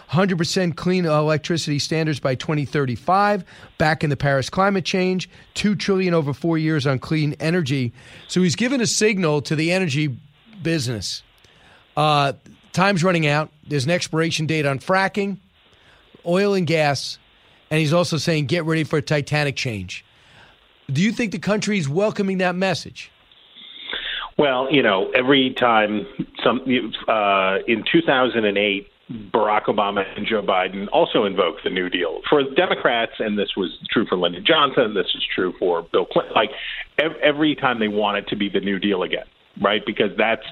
100% 0.09 0.75
clean 0.75 1.05
electricity 1.05 1.79
standards 1.79 2.19
by 2.19 2.35
2035 2.35 3.43
back 3.79 4.03
in 4.03 4.11
the 4.11 4.17
paris 4.17 4.51
climate 4.51 4.85
change 4.85 5.27
2 5.55 5.75
trillion 5.75 6.13
over 6.13 6.31
4 6.31 6.59
years 6.59 6.85
on 6.85 6.99
clean 6.99 7.35
energy 7.39 7.91
so 8.27 8.41
he's 8.43 8.55
given 8.55 8.81
a 8.81 8.85
signal 8.85 9.41
to 9.41 9.55
the 9.55 9.71
energy 9.71 10.15
business 10.61 11.23
uh, 11.97 12.33
time's 12.71 13.03
running 13.03 13.25
out 13.25 13.49
there's 13.67 13.85
an 13.85 13.91
expiration 13.91 14.45
date 14.45 14.67
on 14.67 14.77
fracking 14.77 15.39
oil 16.27 16.53
and 16.53 16.67
gas 16.67 17.17
and 17.71 17.79
he's 17.79 17.93
also 17.93 18.17
saying 18.17 18.45
get 18.45 18.65
ready 18.65 18.83
for 18.83 18.97
a 18.97 19.01
titanic 19.01 19.55
change 19.55 20.05
do 20.91 21.01
you 21.01 21.11
think 21.11 21.31
the 21.31 21.39
country 21.39 21.77
is 21.77 21.89
welcoming 21.89 22.37
that 22.39 22.55
message 22.55 23.11
Well, 24.37 24.67
you 24.69 24.83
know, 24.83 25.11
every 25.15 25.53
time 25.53 26.05
some 26.43 26.59
uh, 27.07 27.57
in 27.67 27.85
2008, 27.89 28.87
Barack 29.31 29.65
Obama 29.65 30.03
and 30.17 30.25
Joe 30.25 30.41
Biden 30.41 30.87
also 30.91 31.25
invoked 31.25 31.63
the 31.63 31.69
New 31.69 31.89
Deal. 31.89 32.21
For 32.29 32.43
Democrats, 32.43 33.13
and 33.19 33.37
this 33.37 33.55
was 33.55 33.77
true 33.91 34.05
for 34.07 34.17
Lyndon 34.17 34.43
Johnson, 34.45 34.93
this 34.93 35.07
is 35.15 35.23
true 35.33 35.53
for 35.59 35.83
Bill 35.83 36.05
Clinton, 36.05 36.33
like 36.33 36.49
every 36.97 37.55
time 37.55 37.79
they 37.79 37.87
want 37.87 38.17
it 38.17 38.27
to 38.29 38.35
be 38.35 38.49
the 38.49 38.59
New 38.59 38.79
Deal 38.79 39.03
again, 39.03 39.25
right? 39.61 39.85
Because 39.85 40.11
that's 40.17 40.45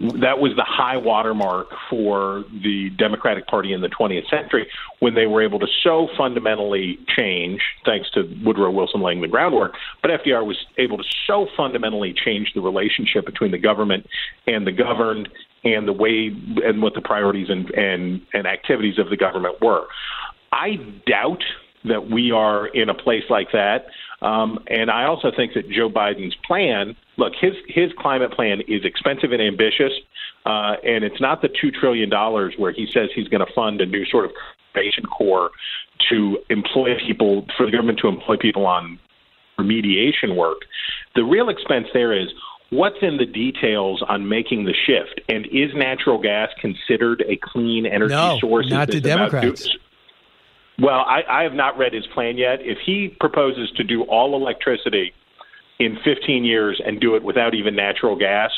that 0.00 0.38
was 0.38 0.52
the 0.56 0.64
high 0.64 0.96
watermark 0.96 1.66
for 1.90 2.44
the 2.62 2.90
Democratic 2.98 3.46
Party 3.48 3.72
in 3.72 3.80
the 3.80 3.88
20th 3.88 4.28
century 4.30 4.68
when 5.00 5.14
they 5.14 5.26
were 5.26 5.42
able 5.42 5.58
to 5.58 5.66
so 5.82 6.08
fundamentally 6.16 6.98
change, 7.16 7.60
thanks 7.84 8.08
to 8.12 8.22
Woodrow 8.44 8.70
Wilson 8.70 9.02
laying 9.02 9.20
the 9.20 9.28
groundwork. 9.28 9.74
But 10.00 10.12
FDR 10.12 10.46
was 10.46 10.56
able 10.78 10.98
to 10.98 11.04
so 11.26 11.48
fundamentally 11.56 12.14
change 12.14 12.52
the 12.54 12.60
relationship 12.60 13.26
between 13.26 13.50
the 13.50 13.58
government 13.58 14.06
and 14.46 14.64
the 14.66 14.72
governed 14.72 15.28
and 15.64 15.88
the 15.88 15.92
way 15.92 16.30
and 16.64 16.80
what 16.80 16.94
the 16.94 17.00
priorities 17.00 17.48
and, 17.50 17.68
and, 17.70 18.20
and 18.32 18.46
activities 18.46 18.98
of 18.98 19.10
the 19.10 19.16
government 19.16 19.56
were. 19.60 19.86
I 20.52 20.76
doubt 21.06 21.42
that 21.84 22.10
we 22.10 22.30
are 22.30 22.68
in 22.68 22.88
a 22.88 22.94
place 22.94 23.24
like 23.30 23.48
that. 23.52 23.86
Um, 24.20 24.58
and 24.66 24.90
I 24.90 25.04
also 25.04 25.30
think 25.34 25.54
that 25.54 25.70
Joe 25.70 25.88
Biden's 25.88 26.36
plan 26.46 26.96
look, 27.18 27.34
his, 27.38 27.52
his 27.66 27.90
climate 27.98 28.32
plan 28.32 28.60
is 28.66 28.84
expensive 28.84 29.32
and 29.32 29.42
ambitious. 29.42 29.92
Uh, 30.46 30.76
and 30.84 31.04
it's 31.04 31.20
not 31.20 31.42
the 31.42 31.48
$2 31.48 31.74
trillion 31.74 32.10
where 32.10 32.72
he 32.72 32.88
says 32.92 33.10
he's 33.14 33.28
going 33.28 33.44
to 33.44 33.52
fund 33.54 33.80
a 33.80 33.86
new 33.86 34.06
sort 34.06 34.24
of 34.24 34.30
conservation 34.72 35.04
corps 35.04 35.50
to 36.08 36.38
employ 36.48 36.90
people, 37.06 37.44
for 37.56 37.66
the 37.66 37.72
government 37.72 37.98
to 38.00 38.08
employ 38.08 38.36
people 38.36 38.66
on 38.66 38.98
remediation 39.58 40.36
work. 40.36 40.58
The 41.16 41.24
real 41.24 41.48
expense 41.48 41.88
there 41.92 42.12
is 42.12 42.28
what's 42.70 42.96
in 43.02 43.16
the 43.16 43.26
details 43.26 44.02
on 44.08 44.28
making 44.28 44.64
the 44.64 44.74
shift, 44.86 45.20
and 45.28 45.46
is 45.46 45.74
natural 45.74 46.20
gas 46.20 46.50
considered 46.60 47.24
a 47.28 47.36
clean 47.36 47.84
energy 47.84 48.14
no, 48.14 48.38
source? 48.40 48.70
Not 48.70 48.88
the 48.88 49.00
Democrats. 49.00 49.68
Well, 50.80 51.00
I, 51.00 51.22
I 51.28 51.42
have 51.42 51.54
not 51.54 51.76
read 51.76 51.92
his 51.92 52.06
plan 52.08 52.36
yet. 52.36 52.60
If 52.60 52.78
he 52.84 53.14
proposes 53.20 53.70
to 53.76 53.84
do 53.84 54.02
all 54.02 54.34
electricity 54.36 55.12
in 55.78 55.98
15 56.04 56.44
years 56.44 56.80
and 56.84 57.00
do 57.00 57.16
it 57.16 57.22
without 57.22 57.54
even 57.54 57.74
natural 57.74 58.16
gas, 58.16 58.50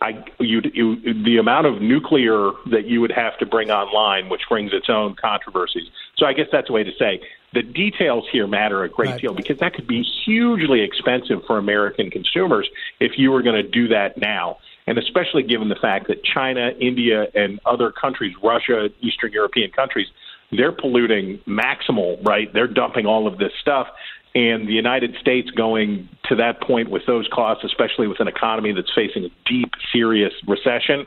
I 0.00 0.24
you 0.38 0.60
the 0.60 1.38
amount 1.38 1.66
of 1.66 1.80
nuclear 1.80 2.50
that 2.70 2.84
you 2.84 3.00
would 3.00 3.12
have 3.12 3.38
to 3.38 3.46
bring 3.46 3.70
online, 3.70 4.28
which 4.28 4.42
brings 4.48 4.72
its 4.74 4.90
own 4.90 5.14
controversies. 5.14 5.88
So 6.16 6.26
I 6.26 6.34
guess 6.34 6.48
that's 6.52 6.68
a 6.68 6.72
way 6.72 6.84
to 6.84 6.92
say 6.98 7.22
the 7.54 7.62
details 7.62 8.26
here 8.30 8.46
matter 8.46 8.84
a 8.84 8.88
great 8.90 9.10
right. 9.12 9.20
deal 9.20 9.32
because 9.32 9.58
that 9.58 9.72
could 9.72 9.86
be 9.86 10.02
hugely 10.02 10.82
expensive 10.82 11.42
for 11.46 11.56
American 11.56 12.10
consumers 12.10 12.68
if 13.00 13.12
you 13.16 13.30
were 13.30 13.42
going 13.42 13.56
to 13.56 13.68
do 13.68 13.88
that 13.88 14.18
now. 14.18 14.58
And 14.86 14.98
especially 14.98 15.42
given 15.42 15.68
the 15.68 15.76
fact 15.76 16.08
that 16.08 16.22
China, 16.22 16.72
India, 16.78 17.26
and 17.34 17.58
other 17.64 17.90
countries, 17.90 18.34
Russia, 18.42 18.90
Eastern 19.00 19.32
European 19.32 19.70
countries, 19.70 20.08
they're 20.52 20.72
polluting 20.72 21.40
maximal, 21.46 22.24
right? 22.26 22.52
They're 22.52 22.68
dumping 22.68 23.06
all 23.06 23.26
of 23.26 23.38
this 23.38 23.52
stuff. 23.60 23.88
And 24.34 24.68
the 24.68 24.72
United 24.72 25.16
States 25.18 25.48
going 25.50 26.08
to 26.28 26.36
that 26.36 26.60
point 26.60 26.90
with 26.90 27.02
those 27.06 27.26
costs, 27.32 27.64
especially 27.64 28.06
with 28.06 28.20
an 28.20 28.28
economy 28.28 28.72
that's 28.72 28.92
facing 28.94 29.24
a 29.24 29.28
deep, 29.46 29.70
serious 29.92 30.32
recession, 30.46 31.06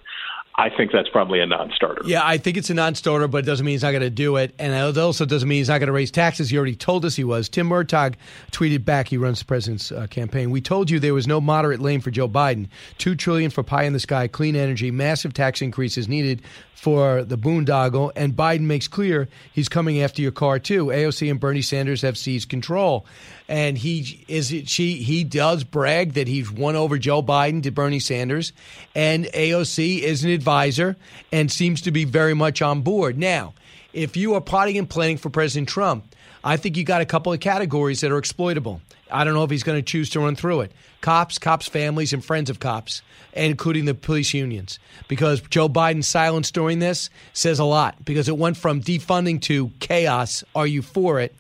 I 0.60 0.70
think 0.70 0.92
that's 0.92 1.08
probably 1.08 1.40
a 1.40 1.46
non-starter. 1.46 2.02
Yeah, 2.04 2.20
I 2.22 2.38
think 2.38 2.58
it's 2.58 2.70
a 2.70 2.74
non-starter, 2.74 3.30
but 3.30 3.38
it 3.40 3.46
doesn't 3.46 3.66
mean 3.66 3.76
he's 3.76 3.84
not 3.84 3.92
going 3.92 4.02
to 4.02 4.10
do 4.10 4.36
it, 4.36 4.54
and 4.60 4.74
it 4.74 4.98
also 4.98 5.26
doesn't 5.26 5.48
mean 5.48 5.60
he's 5.60 5.70
not 5.70 5.78
going 5.78 5.88
to 5.88 5.94
raise 5.94 6.12
taxes. 6.12 6.50
He 6.50 6.58
already 6.58 6.76
told 6.76 7.06
us 7.06 7.16
he 7.16 7.24
was. 7.24 7.48
Tim 7.48 7.70
Murtaugh 7.70 8.14
tweeted 8.52 8.84
back. 8.84 9.08
He 9.08 9.16
runs 9.16 9.40
the 9.40 9.46
president's 9.46 9.90
uh, 9.90 10.08
campaign. 10.08 10.52
We 10.52 10.60
told 10.60 10.90
you 10.90 11.00
there 11.00 11.14
was 11.14 11.28
no 11.28 11.40
moderate 11.40 11.80
lane 11.80 12.02
for 12.02 12.12
Joe 12.12 12.28
Biden. 12.28 12.68
Two 12.98 13.16
trillion 13.16 13.52
for 13.52 13.64
pie 13.64 13.84
in 13.84 13.94
the 13.94 14.02
sky, 14.02 14.28
clean 14.28 14.58
energy, 14.58 14.92
massive 14.92 15.34
tax 15.34 15.62
increases 15.62 16.10
needed 16.10 16.42
for 16.74 17.24
the 17.24 17.38
boondoggle, 17.38 18.12
and 18.18 18.34
Biden 18.34 18.62
makes 18.62 18.88
clear 18.90 19.30
he's 19.54 19.70
coming 19.70 20.02
after 20.02 20.22
your 20.22 20.32
car 20.32 20.60
too. 20.60 20.88
AOC 20.88 21.32
and 21.32 21.40
Bernie 21.40 21.62
Sanders 21.62 22.02
have 22.02 22.18
seized 22.18 22.50
control, 22.50 23.06
and 23.50 23.80
he 23.80 24.24
is 24.28 24.54
it 24.54 24.70
she 24.70 24.98
he 25.02 25.24
does 25.24 25.64
brag 25.64 26.14
that 26.14 26.28
he's 26.28 26.50
won 26.50 26.76
over 26.76 26.98
Joe 26.98 27.24
Biden 27.24 27.64
to 27.64 27.72
Bernie 27.72 28.00
Sanders, 28.00 28.54
and 28.96 29.26
AOC 29.26 30.00
is 30.00 30.24
an 30.24 30.30
advisor 30.30 30.96
and 31.32 31.52
seems 31.52 31.82
to 31.82 31.92
be 31.92 32.06
very 32.06 32.36
much 32.36 32.62
on 32.62 32.82
board. 32.82 33.18
Now, 33.18 33.56
if 33.92 34.16
you 34.16 34.36
are 34.36 34.42
plotting 34.42 34.78
and 34.78 34.88
planning 34.88 35.18
for 35.18 35.32
President 35.32 35.68
Trump, 35.68 36.16
I 36.44 36.58
think 36.58 36.78
you 36.78 36.84
got 36.84 37.02
a 37.02 37.06
couple 37.06 37.34
of 37.34 37.40
categories 37.40 38.02
that 38.02 38.12
are 38.12 38.20
exploitable. 38.20 38.82
I 39.12 39.24
don't 39.24 39.34
know 39.34 39.44
if 39.44 39.50
he's 39.50 39.64
going 39.64 39.80
to 39.80 39.84
choose 39.84 40.12
to 40.12 40.20
run 40.20 40.36
through 40.36 40.62
it. 40.62 40.72
Cops, 41.02 41.40
cops' 41.40 41.68
families, 41.68 42.14
and 42.14 42.24
friends 42.24 42.52
of 42.52 42.60
cops, 42.60 43.02
including 43.34 43.86
the 43.86 43.96
police 43.96 44.36
unions. 44.36 44.78
Because 45.08 45.42
Joe 45.42 45.68
Biden's 45.68 46.08
silence 46.08 46.52
during 46.52 46.78
this 46.78 47.10
says 47.34 47.58
a 47.58 47.64
lot, 47.64 48.06
because 48.06 48.30
it 48.30 48.38
went 48.38 48.58
from 48.58 48.82
defunding 48.82 49.42
to 49.44 49.72
chaos. 49.80 50.44
Are 50.54 50.68
you 50.68 50.84
for 50.84 51.20
it? 51.20 51.36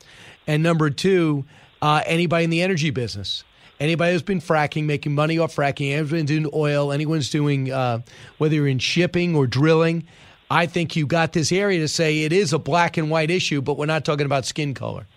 And 0.48 0.64
number 0.64 0.90
two, 0.90 1.45
uh, 1.81 2.01
anybody 2.06 2.43
in 2.43 2.49
the 2.49 2.61
energy 2.61 2.89
business. 2.89 3.43
Anybody 3.80 4.11
who's 4.11 4.22
been 4.22 4.41
fracking, 4.41 4.85
making 4.85 5.15
money 5.15 5.39
off 5.39 5.56
fracking, 5.56 5.93
anyone's 5.93 6.26
doing 6.26 6.49
oil, 6.53 6.91
anyone's 6.91 7.30
doing, 7.30 7.72
uh, 7.72 8.01
whether 8.38 8.53
you're 8.56 8.68
in 8.68 8.80
shipping 8.80 9.35
or 9.35 9.47
drilling, 9.47 10.06
I 10.51 10.65
think 10.65 10.95
you 10.95 11.06
got 11.06 11.34
this 11.34 11.51
area 11.51 11.80
to 11.80 11.88
say 11.88 12.23
it 12.23 12.34
is 12.34 12.51
a 12.51 12.60
black 12.60 12.97
and 12.97 13.10
white 13.10 13.31
issue, 13.31 13.61
but 13.61 13.77
we're 13.77 13.85
not 13.85 14.03
talking 14.03 14.26
about 14.26 14.45
skin 14.45 14.73
color. 14.73 15.07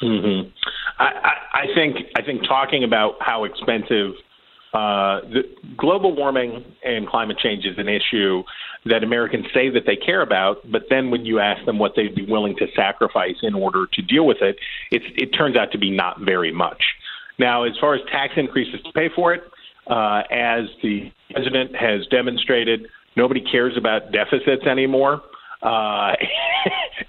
Mm-hmm. 0.00 0.48
I, 0.98 1.04
I, 1.04 1.32
I 1.52 1.74
think 1.74 1.96
I 2.16 2.22
think 2.22 2.42
talking 2.46 2.84
about 2.84 3.16
how 3.20 3.44
expensive 3.44 4.12
uh, 4.72 5.20
the 5.22 5.42
global 5.76 6.14
warming 6.14 6.64
and 6.84 7.06
climate 7.06 7.38
change 7.38 7.64
is 7.64 7.78
an 7.78 7.88
issue 7.88 8.42
that 8.86 9.02
Americans 9.02 9.46
say 9.54 9.70
that 9.70 9.82
they 9.86 9.96
care 9.96 10.20
about, 10.20 10.58
but 10.70 10.82
then 10.90 11.10
when 11.10 11.24
you 11.24 11.40
ask 11.40 11.64
them 11.64 11.78
what 11.78 11.92
they'd 11.96 12.14
be 12.14 12.26
willing 12.26 12.54
to 12.56 12.66
sacrifice 12.76 13.36
in 13.42 13.54
order 13.54 13.86
to 13.92 14.02
deal 14.02 14.26
with 14.26 14.38
it, 14.42 14.56
it's, 14.90 15.04
it 15.16 15.30
turns 15.36 15.56
out 15.56 15.72
to 15.72 15.78
be 15.78 15.90
not 15.90 16.20
very 16.20 16.52
much. 16.52 16.82
Now, 17.38 17.64
as 17.64 17.72
far 17.80 17.94
as 17.94 18.02
tax 18.12 18.34
increases 18.36 18.80
to 18.84 18.92
pay 18.92 19.08
for 19.14 19.34
it, 19.34 19.42
uh, 19.86 20.22
as 20.30 20.64
the 20.82 21.10
president 21.32 21.74
has 21.76 22.06
demonstrated, 22.10 22.86
nobody 23.16 23.40
cares 23.40 23.76
about 23.76 24.12
deficits 24.12 24.66
anymore. 24.66 25.22
Uh, 25.62 26.12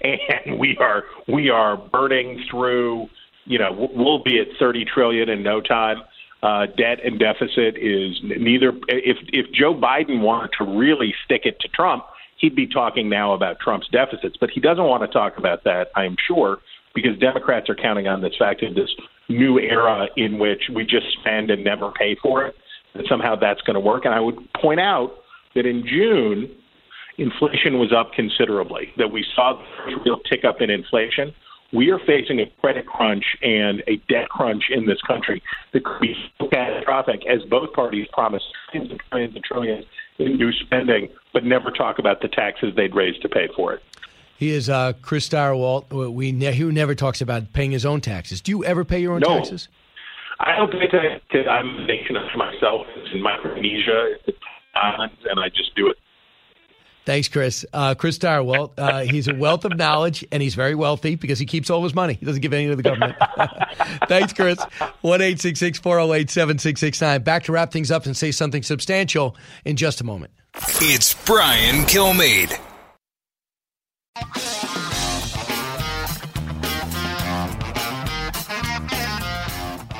and 0.00 0.58
we 0.58 0.76
are 0.80 1.04
we 1.28 1.50
are 1.50 1.76
burning 1.76 2.42
through. 2.50 3.06
You 3.44 3.60
know, 3.60 3.90
we'll 3.94 4.24
be 4.24 4.40
at 4.40 4.48
30 4.58 4.84
trillion 4.92 5.28
in 5.28 5.42
no 5.42 5.60
time. 5.60 5.98
Uh, 6.42 6.66
debt 6.76 6.98
and 7.02 7.18
deficit 7.18 7.76
is 7.76 8.20
neither. 8.22 8.72
If 8.88 9.16
if 9.32 9.50
Joe 9.52 9.74
Biden 9.74 10.20
wanted 10.20 10.50
to 10.58 10.64
really 10.64 11.14
stick 11.24 11.42
it 11.44 11.58
to 11.60 11.68
Trump, 11.68 12.04
he'd 12.38 12.54
be 12.54 12.66
talking 12.66 13.08
now 13.08 13.32
about 13.32 13.58
Trump's 13.58 13.88
deficits. 13.88 14.36
But 14.38 14.50
he 14.50 14.60
doesn't 14.60 14.84
want 14.84 15.02
to 15.02 15.08
talk 15.08 15.38
about 15.38 15.64
that, 15.64 15.88
I'm 15.96 16.14
sure, 16.26 16.58
because 16.94 17.18
Democrats 17.18 17.70
are 17.70 17.74
counting 17.74 18.06
on 18.06 18.20
this 18.20 18.34
fact 18.38 18.62
of 18.62 18.74
this 18.74 18.90
new 19.28 19.58
era 19.58 20.08
in 20.16 20.38
which 20.38 20.70
we 20.74 20.84
just 20.84 21.06
spend 21.20 21.50
and 21.50 21.64
never 21.64 21.90
pay 21.92 22.16
for 22.22 22.44
it. 22.44 22.54
That 22.94 23.06
somehow 23.08 23.36
that's 23.36 23.62
going 23.62 23.74
to 23.74 23.80
work. 23.80 24.04
And 24.04 24.14
I 24.14 24.20
would 24.20 24.36
point 24.60 24.80
out 24.80 25.12
that 25.54 25.66
in 25.66 25.86
June, 25.86 26.50
inflation 27.18 27.78
was 27.78 27.92
up 27.92 28.12
considerably, 28.12 28.90
that 28.98 29.10
we 29.10 29.24
saw 29.34 29.58
the 29.86 29.96
real 30.04 30.18
tick 30.30 30.44
up 30.44 30.60
in 30.60 30.70
inflation. 30.70 31.34
We 31.72 31.90
are 31.90 31.98
facing 32.06 32.40
a 32.40 32.46
credit 32.60 32.86
crunch 32.86 33.24
and 33.42 33.82
a 33.86 33.96
debt 34.08 34.28
crunch 34.28 34.64
in 34.70 34.86
this 34.86 35.00
country 35.06 35.42
that 35.72 35.84
could 35.84 36.00
be 36.00 36.14
so 36.38 36.48
catastrophic 36.48 37.22
as 37.26 37.42
both 37.50 37.72
parties 37.72 38.06
promise 38.12 38.42
trillions 38.70 38.92
and 38.92 39.00
trillions 39.10 39.34
and 39.34 39.44
trillions 39.44 39.84
in 40.18 40.36
new 40.36 40.52
spending, 40.52 41.08
but 41.32 41.44
never 41.44 41.70
talk 41.70 41.98
about 41.98 42.22
the 42.22 42.28
taxes 42.28 42.72
they'd 42.76 42.94
raise 42.94 43.18
to 43.18 43.28
pay 43.28 43.48
for 43.54 43.74
it. 43.74 43.82
He 44.38 44.50
is 44.50 44.68
uh, 44.68 44.92
Chris 45.02 45.28
Stirewalt. 45.28 46.12
We 46.12 46.32
ne- 46.32 46.52
he 46.52 46.64
never 46.64 46.94
talks 46.94 47.20
about 47.20 47.52
paying 47.52 47.70
his 47.70 47.86
own 47.86 48.00
taxes. 48.00 48.40
Do 48.40 48.52
you 48.52 48.64
ever 48.64 48.84
pay 48.84 49.00
your 49.00 49.14
own 49.14 49.20
no. 49.20 49.38
taxes? 49.38 49.68
I 50.38 50.56
don't 50.56 50.70
pay 50.70 50.86
taxes. 50.88 51.46
I'm 51.50 51.68
a 51.68 51.86
nation 51.86 52.16
of 52.16 52.24
myself. 52.36 52.86
It's 52.96 53.14
in 53.14 53.22
Micronesia. 53.22 54.16
It's 54.26 54.38
islands, 54.74 55.16
and 55.28 55.40
I 55.40 55.48
just 55.48 55.74
do 55.74 55.88
it. 55.88 55.96
Thanks, 57.06 57.28
Chris. 57.28 57.64
Uh, 57.72 57.94
Chris 57.94 58.18
Stirewalt, 58.18 58.72
uh, 58.76 59.02
he's 59.04 59.28
a 59.28 59.34
wealth 59.34 59.64
of 59.64 59.76
knowledge, 59.76 60.26
and 60.32 60.42
he's 60.42 60.56
very 60.56 60.74
wealthy 60.74 61.14
because 61.14 61.38
he 61.38 61.46
keeps 61.46 61.70
all 61.70 61.82
his 61.84 61.94
money. 61.94 62.14
He 62.14 62.26
doesn't 62.26 62.42
give 62.42 62.52
any 62.52 62.66
to 62.66 62.74
the 62.74 62.82
government. 62.82 63.14
Thanks, 64.08 64.32
Chris. 64.32 64.58
One 65.02 65.22
eight 65.22 65.40
six 65.40 65.60
six 65.60 65.78
four 65.78 65.98
zero 65.98 66.12
eight 66.12 66.30
seven 66.30 66.58
six 66.58 66.80
six 66.80 67.00
nine. 67.00 67.22
Back 67.22 67.44
to 67.44 67.52
wrap 67.52 67.70
things 67.70 67.92
up 67.92 68.06
and 68.06 68.16
say 68.16 68.32
something 68.32 68.64
substantial 68.64 69.36
in 69.64 69.76
just 69.76 70.00
a 70.00 70.04
moment. 70.04 70.32
It's 70.80 71.14
Brian 71.24 71.84
Kilmeade. 71.84 72.58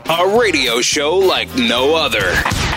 A 0.09 0.39
radio 0.39 0.81
show 0.81 1.17
like 1.17 1.55
no 1.57 1.95
other. 1.95 2.19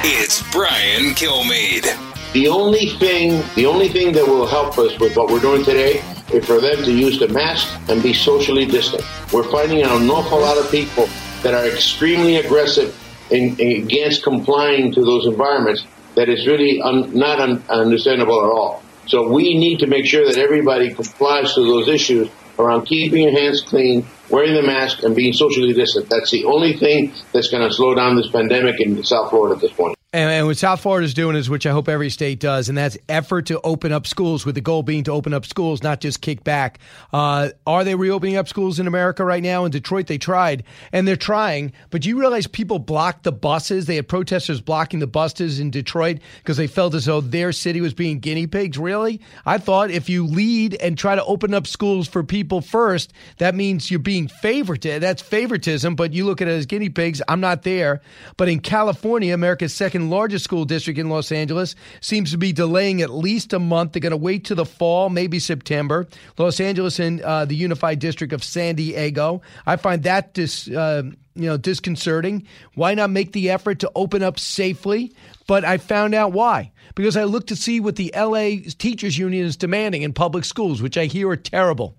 It's 0.04 0.44
Brian 0.52 1.16
Kilmeade. 1.16 1.99
The 2.32 2.48
only 2.48 2.90
thing, 2.90 3.44
the 3.56 3.66
only 3.66 3.90
thing 3.90 4.14
that 4.14 4.28
will 4.28 4.46
help 4.46 4.78
us 4.78 5.00
with 5.00 5.18
what 5.18 5.32
we're 5.32 5.40
doing 5.40 5.64
today 5.66 6.04
is 6.32 6.46
for 6.46 6.62
them 6.62 6.84
to 6.84 6.92
use 6.92 7.18
the 7.18 7.28
mask 7.28 7.68
and 7.90 8.04
be 8.04 8.14
socially 8.14 8.68
distant. 8.68 9.04
We're 9.34 9.50
finding 9.50 9.82
an 9.82 10.08
awful 10.12 10.40
lot 10.40 10.56
of 10.60 10.70
people 10.70 11.10
that 11.42 11.56
are 11.56 11.66
extremely 11.66 12.36
aggressive 12.36 12.96
in, 13.32 13.60
in 13.60 13.82
against 13.82 14.22
complying 14.22 14.94
to 14.94 15.02
those 15.02 15.26
environments 15.26 15.84
that 16.14 16.30
is 16.30 16.46
really 16.46 16.80
un, 16.80 17.16
not 17.16 17.40
un, 17.40 17.64
understandable 17.68 18.40
at 18.46 18.52
all. 18.52 18.84
So 19.08 19.32
we 19.32 19.58
need 19.58 19.80
to 19.80 19.88
make 19.88 20.06
sure 20.06 20.24
that 20.28 20.38
everybody 20.38 20.94
complies 20.94 21.56
to 21.56 21.62
those 21.62 21.88
issues 21.88 22.30
around 22.60 22.86
keeping 22.86 23.24
your 23.24 23.32
hands 23.32 23.62
clean, 23.62 24.06
wearing 24.30 24.54
the 24.54 24.62
mask, 24.62 25.02
and 25.02 25.16
being 25.16 25.34
socially 25.34 25.74
distant. 25.74 26.10
That's 26.12 26.30
the 26.30 26.46
only 26.46 26.78
thing 26.78 27.12
that's 27.34 27.50
going 27.50 27.68
to 27.68 27.74
slow 27.74 27.96
down 27.96 28.18
this 28.18 28.30
pandemic 28.30 28.76
in 28.80 29.04
South 29.04 29.32
Florida 29.32 29.56
at 29.56 29.62
this 29.62 29.72
point. 29.72 29.99
And, 30.12 30.32
and 30.32 30.48
what 30.48 30.58
South 30.58 30.82
Florida 30.82 31.06
is 31.06 31.14
doing 31.14 31.36
is, 31.36 31.52
which 31.52 31.68
I 31.68 31.72
hope 31.72 31.88
every 31.88 32.10
state 32.10 32.40
does, 32.40 32.68
and 32.68 32.76
that's 32.76 32.98
effort 33.08 33.46
to 33.46 33.62
open 33.62 33.92
up 33.92 34.08
schools, 34.08 34.44
with 34.44 34.56
the 34.56 34.62
goal 34.62 34.82
being 34.82 35.04
to 35.04 35.12
open 35.12 35.36
up 35.36 35.46
schools, 35.46 35.84
not 35.84 36.02
just 36.02 36.20
kick 36.20 36.44
back. 36.44 36.80
Uh, 37.14 37.50
are 37.68 37.84
they 37.84 37.94
reopening 37.94 38.36
up 38.36 38.48
schools 38.48 38.80
in 38.80 38.88
America 38.88 39.24
right 39.24 39.44
now? 39.44 39.66
In 39.66 39.72
Detroit, 39.72 40.08
they 40.08 40.18
tried, 40.18 40.64
and 40.92 41.08
they're 41.08 41.16
trying. 41.16 41.74
But 41.92 42.02
do 42.02 42.10
you 42.10 42.20
realize 42.20 42.48
people 42.48 42.80
blocked 42.80 43.22
the 43.22 43.32
buses? 43.32 43.86
They 43.86 43.98
had 43.98 44.08
protesters 44.08 44.62
blocking 44.62 45.00
the 45.00 45.06
buses 45.06 45.60
in 45.60 45.70
Detroit 45.70 46.22
because 46.40 46.58
they 46.58 46.66
felt 46.66 46.96
as 46.96 47.06
though 47.06 47.22
their 47.22 47.52
city 47.52 47.80
was 47.80 47.94
being 47.94 48.18
guinea 48.18 48.48
pigs. 48.48 48.80
Really? 48.80 49.22
I 49.46 49.60
thought 49.60 49.92
if 49.92 50.10
you 50.10 50.26
lead 50.26 50.74
and 50.82 50.98
try 50.98 51.14
to 51.14 51.26
open 51.26 51.54
up 51.54 51.68
schools 51.68 52.08
for 52.08 52.24
people 52.24 52.62
first, 52.62 53.14
that 53.38 53.54
means 53.54 53.92
you're 53.92 54.00
being 54.00 54.28
favored. 54.28 54.82
That's 54.82 55.22
favoritism, 55.22 55.94
but 55.94 56.14
you 56.14 56.26
look 56.26 56.42
at 56.42 56.48
it 56.48 56.58
as 56.58 56.66
guinea 56.66 56.90
pigs. 56.90 57.22
I'm 57.28 57.42
not 57.42 57.62
there. 57.62 58.02
But 58.38 58.50
in 58.50 58.60
California, 58.60 59.36
America's 59.36 59.76
second 59.76 59.99
largest 60.08 60.46
school 60.46 60.66
district 60.66 61.00
in 61.00 61.10
Los 61.10 61.32
Angeles, 61.32 61.76
seems 62.00 62.32
to 62.32 62.38
be 62.38 62.54
delaying 62.54 63.02
at 63.02 63.10
least 63.10 63.52
a 63.54 63.60
month. 63.60 63.92
They're 63.92 64.00
going 64.00 64.12
to 64.12 64.18
wait 64.18 64.46
to 64.46 64.56
the 64.56 64.66
fall, 64.66 65.10
maybe 65.10 65.40
September. 65.40 66.08
Los 66.38 66.60
Angeles 66.60 67.00
and 67.00 67.22
uh, 67.22 67.46
the 67.46 67.56
Unified 67.56 68.00
District 68.00 68.32
of 68.32 68.44
San 68.44 68.76
Diego. 68.76 69.42
I 69.66 69.76
find 69.76 70.04
that 70.04 70.34
dis, 70.34 70.70
uh, 70.70 71.04
you 71.36 71.46
know 71.46 71.58
disconcerting. 71.58 72.48
Why 72.76 72.94
not 72.94 73.10
make 73.10 73.34
the 73.34 73.50
effort 73.50 73.80
to 73.80 73.92
open 73.96 74.24
up 74.24 74.40
safely? 74.40 75.14
But 75.48 75.66
I 75.66 75.78
found 75.78 76.14
out 76.14 76.32
why 76.32 76.72
because 76.96 77.18
I 77.18 77.24
looked 77.24 77.48
to 77.50 77.56
see 77.56 77.80
what 77.80 77.96
the 77.96 78.14
LA 78.16 78.70
Teachers 78.78 79.18
Union 79.18 79.46
is 79.46 79.58
demanding 79.58 80.02
in 80.02 80.14
public 80.14 80.46
schools, 80.46 80.82
which 80.82 80.98
I 80.98 81.06
hear 81.06 81.30
are 81.30 81.38
terrible. 81.38 81.96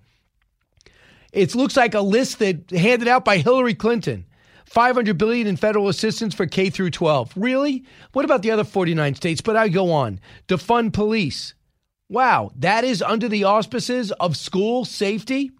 It 1.33 1.55
looks 1.55 1.77
like 1.77 1.93
a 1.93 2.01
list 2.01 2.39
that 2.39 2.69
handed 2.69 3.07
out 3.07 3.23
by 3.25 3.37
Hillary 3.37 3.73
Clinton. 3.73 4.25
500 4.71 5.17
billion 5.17 5.47
in 5.47 5.57
federal 5.57 5.89
assistance 5.89 6.33
for 6.33 6.45
K 6.45 6.69
through 6.69 6.91
12. 6.91 7.33
Really? 7.35 7.83
What 8.13 8.23
about 8.23 8.41
the 8.41 8.51
other 8.51 8.63
49 8.63 9.15
states? 9.15 9.41
But 9.41 9.57
I 9.57 9.67
go 9.67 9.91
on. 9.91 10.21
Defund 10.47 10.93
police. 10.93 11.55
Wow, 12.07 12.51
that 12.55 12.85
is 12.85 13.01
under 13.01 13.27
the 13.27 13.43
auspices 13.43 14.13
of 14.13 14.37
school 14.37 14.85
safety? 14.85 15.51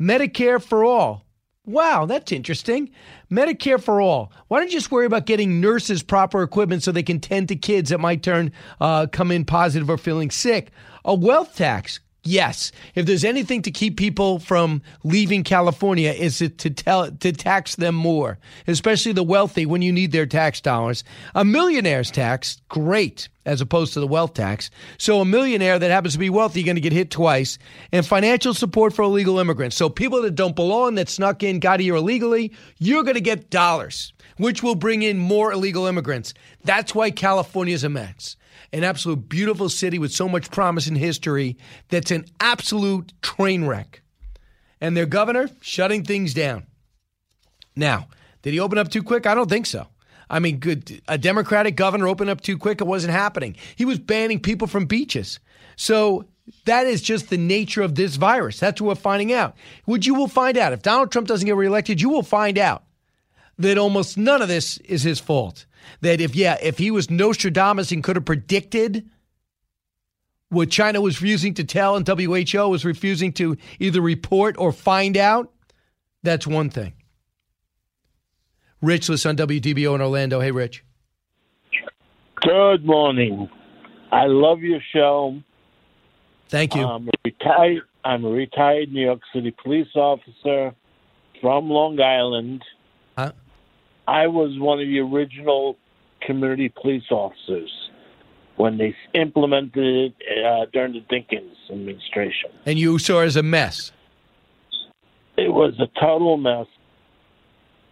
Medicare 0.00 0.62
for 0.62 0.84
all. 0.84 1.24
Wow, 1.64 2.06
that's 2.06 2.30
interesting. 2.30 2.90
Medicare 3.28 3.82
for 3.82 4.00
all. 4.00 4.30
Why 4.46 4.60
don't 4.60 4.68
you 4.68 4.78
just 4.78 4.92
worry 4.92 5.06
about 5.06 5.26
getting 5.26 5.60
nurses 5.60 6.04
proper 6.04 6.44
equipment 6.44 6.84
so 6.84 6.92
they 6.92 7.02
can 7.02 7.18
tend 7.18 7.48
to 7.48 7.56
kids 7.56 7.90
that 7.90 7.98
might 7.98 8.22
turn 8.22 8.52
uh, 8.80 9.08
come 9.10 9.32
in 9.32 9.44
positive 9.44 9.90
or 9.90 9.98
feeling 9.98 10.30
sick? 10.30 10.70
A 11.04 11.12
wealth 11.12 11.56
tax. 11.56 11.98
Yes, 12.26 12.72
if 12.96 13.06
there's 13.06 13.24
anything 13.24 13.62
to 13.62 13.70
keep 13.70 13.96
people 13.96 14.40
from 14.40 14.82
leaving 15.04 15.44
California, 15.44 16.10
is 16.10 16.42
it 16.42 16.58
to 16.58 16.70
tell 16.70 17.08
to 17.08 17.32
tax 17.32 17.76
them 17.76 17.94
more, 17.94 18.38
especially 18.66 19.12
the 19.12 19.22
wealthy 19.22 19.64
when 19.64 19.80
you 19.80 19.92
need 19.92 20.10
their 20.10 20.26
tax 20.26 20.60
dollars. 20.60 21.04
A 21.36 21.44
millionaire's 21.44 22.10
tax, 22.10 22.60
great, 22.68 23.28
as 23.44 23.60
opposed 23.60 23.94
to 23.94 24.00
the 24.00 24.08
wealth 24.08 24.34
tax. 24.34 24.70
So 24.98 25.20
a 25.20 25.24
millionaire 25.24 25.78
that 25.78 25.92
happens 25.92 26.14
to 26.14 26.18
be 26.18 26.28
wealthy, 26.28 26.60
you're 26.60 26.66
going 26.66 26.74
to 26.74 26.80
get 26.80 26.92
hit 26.92 27.12
twice. 27.12 27.58
And 27.92 28.04
financial 28.04 28.54
support 28.54 28.92
for 28.92 29.02
illegal 29.02 29.38
immigrants. 29.38 29.76
So 29.76 29.88
people 29.88 30.22
that 30.22 30.34
don't 30.34 30.56
belong, 30.56 30.96
that 30.96 31.08
snuck 31.08 31.44
in, 31.44 31.60
got 31.60 31.78
here 31.78 31.94
illegally, 31.94 32.52
you're 32.78 33.04
going 33.04 33.14
to 33.14 33.20
get 33.20 33.50
dollars, 33.50 34.12
which 34.36 34.64
will 34.64 34.74
bring 34.74 35.02
in 35.02 35.16
more 35.16 35.52
illegal 35.52 35.86
immigrants. 35.86 36.34
That's 36.64 36.92
why 36.92 37.12
California 37.12 37.74
is 37.74 37.84
a 37.84 37.88
mess 37.88 38.36
an 38.72 38.84
absolute 38.84 39.28
beautiful 39.28 39.68
city 39.68 39.98
with 39.98 40.12
so 40.12 40.28
much 40.28 40.50
promise 40.50 40.86
and 40.86 40.96
history 40.96 41.56
that's 41.88 42.10
an 42.10 42.24
absolute 42.40 43.12
train 43.22 43.66
wreck. 43.66 44.02
And 44.80 44.96
their 44.96 45.06
governor 45.06 45.48
shutting 45.60 46.04
things 46.04 46.34
down. 46.34 46.66
Now, 47.74 48.08
did 48.42 48.52
he 48.52 48.60
open 48.60 48.78
up 48.78 48.90
too 48.90 49.02
quick? 49.02 49.26
I 49.26 49.34
don't 49.34 49.48
think 49.48 49.66
so. 49.66 49.86
I 50.28 50.40
mean, 50.40 50.58
good. 50.58 51.00
A 51.08 51.18
Democratic 51.18 51.76
governor 51.76 52.08
opened 52.08 52.30
up 52.30 52.40
too 52.40 52.58
quick. 52.58 52.80
It 52.80 52.86
wasn't 52.86 53.12
happening. 53.12 53.56
He 53.76 53.84
was 53.84 53.98
banning 53.98 54.40
people 54.40 54.66
from 54.66 54.86
beaches. 54.86 55.38
So 55.76 56.24
that 56.64 56.86
is 56.86 57.00
just 57.02 57.30
the 57.30 57.38
nature 57.38 57.82
of 57.82 57.94
this 57.94 58.16
virus. 58.16 58.58
That's 58.58 58.80
what 58.80 58.88
we're 58.88 59.00
finding 59.00 59.32
out. 59.32 59.56
Which 59.84 60.06
you 60.06 60.14
will 60.14 60.28
find 60.28 60.56
out. 60.56 60.72
If 60.72 60.82
Donald 60.82 61.12
Trump 61.12 61.28
doesn't 61.28 61.46
get 61.46 61.56
reelected, 61.56 62.00
you 62.00 62.08
will 62.08 62.22
find 62.22 62.58
out 62.58 62.84
that 63.58 63.78
almost 63.78 64.18
none 64.18 64.42
of 64.42 64.48
this 64.48 64.78
is 64.78 65.02
his 65.02 65.20
fault 65.20 65.66
that 66.00 66.20
if 66.20 66.34
yeah, 66.34 66.56
if 66.62 66.78
he 66.78 66.90
was 66.90 67.10
Nostradamus 67.10 67.92
and 67.92 68.02
could 68.02 68.16
have 68.16 68.24
predicted 68.24 69.08
what 70.48 70.70
China 70.70 71.00
was 71.00 71.20
refusing 71.20 71.54
to 71.54 71.64
tell 71.64 71.96
and 71.96 72.06
WHO 72.06 72.68
was 72.68 72.84
refusing 72.84 73.32
to 73.34 73.56
either 73.80 74.00
report 74.00 74.56
or 74.58 74.72
find 74.72 75.16
out, 75.16 75.52
that's 76.22 76.46
one 76.46 76.70
thing. 76.70 76.92
Rich 78.82 79.08
listen 79.08 79.30
on 79.30 79.48
WDBO 79.48 79.94
in 79.94 80.00
Orlando. 80.00 80.40
Hey, 80.40 80.50
Rich. 80.50 80.84
Good 82.42 82.84
morning. 82.84 83.48
I 84.12 84.26
love 84.26 84.60
your 84.60 84.80
show. 84.92 85.40
Thank 86.48 86.74
you. 86.74 86.84
I'm 86.84 87.08
a 87.08 87.10
retired, 87.24 87.82
I'm 88.04 88.24
a 88.24 88.30
retired 88.30 88.92
New 88.92 89.04
York 89.04 89.20
City 89.34 89.54
police 89.62 89.88
officer 89.96 90.74
from 91.40 91.68
Long 91.68 92.00
Island. 92.00 92.62
I 94.06 94.26
was 94.26 94.58
one 94.58 94.80
of 94.80 94.86
the 94.86 95.00
original 95.00 95.76
community 96.20 96.68
police 96.68 97.10
officers 97.10 97.70
when 98.56 98.78
they 98.78 98.94
implemented 99.14 99.76
it 99.76 100.14
uh, 100.44 100.66
during 100.72 100.92
the 100.92 101.00
Dinkins 101.00 101.54
administration. 101.70 102.50
And 102.64 102.78
you 102.78 102.98
saw 102.98 103.20
it 103.20 103.26
as 103.26 103.36
a 103.36 103.42
mess. 103.42 103.92
It 105.36 105.52
was 105.52 105.74
a 105.78 105.88
total 106.00 106.36
mess. 106.36 106.66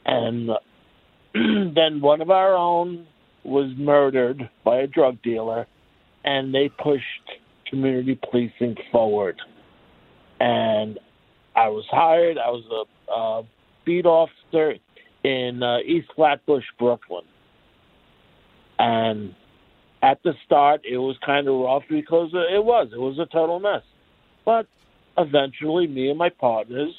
And 0.06 0.50
then 1.34 2.00
one 2.00 2.20
of 2.20 2.30
our 2.30 2.54
own 2.54 3.06
was 3.42 3.70
murdered 3.76 4.48
by 4.64 4.78
a 4.78 4.86
drug 4.86 5.20
dealer, 5.22 5.66
and 6.24 6.54
they 6.54 6.70
pushed 6.70 7.04
community 7.66 8.18
policing 8.30 8.76
forward. 8.90 9.40
And 10.40 10.98
I 11.54 11.68
was 11.68 11.84
hired. 11.90 12.38
I 12.38 12.50
was 12.50 12.64
a 12.70 13.12
uh, 13.12 13.42
beat 13.84 14.06
officer 14.06 14.76
in 15.24 15.62
uh, 15.62 15.78
East 15.78 16.08
Flatbush, 16.14 16.64
Brooklyn. 16.78 17.24
And 18.78 19.34
at 20.02 20.22
the 20.22 20.34
start, 20.44 20.82
it 20.84 20.98
was 20.98 21.16
kind 21.24 21.48
of 21.48 21.54
rough 21.54 21.84
because 21.88 22.30
it 22.34 22.64
was. 22.64 22.90
It 22.92 23.00
was 23.00 23.18
a 23.18 23.26
total 23.26 23.58
mess. 23.58 23.82
But 24.44 24.66
eventually, 25.16 25.86
me 25.86 26.10
and 26.10 26.18
my 26.18 26.28
partners 26.28 26.94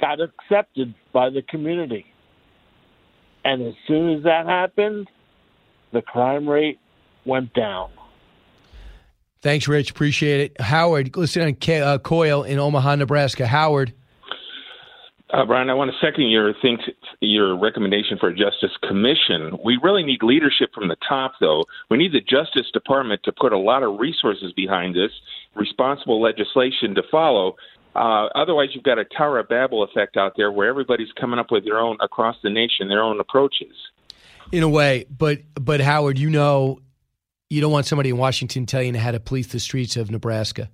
got 0.00 0.20
accepted 0.20 0.94
by 1.12 1.30
the 1.30 1.42
community. 1.42 2.06
And 3.44 3.62
as 3.62 3.74
soon 3.88 4.16
as 4.16 4.24
that 4.24 4.46
happened, 4.46 5.08
the 5.92 6.02
crime 6.02 6.48
rate 6.48 6.78
went 7.24 7.52
down. 7.54 7.90
Thanks, 9.40 9.68
Rich. 9.68 9.90
Appreciate 9.90 10.40
it. 10.40 10.60
Howard, 10.60 11.16
listen 11.16 11.42
on 11.42 11.54
K- 11.54 11.80
uh, 11.80 11.98
KOIL 11.98 12.46
in 12.46 12.58
Omaha, 12.58 12.96
Nebraska. 12.96 13.46
Howard. 13.46 13.92
Uh, 15.32 15.44
Brian, 15.44 15.68
I 15.68 15.74
want 15.74 15.90
to 15.90 16.06
second 16.06 16.28
your 16.30 16.54
think 16.62 16.80
your 17.20 17.58
recommendation 17.58 18.16
for 18.18 18.28
a 18.28 18.34
justice 18.34 18.70
commission. 18.86 19.58
We 19.64 19.78
really 19.82 20.04
need 20.04 20.22
leadership 20.22 20.70
from 20.72 20.86
the 20.86 20.96
top, 21.08 21.32
though. 21.40 21.64
We 21.90 21.98
need 21.98 22.12
the 22.12 22.20
Justice 22.20 22.70
Department 22.72 23.22
to 23.24 23.32
put 23.32 23.52
a 23.52 23.58
lot 23.58 23.82
of 23.82 23.98
resources 23.98 24.52
behind 24.52 24.94
this, 24.94 25.10
responsible 25.56 26.22
legislation 26.22 26.94
to 26.94 27.02
follow. 27.10 27.56
Uh, 27.96 28.28
otherwise, 28.36 28.68
you've 28.72 28.84
got 28.84 28.98
a 28.98 29.04
Tower 29.04 29.40
of 29.40 29.48
Babel 29.48 29.82
effect 29.82 30.16
out 30.16 30.34
there 30.36 30.52
where 30.52 30.68
everybody's 30.68 31.10
coming 31.18 31.40
up 31.40 31.50
with 31.50 31.64
their 31.64 31.78
own 31.78 31.96
across 32.00 32.36
the 32.44 32.50
nation, 32.50 32.88
their 32.88 33.02
own 33.02 33.18
approaches. 33.18 33.74
In 34.52 34.62
a 34.62 34.68
way, 34.68 35.06
but 35.10 35.38
but 35.56 35.80
Howard, 35.80 36.20
you 36.20 36.30
know, 36.30 36.78
you 37.50 37.60
don't 37.60 37.72
want 37.72 37.86
somebody 37.86 38.10
in 38.10 38.16
Washington 38.16 38.64
telling 38.64 38.94
you 38.94 39.00
how 39.00 39.10
to 39.10 39.18
police 39.18 39.48
the 39.48 39.58
streets 39.58 39.96
of 39.96 40.08
Nebraska, 40.08 40.70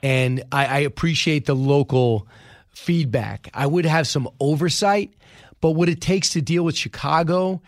and 0.00 0.44
I, 0.52 0.66
I 0.66 0.78
appreciate 0.80 1.46
the 1.46 1.56
local 1.56 2.28
feedback. 2.72 3.48
I 3.54 3.66
would 3.66 3.84
have 3.84 4.06
some 4.06 4.28
oversight, 4.40 5.14
but 5.60 5.72
what 5.72 5.88
it 5.88 6.00
takes 6.00 6.30
to 6.30 6.40
deal 6.40 6.64
with 6.64 6.76
Chicago, 6.76 7.60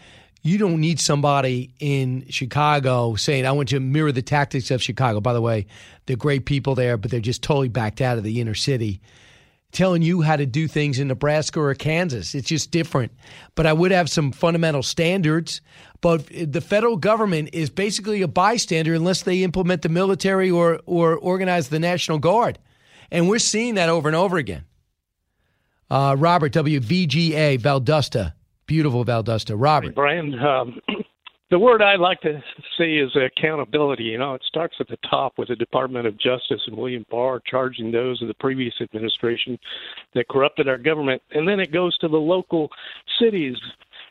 you 0.42 0.58
don't 0.58 0.80
need 0.80 0.98
somebody 0.98 1.72
in 1.78 2.26
Chicago 2.28 3.14
saying, 3.14 3.46
I 3.46 3.52
want 3.52 3.68
to 3.70 3.80
mirror 3.80 4.12
the 4.12 4.22
tactics 4.22 4.70
of 4.70 4.82
Chicago. 4.82 5.20
By 5.20 5.32
the 5.32 5.40
way, 5.40 5.66
they're 6.06 6.16
great 6.16 6.46
people 6.46 6.74
there, 6.74 6.96
but 6.96 7.10
they're 7.10 7.20
just 7.20 7.42
totally 7.42 7.68
backed 7.68 8.00
out 8.00 8.18
of 8.18 8.24
the 8.24 8.40
inner 8.40 8.54
city. 8.54 9.00
Telling 9.70 10.02
you 10.02 10.20
how 10.20 10.36
to 10.36 10.44
do 10.44 10.68
things 10.68 10.98
in 10.98 11.08
Nebraska 11.08 11.58
or 11.58 11.74
Kansas. 11.74 12.34
It's 12.34 12.48
just 12.48 12.70
different. 12.70 13.12
But 13.54 13.66
I 13.66 13.72
would 13.72 13.90
have 13.90 14.10
some 14.10 14.30
fundamental 14.30 14.82
standards. 14.82 15.62
But 16.02 16.26
the 16.26 16.60
federal 16.60 16.98
government 16.98 17.50
is 17.54 17.70
basically 17.70 18.20
a 18.20 18.28
bystander 18.28 18.92
unless 18.92 19.22
they 19.22 19.42
implement 19.42 19.80
the 19.80 19.88
military 19.88 20.50
or, 20.50 20.80
or 20.84 21.16
organize 21.16 21.68
the 21.68 21.78
National 21.78 22.18
Guard. 22.18 22.58
And 23.10 23.30
we're 23.30 23.38
seeing 23.38 23.76
that 23.76 23.88
over 23.88 24.08
and 24.08 24.16
over 24.16 24.36
again. 24.36 24.64
Uh, 25.93 26.16
Robert 26.19 26.55
WVGA 26.55 27.59
Valdosta, 27.59 28.32
beautiful 28.64 29.05
Valdosta. 29.05 29.55
Robert, 29.55 29.94
Brian, 29.94 30.39
um, 30.39 30.81
the 31.51 31.59
word 31.59 31.82
I'd 31.82 32.01
like 32.01 32.23
to 32.23 32.43
see 32.78 32.97
is 32.97 33.14
accountability. 33.14 34.05
You 34.05 34.16
know, 34.16 34.32
it 34.32 34.43
starts 34.48 34.77
at 34.81 34.89
the 34.89 34.97
top 35.10 35.35
with 35.36 35.48
the 35.48 35.56
Department 35.56 36.06
of 36.06 36.16
Justice 36.16 36.62
and 36.66 36.78
William 36.78 37.05
Barr 37.10 37.43
charging 37.44 37.93
those 37.93 38.23
of 38.23 38.28
the 38.28 38.35
previous 38.40 38.73
administration 38.81 39.59
that 40.14 40.28
corrupted 40.28 40.66
our 40.66 40.78
government, 40.78 41.20
and 41.32 41.47
then 41.47 41.60
it 41.60 41.74
goes 41.74 41.98
to 41.98 42.09
the 42.09 42.16
local 42.16 42.70
cities 43.20 43.59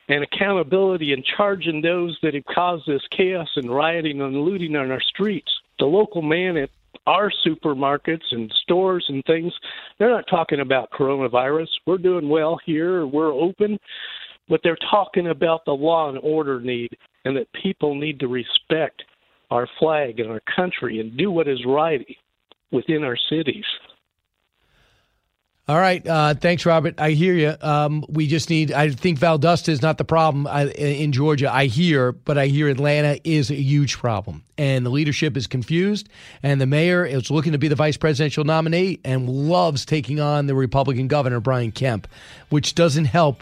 and 0.07 0.23
accountability 0.23 1.13
and 1.13 1.25
charging 1.35 1.81
those 1.81 2.15
that 2.21 2.35
have 2.35 2.45
caused 2.45 2.83
this 2.85 3.01
chaos 3.09 3.49
and 3.55 3.73
rioting 3.73 4.21
and 4.21 4.37
looting 4.37 4.75
on 4.75 4.91
our 4.91 5.01
streets. 5.01 5.51
The 5.79 5.85
local 5.85 6.21
man 6.21 6.57
at 6.57 6.69
our 7.07 7.31
supermarkets 7.45 8.23
and 8.31 8.51
stores 8.63 9.05
and 9.09 9.23
things, 9.25 9.53
they're 9.97 10.09
not 10.09 10.25
talking 10.29 10.59
about 10.59 10.91
coronavirus. 10.91 11.67
We're 11.85 11.97
doing 11.97 12.29
well 12.29 12.59
here, 12.65 13.05
we're 13.05 13.33
open, 13.33 13.77
but 14.49 14.61
they're 14.63 14.77
talking 14.89 15.29
about 15.29 15.65
the 15.65 15.71
law 15.71 16.09
and 16.09 16.19
order 16.19 16.59
need 16.59 16.89
and 17.25 17.35
that 17.37 17.47
people 17.61 17.95
need 17.95 18.19
to 18.19 18.27
respect 18.27 19.03
our 19.49 19.67
flag 19.79 20.19
and 20.19 20.29
our 20.29 20.41
country 20.55 20.99
and 20.99 21.17
do 21.17 21.31
what 21.31 21.47
is 21.47 21.59
right 21.65 22.05
within 22.71 23.03
our 23.03 23.17
cities. 23.29 23.65
All 25.71 25.79
right. 25.79 26.05
Uh, 26.05 26.33
thanks, 26.33 26.65
Robert. 26.65 26.99
I 26.99 27.11
hear 27.11 27.33
you. 27.33 27.55
Um, 27.61 28.03
we 28.09 28.27
just 28.27 28.49
need, 28.49 28.73
I 28.73 28.89
think 28.89 29.17
Valdosta 29.17 29.69
is 29.69 29.81
not 29.81 29.97
the 29.97 30.03
problem 30.03 30.45
I, 30.45 30.65
in 30.65 31.13
Georgia. 31.13 31.49
I 31.49 31.67
hear, 31.67 32.11
but 32.11 32.37
I 32.37 32.47
hear 32.47 32.67
Atlanta 32.67 33.21
is 33.23 33.49
a 33.49 33.55
huge 33.55 33.97
problem. 33.97 34.43
And 34.57 34.85
the 34.85 34.89
leadership 34.89 35.37
is 35.37 35.47
confused. 35.47 36.09
And 36.43 36.59
the 36.59 36.65
mayor 36.65 37.05
is 37.05 37.31
looking 37.31 37.53
to 37.53 37.57
be 37.57 37.69
the 37.69 37.75
vice 37.75 37.95
presidential 37.95 38.43
nominee 38.43 38.99
and 39.05 39.29
loves 39.29 39.85
taking 39.85 40.19
on 40.19 40.47
the 40.47 40.55
Republican 40.55 41.07
governor, 41.07 41.39
Brian 41.39 41.71
Kemp, 41.71 42.05
which 42.49 42.75
doesn't 42.75 43.05
help 43.05 43.41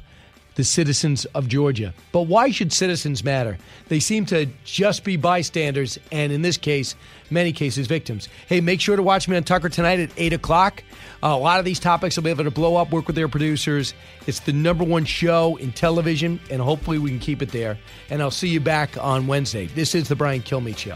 the 0.60 0.64
citizens 0.66 1.24
of 1.24 1.48
Georgia. 1.48 1.94
But 2.12 2.24
why 2.24 2.52
should 2.52 2.74
citizens 2.74 3.24
matter? 3.24 3.58
They 3.88 4.02
seem 4.02 4.26
to 4.26 4.46
just 4.66 5.06
be 5.06 5.16
bystanders, 5.16 5.98
and 6.12 6.34
in 6.34 6.42
this 6.42 6.58
case, 6.58 6.96
many 7.30 7.54
cases, 7.54 7.88
victims. 7.88 8.28
Hey, 8.46 8.60
make 8.60 8.82
sure 8.82 8.98
to 8.98 9.02
watch 9.02 9.30
me 9.30 9.38
on 9.38 9.46
Tucker 9.46 9.70
tonight 9.70 10.02
at 10.02 10.10
8 10.18 10.34
o'clock. 10.34 10.84
Uh, 11.24 11.28
a 11.28 11.38
lot 11.38 11.60
of 11.60 11.66
these 11.66 11.80
topics 11.80 12.18
will 12.18 12.24
be 12.24 12.30
able 12.30 12.44
to 12.44 12.52
blow 12.52 12.76
up, 12.76 12.92
work 12.92 13.08
with 13.08 13.16
their 13.16 13.30
producers. 13.30 13.94
It's 14.28 14.42
the 14.42 14.52
number 14.52 14.84
one 14.84 15.06
show 15.06 15.56
in 15.56 15.72
television, 15.72 16.42
and 16.52 16.62
hopefully 16.62 17.00
we 17.00 17.10
can 17.10 17.20
keep 17.20 17.42
it 17.42 17.54
there. 17.54 17.78
And 18.10 18.22
I'll 18.22 18.30
see 18.30 18.50
you 18.50 18.60
back 18.60 18.98
on 19.02 19.28
Wednesday. 19.28 19.68
This 19.68 19.96
is 19.96 20.10
the 20.10 20.16
Brian 20.18 20.42
Kilmeade 20.42 20.78
Show. 20.78 20.96